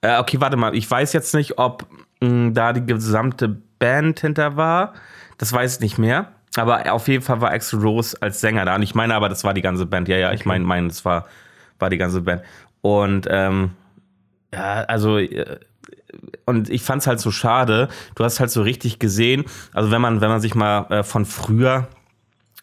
Äh, 0.00 0.18
okay, 0.18 0.40
warte 0.40 0.56
mal. 0.56 0.74
Ich 0.74 0.90
weiß 0.90 1.12
jetzt 1.12 1.34
nicht, 1.34 1.58
ob 1.58 1.86
mh, 2.20 2.50
da 2.52 2.72
die 2.72 2.84
gesamte 2.86 3.60
Band 3.82 4.20
hinter 4.20 4.56
war. 4.56 4.94
Das 5.38 5.52
weiß 5.52 5.74
ich 5.74 5.80
nicht 5.80 5.98
mehr. 5.98 6.28
Aber 6.56 6.92
auf 6.92 7.08
jeden 7.08 7.24
Fall 7.24 7.40
war 7.40 7.50
Axl 7.50 7.80
Rose 7.80 8.16
als 8.20 8.40
Sänger 8.40 8.64
da. 8.64 8.76
Und 8.76 8.82
ich 8.82 8.94
meine 8.94 9.16
aber, 9.16 9.28
das 9.28 9.42
war 9.42 9.54
die 9.54 9.62
ganze 9.62 9.86
Band. 9.86 10.06
Ja, 10.06 10.16
ja, 10.16 10.32
ich 10.32 10.44
meine, 10.44 10.64
mein, 10.64 10.88
das 10.88 11.04
war, 11.04 11.26
war 11.80 11.90
die 11.90 11.98
ganze 11.98 12.20
Band. 12.20 12.42
Und 12.80 13.26
ähm, 13.28 13.72
ja, 14.54 14.84
also 14.84 15.18
äh, 15.18 15.58
und 16.44 16.70
ich 16.70 16.82
fand's 16.82 17.08
halt 17.08 17.18
so 17.18 17.32
schade. 17.32 17.88
Du 18.14 18.22
hast 18.22 18.38
halt 18.38 18.50
so 18.50 18.62
richtig 18.62 19.00
gesehen, 19.00 19.46
also 19.72 19.90
wenn 19.90 20.00
man, 20.00 20.20
wenn 20.20 20.28
man 20.28 20.40
sich 20.40 20.54
mal 20.54 20.86
äh, 20.90 21.02
von 21.02 21.24
früher 21.24 21.88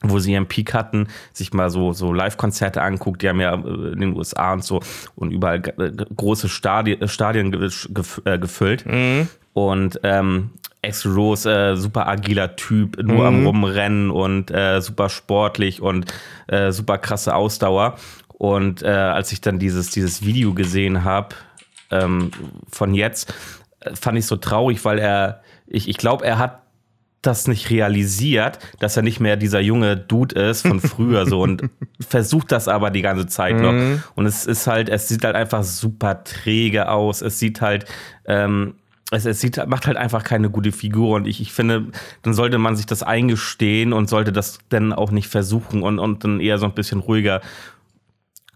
wo 0.01 0.17
sie 0.19 0.31
ihren 0.31 0.47
Peak 0.47 0.73
hatten, 0.73 1.09
sich 1.33 1.51
mal 1.51 1.69
so, 1.69 1.91
so 1.91 2.13
Live-Konzerte 2.13 2.81
anguckt, 2.81 3.21
die 3.21 3.27
haben 3.27 3.41
ja 3.41 3.53
äh, 3.53 3.91
in 3.91 3.99
den 3.99 4.15
USA 4.15 4.53
und 4.53 4.63
so 4.63 4.79
und 5.15 5.31
überall 5.31 5.61
äh, 5.77 5.91
große 6.15 6.47
Stadien, 6.47 7.05
Stadien 7.09 7.51
gef 7.51 7.89
gef 7.93 8.21
gefüllt. 8.23 8.85
Und 9.51 9.99
ähm, 10.03 10.51
Axl 10.89 11.11
Rose, 11.11 11.51
äh, 11.51 11.75
super 11.75 12.07
agiler 12.07 12.55
Typ, 12.55 13.01
nur 13.01 13.25
am 13.25 13.45
Rumrennen 13.45 14.09
und 14.09 14.51
äh, 14.51 14.81
super 14.81 15.09
sportlich 15.09 15.81
und 15.81 16.11
äh, 16.47 16.71
super 16.71 16.97
krasse 16.97 17.35
Ausdauer. 17.35 17.97
Und 18.29 18.81
äh, 18.81 18.87
als 18.87 19.31
ich 19.31 19.41
dann 19.41 19.59
dieses, 19.59 19.91
dieses 19.91 20.25
Video 20.25 20.53
gesehen 20.53 21.03
habe 21.03 21.35
ähm, 21.91 22.31
von 22.69 22.93
jetzt, 22.93 23.33
äh, 23.81 23.95
fand 23.95 24.17
ich 24.17 24.25
so 24.25 24.37
traurig, 24.37 24.83
weil 24.83 24.97
er, 24.97 25.41
ich, 25.67 25.87
ich 25.87 25.97
glaube, 25.97 26.25
er 26.25 26.39
hat 26.39 26.63
das 27.21 27.47
nicht 27.47 27.69
realisiert, 27.69 28.59
dass 28.79 28.95
er 28.95 29.03
nicht 29.03 29.19
mehr 29.19 29.35
dieser 29.35 29.59
junge 29.59 29.97
Dude 29.97 30.39
ist 30.39 30.65
von 30.65 30.79
früher 30.79 31.25
so 31.25 31.41
und 31.41 31.69
versucht 31.99 32.51
das 32.51 32.69
aber 32.69 32.91
die 32.91 33.01
ganze 33.01 33.27
Zeit 33.27 33.57
noch. 33.57 33.73
Und 34.15 34.25
es 34.25 34.45
ist 34.45 34.67
halt, 34.67 34.87
es 34.87 35.09
sieht 35.09 35.25
halt 35.25 35.35
einfach 35.35 35.63
super 35.63 36.23
träge 36.23 36.89
aus. 36.89 37.21
Es 37.21 37.37
sieht 37.37 37.59
halt, 37.59 37.85
ähm, 38.25 38.75
es, 39.11 39.25
es 39.25 39.41
sieht, 39.41 39.65
macht 39.67 39.87
halt 39.87 39.97
einfach 39.97 40.23
keine 40.23 40.49
gute 40.49 40.71
Figur 40.71 41.15
und 41.15 41.27
ich, 41.27 41.41
ich 41.41 41.51
finde, 41.51 41.87
dann 42.21 42.33
sollte 42.33 42.57
man 42.57 42.75
sich 42.75 42.85
das 42.85 43.03
eingestehen 43.03 43.93
und 43.93 44.09
sollte 44.09 44.31
das 44.31 44.59
dann 44.69 44.93
auch 44.93 45.11
nicht 45.11 45.27
versuchen 45.27 45.81
und, 45.81 45.99
und 45.99 46.23
dann 46.23 46.39
eher 46.39 46.57
so 46.57 46.65
ein 46.65 46.73
bisschen 46.73 46.99
ruhiger 46.99 47.41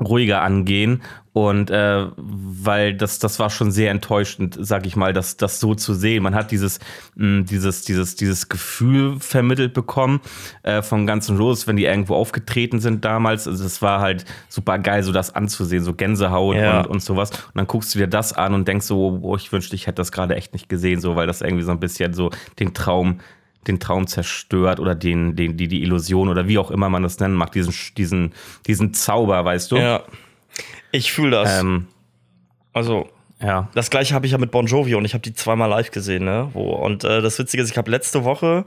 ruhiger 0.05 0.41
angehen. 0.41 1.01
Und 1.33 1.71
äh, 1.71 2.05
weil 2.15 2.93
das 2.93 3.17
das 3.17 3.39
war 3.39 3.49
schon 3.49 3.71
sehr 3.71 3.89
enttäuschend 3.89 4.55
sag 4.59 4.85
ich 4.85 4.95
mal 4.95 5.13
das 5.13 5.35
das 5.35 5.59
so 5.59 5.73
zu 5.73 5.95
sehen. 5.95 6.21
Man 6.21 6.35
hat 6.35 6.51
dieses 6.51 6.79
mh, 7.15 7.45
dieses 7.45 7.81
dieses 7.83 8.15
dieses 8.15 8.49
Gefühl 8.49 9.19
vermittelt 9.19 9.73
bekommen 9.73 10.21
äh, 10.61 10.83
von 10.83 11.07
ganzen 11.07 11.37
Roses 11.37 11.65
wenn 11.65 11.75
die 11.75 11.85
irgendwo 11.85 12.13
aufgetreten 12.13 12.79
sind 12.79 13.03
damals. 13.03 13.47
Also 13.47 13.65
es 13.65 13.81
war 13.81 13.99
halt 13.99 14.25
super 14.47 14.77
geil 14.77 15.01
so 15.01 15.11
das 15.11 15.33
anzusehen 15.33 15.83
so 15.83 15.93
Gänsehaut 15.95 16.55
Ja. 16.55 16.81
und, 16.81 16.87
und 16.87 17.01
sowas. 17.01 17.31
Und 17.31 17.55
dann 17.55 17.65
guckst 17.65 17.95
du 17.95 17.99
dir 17.99 18.07
das 18.07 18.33
an 18.33 18.53
und 18.53 18.67
denkst 18.67 18.85
so 18.85 19.19
oh, 19.23 19.35
ich 19.35 19.51
wünschte 19.51 19.75
ich 19.75 19.87
hätte 19.87 19.95
das 19.95 20.11
gerade 20.11 20.35
echt 20.35 20.53
nicht 20.53 20.69
gesehen 20.69 21.01
so 21.01 21.15
weil 21.15 21.25
das 21.25 21.41
irgendwie 21.41 21.63
so 21.63 21.71
ein 21.71 21.79
bisschen 21.79 22.13
so 22.13 22.29
den 22.59 22.75
Traum 22.75 23.21
den 23.67 23.79
Traum 23.79 24.07
zerstört 24.07 24.79
oder 24.79 24.95
den, 24.95 25.35
den, 25.35 25.57
die, 25.57 25.67
die 25.67 25.81
Illusion 25.81 26.29
oder 26.29 26.47
wie 26.47 26.57
auch 26.57 26.71
immer 26.71 26.89
man 26.89 27.03
das 27.03 27.19
nennen 27.19 27.35
mag, 27.35 27.51
diesen, 27.51 27.73
diesen, 27.97 28.33
diesen 28.67 28.93
Zauber, 28.93 29.43
weißt 29.45 29.71
du? 29.71 29.77
Ja. 29.77 30.03
Ich 30.91 31.11
fühle 31.11 31.31
das. 31.31 31.61
Ähm, 31.61 31.87
also, 32.73 33.09
ja. 33.41 33.69
das 33.73 33.89
gleiche 33.89 34.13
habe 34.13 34.25
ich 34.25 34.31
ja 34.31 34.37
mit 34.37 34.51
Bon 34.51 34.65
Jovi 34.65 34.95
und 34.95 35.05
ich 35.05 35.13
habe 35.13 35.21
die 35.21 35.33
zweimal 35.33 35.69
live 35.69 35.91
gesehen, 35.91 36.25
ne? 36.25 36.49
Wo, 36.53 36.73
und 36.73 37.03
äh, 37.03 37.21
das 37.21 37.39
Witzige 37.39 37.63
ist, 37.63 37.71
ich 37.71 37.77
habe 37.77 37.89
letzte 37.89 38.23
Woche 38.23 38.65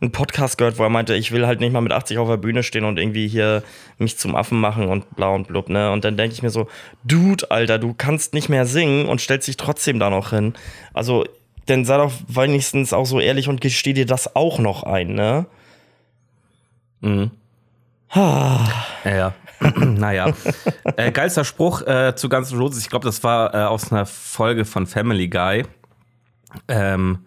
einen 0.00 0.12
Podcast 0.12 0.58
gehört, 0.58 0.78
wo 0.78 0.84
er 0.84 0.90
meinte, 0.90 1.14
ich 1.14 1.32
will 1.32 1.46
halt 1.46 1.60
nicht 1.60 1.72
mal 1.72 1.80
mit 1.80 1.92
80 1.92 2.18
auf 2.18 2.28
der 2.28 2.36
Bühne 2.36 2.62
stehen 2.62 2.84
und 2.84 2.98
irgendwie 2.98 3.26
hier 3.26 3.64
mich 3.98 4.16
zum 4.16 4.36
Affen 4.36 4.60
machen 4.60 4.86
und 4.86 5.16
bla 5.16 5.28
und 5.28 5.48
blub, 5.48 5.68
ne? 5.68 5.90
Und 5.90 6.04
dann 6.04 6.16
denke 6.16 6.34
ich 6.34 6.42
mir 6.42 6.50
so, 6.50 6.68
Dude, 7.04 7.50
Alter, 7.50 7.78
du 7.78 7.94
kannst 7.94 8.34
nicht 8.34 8.48
mehr 8.48 8.64
singen 8.64 9.06
und 9.06 9.20
stellst 9.20 9.48
dich 9.48 9.56
trotzdem 9.56 9.98
da 9.98 10.08
noch 10.10 10.30
hin. 10.30 10.54
Also, 10.94 11.24
dann 11.68 11.84
sei 11.84 11.96
doch 11.98 12.12
wenigstens 12.26 12.92
auch 12.92 13.06
so 13.06 13.20
ehrlich 13.20 13.48
und 13.48 13.60
gesteh 13.60 13.92
dir 13.92 14.06
das 14.06 14.34
auch 14.34 14.58
noch 14.58 14.82
ein, 14.82 15.14
ne? 15.14 15.46
Mhm. 17.00 17.30
Ja, 18.14 18.72
ja. 19.04 19.34
naja. 19.76 20.32
Äh, 20.96 21.12
geilster 21.12 21.44
Spruch 21.44 21.82
äh, 21.82 22.16
zu 22.16 22.28
Guns 22.28 22.50
N' 22.50 22.58
Roses, 22.58 22.80
ich 22.80 22.90
glaube, 22.90 23.04
das 23.04 23.22
war 23.22 23.54
äh, 23.54 23.58
aus 23.58 23.92
einer 23.92 24.04
Folge 24.04 24.64
von 24.64 24.84
Family 24.84 25.28
Guy. 25.28 25.64
Ähm, 26.66 27.26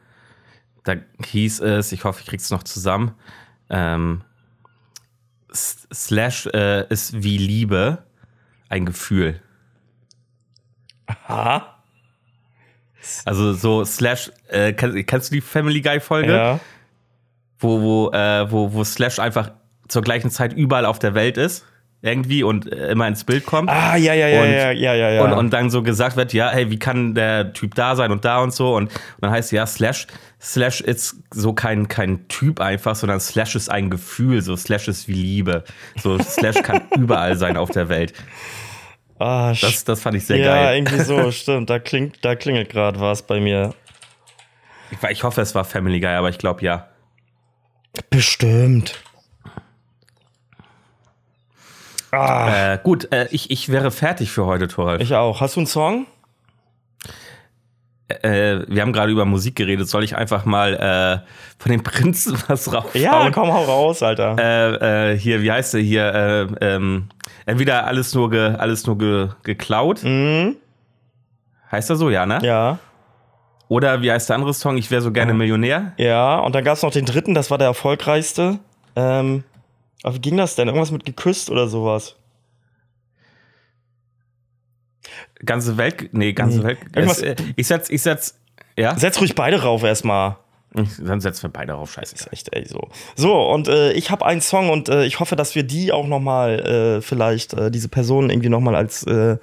da 0.84 0.96
hieß 1.26 1.62
es, 1.62 1.94
ich 1.94 2.04
hoffe, 2.04 2.20
ich 2.22 2.28
krieg's 2.28 2.50
noch 2.50 2.64
zusammen. 2.64 3.14
Ähm, 3.70 4.24
Slash 5.54 6.48
äh, 6.48 6.86
ist 6.90 7.24
wie 7.24 7.38
Liebe 7.38 8.00
ein 8.68 8.86
Gefühl. 8.86 9.40
Ha? 11.30 11.81
Also 13.26 13.54
so 13.54 13.84
Slash, 13.86 14.32
äh, 14.50 14.74
kennst, 14.74 15.08
kennst 15.08 15.32
du 15.32 15.36
die 15.36 15.42
Family 15.42 15.82
Guy 15.82 16.00
Folge? 16.00 16.34
Ja. 16.34 16.60
wo, 17.60 17.82
wo, 17.82 18.12
äh, 18.12 18.52
wo, 18.52 18.74
wo 18.74 18.84
Slash 18.84 19.20
einfach 19.20 19.52
zur 19.88 20.02
gleichen 20.02 20.32
Zeit 20.32 20.54
überall 20.54 20.86
auf 20.86 21.00
der 21.00 21.14
Welt 21.14 21.38
ist, 21.38 21.66
irgendwie 22.04 22.42
und 22.42 22.72
äh, 22.72 22.92
immer 22.92 23.08
ins 23.08 23.24
Bild 23.24 23.46
kommt. 23.46 23.70
Ah, 23.70 23.96
ja, 23.96 24.14
ja, 24.16 24.28
ja, 24.28 24.42
Und- 24.42 24.52
ja, 24.52 24.72
ja, 24.72 24.94
ja, 24.96 25.10
ja. 25.12 25.24
Und, 25.24 25.34
und 25.34 25.50
dann 25.52 25.70
so 25.70 25.84
gesagt 25.84 26.16
wird, 26.16 26.34
ja, 26.34 26.50
hey, 26.50 26.72
wie 26.72 26.80
kann 26.80 27.14
der 27.14 27.54
Typ 27.54 27.76
da 27.76 27.96
sein 27.96 28.12
und 28.12 28.26
da 28.26 28.40
und 28.42 28.54
so. 28.54 28.74
Und, 28.76 28.86
und 28.86 28.92
dann 29.22 29.30
heißt 29.32 29.52
ja, 29.52 29.68
Slash, 29.68 30.08
Slash 30.42 30.82
ist 30.82 31.18
so 31.32 31.54
kein, 31.54 31.88
kein 31.88 32.28
Typ 32.28 32.60
einfach, 32.60 32.96
sondern 32.96 33.20
Slash 33.20 33.56
ist 33.56 33.70
ein 33.70 33.92
Gefühl. 33.92 34.42
So 34.42 34.56
Slash 34.56 34.88
ist 34.88 35.08
wie 35.08 35.14
Liebe. 35.14 35.64
So 36.02 36.18
Slash 36.18 36.64
kann 36.64 36.82
überall 36.98 37.38
sein 37.38 37.56
auf 37.58 37.70
der 37.70 37.90
Welt. 37.90 38.14
Ah, 39.22 39.54
Das, 39.60 39.84
das 39.84 40.02
fand 40.02 40.18
ich 40.18 40.26
sehr 40.26 40.38
ja, 40.38 40.54
geil. 40.54 40.76
irgendwie 40.78 41.00
so, 41.04 41.32
stimmt. 41.32 41.70
Da 41.70 41.80
klingt, 41.80 42.24
da 42.24 42.36
klingelt 42.36 42.70
gerade 42.70 43.00
was 43.00 43.22
bei 43.24 43.40
mir. 43.40 43.74
Ich, 44.92 45.10
ich 45.10 45.24
hoffe, 45.24 45.42
es 45.42 45.56
war 45.56 45.64
Family 45.64 46.00
Guy, 46.00 46.10
aber 46.16 46.30
ich 46.30 46.38
glaube 46.38 46.62
ja. 46.64 46.88
Bestimmt. 48.10 49.02
Ah, 52.12 52.74
Äh, 52.74 52.80
gut, 52.84 53.12
äh, 53.14 53.28
ich, 53.32 53.52
ich 53.52 53.70
wäre 53.70 53.90
fertig 53.92 54.32
für 54.32 54.46
heute, 54.46 54.68
Toralf. 54.68 55.02
ich 55.02 55.16
auch. 55.16 55.40
Hast 55.40 55.56
du 55.56 55.62
einen 55.62 55.68
Song? 55.68 56.08
Äh, 58.24 58.66
wir 58.68 58.82
haben 58.82 58.94
gerade 58.94 59.12
über 59.12 59.26
Musik 59.26 59.56
geredet. 59.56 59.88
Soll 59.88 60.04
ich 60.04 60.16
einfach 60.16 60.46
mal 60.46 60.74
äh, 60.76 61.28
von 61.62 61.72
den 61.72 61.84
Prinzen 61.84 62.38
was 62.48 62.68
raushauen? 62.74 63.02
Ja, 63.02 63.30
komm, 63.32 63.52
hau 63.52 63.64
raus, 63.64 64.04
Alter. 64.04 64.36
äh, 64.40 65.12
äh, 65.14 65.18
hier, 65.18 65.42
wie 65.42 65.52
heißt 65.52 65.74
der 65.74 65.82
hier? 65.82 66.14
Äh, 66.62 66.76
ähm, 66.76 67.10
entweder 67.46 67.86
alles 67.88 68.14
nur, 68.14 68.30
ge, 68.30 68.56
alles 68.56 68.86
nur 68.86 68.98
ge, 68.98 69.28
geklaut. 69.44 70.04
Mhm. 70.04 70.56
Heißt 71.72 71.90
er 71.90 71.96
so, 71.96 72.10
ja, 72.10 72.26
ne? 72.26 72.40
Ja, 72.44 72.80
Oder 73.70 74.02
wie 74.02 74.12
heißt 74.12 74.28
der 74.30 74.36
andere 74.36 74.54
Song? 74.54 74.76
Ich 74.78 74.92
wäre 74.92 75.02
so 75.02 75.12
gerne 75.12 75.34
Millionär. 75.34 75.94
ja. 75.98 76.38
Und 76.40 76.54
dann 76.54 76.64
gab 76.66 76.76
es 76.76 76.84
noch 76.84 76.92
den 76.92 77.06
dritten, 77.06 77.34
das 77.34 77.50
war 77.50 77.58
der 77.58 77.68
erfolgreichste. 77.68 78.60
Ähm, 78.98 79.44
aber 80.04 80.16
wie 80.16 80.20
ging 80.20 80.36
das 80.36 80.56
denn? 80.56 80.68
Irgendwas 80.68 80.92
mit 80.92 81.06
geküsst 81.06 81.50
oder 81.50 81.68
sowas? 81.68 82.16
Ganze 85.46 85.78
Welt. 85.78 86.10
Nee, 86.14 86.34
ganze 86.34 86.60
Nee. 86.60 86.64
Welt. 86.66 86.78
Irgendwas- 86.96 87.22
Es, 87.22 87.24
äh, 87.24 87.36
ich 87.56 87.68
setz, 87.68 87.90
ich 87.90 88.02
setz. 88.02 88.36
Ja? 88.78 88.98
Setz 88.98 89.20
ruhig 89.20 89.36
beide 89.36 89.62
rauf 89.62 89.84
erstmal. 89.84 90.38
Dann 90.74 91.20
setzen 91.20 91.44
wir 91.44 91.50
beide 91.50 91.76
auf. 91.76 91.92
Scheiße. 91.92 92.32
Echt, 92.32 92.56
ey, 92.56 92.66
so. 92.66 92.88
So, 93.16 93.34
und 93.50 93.68
äh, 93.68 93.92
ich 93.92 94.10
habe 94.10 94.26
einen 94.26 94.40
Song 94.40 94.70
und 94.70 94.88
äh, 94.88 95.04
ich 95.06 95.20
hoffe, 95.20 95.36
dass 95.36 95.54
wir 95.56 95.64
die 95.64 95.92
auch 95.92 96.08
noch 96.08 96.22
mal 96.22 96.60
äh, 96.60 97.02
vielleicht, 97.02 97.54
äh, 97.54 97.70
diese 97.70 97.90
Person 97.90 98.30
irgendwie 98.30 98.48
noch 98.48 98.62
mal 98.62 98.76
als 98.76 99.04
äh, 99.04 99.38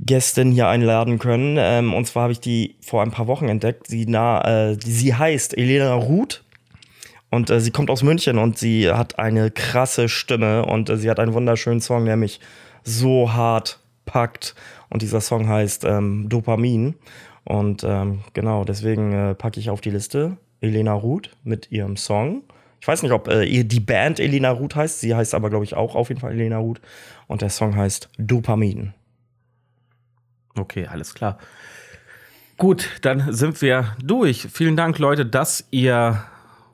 Gästin 0.00 0.50
hier 0.52 0.68
einladen 0.68 1.18
können. 1.18 1.56
Ähm, 1.58 1.94
und 1.94 2.06
zwar 2.06 2.24
habe 2.24 2.32
ich 2.32 2.40
die 2.40 2.76
vor 2.82 3.02
ein 3.02 3.10
paar 3.10 3.26
Wochen 3.26 3.48
entdeckt. 3.48 3.86
Sie, 3.86 4.04
na, 4.06 4.70
äh, 4.70 4.76
sie 4.84 5.14
heißt 5.14 5.56
Elena 5.56 5.94
Ruth 5.94 6.42
Und 7.30 7.48
äh, 7.50 7.60
sie 7.60 7.70
kommt 7.70 7.88
aus 7.90 8.02
München 8.02 8.36
und 8.38 8.58
sie 8.58 8.90
hat 8.90 9.18
eine 9.18 9.50
krasse 9.50 10.08
Stimme 10.08 10.66
und 10.66 10.90
sie 10.94 11.08
hat 11.08 11.18
einen 11.20 11.32
wunderschönen 11.32 11.80
Song, 11.80 12.04
der 12.04 12.16
mich 12.16 12.38
so 12.82 13.32
hart 13.32 13.78
packt. 14.04 14.54
Und 14.94 15.02
dieser 15.02 15.20
Song 15.20 15.48
heißt 15.48 15.82
ähm, 15.86 16.28
Dopamin. 16.28 16.94
Und 17.42 17.82
ähm, 17.82 18.20
genau, 18.32 18.64
deswegen 18.64 19.12
äh, 19.12 19.34
packe 19.34 19.58
ich 19.58 19.68
auf 19.68 19.80
die 19.80 19.90
Liste 19.90 20.36
Elena 20.60 20.92
Ruth 20.92 21.30
mit 21.42 21.72
ihrem 21.72 21.96
Song. 21.96 22.44
Ich 22.80 22.86
weiß 22.86 23.02
nicht, 23.02 23.10
ob 23.10 23.26
äh, 23.26 23.64
die 23.64 23.80
Band 23.80 24.20
Elena 24.20 24.52
Ruth 24.52 24.76
heißt. 24.76 25.00
Sie 25.00 25.12
heißt 25.12 25.34
aber, 25.34 25.50
glaube 25.50 25.64
ich, 25.64 25.74
auch 25.74 25.96
auf 25.96 26.10
jeden 26.10 26.20
Fall 26.20 26.30
Elena 26.30 26.58
Ruth. 26.58 26.80
Und 27.26 27.42
der 27.42 27.50
Song 27.50 27.74
heißt 27.74 28.08
Dopamin. 28.18 28.94
Okay, 30.56 30.86
alles 30.86 31.12
klar. 31.12 31.38
Gut, 32.56 32.88
dann 33.02 33.32
sind 33.32 33.60
wir 33.62 33.96
durch. 34.00 34.46
Vielen 34.52 34.76
Dank, 34.76 35.00
Leute, 35.00 35.26
dass 35.26 35.66
ihr 35.72 36.22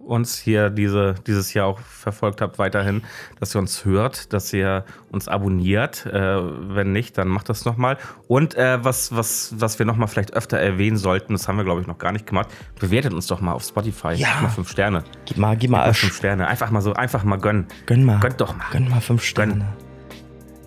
uns 0.04 0.38
hier 0.38 0.70
diese, 0.70 1.14
dieses 1.26 1.54
Jahr 1.54 1.66
auch 1.66 1.78
verfolgt 1.78 2.40
habt, 2.40 2.58
weiterhin, 2.58 3.02
dass 3.38 3.54
ihr 3.54 3.58
uns 3.58 3.84
hört, 3.84 4.32
dass 4.32 4.52
ihr 4.52 4.84
uns 5.10 5.28
abonniert. 5.28 6.06
Äh, 6.06 6.38
wenn 6.74 6.92
nicht, 6.92 7.16
dann 7.18 7.28
macht 7.28 7.48
das 7.48 7.64
nochmal. 7.64 7.98
Und 8.26 8.54
äh, 8.54 8.82
was, 8.84 9.14
was, 9.14 9.54
was 9.56 9.78
wir 9.78 9.86
nochmal 9.86 10.08
vielleicht 10.08 10.34
öfter 10.34 10.58
erwähnen 10.58 10.96
sollten, 10.96 11.34
das 11.34 11.48
haben 11.48 11.58
wir, 11.58 11.64
glaube 11.64 11.80
ich, 11.80 11.86
noch 11.86 11.98
gar 11.98 12.12
nicht 12.12 12.26
gemacht, 12.26 12.48
bewertet 12.78 13.12
uns 13.12 13.26
doch 13.26 13.40
mal 13.40 13.52
auf 13.52 13.62
Spotify. 13.62 14.14
Ja. 14.14 14.28
Gib 14.32 14.42
mal 14.42 14.48
fünf 14.48 14.70
Sterne. 14.70 15.04
Gib 15.26 15.36
mal, 15.36 15.56
gib 15.56 15.70
mal, 15.70 15.78
Gib 15.78 15.86
mal 15.86 15.94
fünf 15.94 16.16
Sterne. 16.16 16.48
Einfach 16.48 16.70
mal 16.70 16.80
so, 16.80 16.92
einfach 16.94 17.24
mal 17.24 17.38
gönnen. 17.38 17.66
Gönn 17.86 18.04
mal. 18.04 18.20
Gönnt 18.20 18.40
doch 18.40 18.56
mal. 18.56 18.66
Gönn 18.72 18.88
mal 18.88 19.00
fünf 19.00 19.22
Sterne. 19.22 19.54
Gönn. 19.54 19.64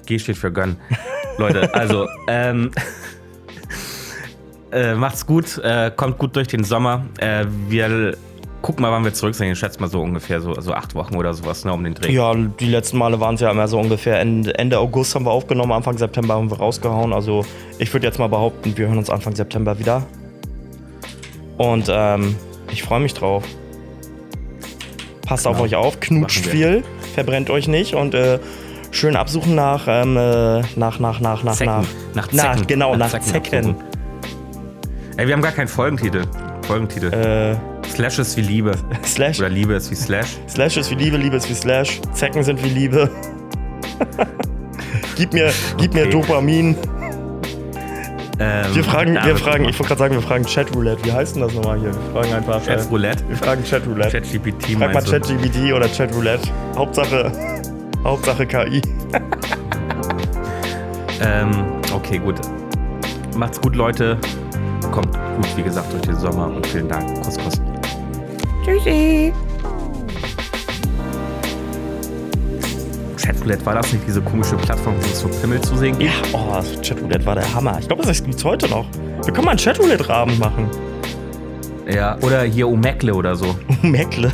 G 0.05 0.19
steht 0.19 0.37
für 0.37 0.51
gönnen. 0.51 0.77
Leute, 1.37 1.73
also, 1.73 2.07
ähm, 2.27 2.71
äh, 4.71 4.95
macht's 4.95 5.25
gut, 5.25 5.57
äh, 5.59 5.91
kommt 5.95 6.17
gut 6.17 6.35
durch 6.35 6.47
den 6.47 6.63
Sommer. 6.63 7.05
Äh, 7.17 7.45
wir 7.69 8.15
gucken 8.63 8.81
mal, 8.81 8.91
wann 8.91 9.03
wir 9.03 9.13
zurück 9.13 9.35
sind. 9.35 9.51
Ich 9.51 9.59
schätze 9.59 9.79
mal 9.79 9.89
so 9.89 10.01
ungefähr 10.01 10.41
so, 10.41 10.59
so 10.59 10.73
acht 10.73 10.95
Wochen 10.95 11.15
oder 11.15 11.33
sowas, 11.35 11.65
ne, 11.65 11.73
um 11.73 11.83
den 11.83 11.93
Dreh. 11.93 12.11
Ja, 12.11 12.33
die 12.33 12.65
letzten 12.65 12.97
Male 12.97 13.19
waren 13.19 13.35
es 13.35 13.41
ja 13.41 13.51
immer 13.51 13.67
so 13.67 13.77
ungefähr 13.77 14.19
Ende, 14.19 14.57
Ende 14.57 14.79
August 14.79 15.13
haben 15.13 15.25
wir 15.25 15.31
aufgenommen, 15.31 15.71
Anfang 15.73 15.97
September 15.97 16.33
haben 16.35 16.49
wir 16.49 16.57
rausgehauen. 16.57 17.13
Also 17.13 17.45
ich 17.77 17.93
würde 17.93 18.07
jetzt 18.07 18.17
mal 18.17 18.29
behaupten, 18.29 18.75
wir 18.75 18.87
hören 18.87 18.97
uns 18.97 19.09
Anfang 19.11 19.35
September 19.35 19.77
wieder. 19.77 20.03
Und 21.57 21.87
ähm, 21.91 22.35
ich 22.71 22.81
freue 22.83 23.01
mich 23.01 23.13
drauf. 23.13 23.43
Passt 25.27 25.45
auf 25.45 25.53
Genau. 25.57 25.65
euch 25.65 25.75
auf, 25.75 25.99
knutscht 25.99 26.45
viel, 26.45 26.83
verbrennt 27.13 27.49
euch 27.49 27.67
nicht 27.67 27.93
und 27.95 28.13
äh, 28.15 28.39
schön 28.91 29.15
absuchen 29.15 29.55
nach, 29.55 29.85
ähm, 29.87 30.15
äh, 30.17 30.61
nach, 30.77 30.99
nach, 30.99 31.19
nach, 31.19 31.43
nach, 31.43 31.53
Zecken. 31.55 31.73
nach. 31.73 31.85
Nach 32.15 32.27
Na, 32.31 32.53
Zecken. 32.53 32.67
genau, 32.67 32.95
nach 32.95 33.09
Zecken 33.11 33.25
Zecken. 33.27 33.57
absuchen. 33.69 33.75
Ey, 35.17 35.27
wir 35.27 35.33
haben 35.33 35.41
gar 35.41 35.51
keinen 35.51 35.67
Folgentitel. 35.67 36.23
Folgentitel. 36.65 37.13
Äh, 37.13 37.72
Slash 37.93 38.17
ist 38.17 38.37
wie 38.37 38.41
Liebe. 38.41 38.71
Slash, 39.05 39.37
Oder 39.39 39.49
Liebe 39.49 39.73
ist 39.75 39.91
wie 39.91 39.95
Slash. 39.95 40.39
Slash 40.49 40.77
ist 40.77 40.89
wie 40.89 40.95
Liebe, 40.95 41.15
Liebe 41.15 41.35
ist 41.35 41.47
wie 41.47 41.53
Slash. 41.53 42.01
Zecken 42.13 42.43
sind 42.43 42.63
wie 42.63 42.69
Liebe. 42.69 43.07
gib 45.15 45.31
mir, 45.31 45.51
gib 45.77 45.93
mir 45.93 46.01
Okay. 46.05 46.11
Dopamin. 46.11 46.75
Ähm, 48.39 48.65
Wir 48.73 48.83
fragen, 48.83 49.13
wir 49.13 49.37
fragen, 49.37 49.65
ich 49.65 49.77
wollte 49.77 49.89
gerade 49.89 49.99
sagen, 49.99 50.15
wir 50.15 50.23
fragen 50.23 50.43
Chatroulette. 50.43 51.05
Wie 51.05 51.11
heißt 51.11 51.35
denn 51.35 51.43
das 51.43 51.53
nochmal 51.53 51.79
hier? 51.79 51.93
Wir 51.93 52.11
fragen 52.13 52.33
einfach. 52.33 52.67
Äh, 52.67 52.81
Roulette. 52.89 53.23
wir 53.29 53.37
fragen 53.37 53.63
Chatroulette. 53.63 54.21
ChatGPT 54.21 54.71
Frag 54.75 54.93
mal? 54.93 55.03
ChatGPT 55.03 55.71
oder 55.71 55.87
Chatroulette. 55.87 56.49
Hauptsache, 56.75 57.31
Hauptsache 58.03 58.45
KI. 58.47 58.81
Ähm, 61.21 61.51
okay, 61.93 62.17
gut. 62.17 62.35
Macht's 63.37 63.61
gut, 63.61 63.77
Leute. 63.77 64.17
Kommt 64.91 65.13
gut, 65.13 65.47
wie 65.55 65.63
gesagt, 65.63 65.93
durch 65.93 66.01
den 66.01 66.17
Sommer 66.17 66.47
und 66.47 66.67
vielen 66.67 66.89
Dank. 66.89 67.23
Kuss, 67.23 67.37
Kuss. 67.37 67.61
Tschüssi. 68.65 69.33
Chatroulette, 73.17 73.65
war 73.65 73.75
das 73.75 73.91
nicht 73.93 74.05
diese 74.07 74.21
komische 74.21 74.55
Plattform, 74.57 74.95
wo 74.97 75.01
es 75.05 75.19
so 75.21 75.27
Pimmel 75.27 75.61
zu 75.61 75.77
sehen 75.77 75.99
Ja, 75.99 76.11
gibt? 76.21 76.33
oh, 76.33 76.51
das 76.53 76.81
Chatroulette 76.87 77.25
war 77.25 77.35
der 77.35 77.53
Hammer. 77.53 77.77
Ich 77.79 77.87
glaube, 77.87 78.03
das 78.03 78.23
gibt's 78.23 78.43
heute 78.43 78.67
noch. 78.69 78.85
Wir 79.23 79.33
können 79.33 79.45
mal 79.45 79.51
einen 79.51 79.59
Chatroulette-Abend 79.59 80.39
machen. 80.39 80.69
Ja. 81.89 82.17
Oder 82.21 82.43
hier 82.43 82.67
Omegle 82.67 83.13
oder 83.13 83.35
so. 83.35 83.55
Meckle. 83.81 84.31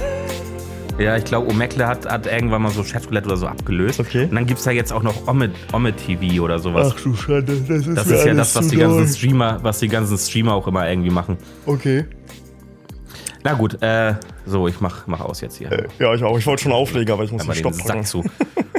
Ja, 0.97 1.15
ich 1.15 1.23
glaube, 1.23 1.49
Omegle 1.49 1.88
hat, 1.88 2.06
hat 2.10 2.27
irgendwann 2.27 2.61
mal 2.64 2.72
so 2.72 2.84
Chatroulette 2.84 3.27
oder 3.27 3.38
so 3.38 3.47
abgelöst. 3.47 3.99
Okay. 3.99 4.23
Und 4.26 4.35
dann 4.35 4.45
gibt's 4.45 4.64
da 4.64 4.72
jetzt 4.72 4.91
auch 4.91 5.01
noch 5.03 5.27
Ome, 5.27 5.49
Ome 5.72 5.93
TV 5.95 6.43
oder 6.43 6.60
sowas. 6.60 6.93
du 7.03 7.15
Schande, 7.15 7.56
das 7.68 7.88
ist 7.88 7.97
das 7.97 8.07
ist 8.07 8.26
ja 8.26 8.34
das, 8.34 8.56
was 8.56 8.68
die 8.68 8.77
ganzen 8.77 9.07
Streamer, 9.07 9.60
was 9.61 9.80
die 9.80 9.88
ganzen 9.88 10.18
Streamer 10.18 10.53
auch 10.56 10.68
immer 10.68 10.89
irgendwie 10.89 11.10
machen. 11.10 11.38
Okay. 11.65 12.06
Na 13.44 13.53
gut, 13.53 13.82
äh, 13.82 14.16
so, 14.45 14.68
ich 14.68 14.82
mach, 14.82 15.07
mach 15.07 15.22
aus 15.22 15.41
jetzt 15.41 15.57
hier. 15.57 15.72
Äh, 15.72 15.88
ja, 15.99 16.14
ich 16.14 16.24
auch. 16.24 16.38
Ich 16.38 16.45
wollte 16.45 16.64
schon 16.64 16.74
auflegen, 16.74 17.14
aber 17.14 17.24
ich 17.24 17.32
muss 17.32 17.41
Einmal 17.41 17.56
den 17.56 17.64
den 17.64 17.74
Stopp 17.74 17.88
Sack 17.88 18.07
zu. 18.07 18.24